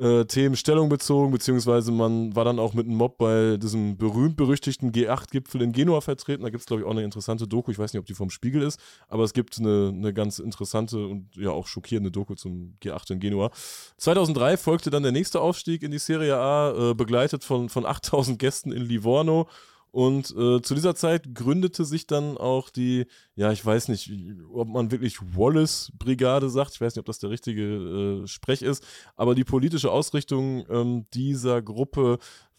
äh, 0.00 0.24
Themen 0.24 0.56
Stellung 0.56 0.88
bezogen, 0.88 1.30
beziehungsweise 1.30 1.92
man 1.92 2.34
war 2.34 2.44
dann 2.44 2.58
auch 2.58 2.72
mit 2.72 2.86
einem 2.86 2.96
Mob 2.96 3.18
bei 3.18 3.58
diesem 3.58 3.96
berühmt-berüchtigten 3.98 4.92
G8-Gipfel 4.92 5.62
in 5.62 5.72
Genua 5.72 6.00
vertreten. 6.00 6.42
Da 6.42 6.48
gibt 6.48 6.60
es, 6.60 6.66
glaube 6.66 6.82
ich, 6.82 6.86
auch 6.86 6.92
eine 6.92 7.04
interessante 7.04 7.46
Doku. 7.46 7.70
Ich 7.70 7.78
weiß 7.78 7.92
nicht, 7.92 8.00
ob 8.00 8.06
die 8.06 8.14
vom 8.14 8.30
Spiegel 8.30 8.62
ist, 8.62 8.80
aber 9.08 9.24
es 9.24 9.34
gibt 9.34 9.58
eine, 9.58 9.92
eine 9.94 10.14
ganz 10.14 10.38
interessante 10.38 11.06
und 11.06 11.36
ja 11.36 11.50
auch 11.50 11.66
schockierende 11.66 12.10
Doku 12.10 12.34
zum 12.34 12.76
G8 12.82 13.12
in 13.12 13.20
Genua. 13.20 13.50
2003 13.98 14.56
folgte 14.56 14.90
dann 14.90 15.02
der 15.02 15.12
nächste 15.12 15.40
Aufstieg 15.40 15.82
in 15.82 15.90
die 15.90 15.98
Serie 15.98 16.36
A, 16.36 16.90
äh, 16.90 16.94
begleitet 16.94 17.44
von, 17.44 17.68
von 17.68 17.84
8000 17.84 18.38
Gästen 18.38 18.72
in 18.72 18.82
Livorno. 18.82 19.48
Und 19.92 20.30
äh, 20.36 20.62
zu 20.62 20.74
dieser 20.74 20.94
Zeit 20.94 21.34
gründete 21.34 21.84
sich 21.84 22.06
dann 22.06 22.38
auch 22.38 22.70
die, 22.70 23.06
ja, 23.34 23.50
ich 23.50 23.64
weiß 23.64 23.88
nicht, 23.88 24.12
ob 24.52 24.68
man 24.68 24.90
wirklich 24.90 25.18
Wallace-Brigade 25.20 26.48
sagt, 26.48 26.74
ich 26.74 26.80
weiß 26.80 26.94
nicht, 26.94 27.00
ob 27.00 27.06
das 27.06 27.18
der 27.18 27.30
richtige 27.30 28.22
äh, 28.22 28.26
Sprech 28.26 28.62
ist, 28.62 28.84
aber 29.16 29.34
die 29.34 29.44
politische 29.44 29.90
Ausrichtung 29.90 30.64
ähm, 30.70 31.06
dieser 31.12 31.60
Gruppe 31.60 32.18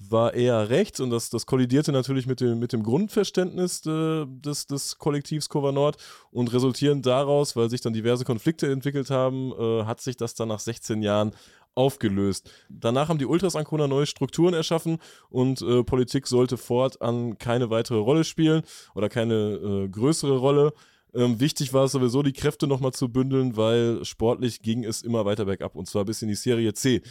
war 0.10 0.34
eher 0.34 0.70
rechts 0.70 1.00
und 1.00 1.12
das, 1.12 1.30
das 1.30 1.46
kollidierte 1.46 1.92
natürlich 1.92 2.26
mit 2.26 2.42
dem, 2.42 2.60
mit 2.60 2.74
dem 2.74 2.84
Grundverständnis 2.84 3.82
de, 3.82 4.26
des, 4.28 4.66
des 4.68 4.98
Kollektivs 4.98 5.48
Cover 5.48 5.72
Nord 5.72 5.98
und 6.32 6.52
resultierend 6.52 7.06
daraus, 7.06 7.56
weil 7.56 7.70
sich 7.70 7.82
dann 7.82 7.94
diverse 7.94 8.26
Konflikte 8.26 8.72
entwickelt 8.72 9.10
haben, 9.10 9.52
äh, 9.52 9.84
hat 9.86 10.02
sich 10.02 10.18
das 10.18 10.34
dann 10.34 10.48
nach 10.48 10.60
16 10.60 11.02
Jahren 11.02 11.32
aufgelöst. 11.76 12.52
Danach 12.70 13.10
haben 13.10 13.20
die 13.20 13.26
Ultras 13.26 13.56
Ancona 13.56 13.88
neue 13.88 14.06
Strukturen 14.06 14.54
erschaffen 14.54 14.98
und 15.30 15.62
äh, 15.62 15.84
Politik 15.84 16.28
sollte 16.28 16.58
fortan 16.58 17.38
keine 17.38 17.70
weitere 17.70 17.98
Rolle 17.98 18.24
spielen 18.24 18.64
oder 18.96 19.10
keine 19.10 19.34
äh, 19.36 19.90
größere 19.90 20.38
Rolle. 20.38 20.74
Ähm, 21.14 21.40
wichtig 21.40 21.74
war 21.74 21.86
es 21.86 21.92
sowieso, 21.92 22.24
die 22.24 22.34
Kräfte 22.34 22.68
nochmal 22.68 22.94
zu 22.94 23.10
bündeln, 23.10 23.58
weil 23.58 24.04
sportlich 24.06 24.62
ging 24.62 24.84
es 24.84 25.02
immer 25.02 25.26
weiter 25.26 25.46
bergab 25.46 25.76
und 25.76 25.88
zwar 25.88 26.06
bis 26.06 26.22
in 26.22 26.28
die 26.28 26.36
Serie 26.36 26.74
C. 26.74 27.02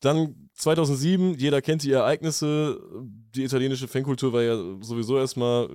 Dann 0.00 0.50
2007, 0.54 1.34
jeder 1.38 1.62
kennt 1.62 1.82
die 1.82 1.92
Ereignisse. 1.92 2.80
Die 3.34 3.44
italienische 3.44 3.88
Fankultur 3.88 4.32
war 4.32 4.42
ja 4.42 4.56
sowieso 4.80 5.16
erstmal 5.16 5.68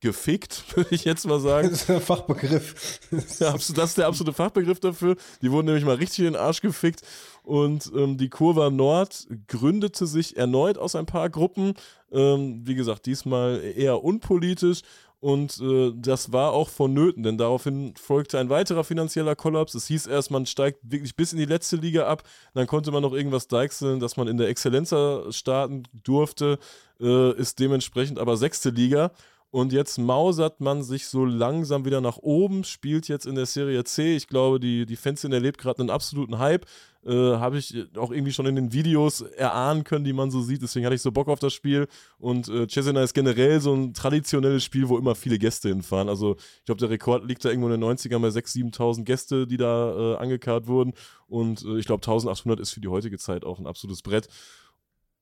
gefickt, 0.00 0.64
würde 0.76 0.94
ich 0.94 1.04
jetzt 1.04 1.26
mal 1.26 1.40
sagen. 1.40 1.70
Das 1.70 1.80
ist 1.80 1.88
der 1.88 2.00
Fachbegriff. 2.00 3.00
Ja, 3.38 3.52
das 3.52 3.70
ist 3.70 3.98
der 3.98 4.06
absolute 4.06 4.32
Fachbegriff 4.32 4.80
dafür. 4.80 5.16
Die 5.42 5.50
wurden 5.50 5.66
nämlich 5.66 5.84
mal 5.84 5.96
richtig 5.96 6.20
in 6.20 6.24
den 6.26 6.36
Arsch 6.36 6.60
gefickt. 6.60 7.02
Und 7.42 7.90
ähm, 7.94 8.18
die 8.18 8.28
Kurva 8.28 8.70
Nord 8.70 9.26
gründete 9.46 10.06
sich 10.06 10.36
erneut 10.36 10.78
aus 10.78 10.96
ein 10.96 11.06
paar 11.06 11.30
Gruppen. 11.30 11.74
Ähm, 12.10 12.62
wie 12.64 12.74
gesagt, 12.74 13.06
diesmal 13.06 13.62
eher 13.62 14.02
unpolitisch. 14.02 14.82
Und 15.20 15.60
äh, 15.60 15.92
das 15.96 16.32
war 16.32 16.52
auch 16.52 16.68
vonnöten, 16.68 17.22
denn 17.22 17.38
daraufhin 17.38 17.94
folgte 17.96 18.38
ein 18.38 18.50
weiterer 18.50 18.84
finanzieller 18.84 19.34
Kollaps. 19.34 19.74
Es 19.74 19.86
hieß 19.86 20.06
erst, 20.06 20.30
man 20.30 20.44
steigt 20.44 20.78
wirklich 20.82 21.16
bis 21.16 21.32
in 21.32 21.38
die 21.38 21.46
letzte 21.46 21.76
Liga 21.76 22.06
ab. 22.06 22.22
Dann 22.54 22.66
konnte 22.66 22.92
man 22.92 23.02
noch 23.02 23.14
irgendwas 23.14 23.48
deichseln, 23.48 23.98
dass 23.98 24.16
man 24.16 24.28
in 24.28 24.36
der 24.36 24.48
Exzellenza 24.48 25.24
starten 25.30 25.84
durfte, 25.92 26.58
äh, 27.00 27.32
ist 27.36 27.58
dementsprechend 27.58 28.18
aber 28.18 28.36
sechste 28.36 28.70
Liga. 28.70 29.10
Und 29.50 29.72
jetzt 29.72 29.98
mausert 29.98 30.60
man 30.60 30.82
sich 30.82 31.06
so 31.06 31.24
langsam 31.24 31.84
wieder 31.84 32.00
nach 32.00 32.18
oben, 32.18 32.64
spielt 32.64 33.08
jetzt 33.08 33.26
in 33.26 33.36
der 33.36 33.46
Serie 33.46 33.84
C. 33.84 34.16
Ich 34.16 34.26
glaube, 34.26 34.60
die, 34.60 34.86
die 34.86 34.96
Fanszene 34.96 35.36
erlebt 35.36 35.58
gerade 35.58 35.80
einen 35.80 35.90
absoluten 35.90 36.38
Hype. 36.38 36.66
Äh, 37.06 37.12
Habe 37.12 37.58
ich 37.58 37.86
auch 37.96 38.10
irgendwie 38.10 38.32
schon 38.32 38.46
in 38.46 38.56
den 38.56 38.72
Videos 38.72 39.20
erahnen 39.20 39.84
können, 39.84 40.04
die 40.04 40.12
man 40.12 40.32
so 40.32 40.42
sieht. 40.42 40.62
Deswegen 40.62 40.84
hatte 40.84 40.96
ich 40.96 41.02
so 41.02 41.12
Bock 41.12 41.28
auf 41.28 41.38
das 41.38 41.54
Spiel. 41.54 41.86
Und 42.18 42.48
äh, 42.48 42.66
Cesena 42.66 43.02
ist 43.02 43.14
generell 43.14 43.60
so 43.60 43.72
ein 43.72 43.94
traditionelles 43.94 44.64
Spiel, 44.64 44.88
wo 44.88 44.98
immer 44.98 45.14
viele 45.14 45.38
Gäste 45.38 45.68
hinfahren. 45.68 46.08
Also 46.08 46.36
ich 46.36 46.64
glaube, 46.64 46.80
der 46.80 46.90
Rekord 46.90 47.24
liegt 47.24 47.44
da 47.44 47.48
irgendwo 47.48 47.68
in 47.70 47.80
den 47.80 47.88
90ern 47.88 48.18
bei 48.18 48.28
6.000, 48.28 48.74
7.000 48.74 49.04
Gäste, 49.04 49.46
die 49.46 49.56
da 49.56 50.14
äh, 50.14 50.16
angekarrt 50.16 50.66
wurden. 50.66 50.92
Und 51.28 51.64
äh, 51.64 51.78
ich 51.78 51.86
glaube, 51.86 52.04
1.800 52.04 52.60
ist 52.60 52.72
für 52.72 52.80
die 52.80 52.88
heutige 52.88 53.18
Zeit 53.18 53.44
auch 53.44 53.60
ein 53.60 53.68
absolutes 53.68 54.02
Brett. 54.02 54.28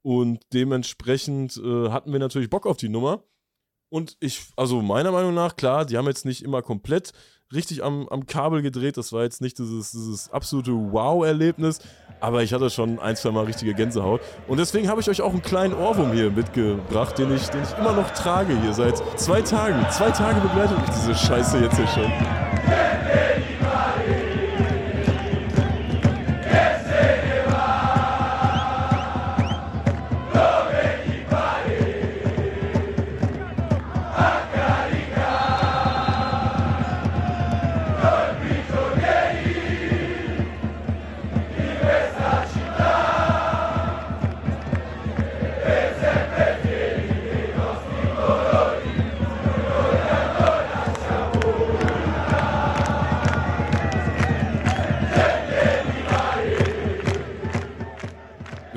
Und 0.00 0.40
dementsprechend 0.52 1.56
äh, 1.56 1.90
hatten 1.90 2.12
wir 2.12 2.18
natürlich 2.18 2.50
Bock 2.50 2.66
auf 2.66 2.78
die 2.78 2.88
Nummer. 2.88 3.22
Und 3.88 4.16
ich, 4.20 4.42
also 4.56 4.82
meiner 4.82 5.12
Meinung 5.12 5.34
nach, 5.34 5.56
klar, 5.56 5.84
die 5.84 5.96
haben 5.96 6.06
jetzt 6.06 6.24
nicht 6.24 6.42
immer 6.42 6.62
komplett 6.62 7.12
richtig 7.52 7.82
am, 7.84 8.08
am 8.08 8.26
Kabel 8.26 8.62
gedreht. 8.62 8.96
Das 8.96 9.12
war 9.12 9.22
jetzt 9.22 9.40
nicht 9.40 9.58
dieses, 9.58 9.92
dieses 9.92 10.30
absolute 10.30 10.72
Wow-Erlebnis. 10.72 11.78
Aber 12.20 12.42
ich 12.42 12.52
hatte 12.52 12.70
schon 12.70 12.98
ein, 12.98 13.16
zwei 13.16 13.30
Mal 13.30 13.44
richtige 13.44 13.74
Gänsehaut. 13.74 14.20
Und 14.48 14.58
deswegen 14.58 14.88
habe 14.88 15.00
ich 15.00 15.08
euch 15.08 15.20
auch 15.20 15.32
einen 15.32 15.42
kleinen 15.42 15.74
Ohrwurm 15.74 16.12
hier 16.12 16.30
mitgebracht, 16.30 17.18
den 17.18 17.34
ich, 17.34 17.46
den 17.48 17.62
ich 17.62 17.78
immer 17.78 17.92
noch 17.92 18.10
trage 18.12 18.58
hier 18.60 18.72
seit 18.72 18.96
zwei 19.18 19.42
Tagen. 19.42 19.84
Zwei 19.90 20.10
Tage 20.10 20.40
begleitet 20.40 20.78
mich 20.78 20.90
diese 20.90 21.14
Scheiße 21.14 21.58
jetzt 21.58 21.76
hier 21.76 21.88
schon. 21.88 22.83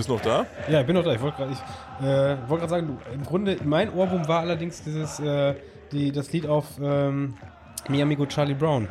Bist 0.07 0.23
noch 0.25 0.33
da? 0.33 0.45
Ja, 0.69 0.79
ich 0.79 0.85
bin 0.85 0.95
noch 0.95 1.03
da. 1.03 1.13
Ich 1.13 1.21
wollte 1.21 1.37
gerade 1.37 2.37
äh, 2.37 2.49
wollt 2.49 2.69
sagen, 2.69 2.87
du, 2.87 3.13
im 3.13 3.25
Grunde, 3.25 3.57
mein 3.65 3.93
Ohrwurm 3.93 4.25
war 4.25 4.39
allerdings 4.39 4.81
dieses, 4.81 5.19
äh, 5.19 5.53
die, 5.91 6.13
das 6.13 6.31
Lied 6.31 6.47
auf 6.47 6.65
ähm, 6.81 7.33
Mi 7.89 8.01
Amigo 8.01 8.25
Charlie 8.25 8.53
Brown. 8.53 8.87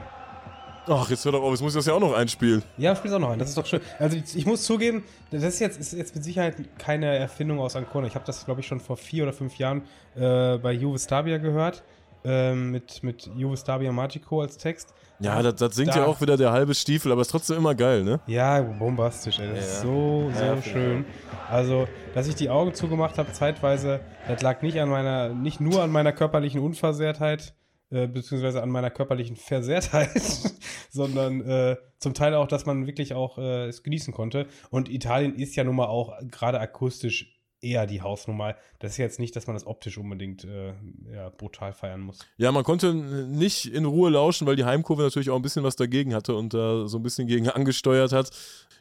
Ach, 0.86 1.08
jetzt 1.08 1.24
hör 1.24 1.32
doch 1.32 1.42
auf, 1.42 1.52
jetzt 1.52 1.62
muss 1.62 1.72
ich 1.72 1.78
das 1.78 1.86
ja 1.86 1.94
auch 1.94 2.00
noch 2.00 2.12
einspielen. 2.12 2.62
Ja, 2.76 2.94
spiel's 2.94 3.14
auch 3.14 3.18
noch 3.18 3.30
ein, 3.30 3.38
das 3.38 3.48
ist 3.48 3.56
doch 3.56 3.64
schön. 3.64 3.80
Also 3.98 4.18
ich, 4.18 4.36
ich 4.36 4.44
muss 4.44 4.62
zugeben, 4.64 5.04
das 5.30 5.42
ist 5.42 5.58
jetzt, 5.58 5.80
ist 5.80 5.94
jetzt 5.94 6.14
mit 6.14 6.22
Sicherheit 6.22 6.56
keine 6.78 7.16
Erfindung 7.16 7.60
aus 7.60 7.76
Ancona. 7.76 8.06
Ich 8.06 8.14
habe 8.14 8.26
das, 8.26 8.44
glaube 8.44 8.60
ich, 8.60 8.66
schon 8.66 8.78
vor 8.78 8.98
vier 8.98 9.22
oder 9.22 9.32
fünf 9.32 9.56
Jahren 9.56 9.84
äh, 10.16 10.58
bei 10.58 10.72
Juve 10.72 10.98
Stabia 10.98 11.38
gehört, 11.38 11.82
ähm, 12.26 12.72
mit, 12.72 13.02
mit 13.04 13.30
Juve 13.36 13.56
Stabia 13.56 13.92
Magico 13.92 14.40
als 14.40 14.58
Text. 14.58 14.92
Ja, 15.20 15.40
das, 15.42 15.54
das 15.54 15.74
singt 15.76 15.90
Da- 15.94 16.00
ja 16.00 16.04
auch 16.06 16.20
wieder 16.20 16.36
der 16.36 16.50
halbe 16.52 16.74
Stiefel, 16.74 17.10
aber 17.12 17.22
ist 17.22 17.28
trotzdem 17.30 17.56
immer 17.56 17.74
geil, 17.74 18.02
ne? 18.04 18.20
Ja, 18.26 18.60
bombastisch, 18.60 19.38
ey. 19.38 19.48
Das 19.48 19.58
ist 19.66 19.74
Ja. 19.76 19.80
so, 19.82 20.30
so 20.34 20.38
Ja, 20.44 20.56
finde 20.56 20.58
ich 20.58 20.64
schön. 20.72 21.04
Also, 21.48 21.86
dass 22.14 22.26
ich 22.28 22.34
die 22.34 22.50
Augen 22.50 22.74
zugemacht 22.74 23.16
habe, 23.16 23.32
zeitweise, 23.32 24.00
das 24.28 24.42
lag 24.42 24.60
nicht 24.60 24.78
an 24.80 24.88
meiner, 24.90 25.28
nicht 25.30 25.60
nur 25.60 25.82
an 25.82 25.90
meiner 25.90 26.12
körperlichen 26.12 26.60
Unversehrtheit, 26.60 27.54
äh, 27.90 28.08
beziehungsweise 28.08 28.62
an 28.62 28.68
meiner 28.68 28.90
körperlichen 28.90 29.36
Versehrtheit, 29.36 30.10
sondern 30.90 31.40
äh, 31.48 31.76
zum 31.98 32.14
Teil 32.14 32.34
auch, 32.34 32.48
dass 32.48 32.66
man 32.66 32.86
wirklich 32.86 33.14
auch 33.14 33.38
äh, 33.38 33.66
es 33.68 33.82
genießen 33.82 34.12
konnte. 34.12 34.46
Und 34.70 34.88
Italien 34.90 35.34
ist 35.34 35.56
ja 35.56 35.64
nun 35.64 35.76
mal 35.76 35.86
auch 35.86 36.12
gerade 36.30 36.60
akustisch 36.60 37.35
eher 37.68 37.86
die 37.86 38.02
Hausnummer. 38.02 38.54
Das 38.78 38.92
ist 38.92 38.98
jetzt 38.98 39.18
nicht, 39.18 39.34
dass 39.36 39.46
man 39.46 39.54
das 39.54 39.66
optisch 39.66 39.98
unbedingt 39.98 40.44
äh, 40.44 40.72
ja, 41.12 41.30
brutal 41.30 41.72
feiern 41.72 42.00
muss. 42.00 42.18
Ja, 42.36 42.52
man 42.52 42.64
konnte 42.64 42.94
nicht 42.94 43.72
in 43.72 43.84
Ruhe 43.84 44.10
lauschen, 44.10 44.46
weil 44.46 44.56
die 44.56 44.64
Heimkurve 44.64 45.02
natürlich 45.02 45.30
auch 45.30 45.36
ein 45.36 45.42
bisschen 45.42 45.64
was 45.64 45.76
dagegen 45.76 46.14
hatte 46.14 46.34
und 46.34 46.54
da 46.54 46.86
so 46.86 46.98
ein 46.98 47.02
bisschen 47.02 47.26
gegen 47.26 47.48
angesteuert 47.48 48.12
hat. 48.12 48.30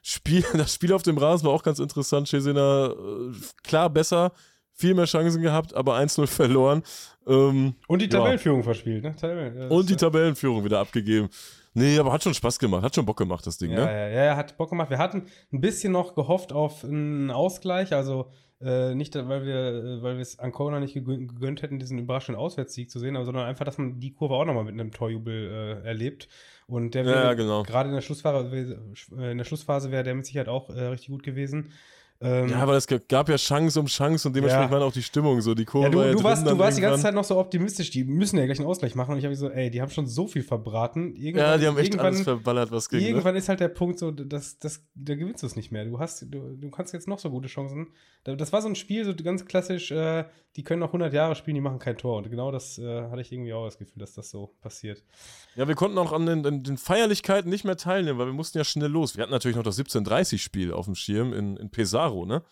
Spiel, 0.02 0.44
das 0.54 0.74
Spiel 0.74 0.94
auf 0.94 1.04
dem 1.04 1.18
Rasen 1.18 1.48
war 1.48 1.54
auch 1.54 1.64
ganz 1.64 1.80
interessant. 1.80 2.28
Cesena 2.28 2.88
äh, 2.88 3.34
klar 3.64 3.90
besser, 3.90 4.32
viel 4.74 4.94
mehr 4.94 5.06
Chancen 5.06 5.42
gehabt, 5.42 5.74
aber 5.74 5.98
1-0 5.98 6.28
verloren. 6.28 6.84
Ähm, 7.28 7.76
und 7.88 8.02
die 8.02 8.10
Tabellenführung 8.10 8.60
ja. 8.60 8.66
verspielt, 8.66 9.04
ne? 9.04 9.16
Tabellen, 9.16 9.72
und 9.72 9.90
die 9.90 9.96
Tabellenführung 9.96 10.64
wieder 10.64 10.80
abgegeben. 10.80 11.30
Nee, 11.78 12.00
aber 12.00 12.14
hat 12.14 12.24
schon 12.24 12.34
Spaß 12.34 12.58
gemacht, 12.58 12.84
hat 12.84 12.96
schon 12.96 13.06
Bock 13.06 13.18
gemacht, 13.18 13.46
das 13.46 13.58
Ding, 13.58 13.72
ja, 13.72 13.86
ne? 13.86 14.14
Ja, 14.14 14.24
ja, 14.24 14.36
hat 14.38 14.56
Bock 14.58 14.70
gemacht. 14.70 14.90
Wir 14.90 14.98
hatten 14.98 15.26
ein 15.52 15.60
bisschen 15.60 15.92
noch 15.92 16.16
gehofft 16.16 16.54
auf 16.54 16.86
einen 16.86 17.32
Ausgleich, 17.32 17.94
also 17.94 18.32
äh, 18.62 18.96
nicht, 18.96 19.16
weil 19.16 19.46
wir 19.46 19.56
äh, 19.56 20.02
weil 20.02 20.16
wir 20.16 20.22
es 20.22 20.40
Ancona 20.40 20.80
nicht 20.80 20.94
gegönnt 20.94 21.62
hätten, 21.62 21.80
diesen 21.80 22.00
überraschenden 22.00 22.42
Auswärtssieg 22.42 22.90
zu 22.90 23.00
sehen, 23.00 23.16
aber, 23.16 23.26
sondern 23.26 23.46
einfach, 23.46 23.66
dass 23.66 23.78
man 23.78 24.00
die 24.00 24.14
Kurve 24.14 24.36
auch 24.36 24.46
nochmal 24.46 24.64
mit 24.64 24.74
einem 24.74 24.92
Torjubel 24.92 25.82
äh, 25.84 25.88
erlebt. 25.88 26.30
Und 26.68 26.96
der 26.96 27.06
wäre 27.06 27.24
ja, 27.24 27.34
genau. 27.34 27.64
gerade 27.64 27.90
in 27.90 27.96
der 27.96 28.02
Schlussphase, 28.02 28.80
in 29.12 29.38
der 29.38 29.46
Schlussphase 29.46 29.92
wäre 29.92 30.04
der 30.04 30.16
mit 30.16 30.26
Sicherheit 30.26 30.48
auch 30.48 30.70
äh, 30.70 30.86
richtig 30.86 31.10
gut 31.10 31.24
gewesen. 31.24 31.72
Ähm, 32.22 32.48
ja, 32.48 32.60
aber 32.60 32.76
es 32.76 32.88
gab 32.88 33.28
ja 33.28 33.36
Chance 33.36 33.78
um 33.78 33.88
Chance 33.88 34.28
und 34.28 34.36
dementsprechend 34.36 34.72
ja. 34.72 34.80
war 34.80 34.86
auch 34.86 34.94
die 34.94 35.04
Stimmung 35.04 35.42
so. 35.42 35.54
Die 35.54 35.66
Kurve 35.66 35.88
ja, 35.88 35.92
du, 35.92 35.98
war 35.98 36.06
ja 36.06 36.14
du 36.14 36.24
warst, 36.24 36.48
du 36.48 36.58
warst 36.58 36.78
die 36.78 36.82
ganze 36.82 37.02
Zeit 37.02 37.14
noch 37.14 37.26
so 37.26 37.38
optimistisch, 37.38 37.90
die 37.90 38.06
müssen 38.06 38.38
ja 38.38 38.46
gleich 38.46 38.60
einen 38.60 38.68
Ausgleich 38.68 38.96
machen. 38.96 39.12
Und 39.12 39.20
ich 39.20 39.26
habe 39.26 39.36
so, 39.36 39.50
ey, 39.50 39.70
die 39.70 39.82
haben 39.82 39.92
schon 39.92 40.08
so 40.08 40.26
viel 40.26 40.44
verbraten. 40.44 41.16
Irgendwann, 41.16 41.46
ja, 41.46 41.58
die 41.58 41.68
haben 41.68 41.78
echt 41.78 42.00
alles 42.00 42.22
verballert, 42.22 42.72
was 42.72 42.88
ging. 42.88 43.00
Ne? 43.00 43.10
Irgendwann 43.10 43.34
ne? 43.34 43.40
ist 43.40 43.50
halt 43.50 43.60
der 43.60 43.68
Punkt 43.68 44.00
so, 44.00 44.12
dass, 44.12 44.58
dass, 44.60 44.82
da 44.96 45.16
gewinnst 45.16 45.44
du 45.44 45.48
es 45.48 45.58
nicht 45.58 45.72
mehr. 45.72 45.84
Du 45.84 46.00
hast, 46.00 46.22
du, 46.22 46.56
du 46.56 46.70
kannst 46.70 46.94
jetzt 46.94 47.08
noch 47.08 47.20
so 47.20 47.30
gute 47.30 47.50
Chancen. 47.50 47.88
Das 48.24 48.54
war 48.54 48.62
so 48.62 48.70
ein 48.70 48.76
Spiel, 48.76 49.06
so 49.06 49.14
ganz 49.14 49.46
klassisch, 49.46 49.92
äh, 49.92 50.26
die 50.56 50.64
können 50.64 50.80
noch 50.80 50.88
100 50.88 51.14
Jahre 51.14 51.36
spielen, 51.36 51.56
die 51.56 51.62
machen 51.62 51.80
kein 51.80 51.98
Tor. 51.98 52.18
Und 52.18 52.30
genau 52.30 52.50
das 52.52 52.80
äh, 52.80 53.10
hatte 53.10 53.22
ich 53.22 53.32
irgendwie 53.32 53.54
auch 53.54 53.66
das 53.66 53.78
Gefühl, 53.78 54.00
dass 54.00 54.14
das 54.14 54.30
so 54.30 54.56
passiert. 54.62 55.04
Ja, 55.56 55.68
wir 55.68 55.76
konnten 55.76 55.98
auch 55.98 56.14
an 56.14 56.26
den, 56.26 56.46
an 56.46 56.64
den 56.64 56.78
Feierlichkeiten 56.78 57.50
nicht 57.50 57.66
mehr 57.66 57.76
teilnehmen, 57.76 58.18
weil 58.18 58.28
wir 58.28 58.34
mussten 58.34 58.58
ja 58.58 58.64
schnell 58.64 58.90
los. 58.90 59.18
Wir 59.18 59.24
hatten 59.24 59.32
natürlich 59.32 59.58
noch 59.58 59.64
das 59.64 59.78
17:30-Spiel 59.78 60.72
auf 60.72 60.86
dem 60.86 60.96
Schirm 60.96 61.34
in, 61.34 61.58
in 61.58 61.70
Pesaro, 61.70 62.05
ne? 62.26 62.44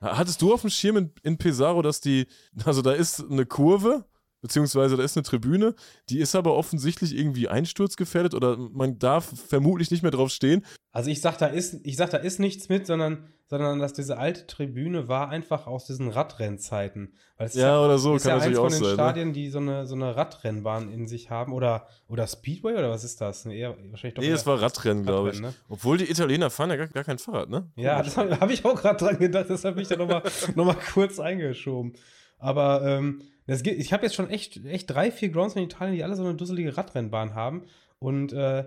Hattest 0.00 0.42
du 0.42 0.52
auf 0.52 0.60
dem 0.60 0.70
Schirm 0.70 0.96
in, 0.96 1.12
in 1.22 1.38
Pesaro, 1.38 1.80
dass 1.82 2.00
die, 2.00 2.26
also 2.64 2.82
da 2.82 2.92
ist 2.92 3.24
eine 3.30 3.46
Kurve, 3.46 4.04
beziehungsweise 4.40 4.96
da 4.96 5.02
ist 5.02 5.16
eine 5.16 5.24
Tribüne, 5.24 5.74
die 6.08 6.20
ist 6.20 6.34
aber 6.34 6.54
offensichtlich 6.54 7.16
irgendwie 7.16 7.48
einsturzgefährdet 7.48 8.34
oder 8.34 8.56
man 8.56 8.98
darf 8.98 9.32
vermutlich 9.48 9.90
nicht 9.90 10.02
mehr 10.02 10.12
drauf 10.12 10.30
stehen. 10.30 10.64
Also 10.92 11.10
ich 11.10 11.20
sag, 11.20 11.38
da 11.38 11.46
ist, 11.46 11.80
ich 11.84 11.96
sag, 11.96 12.10
da 12.10 12.16
ist 12.16 12.38
nichts 12.40 12.68
mit, 12.68 12.86
sondern, 12.86 13.28
sondern 13.48 13.78
dass 13.78 13.92
diese 13.92 14.18
alte 14.18 14.46
Tribüne 14.46 15.08
war 15.08 15.28
einfach 15.28 15.66
aus 15.66 15.84
diesen 15.84 16.08
Radrennzeiten. 16.08 17.12
Weil 17.36 17.48
es 17.48 17.54
ja, 17.54 17.66
ja, 17.68 17.84
oder 17.84 17.98
so, 17.98 18.16
ist 18.16 18.22
kann 18.22 18.30
ja 18.30 18.36
natürlich 18.38 18.58
eins 18.58 18.64
von 18.64 18.72
den 18.72 18.80
sein, 18.80 18.88
ne? 18.88 18.94
Stadien, 18.94 19.28
ne? 19.28 19.34
die 19.34 19.50
so 19.50 19.58
eine, 19.58 19.86
so 19.86 19.94
eine 19.94 20.16
Radrennbahn 20.16 20.90
in 20.90 21.06
sich 21.06 21.28
haben 21.30 21.52
oder, 21.52 21.86
oder 22.08 22.26
Speedway 22.26 22.74
oder 22.74 22.90
was 22.90 23.04
ist 23.04 23.20
das? 23.20 23.44
Nee, 23.44 23.58
eher, 23.58 23.76
wahrscheinlich 23.90 24.14
doch 24.14 24.22
nee 24.22 24.30
es 24.30 24.46
war 24.46 24.60
Radrennen, 24.60 25.04
glaube 25.04 25.30
ich. 25.30 25.40
Ne? 25.40 25.52
Obwohl 25.68 25.98
die 25.98 26.10
Italiener 26.10 26.50
fahren 26.50 26.70
ja 26.70 26.76
gar, 26.76 26.88
gar 26.88 27.04
kein 27.04 27.18
Fahrrad, 27.18 27.50
ne? 27.50 27.70
Ja, 27.76 28.02
das 28.04 28.16
habe 28.16 28.40
hab 28.40 28.50
ich 28.50 28.64
auch 28.64 28.74
gerade 28.74 28.96
dran 28.96 29.18
gedacht, 29.18 29.46
deshalb 29.50 29.74
bin 29.74 29.82
ich 29.82 29.88
da 29.88 29.96
nochmal 29.96 30.22
noch 30.54 30.64
mal 30.64 30.76
kurz 30.94 31.20
eingeschoben. 31.20 31.92
Aber 32.38 32.82
ähm, 32.84 33.22
geht, 33.46 33.78
ich 33.78 33.92
habe 33.92 34.04
jetzt 34.04 34.14
schon 34.14 34.28
echt, 34.28 34.64
echt 34.64 34.90
drei, 34.90 35.10
vier 35.10 35.28
Grounds 35.30 35.56
in 35.56 35.62
Italien, 35.62 35.94
die 35.94 36.04
alle 36.04 36.16
so 36.16 36.24
eine 36.24 36.34
dusselige 36.34 36.76
Radrennbahn 36.76 37.34
haben. 37.34 37.64
Und 37.98 38.32
äh, 38.32 38.64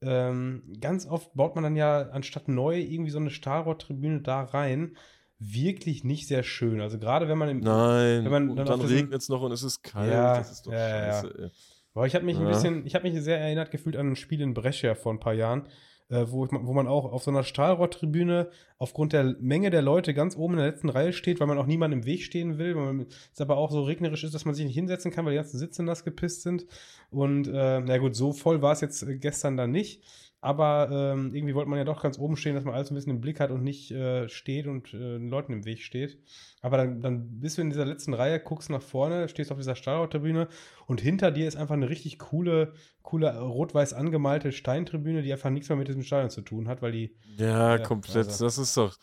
ähm, 0.00 0.62
ganz 0.80 1.06
oft 1.06 1.34
baut 1.34 1.54
man 1.54 1.64
dann 1.64 1.76
ja 1.76 2.08
anstatt 2.10 2.48
neu 2.48 2.78
irgendwie 2.78 3.10
so 3.10 3.18
eine 3.18 3.30
Stahlrohrtribüne 3.30 4.22
da 4.22 4.42
rein. 4.42 4.96
Wirklich 5.38 6.04
nicht 6.04 6.28
sehr 6.28 6.42
schön. 6.42 6.80
Also 6.80 6.98
gerade 6.98 7.28
wenn 7.28 7.38
man 7.38 7.48
im 7.48 7.60
Nein, 7.60 8.24
wenn 8.24 8.30
man 8.30 8.50
und 8.50 8.56
dann, 8.56 8.66
dann 8.66 8.80
regnet 8.80 9.20
es 9.20 9.28
noch 9.28 9.42
und 9.42 9.52
es 9.52 9.62
ist 9.62 9.82
kalt. 9.82 10.10
Ja, 10.10 10.38
das 10.38 10.52
ist 10.52 10.66
doch 10.66 10.72
ja, 10.72 11.12
scheiße. 11.12 11.34
Ja. 11.38 11.48
Aber 11.94 12.06
ich 12.06 12.14
habe 12.14 12.24
mich 12.24 12.36
ja. 12.36 12.42
ein 12.42 12.48
bisschen, 12.48 12.86
ich 12.86 12.94
habe 12.94 13.08
mich 13.08 13.20
sehr 13.22 13.38
erinnert 13.38 13.70
gefühlt 13.70 13.96
an 13.96 14.12
ein 14.12 14.16
Spiel 14.16 14.40
in 14.40 14.54
Brescia 14.54 14.94
vor 14.94 15.12
ein 15.12 15.20
paar 15.20 15.34
Jahren, 15.34 15.68
äh, 16.12 16.30
wo, 16.30 16.44
ich, 16.44 16.50
wo 16.52 16.74
man 16.74 16.86
auch 16.86 17.10
auf 17.10 17.22
so 17.22 17.30
einer 17.30 17.42
Stahlrohrtribüne 17.42 18.50
aufgrund 18.78 19.14
der 19.14 19.34
Menge 19.40 19.70
der 19.70 19.80
Leute 19.80 20.12
ganz 20.12 20.36
oben 20.36 20.54
in 20.54 20.58
der 20.58 20.68
letzten 20.68 20.90
Reihe 20.90 21.12
steht, 21.12 21.40
weil 21.40 21.46
man 21.46 21.58
auch 21.58 21.66
niemandem 21.66 22.00
im 22.00 22.06
Weg 22.06 22.22
stehen 22.22 22.58
will, 22.58 22.76
weil 22.76 23.06
es 23.32 23.40
aber 23.40 23.56
auch 23.56 23.70
so 23.70 23.82
regnerisch 23.82 24.22
ist, 24.22 24.34
dass 24.34 24.44
man 24.44 24.54
sich 24.54 24.66
nicht 24.66 24.74
hinsetzen 24.74 25.10
kann, 25.10 25.24
weil 25.24 25.32
die 25.32 25.38
ganzen 25.38 25.58
Sitze 25.58 25.82
nass 25.82 26.04
gepisst 26.04 26.42
sind. 26.42 26.66
Und 27.10 27.48
äh, 27.48 27.80
na 27.80 27.98
gut, 27.98 28.14
so 28.14 28.32
voll 28.32 28.60
war 28.60 28.72
es 28.72 28.82
jetzt 28.82 29.02
äh, 29.02 29.16
gestern 29.16 29.56
dann 29.56 29.70
nicht. 29.70 30.02
Aber 30.44 30.88
ähm, 30.90 31.32
irgendwie 31.32 31.54
wollte 31.54 31.70
man 31.70 31.78
ja 31.78 31.84
doch 31.84 32.02
ganz 32.02 32.18
oben 32.18 32.36
stehen, 32.36 32.56
dass 32.56 32.64
man 32.64 32.74
alles 32.74 32.90
ein 32.90 32.96
bisschen 32.96 33.12
im 33.12 33.20
Blick 33.20 33.38
hat 33.38 33.52
und 33.52 33.62
nicht 33.62 33.92
äh, 33.92 34.28
steht 34.28 34.66
und 34.66 34.92
äh, 34.92 34.98
den 34.98 35.28
Leuten 35.28 35.52
im 35.52 35.64
Weg 35.64 35.82
steht. 35.82 36.18
Aber 36.60 36.76
dann, 36.76 37.00
dann 37.00 37.38
bist 37.38 37.58
du 37.58 37.62
in 37.62 37.70
dieser 37.70 37.84
letzten 37.84 38.12
Reihe, 38.12 38.40
guckst 38.40 38.68
nach 38.68 38.82
vorne, 38.82 39.28
stehst 39.28 39.52
auf 39.52 39.58
dieser 39.58 39.76
Stahltribüne 39.76 40.48
und 40.88 41.00
hinter 41.00 41.30
dir 41.30 41.46
ist 41.46 41.54
einfach 41.56 41.76
eine 41.76 41.88
richtig 41.88 42.18
coole, 42.18 42.72
coole 43.02 43.40
rot-weiß 43.40 43.94
angemalte 43.94 44.50
Steintribüne, 44.50 45.22
die 45.22 45.32
einfach 45.32 45.50
nichts 45.50 45.68
mehr 45.68 45.78
mit 45.78 45.86
diesem 45.86 46.02
Stadion 46.02 46.30
zu 46.30 46.40
tun 46.40 46.66
hat, 46.66 46.82
weil 46.82 46.90
die. 46.90 47.14
Ja, 47.36 47.76
äh, 47.76 47.82
komplett. 47.84 48.26
Also, 48.26 48.44
das 48.44 48.58
ist 48.58 48.76
doch. 48.76 48.98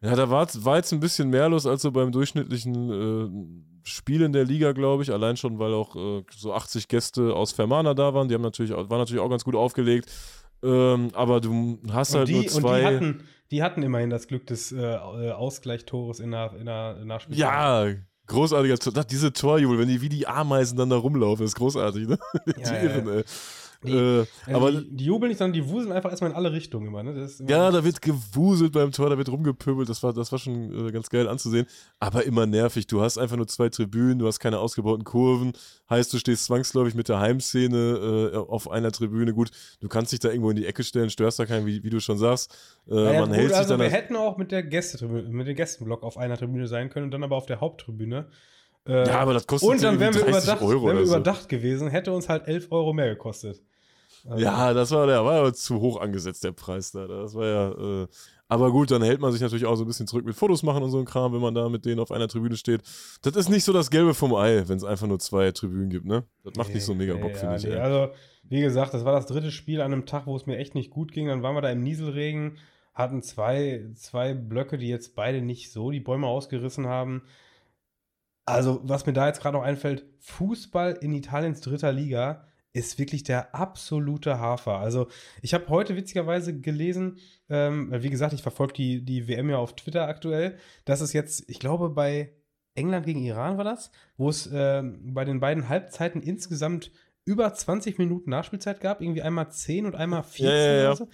Ja, 0.00 0.16
da 0.16 0.28
war, 0.28 0.48
war 0.64 0.76
jetzt 0.78 0.92
ein 0.92 0.98
bisschen 0.98 1.30
mehr 1.30 1.48
los 1.48 1.64
als 1.64 1.82
so 1.82 1.92
beim 1.92 2.10
durchschnittlichen 2.10 2.90
äh, 2.90 3.88
Spiel 3.88 4.22
in 4.22 4.32
der 4.32 4.44
Liga, 4.44 4.72
glaube 4.72 5.04
ich. 5.04 5.12
Allein 5.12 5.36
schon, 5.36 5.60
weil 5.60 5.72
auch 5.74 5.94
äh, 5.94 6.24
so 6.34 6.52
80 6.52 6.88
Gäste 6.88 7.32
aus 7.36 7.52
Fermana 7.52 7.94
da 7.94 8.12
waren. 8.12 8.26
Die 8.26 8.34
haben 8.34 8.42
natürlich, 8.42 8.72
waren 8.72 8.98
natürlich 8.98 9.22
auch 9.22 9.30
ganz 9.30 9.44
gut 9.44 9.54
aufgelegt. 9.54 10.10
Ähm, 10.62 11.10
aber 11.14 11.40
du 11.40 11.78
hast 11.90 12.12
und 12.12 12.18
halt 12.18 12.28
die, 12.28 12.34
nur 12.34 12.46
zwei. 12.46 12.78
Und 12.78 12.80
die 12.80 12.96
hatten, 12.96 13.24
die 13.50 13.62
hatten 13.62 13.82
immerhin 13.82 14.10
das 14.10 14.28
Glück 14.28 14.46
des 14.46 14.72
äh, 14.72 14.96
Ausgleichstores 14.96 16.20
in 16.20 16.30
der, 16.30 16.54
in 16.58 16.66
der 16.66 17.04
Nachspielzeit. 17.04 17.40
Ja, 17.40 17.86
großartiger 18.26 18.78
Tor. 18.78 19.04
Diese 19.04 19.32
Torjubel, 19.32 19.78
wenn 19.78 19.88
die 19.88 20.00
wie 20.00 20.08
die 20.08 20.26
Ameisen 20.26 20.76
dann 20.78 20.90
da 20.90 20.96
rumlaufen, 20.96 21.44
ist 21.44 21.56
großartig, 21.56 22.08
ne? 22.08 22.18
Ja, 22.56 22.70
die 22.70 22.86
Irren, 22.86 23.08
ey. 23.08 23.24
Die, 23.84 23.92
äh, 23.92 24.26
also 24.46 24.56
aber 24.56 24.72
die, 24.72 24.96
die, 24.96 25.04
jubeln 25.04 25.28
nicht, 25.28 25.38
sondern 25.38 25.54
die 25.54 25.68
wuseln 25.68 25.92
einfach 25.92 26.10
erstmal 26.10 26.30
in 26.30 26.36
alle 26.36 26.52
Richtungen 26.52 26.86
immer. 26.86 27.02
Ne? 27.02 27.12
immer 27.12 27.50
ja, 27.50 27.70
da 27.70 27.84
wird 27.84 28.00
gewuselt 28.00 28.72
beim 28.72 28.92
Tor, 28.92 29.10
da 29.10 29.18
wird 29.18 29.28
rumgepöbelt. 29.28 29.88
Das 29.88 30.02
war, 30.02 30.12
das 30.12 30.30
war 30.30 30.38
schon 30.38 30.88
äh, 30.88 30.92
ganz 30.92 31.10
geil 31.10 31.28
anzusehen. 31.28 31.66
Aber 31.98 32.24
immer 32.24 32.46
nervig. 32.46 32.86
Du 32.86 33.02
hast 33.02 33.18
einfach 33.18 33.36
nur 33.36 33.48
zwei 33.48 33.68
Tribünen, 33.68 34.18
du 34.18 34.26
hast 34.26 34.38
keine 34.38 34.58
ausgebauten 34.58 35.04
Kurven. 35.04 35.52
Heißt, 35.90 36.12
du 36.12 36.18
stehst 36.18 36.44
zwangsläufig 36.44 36.94
mit 36.94 37.08
der 37.08 37.18
Heimszene 37.18 38.30
äh, 38.32 38.36
auf 38.36 38.70
einer 38.70 38.92
Tribüne. 38.92 39.34
Gut, 39.34 39.50
du 39.80 39.88
kannst 39.88 40.12
dich 40.12 40.20
da 40.20 40.28
irgendwo 40.28 40.50
in 40.50 40.56
die 40.56 40.66
Ecke 40.66 40.84
stellen, 40.84 41.10
störst 41.10 41.38
da 41.38 41.46
keinen, 41.46 41.66
wie, 41.66 41.82
wie 41.82 41.90
du 41.90 42.00
schon 42.00 42.18
sagst. 42.18 42.54
Äh, 42.88 42.94
naja, 42.94 43.20
man 43.20 43.30
gut, 43.30 43.38
hält 43.38 43.52
also 43.52 43.62
sich 43.62 43.68
dann 43.68 43.80
wir 43.80 43.90
hätten 43.90 44.16
auch 44.16 44.36
mit 44.36 44.52
der 44.52 44.62
Gästetribüne, 44.62 45.28
mit 45.28 45.46
dem 45.46 45.56
Gästenblock 45.56 46.02
auf 46.02 46.16
einer 46.16 46.36
Tribüne 46.36 46.66
sein 46.66 46.88
können 46.88 47.06
und 47.06 47.10
dann 47.10 47.24
aber 47.24 47.36
auf 47.36 47.46
der 47.46 47.60
Haupttribüne. 47.60 48.26
Äh, 48.86 49.06
ja, 49.06 49.20
aber 49.20 49.34
das 49.34 49.46
kostet 49.46 49.70
Und 49.70 49.82
dann 49.82 50.00
wären 50.00 50.14
wir 50.14 50.26
überdacht, 50.26 50.60
wären 50.60 50.96
wir 50.96 51.04
überdacht 51.04 51.48
gewesen, 51.48 51.88
hätte 51.88 52.12
uns 52.12 52.28
halt 52.28 52.48
11 52.48 52.68
Euro 52.70 52.92
mehr 52.92 53.08
gekostet. 53.10 53.62
Also 54.28 54.44
ja, 54.44 54.72
das 54.72 54.90
war 54.90 55.06
der 55.06 55.24
war 55.24 55.40
aber 55.40 55.52
zu 55.52 55.80
hoch 55.80 56.00
angesetzt, 56.00 56.44
der 56.44 56.52
Preis 56.52 56.92
da. 56.92 57.06
Das 57.06 57.34
war 57.34 57.46
ja. 57.46 58.02
Äh, 58.02 58.06
aber 58.52 58.70
gut, 58.70 58.90
dann 58.90 59.02
hält 59.02 59.18
man 59.18 59.32
sich 59.32 59.40
natürlich 59.40 59.64
auch 59.64 59.76
so 59.76 59.84
ein 59.84 59.86
bisschen 59.86 60.06
zurück 60.06 60.26
mit 60.26 60.34
Fotos 60.34 60.62
machen 60.62 60.82
und 60.82 60.90
so 60.90 60.98
ein 60.98 61.06
Kram, 61.06 61.32
wenn 61.32 61.40
man 61.40 61.54
da 61.54 61.70
mit 61.70 61.86
denen 61.86 62.00
auf 62.00 62.12
einer 62.12 62.28
Tribüne 62.28 62.58
steht. 62.58 62.82
Das 63.22 63.34
ist 63.34 63.48
nicht 63.48 63.64
so 63.64 63.72
das 63.72 63.90
Gelbe 63.90 64.12
vom 64.12 64.34
Ei, 64.34 64.68
wenn 64.68 64.76
es 64.76 64.84
einfach 64.84 65.06
nur 65.06 65.18
zwei 65.20 65.50
Tribünen 65.52 65.88
gibt, 65.88 66.04
ne? 66.04 66.24
Das 66.44 66.56
macht 66.56 66.68
nee, 66.68 66.74
nicht 66.74 66.84
so 66.84 66.94
mega 66.94 67.14
Bock, 67.14 67.32
nee, 67.32 67.38
finde 67.38 67.56
ich. 67.56 67.64
Nee. 67.64 67.76
Also, 67.76 68.12
wie 68.42 68.60
gesagt, 68.60 68.92
das 68.92 69.06
war 69.06 69.12
das 69.12 69.24
dritte 69.24 69.50
Spiel 69.50 69.80
an 69.80 69.94
einem 69.94 70.04
Tag, 70.04 70.26
wo 70.26 70.36
es 70.36 70.44
mir 70.44 70.58
echt 70.58 70.74
nicht 70.74 70.90
gut 70.90 71.12
ging. 71.12 71.28
Dann 71.28 71.42
waren 71.42 71.54
wir 71.54 71.62
da 71.62 71.70
im 71.70 71.82
Nieselregen, 71.82 72.58
hatten 72.92 73.22
zwei, 73.22 73.86
zwei 73.94 74.34
Blöcke, 74.34 74.76
die 74.76 74.88
jetzt 74.88 75.14
beide 75.14 75.40
nicht 75.40 75.72
so 75.72 75.90
die 75.90 76.00
Bäume 76.00 76.26
ausgerissen 76.26 76.86
haben. 76.86 77.22
Also, 78.44 78.80
was 78.82 79.06
mir 79.06 79.14
da 79.14 79.28
jetzt 79.28 79.40
gerade 79.40 79.56
noch 79.56 79.64
einfällt, 79.64 80.04
Fußball 80.18 80.98
in 81.00 81.14
Italiens 81.14 81.62
dritter 81.62 81.90
Liga 81.90 82.44
ist 82.72 82.98
wirklich 82.98 83.22
der 83.22 83.54
absolute 83.54 84.38
Hafer. 84.38 84.78
Also 84.78 85.08
ich 85.42 85.54
habe 85.54 85.68
heute 85.68 85.96
witzigerweise 85.96 86.58
gelesen, 86.58 87.18
ähm, 87.48 87.92
wie 87.92 88.10
gesagt, 88.10 88.32
ich 88.32 88.42
verfolge 88.42 88.72
die, 88.72 89.04
die 89.04 89.28
WM 89.28 89.50
ja 89.50 89.58
auf 89.58 89.76
Twitter 89.76 90.08
aktuell, 90.08 90.56
dass 90.84 91.00
es 91.00 91.12
jetzt, 91.12 91.48
ich 91.48 91.58
glaube, 91.58 91.90
bei 91.90 92.32
England 92.74 93.04
gegen 93.04 93.22
Iran 93.22 93.58
war 93.58 93.64
das, 93.64 93.90
wo 94.16 94.30
es 94.30 94.46
äh, 94.46 94.82
bei 94.82 95.24
den 95.24 95.40
beiden 95.40 95.68
Halbzeiten 95.68 96.22
insgesamt 96.22 96.90
über 97.24 97.52
20 97.52 97.98
Minuten 97.98 98.30
Nachspielzeit 98.30 98.80
gab, 98.80 99.00
irgendwie 99.00 99.22
einmal 99.22 99.50
10 99.50 99.86
und 99.86 99.94
einmal 99.94 100.24
14 100.24 100.46
ja, 100.46 100.56
ja, 100.56 100.82
ja, 100.82 100.96
so. 100.96 101.08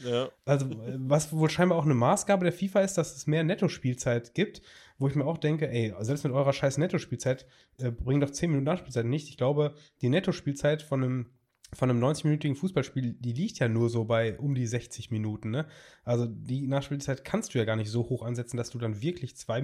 Also, 0.47 0.67
was 0.97 1.33
wohl 1.33 1.51
scheinbar 1.51 1.77
auch 1.77 1.85
eine 1.85 1.95
Maßgabe 1.95 2.45
der 2.45 2.53
FIFA 2.53 2.81
ist, 2.81 2.95
dass 2.95 3.15
es 3.15 3.27
mehr 3.27 3.45
Netto-Spielzeit 3.45 4.35
gibt, 4.35 4.63
wo 4.99 5.09
ich 5.09 5.15
mir 5.15 5.27
auch 5.27 5.37
denke, 5.37 5.69
ey, 5.69 5.95
selbst 6.01 6.25
mit 6.25 6.33
eurer 6.33 6.53
scheiß 6.53 6.79
Netto-Spielzeit 6.79 7.47
äh, 7.79 7.91
bringt 7.91 8.23
doch 8.23 8.31
10 8.31 8.51
Minuten 8.51 8.65
Nachspielzeit 8.65 9.05
nicht. 9.05 9.29
Ich 9.29 9.37
glaube, 9.37 9.75
die 10.01 10.09
Netto-Spielzeit 10.09 10.83
von 10.83 11.05
einem 11.05 11.27
von 11.75 11.91
einem 11.91 12.03
90-minütigen 12.03 12.55
Fußballspiel, 12.55 13.17
die 13.21 13.33
liegt 13.33 13.59
ja 13.59 13.69
nur 13.69 13.91
so 13.91 14.05
bei 14.05 14.39
um 14.39 14.55
die 14.55 14.67
60 14.67 15.11
Minuten. 15.11 15.51
Ne? 15.51 15.67
Also 16.03 16.27
die 16.27 16.67
Nachspielzeit 16.67 17.25
kannst 17.25 17.53
du 17.53 17.59
ja 17.59 17.67
gar 17.67 17.77
nicht 17.77 17.91
so 17.91 18.09
hoch 18.09 18.23
ansetzen, 18.23 18.57
dass 18.57 18.71
du 18.71 18.79
dann 18.79 19.03
wirklich 19.03 19.37
zwei, 19.37 19.63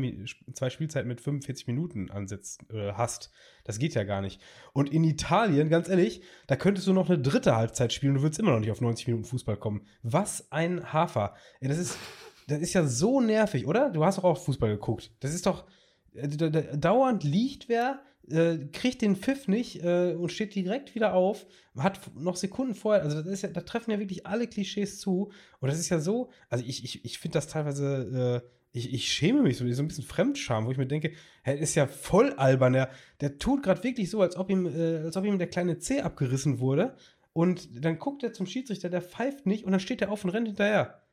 zwei 0.52 0.68
Spielzeiten 0.68 1.08
mit 1.08 1.22
45 1.22 1.66
Minuten 1.66 2.10
ansetzt, 2.10 2.60
äh, 2.70 2.92
hast. 2.92 3.30
Das 3.64 3.78
geht 3.78 3.94
ja 3.94 4.04
gar 4.04 4.20
nicht. 4.20 4.40
Und 4.74 4.92
in 4.92 5.02
Italien, 5.02 5.70
ganz 5.70 5.88
ehrlich, 5.88 6.22
da 6.46 6.56
könntest 6.56 6.86
du 6.86 6.92
noch 6.92 7.08
eine 7.08 7.18
dritte 7.18 7.56
Halbzeit 7.56 7.92
spielen 7.92 8.10
und 8.10 8.16
du 8.16 8.22
würdest 8.22 8.40
immer 8.40 8.52
noch 8.52 8.60
nicht 8.60 8.70
auf 8.70 8.82
90 8.82 9.06
Minuten 9.06 9.24
Fußball 9.24 9.56
kommen. 9.56 9.86
Was 10.02 10.52
ein 10.52 10.92
Hafer. 10.92 11.34
Ja, 11.62 11.68
das, 11.68 11.78
ist, 11.78 11.98
das 12.48 12.60
ist 12.60 12.74
ja 12.74 12.86
so 12.86 13.22
nervig, 13.22 13.66
oder? 13.66 13.88
Du 13.88 14.04
hast 14.04 14.18
doch 14.18 14.24
auch 14.24 14.38
Fußball 14.38 14.70
geguckt. 14.70 15.10
Das 15.20 15.32
ist 15.32 15.46
doch. 15.46 15.64
Äh, 16.14 16.78
dauernd 16.78 17.24
liegt 17.24 17.68
wer, 17.68 18.00
äh, 18.28 18.58
kriegt 18.72 19.02
den 19.02 19.16
Pfiff 19.16 19.48
nicht 19.48 19.82
äh, 19.82 20.14
und 20.14 20.32
steht 20.32 20.54
direkt 20.54 20.94
wieder 20.94 21.14
auf, 21.14 21.46
hat 21.76 22.00
noch 22.16 22.36
Sekunden 22.36 22.74
vorher, 22.74 23.02
also 23.02 23.22
das 23.22 23.32
ist 23.32 23.42
ja, 23.42 23.48
da 23.50 23.60
treffen 23.60 23.90
ja 23.90 23.98
wirklich 23.98 24.26
alle 24.26 24.46
Klischees 24.46 24.98
zu. 24.98 25.30
Und 25.60 25.68
das 25.68 25.78
ist 25.78 25.88
ja 25.88 25.98
so, 25.98 26.30
also 26.48 26.64
ich, 26.66 26.84
ich, 26.84 27.04
ich 27.04 27.18
finde 27.18 27.34
das 27.34 27.48
teilweise, 27.48 28.42
äh, 28.42 28.48
ich, 28.72 28.92
ich 28.92 29.12
schäme 29.12 29.42
mich 29.42 29.56
so, 29.58 29.70
so 29.70 29.82
ein 29.82 29.88
bisschen 29.88 30.04
Fremdscham, 30.04 30.66
wo 30.66 30.70
ich 30.70 30.78
mir 30.78 30.86
denke, 30.86 31.12
er 31.42 31.58
ist 31.58 31.74
ja 31.74 31.86
voll 31.86 32.32
albern, 32.32 32.72
der, 32.72 32.90
der 33.20 33.38
tut 33.38 33.62
gerade 33.62 33.82
wirklich 33.84 34.10
so, 34.10 34.20
als 34.20 34.36
ob 34.36 34.50
ihm, 34.50 34.66
äh, 34.66 34.98
als 34.98 35.16
ob 35.16 35.24
ihm 35.24 35.38
der 35.38 35.48
kleine 35.48 35.78
C 35.78 36.00
abgerissen 36.00 36.60
wurde. 36.60 36.96
Und 37.32 37.84
dann 37.84 37.98
guckt 37.98 38.22
er 38.22 38.32
zum 38.32 38.46
Schiedsrichter, 38.46 38.88
der 38.88 39.02
pfeift 39.02 39.44
nicht 39.44 39.64
und 39.64 39.72
dann 39.72 39.80
steht 39.80 40.00
er 40.00 40.10
auf 40.10 40.24
und 40.24 40.30
rennt 40.30 40.46
hinterher. 40.46 41.03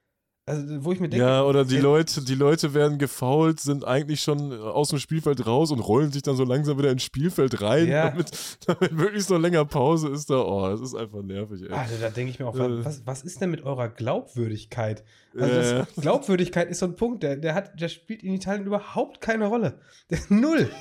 Also, 0.48 0.84
wo 0.84 0.92
ich 0.92 1.00
mir 1.00 1.08
denke. 1.08 1.24
Ja, 1.24 1.44
oder 1.44 1.66
die 1.66 1.78
Leute, 1.78 2.24
die 2.24 2.34
Leute 2.34 2.74
werden 2.74 2.98
gefault, 2.98 3.60
sind 3.60 3.86
eigentlich 3.86 4.22
schon 4.22 4.52
aus 4.60 4.90
dem 4.90 4.98
Spielfeld 4.98 5.46
raus 5.46 5.72
und 5.72 5.80
rollen 5.80 6.12
sich 6.12 6.24
dann 6.24 6.36
so 6.36 6.44
langsam 6.44 6.80
wieder 6.80 6.90
ins 6.90 7.04
Spielfeld 7.04 7.62
rein, 7.62 7.88
ja. 7.88 8.10
damit, 8.10 8.32
damit 8.66 8.98
wirklich 8.98 9.24
so 9.24 9.38
länger 9.38 9.66
Pause 9.66 10.10
ist 10.10 10.32
da. 10.32 10.44
Oh, 10.44 10.68
das 10.68 10.82
ist 10.82 10.96
einfach 10.96 11.22
nervig, 11.22 11.62
ey. 11.62 11.72
Also, 11.72 11.96
da 12.02 12.10
denke 12.10 12.32
ich 12.32 12.40
mir 12.40 12.48
auch, 12.48 12.56
äh. 12.56 12.84
was, 12.84 13.06
was 13.06 13.22
ist 13.22 13.40
denn 13.40 13.52
mit 13.52 13.64
eurer 13.64 13.90
Glaubwürdigkeit? 13.90 15.04
Also, 15.38 15.76
äh. 15.76 15.86
Glaubwürdigkeit 16.02 16.70
ist 16.72 16.80
so 16.80 16.88
ein 16.88 16.96
Punkt, 16.96 17.22
der, 17.22 17.36
der, 17.36 17.54
hat, 17.54 17.80
der 17.80 17.90
spielt 17.90 18.24
in 18.24 18.34
Italien 18.34 18.66
überhaupt 18.66 19.22
keine 19.22 19.46
Rolle. 19.46 19.80
Der, 20.10 20.20
null. 20.30 20.70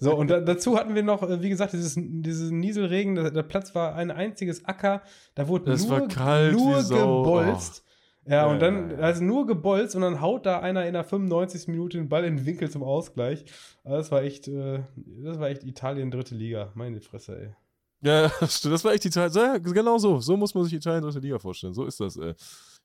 So, 0.00 0.16
und 0.16 0.28
da, 0.28 0.40
dazu 0.40 0.76
hatten 0.78 0.94
wir 0.94 1.02
noch, 1.02 1.22
äh, 1.22 1.42
wie 1.42 1.50
gesagt, 1.50 1.74
dieses, 1.74 1.94
dieses 1.96 2.50
Nieselregen, 2.50 3.14
der, 3.14 3.30
der 3.30 3.42
Platz 3.42 3.74
war 3.74 3.94
ein 3.94 4.10
einziges 4.10 4.64
Acker, 4.64 5.02
da 5.34 5.46
wurde 5.46 5.66
das 5.72 5.86
nur, 5.86 6.08
nur 6.50 6.82
gebolzt. 6.82 7.83
Ja, 8.26 8.46
und 8.46 8.60
dann, 8.60 8.98
also 9.00 9.22
nur 9.22 9.46
gebolzt 9.46 9.94
und 9.94 10.02
dann 10.02 10.20
haut 10.20 10.46
da 10.46 10.60
einer 10.60 10.86
in 10.86 10.94
der 10.94 11.04
95. 11.04 11.68
Minute 11.68 11.98
den 11.98 12.08
Ball 12.08 12.24
in 12.24 12.38
den 12.38 12.46
Winkel 12.46 12.70
zum 12.70 12.82
Ausgleich. 12.82 13.44
Also 13.82 13.98
das 13.98 14.10
war 14.10 14.22
echt, 14.22 14.48
äh, 14.48 14.80
das 15.22 15.38
war 15.38 15.48
echt 15.48 15.64
Italien 15.64 16.10
dritte 16.10 16.34
Liga. 16.34 16.72
Meine 16.74 17.00
Fresse, 17.00 17.38
ey. 17.38 17.54
Ja, 18.00 18.28
das 18.40 18.84
war 18.84 18.92
echt 18.92 19.04
Italien. 19.04 19.34
Ja, 19.34 19.58
genau 19.58 19.98
so. 19.98 20.20
So 20.20 20.36
muss 20.36 20.54
man 20.54 20.64
sich 20.64 20.72
Italien 20.72 21.02
dritte 21.02 21.18
Liga 21.18 21.38
vorstellen. 21.38 21.74
So 21.74 21.84
ist 21.84 22.00
das, 22.00 22.16
ey. 22.16 22.34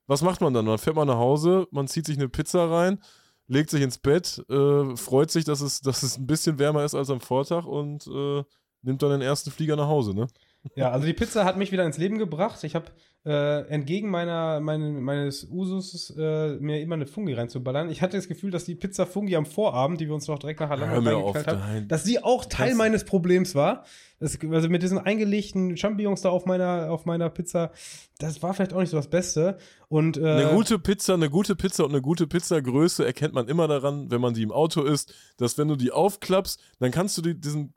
Was 0.07 0.21
macht 0.21 0.41
man 0.41 0.53
dann? 0.53 0.65
Man 0.65 0.77
fährt 0.77 0.95
mal 0.95 1.05
nach 1.05 1.17
Hause, 1.17 1.67
man 1.71 1.87
zieht 1.87 2.05
sich 2.05 2.17
eine 2.17 2.27
Pizza 2.27 2.69
rein, 2.69 2.99
legt 3.47 3.69
sich 3.69 3.81
ins 3.81 3.97
Bett, 3.97 4.43
äh, 4.49 4.95
freut 4.97 5.31
sich, 5.31 5.45
dass 5.45 5.61
es, 5.61 5.81
dass 5.81 6.03
es 6.03 6.17
ein 6.17 6.25
bisschen 6.25 6.59
wärmer 6.59 6.83
ist 6.83 6.95
als 6.95 7.09
am 7.09 7.21
Vortag 7.21 7.65
und 7.65 8.07
äh, 8.07 8.43
nimmt 8.81 9.01
dann 9.03 9.11
den 9.11 9.21
ersten 9.21 9.51
Flieger 9.51 9.75
nach 9.75 9.87
Hause, 9.87 10.13
ne? 10.15 10.27
Ja, 10.75 10.91
also 10.91 11.05
die 11.05 11.13
Pizza 11.13 11.45
hat 11.45 11.57
mich 11.57 11.71
wieder 11.71 11.85
ins 11.85 11.97
Leben 11.97 12.17
gebracht. 12.17 12.63
Ich 12.63 12.75
habe 12.75 12.87
äh, 13.25 13.67
entgegen 13.67 14.09
meiner, 14.09 14.59
meine, 14.59 14.89
meines 14.89 15.45
Usus 15.49 16.13
äh, 16.17 16.55
mir 16.59 16.81
immer 16.81 16.95
eine 16.95 17.05
Fungi 17.05 17.33
reinzuballern. 17.33 17.89
Ich 17.89 18.01
hatte 18.01 18.17
das 18.17 18.27
Gefühl, 18.27 18.51
dass 18.51 18.65
die 18.65 18.75
Pizza 18.75 19.05
Fungi 19.05 19.35
am 19.35 19.45
Vorabend, 19.45 19.99
die 20.01 20.07
wir 20.07 20.15
uns 20.15 20.27
noch 20.27 20.39
direkt 20.39 20.59
nach 20.59 20.69
Halang 20.69 20.89
reingeknallt 20.89 21.47
haben, 21.47 21.87
dass 21.87 22.03
die 22.03 22.23
auch 22.23 22.45
Teil 22.45 22.69
das 22.69 22.77
meines 22.77 23.03
Problems 23.05 23.55
war. 23.55 23.85
Das, 24.19 24.37
also 24.51 24.67
mit 24.67 24.83
diesen 24.83 24.97
eingelegten 24.97 25.77
Champignons 25.77 26.21
da 26.21 26.29
auf 26.29 26.45
meiner, 26.45 26.91
auf 26.91 27.05
meiner 27.05 27.29
Pizza, 27.29 27.71
das 28.17 28.43
war 28.43 28.53
vielleicht 28.53 28.73
auch 28.73 28.81
nicht 28.81 28.89
so 28.89 28.97
das 28.97 29.09
Beste. 29.09 29.57
Und, 29.87 30.17
äh, 30.17 30.25
eine 30.25 30.49
gute 30.55 30.77
Pizza, 30.77 31.13
eine 31.13 31.29
gute 31.29 31.55
Pizza 31.55 31.85
und 31.85 31.91
eine 31.91 32.01
gute 32.01 32.27
Pizzagröße 32.27 33.05
erkennt 33.05 33.33
man 33.33 33.47
immer 33.47 33.69
daran, 33.69 34.11
wenn 34.11 34.19
man 34.19 34.33
die 34.33 34.43
im 34.43 34.51
Auto 34.51 34.83
isst, 34.83 35.13
dass 35.37 35.57
wenn 35.57 35.69
du 35.69 35.77
die 35.77 35.91
aufklappst, 35.91 36.59
dann 36.79 36.91
kannst 36.91 37.17
du 37.17 37.21
die, 37.21 37.39
diesen 37.39 37.73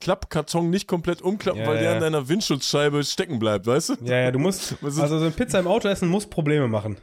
Klappkarton 0.00 0.70
nicht 0.70 0.86
komplett 0.86 1.22
umklappen, 1.22 1.62
ja, 1.62 1.66
weil 1.66 1.78
der 1.78 1.94
an 1.94 2.00
deiner 2.00 2.28
Windschutzscheibe 2.28 3.02
stecken 3.04 3.38
bleibt, 3.38 3.66
weißt 3.66 3.88
du? 3.90 3.94
Ja, 4.04 4.18
ja, 4.20 4.30
du 4.30 4.38
musst. 4.38 4.76
Also 4.82 5.06
so 5.06 5.16
eine 5.16 5.30
Pizza 5.30 5.58
im 5.58 5.66
Auto 5.66 5.88
essen 5.88 6.08
muss 6.08 6.26
Probleme 6.26 6.68
machen. 6.68 6.96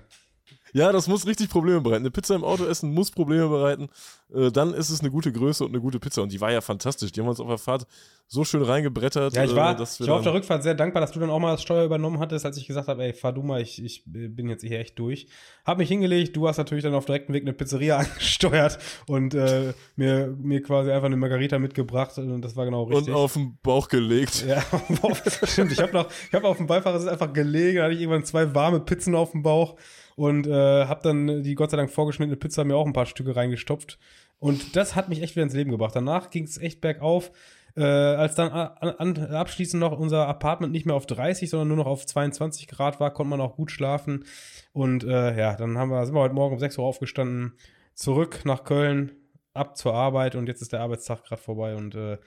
Ja, 0.76 0.92
das 0.92 1.08
muss 1.08 1.26
richtig 1.26 1.50
Probleme 1.50 1.80
bereiten. 1.80 2.02
Eine 2.02 2.12
Pizza 2.12 2.36
im 2.36 2.44
Auto 2.44 2.66
essen 2.66 2.94
muss 2.94 3.10
Probleme 3.10 3.48
bereiten. 3.48 3.88
Äh, 4.34 4.52
dann 4.52 4.74
ist 4.74 4.90
es 4.90 5.00
eine 5.00 5.10
gute 5.10 5.32
Größe 5.32 5.64
und 5.64 5.72
eine 5.72 5.80
gute 5.80 6.02
Pizza. 6.02 6.22
Und 6.22 6.34
die 6.34 6.42
war 6.42 6.52
ja 6.52 6.60
fantastisch. 6.60 7.14
Die 7.14 7.22
haben 7.22 7.30
uns 7.30 7.40
auf 7.40 7.48
der 7.48 7.58
Fahrt 7.58 7.88
so 8.28 8.44
schön 8.44 8.62
reingebrettert. 8.62 9.34
Ja, 9.38 9.46
ich 9.46 9.56
war, 9.56 9.80
äh, 9.80 9.84
ich 9.84 10.06
war 10.06 10.18
auf 10.18 10.24
der 10.24 10.34
Rückfahrt 10.34 10.64
sehr 10.64 10.74
dankbar, 10.74 11.00
dass 11.00 11.14
du 11.14 11.22
dann 11.22 11.30
auch 11.30 11.40
mal 11.40 11.54
das 11.54 11.62
Steuer 11.62 11.86
übernommen 11.86 12.20
hattest, 12.20 12.46
als 12.46 12.58
ich 12.58 12.68
gesagt 12.68 12.90
habe, 12.90 13.06
ey, 13.06 13.14
fahr 13.14 13.32
du 13.32 13.42
mal, 13.42 13.62
ich, 13.62 13.82
ich 13.82 14.04
bin 14.06 14.50
jetzt 14.50 14.64
hier 14.64 14.82
echt 14.82 15.00
durch. 15.00 15.28
Hab 15.64 15.78
mich 15.78 15.88
hingelegt, 15.88 16.36
du 16.36 16.46
hast 16.46 16.58
natürlich 16.58 16.84
dann 16.84 16.94
auf 16.94 17.06
direktem 17.06 17.34
Weg 17.34 17.44
eine 17.44 17.54
Pizzeria 17.54 17.98
angesteuert 18.00 18.78
und 19.08 19.34
äh, 19.34 19.74
mir, 19.96 20.36
mir 20.38 20.62
quasi 20.62 20.92
einfach 20.92 21.06
eine 21.06 21.16
Margarita 21.16 21.58
mitgebracht 21.58 22.18
und 22.18 22.42
das 22.42 22.58
war 22.58 22.66
genau 22.66 22.84
richtig. 22.84 23.08
Und 23.08 23.14
auf 23.14 23.32
den 23.32 23.58
Bauch 23.64 23.88
gelegt. 23.88 24.46
Ja, 24.46 24.62
stimmt. 25.44 25.72
Ich 25.72 25.80
habe 25.80 26.06
habe 26.34 26.48
auf 26.50 26.58
dem 26.58 26.68
Beifahrersitz 26.68 27.10
einfach 27.10 27.32
gelegen, 27.32 27.78
da 27.78 27.84
hatte 27.86 27.94
ich 27.94 28.02
irgendwann 28.02 28.26
zwei 28.26 28.54
warme 28.54 28.82
Pizzen 28.82 29.16
auf 29.16 29.32
dem 29.32 29.42
Bauch 29.42 29.78
und 30.16 30.48
äh, 30.48 30.86
habe 30.86 31.02
dann 31.04 31.44
die 31.44 31.56
Gott 31.56 31.72
sei 31.72 31.78
Dank 31.78 31.92
vorgeschnittene 31.92 32.38
Pizza 32.38 32.64
mir 32.64 32.76
auch 32.76 32.86
ein 32.86 32.94
paar 32.94 33.06
Stücke 33.06 33.36
reingestopft. 33.36 34.00
Und 34.40 34.76
das 34.76 34.96
hat 34.96 35.10
mich 35.10 35.22
echt 35.22 35.36
wieder 35.36 35.44
ins 35.44 35.54
Leben 35.54 35.72
gebracht. 35.72 35.96
Danach 35.96 36.30
ging 36.30 36.44
es 36.44 36.58
echt 36.58 36.82
bergauf. 36.82 37.32
Äh, 37.78 37.84
als 37.84 38.36
dann 38.36 38.52
an, 38.52 39.18
an, 39.18 39.18
abschließend 39.18 39.82
noch 39.82 40.00
unser 40.00 40.28
Apartment 40.28 40.72
nicht 40.72 40.86
mehr 40.86 40.96
auf 40.96 41.08
30, 41.08 41.50
sondern 41.50 41.68
nur 41.68 41.78
noch 41.78 41.88
auf 41.88 42.06
22 42.06 42.68
Grad 42.68 43.02
war, 43.02 43.12
konnte 43.12 43.32
man 43.32 43.42
auch 43.42 43.58
gut 43.58 43.70
schlafen. 43.70 44.24
Und 44.72 45.04
äh, 45.04 45.38
ja, 45.38 45.56
dann 45.56 45.78
haben 45.78 45.90
wir, 45.90 46.06
sind 46.06 46.16
wir 46.16 46.22
heute 46.22 46.36
Morgen 46.36 46.54
um 46.54 46.60
6 46.60 46.78
Uhr 46.78 46.86
aufgestanden, 46.86 47.54
zurück 47.94 48.42
nach 48.46 48.64
Köln, 48.64 49.12
ab 49.54 49.78
zur 49.78 49.94
Arbeit 49.94 50.36
und 50.36 50.48
jetzt 50.48 50.62
ist 50.62 50.74
der 50.74 50.82
Arbeitstag 50.82 51.24
gerade 51.26 51.42
vorbei 51.42 51.76
und 51.76 51.96
äh, 51.96 52.18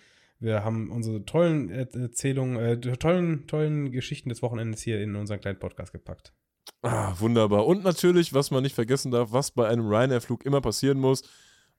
wir 0.40 0.64
haben 0.64 0.90
unsere 0.90 1.24
tollen 1.24 1.70
Erzählungen, 1.70 2.56
äh, 2.58 2.78
tollen, 2.96 3.46
tollen 3.46 3.90
Geschichten 3.90 4.28
des 4.28 4.42
Wochenendes 4.42 4.82
hier 4.82 5.00
in 5.00 5.16
unseren 5.16 5.40
kleinen 5.40 5.58
Podcast 5.58 5.92
gepackt. 5.92 6.32
Ah, 6.82 7.12
wunderbar. 7.18 7.66
Und 7.66 7.84
natürlich, 7.84 8.34
was 8.34 8.50
man 8.50 8.62
nicht 8.62 8.74
vergessen 8.74 9.10
darf, 9.10 9.32
was 9.32 9.50
bei 9.50 9.68
einem 9.68 9.88
Ryanair-Flug 9.88 10.44
immer 10.44 10.60
passieren 10.60 10.98
muss, 10.98 11.22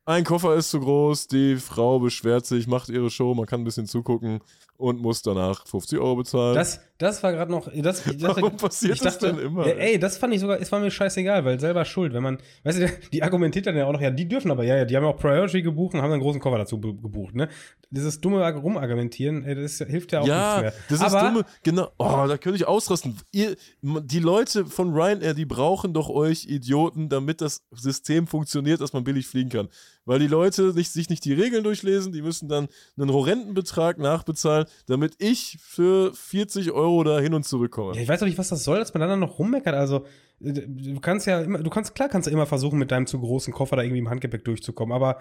ein 0.09 0.23
Koffer 0.23 0.55
ist 0.55 0.71
zu 0.71 0.79
groß, 0.79 1.27
die 1.27 1.57
Frau 1.57 1.99
beschwert 1.99 2.43
sich, 2.45 2.65
macht 2.65 2.89
ihre 2.89 3.11
Show, 3.11 3.35
man 3.35 3.45
kann 3.45 3.61
ein 3.61 3.63
bisschen 3.63 3.85
zugucken 3.85 4.39
und 4.75 4.99
muss 4.99 5.21
danach 5.21 5.67
50 5.67 5.99
Euro 5.99 6.15
bezahlen. 6.15 6.55
Das, 6.55 6.81
das 6.97 7.21
war 7.21 7.31
gerade 7.31 7.51
noch. 7.51 7.71
Das, 7.71 8.03
das, 8.03 8.21
Warum 8.21 8.57
passiert 8.57 8.95
ich 8.95 9.01
dachte, 9.01 9.27
das 9.27 9.35
denn 9.35 9.45
immer? 9.45 9.67
Ja, 9.67 9.73
ey, 9.73 9.99
das 9.99 10.17
fand 10.17 10.33
ich 10.33 10.39
sogar, 10.39 10.59
es 10.59 10.71
war 10.71 10.79
mir 10.79 10.89
scheißegal, 10.89 11.45
weil 11.45 11.59
selber 11.59 11.85
schuld. 11.85 12.13
Wenn 12.13 12.23
man, 12.23 12.39
weißt 12.63 12.79
du, 12.79 12.87
die 13.13 13.21
argumentiert 13.21 13.67
dann 13.67 13.77
ja 13.77 13.85
auch 13.85 13.91
noch, 13.91 14.01
ja, 14.01 14.09
die 14.09 14.27
dürfen 14.27 14.49
aber, 14.49 14.63
ja, 14.63 14.77
ja, 14.77 14.85
die 14.85 14.97
haben 14.97 15.03
ja 15.03 15.09
auch 15.11 15.17
Priority 15.17 15.61
gebucht 15.61 15.93
und 15.93 16.01
haben 16.01 16.11
einen 16.11 16.23
großen 16.23 16.41
Koffer 16.41 16.57
dazu 16.57 16.79
gebucht, 16.79 17.35
ne? 17.35 17.47
Dieses 17.91 18.21
dumme 18.21 18.47
Rumargumentieren, 18.53 19.43
das 19.43 19.77
hilft 19.79 20.11
ja 20.11 20.21
auch 20.21 20.27
ja, 20.27 20.61
nichts 20.61 20.61
mehr. 20.61 20.83
Das 20.89 21.07
ist 21.07 21.15
aber, 21.15 21.29
dumme, 21.29 21.45
genau, 21.63 21.89
oh, 21.97 22.25
da 22.27 22.37
könnte 22.37 22.57
ich 22.57 22.67
ausrasten. 22.67 23.17
Ihr, 23.31 23.55
die 23.81 24.19
Leute 24.19 24.65
von 24.65 24.93
Ryanair, 24.93 25.33
die 25.33 25.45
brauchen 25.45 25.93
doch 25.93 26.09
euch 26.09 26.45
Idioten, 26.45 27.09
damit 27.09 27.41
das 27.41 27.63
System 27.71 28.27
funktioniert, 28.27 28.81
dass 28.81 28.93
man 28.93 29.03
billig 29.03 29.27
fliegen 29.27 29.49
kann. 29.49 29.69
Weil 30.05 30.19
die 30.19 30.27
Leute 30.27 30.71
sich, 30.71 30.89
sich 30.89 31.09
nicht 31.09 31.23
die 31.25 31.33
Regeln 31.33 31.63
durchlesen, 31.63 32.11
die 32.11 32.21
müssen 32.21 32.49
dann 32.49 32.67
einen 32.97 33.11
horrenden 33.11 33.53
Betrag 33.53 33.99
nachbezahlen 33.99 34.65
damit 34.87 35.15
ich 35.19 35.57
für 35.61 36.13
40 36.13 36.71
Euro 36.71 37.03
da 37.03 37.19
hin 37.19 37.33
und 37.33 37.45
zurück 37.45 37.71
komme. 37.71 37.95
Ja, 37.95 38.01
ich 38.01 38.07
weiß 38.07 38.19
doch 38.19 38.27
nicht, 38.27 38.37
was 38.37 38.49
das 38.49 38.63
soll, 38.63 38.79
dass 38.79 38.93
man 38.93 39.07
dann 39.07 39.19
noch 39.19 39.39
rummeckert. 39.39 39.75
Also, 39.75 40.05
äh, 40.41 40.53
du 40.53 40.99
kannst 40.99 41.27
ja 41.27 41.41
immer, 41.41 41.59
du 41.59 41.69
kannst, 41.69 41.95
klar 41.95 42.09
kannst 42.09 42.27
du 42.27 42.31
immer 42.31 42.45
versuchen, 42.45 42.79
mit 42.79 42.91
deinem 42.91 43.07
zu 43.07 43.19
großen 43.19 43.53
Koffer 43.53 43.75
da 43.75 43.83
irgendwie 43.83 43.99
im 43.99 44.09
Handgepäck 44.09 44.43
durchzukommen, 44.45 44.93
aber 44.93 45.19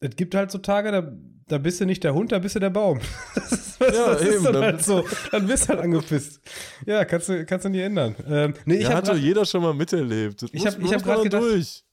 es 0.00 0.16
gibt 0.16 0.34
halt 0.34 0.50
so 0.50 0.58
Tage, 0.58 0.92
da, 0.92 1.12
da 1.48 1.58
bist 1.58 1.80
du 1.80 1.86
nicht 1.86 2.04
der 2.04 2.14
Hund, 2.14 2.32
da 2.32 2.38
bist 2.38 2.54
du 2.54 2.60
der 2.60 2.70
Baum. 2.70 3.00
Das 3.34 3.52
ist, 3.52 3.80
was, 3.80 3.96
ja, 3.96 4.12
das 4.12 4.22
eben, 4.22 4.32
ist 4.32 4.44
dann, 4.44 4.52
dann 4.54 4.62
halt 4.62 4.84
so. 4.84 5.04
Dann 5.30 5.46
bist 5.46 5.64
du 5.64 5.68
halt 5.68 5.80
angepisst. 5.80 6.40
Ja, 6.84 7.04
kannst 7.04 7.28
du, 7.28 7.44
kannst 7.46 7.64
du 7.64 7.68
nie 7.68 7.80
ändern. 7.80 8.16
Ähm, 8.28 8.54
nee, 8.64 8.76
ich 8.76 8.88
ja, 8.88 8.94
hat 8.94 9.08
doch 9.08 9.16
jeder 9.16 9.44
schon 9.44 9.62
mal 9.62 9.72
miterlebt. 9.72 10.42
Das 10.42 10.50
ich 10.52 10.66
habe 10.66 10.82
hab 10.82 11.04
gerade 11.04 11.22
gedacht, 11.22 11.42
durch. 11.42 11.84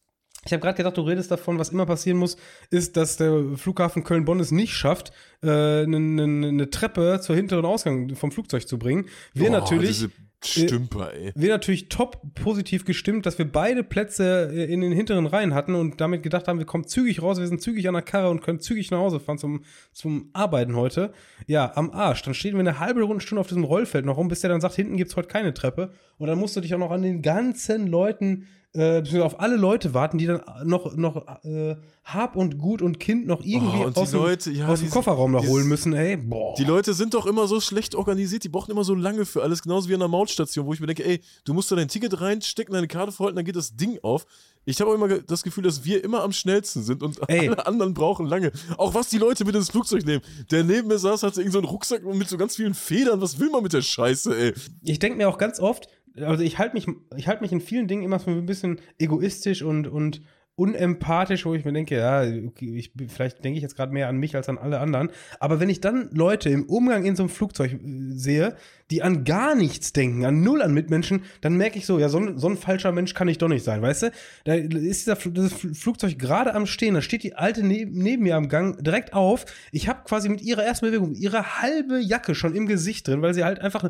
Ich 0.45 0.51
habe 0.51 0.61
gerade 0.61 0.77
gedacht, 0.77 0.97
du 0.97 1.01
redest 1.01 1.29
davon, 1.29 1.59
was 1.59 1.69
immer 1.69 1.85
passieren 1.85 2.17
muss, 2.17 2.37
ist, 2.71 2.97
dass 2.97 3.17
der 3.17 3.55
Flughafen 3.55 4.03
Köln-Bonn 4.03 4.39
es 4.39 4.51
nicht 4.51 4.73
schafft, 4.73 5.11
eine 5.41 5.83
äh, 5.83 5.87
ne, 5.87 6.27
ne 6.27 6.69
Treppe 6.69 7.19
zur 7.21 7.35
hinteren 7.35 7.65
Ausgang 7.65 8.15
vom 8.15 8.31
Flugzeug 8.31 8.67
zu 8.67 8.79
bringen. 8.79 9.05
Wir 9.33 9.49
Boah, 9.49 9.59
natürlich. 9.59 10.07
Stümper, 10.45 11.13
ey. 11.13 11.31
Wir 11.35 11.49
natürlich 11.49 11.89
top 11.89 12.21
positiv 12.35 12.85
gestimmt, 12.85 13.25
dass 13.25 13.37
wir 13.37 13.51
beide 13.51 13.83
Plätze 13.83 14.51
äh, 14.53 14.71
in 14.71 14.81
den 14.81 14.91
hinteren 14.91 15.25
Reihen 15.25 15.53
hatten 15.53 15.75
und 15.75 15.99
damit 16.01 16.23
gedacht 16.23 16.47
haben, 16.47 16.59
wir 16.59 16.65
kommen 16.65 16.87
zügig 16.87 17.21
raus, 17.21 17.39
wir 17.39 17.47
sind 17.47 17.61
zügig 17.61 17.87
an 17.87 17.93
der 17.93 18.03
Karre 18.03 18.29
und 18.29 18.41
können 18.41 18.59
zügig 18.59 18.91
nach 18.91 18.99
Hause 18.99 19.19
fahren 19.19 19.37
zum, 19.37 19.63
zum 19.91 20.29
Arbeiten 20.33 20.75
heute. 20.75 21.13
Ja, 21.47 21.71
am 21.75 21.91
Arsch. 21.91 22.23
Dann 22.23 22.33
stehen 22.33 22.53
wir 22.53 22.61
eine 22.61 22.79
halbe 22.79 23.01
Stunde 23.19 23.39
auf 23.41 23.47
diesem 23.47 23.63
Rollfeld 23.63 24.05
noch 24.05 24.17
rum, 24.17 24.27
bis 24.27 24.41
der 24.41 24.49
dann 24.49 24.61
sagt, 24.61 24.75
hinten 24.75 24.97
gibt's 24.97 25.15
heute 25.15 25.27
keine 25.27 25.53
Treppe. 25.53 25.91
Und 26.17 26.27
dann 26.27 26.39
musst 26.39 26.55
du 26.55 26.61
dich 26.61 26.73
auch 26.73 26.79
noch 26.79 26.91
an 26.91 27.01
den 27.01 27.21
ganzen 27.21 27.87
Leuten 27.87 28.47
äh, 28.73 28.99
beziehungsweise 29.01 29.25
auf 29.25 29.39
alle 29.39 29.55
Leute 29.55 29.93
warten, 29.93 30.17
die 30.17 30.25
dann 30.25 30.41
noch, 30.65 30.97
noch 30.97 31.25
äh, 31.45 31.77
Hab 32.03 32.35
und 32.35 32.57
Gut 32.57 32.81
und 32.81 32.99
Kind 32.99 33.25
noch 33.25 33.41
irgendwie 33.41 33.77
Oh, 33.85 33.91
aus, 34.01 34.11
dem, 34.11 34.19
Leute, 34.19 34.51
ja, 34.51 34.67
aus 34.67 34.79
dem 34.79 34.87
die- 34.87 34.91
Kofferraum 34.91 35.31
noch 35.31 35.47
holen 35.47 35.65
müssen, 35.69 35.93
ey. 35.93 36.17
Boah. 36.17 36.55
Die 36.57 36.65
Leute 36.65 36.93
sind 36.93 37.13
doch 37.13 37.25
immer 37.25 37.47
so 37.47 37.61
schlecht 37.61 37.95
organisiert, 37.95 38.43
die 38.43 38.49
brauchen 38.49 38.71
immer 38.71 38.83
so 38.83 38.93
lange 38.93 39.23
für 39.25 39.43
alles, 39.43 39.61
genauso 39.63 39.87
wie 39.87 39.93
an 39.93 40.01
der 40.01 40.09
Mautstation, 40.09 40.65
wo 40.65 40.73
ich 40.73 40.81
mir 40.81 40.87
denke, 40.87 41.05
ey, 41.05 41.21
du 41.45 41.53
musst 41.53 41.71
da 41.71 41.77
dein 41.77 41.87
Ticket 41.87 42.19
reinstecken, 42.19 42.73
deine 42.73 42.89
Karte 42.89 43.13
verhalten, 43.13 43.37
dann 43.37 43.45
geht 43.45 43.55
das 43.55 43.77
Ding 43.77 43.97
auf. 44.03 44.25
Ich 44.65 44.81
habe 44.81 44.93
immer 44.93 45.07
das 45.19 45.43
Gefühl, 45.43 45.63
dass 45.63 45.85
wir 45.85 46.03
immer 46.03 46.23
am 46.23 46.31
schnellsten 46.31 46.83
sind 46.83 47.03
und 47.03 47.19
Ey. 47.27 47.49
alle 47.49 47.65
anderen 47.65 47.93
brauchen 47.93 48.25
lange. 48.25 48.51
Auch 48.77 48.93
was 48.93 49.09
die 49.09 49.17
Leute 49.17 49.45
mit 49.45 49.55
ins 49.55 49.69
Flugzeug 49.69 50.05
nehmen. 50.05 50.21
Der 50.51 50.63
neben 50.63 50.87
mir 50.87 50.97
saß, 50.97 51.23
hatte 51.23 51.41
irgend 51.41 51.53
so 51.53 51.59
einen 51.59 51.67
Rucksack 51.67 52.03
mit 52.03 52.27
so 52.27 52.37
ganz 52.37 52.55
vielen 52.55 52.73
Federn. 52.73 53.21
Was 53.21 53.39
will 53.39 53.49
man 53.49 53.63
mit 53.63 53.73
der 53.73 53.81
Scheiße, 53.81 54.35
ey? 54.35 54.53
ich 54.83 54.99
denke 54.99 55.17
mir 55.17 55.29
auch 55.29 55.37
ganz 55.37 55.59
oft, 55.59 55.87
also 56.21 56.43
ich 56.43 56.57
halte 56.57 56.75
mich, 56.75 56.87
ich 57.15 57.27
halte 57.27 57.41
mich 57.41 57.51
in 57.51 57.61
vielen 57.61 57.87
Dingen 57.87 58.03
immer 58.03 58.19
so 58.19 58.31
ein 58.31 58.45
bisschen 58.45 58.79
egoistisch 58.97 59.61
und, 59.61 59.87
und 59.87 60.21
unempathisch, 60.55 61.45
wo 61.45 61.53
ich 61.53 61.65
mir 61.65 61.73
denke, 61.73 61.97
ja, 61.97 62.21
okay, 62.47 62.77
ich, 62.77 62.91
vielleicht 63.09 63.43
denke 63.43 63.57
ich 63.57 63.63
jetzt 63.63 63.75
gerade 63.75 63.91
mehr 63.91 64.07
an 64.07 64.17
mich 64.17 64.35
als 64.35 64.47
an 64.47 64.57
alle 64.57 64.79
anderen. 64.79 65.09
Aber 65.39 65.59
wenn 65.59 65.69
ich 65.69 65.81
dann 65.81 66.09
Leute 66.13 66.49
im 66.49 66.63
Umgang 66.63 67.03
in 67.05 67.15
so 67.15 67.23
einem 67.23 67.29
Flugzeug 67.29 67.73
äh, 67.73 67.77
sehe, 68.11 68.55
die 68.91 69.03
an 69.03 69.25
gar 69.25 69.55
nichts 69.55 69.93
denken, 69.93 70.25
an 70.25 70.43
null 70.43 70.61
an 70.61 70.73
Mitmenschen, 70.73 71.23
dann 71.41 71.57
merke 71.57 71.77
ich 71.77 71.85
so, 71.85 71.99
ja, 71.99 72.07
so 72.07 72.19
ein, 72.19 72.37
so 72.37 72.47
ein 72.47 72.55
falscher 72.55 72.91
Mensch 72.91 73.13
kann 73.13 73.27
ich 73.27 73.37
doch 73.37 73.49
nicht 73.49 73.65
sein, 73.65 73.81
weißt 73.81 74.03
du? 74.03 74.11
Da 74.45 74.53
ist 74.53 75.07
dieser 75.07 75.17
Fl- 75.17 75.75
Flugzeug 75.75 76.17
gerade 76.19 76.53
am 76.53 76.65
Stehen, 76.67 76.93
da 76.93 77.01
steht 77.01 77.23
die 77.23 77.35
alte 77.35 77.65
neben, 77.65 77.91
neben 77.91 78.23
mir 78.23 78.35
am 78.35 78.47
Gang 78.47 78.81
direkt 78.81 79.13
auf. 79.13 79.45
Ich 79.71 79.89
habe 79.89 80.03
quasi 80.05 80.29
mit 80.29 80.41
ihrer 80.41 80.63
ersten 80.63 80.85
Bewegung 80.85 81.15
ihre 81.15 81.61
halbe 81.61 81.99
Jacke 81.99 82.35
schon 82.35 82.55
im 82.55 82.67
Gesicht 82.67 83.07
drin, 83.07 83.21
weil 83.21 83.33
sie 83.33 83.43
halt 83.43 83.59
einfach 83.59 83.89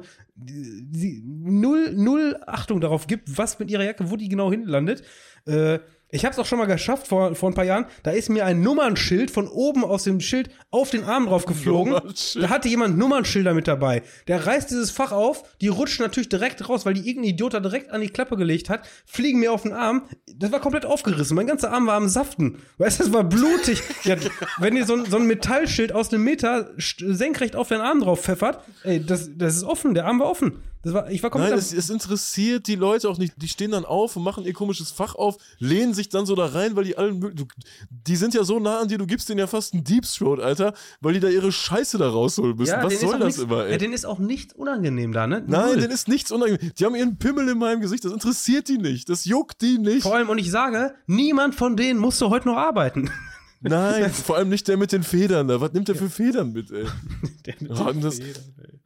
sie, 0.91 1.21
null, 1.25 1.93
null 1.93 2.37
Achtung 2.47 2.81
darauf 2.81 3.05
gibt, 3.05 3.37
was 3.37 3.59
mit 3.59 3.69
ihrer 3.69 3.83
Jacke, 3.83 4.09
wo 4.09 4.15
die 4.15 4.29
genau 4.29 4.49
hinlandet. 4.49 5.03
Äh, 5.45 5.79
ich 6.09 6.23
habe 6.23 6.31
es 6.33 6.39
auch 6.39 6.45
schon 6.45 6.59
mal 6.59 6.65
geschafft 6.65 7.07
vor, 7.07 7.35
vor 7.35 7.49
ein 7.49 7.55
paar 7.55 7.65
Jahren. 7.65 7.85
Da 8.03 8.11
ist 8.11 8.29
mir 8.29 8.45
ein 8.45 8.61
Nummernschild 8.61 9.31
von 9.31 9.47
oben 9.47 9.83
aus 9.83 10.03
dem 10.03 10.21
Schild 10.21 10.49
auf 10.71 10.89
den 10.91 11.03
Arm 11.03 11.25
drauf 11.25 11.45
geflogen. 11.45 11.93
Da 12.39 12.49
hatte 12.49 12.69
jemand 12.69 12.97
Nummernschilder 12.97 13.53
mit 13.53 13.67
dabei. 13.67 14.03
Der 14.27 14.45
reißt 14.45 14.69
dieses 14.69 14.91
Fach 14.91 15.11
auf, 15.11 15.43
die 15.61 15.67
rutschen 15.67 16.03
natürlich 16.05 16.29
direkt 16.29 16.69
raus, 16.69 16.85
weil 16.85 16.93
die 16.93 17.07
irgendein 17.07 17.31
Idiot 17.31 17.53
da 17.53 17.59
direkt 17.59 17.91
an 17.91 18.01
die 18.01 18.09
Klappe 18.09 18.37
gelegt 18.37 18.69
hat, 18.69 18.87
fliegen 19.05 19.39
mir 19.39 19.51
auf 19.51 19.63
den 19.63 19.73
Arm. 19.73 20.03
Das 20.35 20.51
war 20.51 20.59
komplett 20.59 20.85
aufgerissen. 20.85 21.35
Mein 21.35 21.47
ganzer 21.47 21.71
Arm 21.73 21.87
war 21.87 21.95
am 21.95 22.07
Saften. 22.07 22.59
Weißt 22.77 22.99
du, 22.99 23.03
das 23.05 23.13
war 23.13 23.23
blutig. 23.23 23.81
ja, 24.03 24.15
wenn 24.59 24.77
ihr 24.77 24.85
so, 24.85 24.93
ein- 24.95 25.05
so 25.05 25.17
ein 25.17 25.25
Metallschild 25.27 25.91
aus 25.91 26.13
einem 26.13 26.23
Meter 26.23 26.69
senkrecht 26.77 27.55
auf 27.55 27.67
den 27.69 27.81
Arm 27.81 27.99
drauf 28.01 28.21
pfeffert, 28.21 28.63
ey, 28.83 29.03
das, 29.05 29.29
das 29.35 29.55
ist 29.57 29.63
offen. 29.63 29.93
Der 29.93 30.05
Arm 30.05 30.19
war 30.19 30.29
offen. 30.29 30.61
Das 30.85 30.93
war, 30.93 31.09
ich 31.09 31.23
war 31.23 31.31
komplett 31.31 31.49
Nein, 31.49 31.59
es, 31.59 31.73
es 31.73 31.89
interessiert 31.89 32.67
die 32.67 32.75
Leute 32.75 33.09
auch 33.09 33.17
nicht. 33.17 33.33
Die 33.37 33.47
stehen 33.47 33.71
dann 33.71 33.85
auf 33.85 34.15
und 34.15 34.23
machen 34.23 34.45
ihr 34.45 34.53
komisches 34.53 34.91
Fach 34.91 35.15
auf, 35.15 35.35
lehnen 35.57 35.95
sich 35.95 36.09
dann 36.09 36.27
so 36.27 36.35
da 36.35 36.45
rein, 36.45 36.75
weil 36.75 36.83
die 36.83 36.95
allen 36.95 37.19
du, 37.19 37.45
Die 37.89 38.15
sind 38.15 38.35
ja 38.35 38.43
so 38.43 38.59
nah 38.59 38.79
an 38.81 38.87
dir, 38.87 38.99
du 38.99 39.07
gibst 39.07 39.27
denen 39.27 39.39
ja 39.39 39.47
fast 39.47 39.73
einen 39.73 39.83
Deep 39.83 40.05
Throat, 40.05 40.39
Alter, 40.39 40.73
weil 41.01 41.13
die 41.15 41.19
da 41.19 41.27
ihre 41.27 41.51
Scheiße 41.51 41.97
da 41.97 42.07
rausholen 42.07 42.55
müssen. 42.55 42.69
Ja, 42.71 42.83
Was 42.83 42.99
soll 43.01 43.17
das 43.17 43.25
nichts- 43.37 43.41
immer, 43.41 43.63
Ja, 43.65 43.71
ey? 43.71 43.77
denen 43.79 43.93
ist 43.95 44.05
auch 44.05 44.19
nichts 44.19 44.53
unangenehm 44.53 45.11
da, 45.11 45.25
ne? 45.25 45.43
Nein, 45.47 45.65
Null. 45.69 45.77
denen 45.81 45.91
ist 45.91 46.07
nichts 46.07 46.31
unangenehm. 46.31 46.71
Die 46.77 46.85
haben 46.85 46.93
ihren 46.95 47.17
Pimmel 47.17 47.49
in 47.49 47.57
meinem 47.57 47.81
Gesicht, 47.81 48.05
das 48.05 48.11
interessiert 48.13 48.67
die 48.69 48.77
nicht. 48.77 49.09
Das 49.09 49.25
juckt 49.25 49.63
die 49.63 49.79
nicht. 49.79 50.03
Vor 50.03 50.13
allem, 50.15 50.29
und 50.29 50.37
ich 50.37 50.51
sage, 50.51 50.93
niemand 51.07 51.55
von 51.55 51.75
denen 51.75 51.99
musste 51.99 52.29
heute 52.29 52.47
noch 52.47 52.57
arbeiten. 52.57 53.09
Nein, 53.61 54.11
vor 54.11 54.35
allem 54.37 54.49
nicht 54.49 54.67
der 54.67 54.77
mit 54.77 54.91
den 54.91 55.01
Federn 55.01 55.47
da. 55.47 55.59
Was 55.59 55.73
nimmt 55.73 55.87
der 55.87 55.95
für 55.95 56.11
Federn 56.11 56.53
mit, 56.53 56.69
ey? 56.69 56.85
Der 57.47 57.55
mit 57.59 57.71
Ja, 57.75 57.91
den 57.91 58.01
das- 58.01 58.17
Federn, 58.19 58.43
ey. 58.59 58.79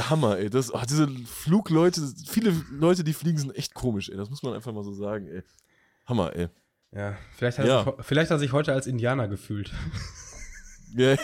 Hammer, 0.00 0.38
ey. 0.38 0.50
Das, 0.50 0.72
ach, 0.74 0.86
diese 0.86 1.08
Flugleute, 1.26 2.00
viele 2.28 2.52
Leute, 2.70 3.04
die 3.04 3.12
fliegen, 3.12 3.38
sind 3.38 3.54
echt 3.56 3.74
komisch, 3.74 4.08
ey. 4.08 4.16
Das 4.16 4.30
muss 4.30 4.42
man 4.42 4.54
einfach 4.54 4.72
mal 4.72 4.84
so 4.84 4.92
sagen, 4.92 5.26
ey. 5.28 5.42
Hammer, 6.06 6.34
ey. 6.36 6.48
Ja, 6.92 7.16
vielleicht 7.36 7.58
hat, 7.58 7.66
Ja. 7.66 7.80
Er 7.82 7.84
sich, 7.96 8.06
vielleicht 8.06 8.30
hat 8.30 8.36
er 8.36 8.38
sich 8.40 8.52
heute 8.52 8.72
als 8.72 8.86
Indianer 8.86 9.28
gefühlt. 9.28 9.72
Ja, 10.96 11.14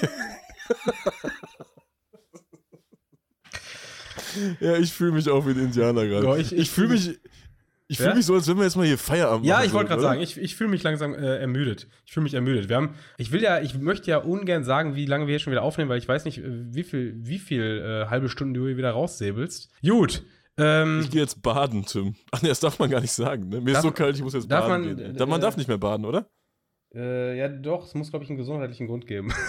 ja 4.61 4.77
ich 4.77 4.93
fühle 4.93 5.13
mich 5.13 5.29
auch 5.29 5.47
wie 5.47 5.51
ein 5.51 5.59
Indianer 5.59 6.07
gerade. 6.07 6.27
Ja, 6.27 6.37
ich- 6.37 6.53
ich 6.53 6.59
ich 6.59 6.71
fühle 6.71 6.99
fühl 6.99 7.13
mich, 7.13 7.21
ich 7.93 7.99
fühle 7.99 8.11
Ja? 8.11 8.15
mich 8.17 8.27
so, 8.27 8.35
als 8.35 8.49
wenn 8.49 8.57
wir 8.57 8.65
jetzt 8.65 8.77
mal 8.77 8.87
hier 8.87 8.99
Feierabend 8.99 9.47
Ja, 9.47 9.57
machen 9.57 9.67
ich 9.67 9.73
wollte 9.73 9.89
gerade 9.89 10.01
würden, 10.03 10.11
sagen, 10.11 10.21
ich, 10.23 10.37
ich 10.39 10.57
fühle 10.57 10.71
mich 10.71 10.83
langsam 10.83 11.15
äh, 11.15 11.37
ermüdet. 11.39 11.87
Ich 12.05 12.13
fühle 12.13 12.25
mich 12.25 12.35
ermüdet. 12.35 12.69
Wir 12.69 12.77
haben, 12.77 12.95
ich 13.19 13.31
will 13.33 13.43
ja, 13.43 13.61
ich 13.61 13.79
möchte 13.79 14.11
ja 14.11 14.19
ungern 14.19 14.65
sagen, 14.65 14.95
wie 14.97 15.07
lange 15.07 15.27
wir 15.27 15.33
jetzt 15.35 15.43
schon 15.43 15.51
wieder 15.53 15.63
aufnehmen, 15.63 15.91
weil 15.91 15.99
ich 15.99 16.09
weiß 16.09 16.25
nicht, 16.25 16.39
äh, 16.39 16.43
wie 16.75 16.83
viel, 16.83 17.15
wie 17.19 17.39
viel 17.39 17.63
äh, 17.85 18.11
halbe 18.11 18.29
Stunden 18.29 18.55
du 18.55 18.67
hier 18.67 18.77
wieder 18.77 18.91
raussäbelst. 18.91 19.71
Gut. 19.87 20.23
Ähm, 20.59 21.01
Ich 21.03 21.11
gehe 21.11 21.21
jetzt 21.23 21.43
baden, 21.43 21.85
Tim. 21.87 22.15
Ach 22.31 22.43
nee, 22.43 22.49
das 22.49 22.61
darf 22.61 22.79
man 22.79 22.91
gar 22.91 23.01
nicht 23.01 23.13
sagen, 23.13 23.49
ne? 23.49 23.61
Mir 23.61 23.73
Darf- 23.73 23.85
ist 23.85 23.89
so 23.89 23.93
kalt, 23.93 24.17
ich 24.17 24.23
muss 24.23 24.35
jetzt 24.35 24.49
baden 24.49 24.69
man, 24.69 24.97
gehen. 24.97 25.17
äh, 25.17 25.27
man 25.27 25.41
äh, 25.41 25.43
darf 25.43 25.57
nicht 25.57 25.69
mehr 25.69 25.79
baden, 25.79 26.05
oder? 26.05 26.29
Äh, 26.95 27.39
ja, 27.39 27.49
doch, 27.49 27.87
es 27.87 27.95
muss, 27.95 28.11
glaube 28.11 28.25
ich, 28.25 28.31
einen 28.31 28.39
gesundheitlichen 28.39 28.87
Grund 28.87 29.07
geben. 29.07 29.33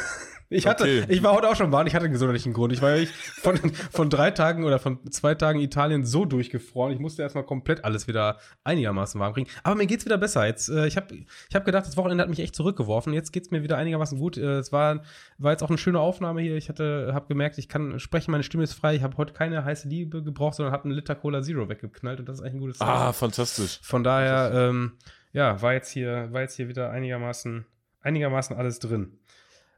Ich 0.49 0.67
Okay. 0.67 0.99
hatte, 0.99 1.11
ich 1.11 1.23
war 1.23 1.33
heute 1.33 1.49
auch 1.49 1.55
schon 1.55 1.71
warm, 1.71 1.87
ich 1.87 1.95
hatte 1.95 2.03
einen 2.05 2.13
gesundheitlichen 2.13 2.53
Grund. 2.53 2.71
Ich 2.73 2.81
war 2.81 2.95
ja 2.95 3.07
von, 3.41 3.57
von 3.91 4.09
drei 4.11 4.29
Tagen 4.29 4.65
oder 4.65 4.77
von 4.77 4.99
zwei 5.09 5.33
Tagen 5.33 5.59
Italien 5.61 6.05
so 6.05 6.25
durchgefroren. 6.25 6.91
Ich 6.93 6.99
musste 6.99 7.23
erstmal 7.23 7.45
komplett 7.45 7.83
alles 7.83 8.07
wieder 8.07 8.37
einigermaßen 8.63 9.19
warm 9.19 9.33
kriegen. 9.33 9.49
Aber 9.63 9.73
mir 9.75 9.87
geht's 9.87 10.05
wieder 10.05 10.17
besser. 10.19 10.45
Jetzt, 10.45 10.69
äh, 10.69 10.85
ich 10.85 10.95
habe 10.95 11.15
ich 11.15 11.55
hab 11.55 11.65
gedacht, 11.65 11.87
das 11.87 11.97
Wochenende 11.97 12.21
hat 12.21 12.29
mich 12.29 12.39
echt 12.39 12.55
zurückgeworfen. 12.55 13.13
Jetzt 13.13 13.31
geht's 13.31 13.49
mir 13.49 13.63
wieder 13.63 13.77
einigermaßen 13.77 14.19
gut. 14.19 14.37
Äh, 14.37 14.59
es 14.59 14.71
war, 14.71 15.01
war 15.39 15.51
jetzt 15.53 15.63
auch 15.63 15.69
eine 15.69 15.79
schöne 15.79 15.99
Aufnahme 15.99 16.41
hier. 16.41 16.55
Ich 16.55 16.69
hatte, 16.69 17.11
habe 17.13 17.25
gemerkt, 17.27 17.57
ich 17.57 17.67
kann 17.67 17.99
sprechen, 17.99 18.29
meine 18.29 18.43
Stimme 18.43 18.63
ist 18.63 18.73
frei. 18.73 18.95
Ich 18.95 19.01
habe 19.01 19.17
heute 19.17 19.33
keine 19.33 19.65
heiße 19.65 19.87
Liebe 19.87 20.21
gebraucht, 20.21 20.55
sondern 20.55 20.71
habe 20.71 20.83
einen 20.83 20.93
Liter 20.93 21.15
Cola 21.15 21.41
Zero 21.41 21.67
weggeknallt 21.67 22.19
und 22.19 22.29
das 22.29 22.35
ist 22.35 22.41
eigentlich 22.41 22.55
ein 22.55 22.59
gutes 22.59 22.77
Zeichen. 22.77 22.91
Ah, 22.91 23.11
fantastisch. 23.13 23.79
Von 23.81 24.03
daher, 24.03 24.51
ähm, 24.53 24.91
ja, 25.33 25.61
war 25.61 25.73
jetzt 25.73 25.89
hier, 25.89 26.31
war 26.31 26.41
jetzt 26.41 26.55
hier 26.55 26.67
wieder 26.69 26.89
einigermaßen, 26.91 27.65
einigermaßen 28.01 28.55
alles 28.55 28.79
drin. 28.79 29.19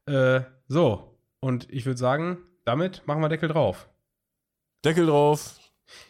Äh, 0.06 0.42
so, 0.68 1.18
und 1.40 1.68
ich 1.72 1.86
würde 1.86 1.98
sagen, 1.98 2.38
damit 2.66 3.02
machen 3.08 3.22
wir 3.22 3.30
Deckel 3.30 3.50
drauf. 3.50 3.90
Deckel 4.84 5.08
drauf. 5.08 5.60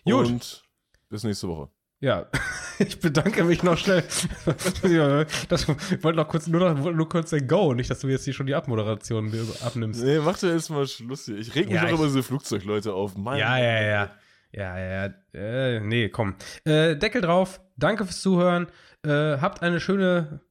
Gut. 0.03 0.27
Und 0.27 0.63
bis 1.09 1.23
nächste 1.23 1.47
Woche. 1.47 1.69
Ja, 2.01 2.27
ich 2.80 2.99
bedanke 2.99 3.43
mich 3.45 3.63
noch 3.63 3.77
schnell. 3.77 4.03
Das, 5.49 5.63
ich 5.63 6.03
wollte 6.03 6.17
noch 6.17 6.27
kurz, 6.27 6.47
nur 6.47 6.73
noch 6.73 6.91
nur 6.93 7.09
kurz 7.09 7.30
den 7.30 7.47
Go, 7.47 7.73
nicht, 7.73 7.89
dass 7.89 7.99
du 7.99 8.07
jetzt 8.07 8.26
hier 8.26 8.34
schon 8.34 8.45
die 8.47 8.55
Abmoderation 8.55 9.31
abnimmst. 9.63 10.03
Nee, 10.03 10.19
mach 10.19 10.38
doch 10.38 10.49
jetzt 10.49 10.69
mal 10.69 10.85
Schluss 10.88 11.26
hier. 11.26 11.38
Ich 11.38 11.55
reg 11.55 11.67
mich 11.67 11.76
Ja, 11.76 11.81
doch 11.84 11.89
ich- 11.89 11.95
über 11.95 12.05
diese 12.05 12.23
Flugzeugleute 12.23 12.93
auf. 12.93 13.15
Mein 13.15 13.39
Ja, 13.39 13.57
ja, 13.57 13.81
ja. 13.81 14.11
Ja, 14.51 14.77
ja, 14.80 15.05
ja. 15.07 15.13
Äh, 15.34 15.80
nee, 15.81 16.09
komm. 16.09 16.35
Äh, 16.63 16.95
Deckel 16.95 17.22
drauf. 17.22 17.59
Danke 17.76 18.05
fürs 18.05 18.22
Zuhören. 18.22 18.67
Äh, 19.06 19.38
habt 19.41 19.61
eine 19.61 19.80
schöne 19.80 20.41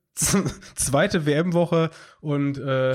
zweite 0.77 1.27
WM-Woche 1.27 1.91
und 2.21 2.57
äh, 2.57 2.95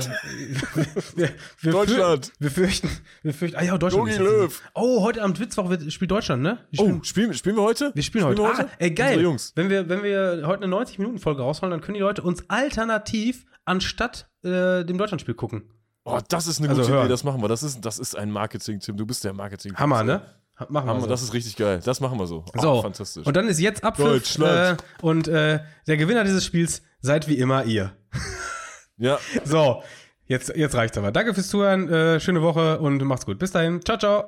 wir, 1.16 1.28
wir, 1.60 1.72
Deutschland. 1.72 2.26
Für, 2.26 2.32
wir 2.44 2.50
fürchten, 2.50 2.88
wir 3.22 3.34
fürchten. 3.34 3.58
Ah 3.58 3.62
ja, 3.62 3.76
Deutschland. 3.78 4.08
Jogi 4.08 4.22
Löw. 4.22 4.62
Oh, 4.74 5.02
heute 5.02 5.22
am 5.22 5.32
Mittwoch 5.38 5.68
wird, 5.68 5.92
spielt 5.92 6.10
Deutschland, 6.10 6.42
ne? 6.42 6.58
Die 6.72 6.78
Oh, 6.80 6.84
spielen, 6.84 7.04
spielen, 7.04 7.34
spielen 7.34 7.56
wir 7.56 7.62
heute? 7.62 7.90
wir 7.94 8.02
spielen 8.02 8.24
heute. 8.24 8.42
Ah, 8.42 8.66
ey, 8.78 8.90
geil. 8.92 9.08
Unsere 9.08 9.22
Jungs. 9.22 9.52
Wenn 9.54 9.68
wir, 9.68 9.88
wenn 9.90 10.02
wir 10.02 10.44
heute 10.46 10.64
eine 10.64 10.74
90-Minuten-Folge 10.74 11.42
rausholen, 11.42 11.70
dann 11.72 11.82
können 11.82 11.94
die 11.94 12.00
Leute 12.00 12.22
uns 12.22 12.48
alternativ 12.48 13.44
anstatt 13.66 14.30
äh, 14.42 14.84
dem 14.84 14.96
Deutschlandspiel 14.96 15.34
gucken. 15.34 15.64
Oh, 16.04 16.18
das 16.26 16.46
ist 16.46 16.58
eine 16.60 16.70
Also 16.70 16.80
gute 16.80 16.94
hören. 16.94 17.04
Idee, 17.04 17.10
das 17.12 17.24
machen 17.24 17.42
wir. 17.42 17.48
Das 17.48 17.62
ist, 17.62 17.82
das 17.84 17.98
ist 17.98 18.16
ein 18.16 18.30
Marketing-Tim. 18.30 18.96
Du 18.96 19.04
bist 19.04 19.22
der 19.24 19.34
marketing 19.34 19.76
Hammer, 19.76 20.02
ne? 20.04 20.22
Machen 20.68 20.86
wir 20.86 20.90
Hammer, 20.92 21.00
so. 21.02 21.06
das 21.06 21.22
ist 21.22 21.32
richtig 21.32 21.56
geil. 21.56 21.80
Das 21.84 22.00
machen 22.00 22.18
wir 22.18 22.26
so. 22.26 22.44
Oh, 22.56 22.60
So, 22.60 22.82
fantastisch. 22.82 23.26
und 23.26 23.36
dann 23.36 23.48
ist 23.48 23.60
jetzt 23.60 23.82
Abpfiff 23.84 24.38
äh, 24.38 24.76
und 25.02 25.28
äh, 25.28 25.60
der 25.86 25.96
Gewinner 25.96 26.24
dieses 26.24 26.44
Spiels 26.44 26.82
seid 27.00 27.28
wie 27.28 27.34
immer 27.38 27.64
ihr. 27.64 27.92
ja, 28.98 29.18
So, 29.44 29.82
jetzt, 30.26 30.54
jetzt 30.56 30.74
reicht's 30.74 30.98
aber. 30.98 31.12
Danke 31.12 31.34
fürs 31.34 31.48
Zuhören, 31.48 31.88
äh, 31.88 32.20
schöne 32.20 32.42
Woche 32.42 32.78
und 32.80 33.02
macht's 33.04 33.26
gut. 33.26 33.38
Bis 33.38 33.52
dahin, 33.52 33.80
ciao, 33.84 33.98
ciao. 33.98 34.24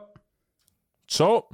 ciao. 1.09 1.49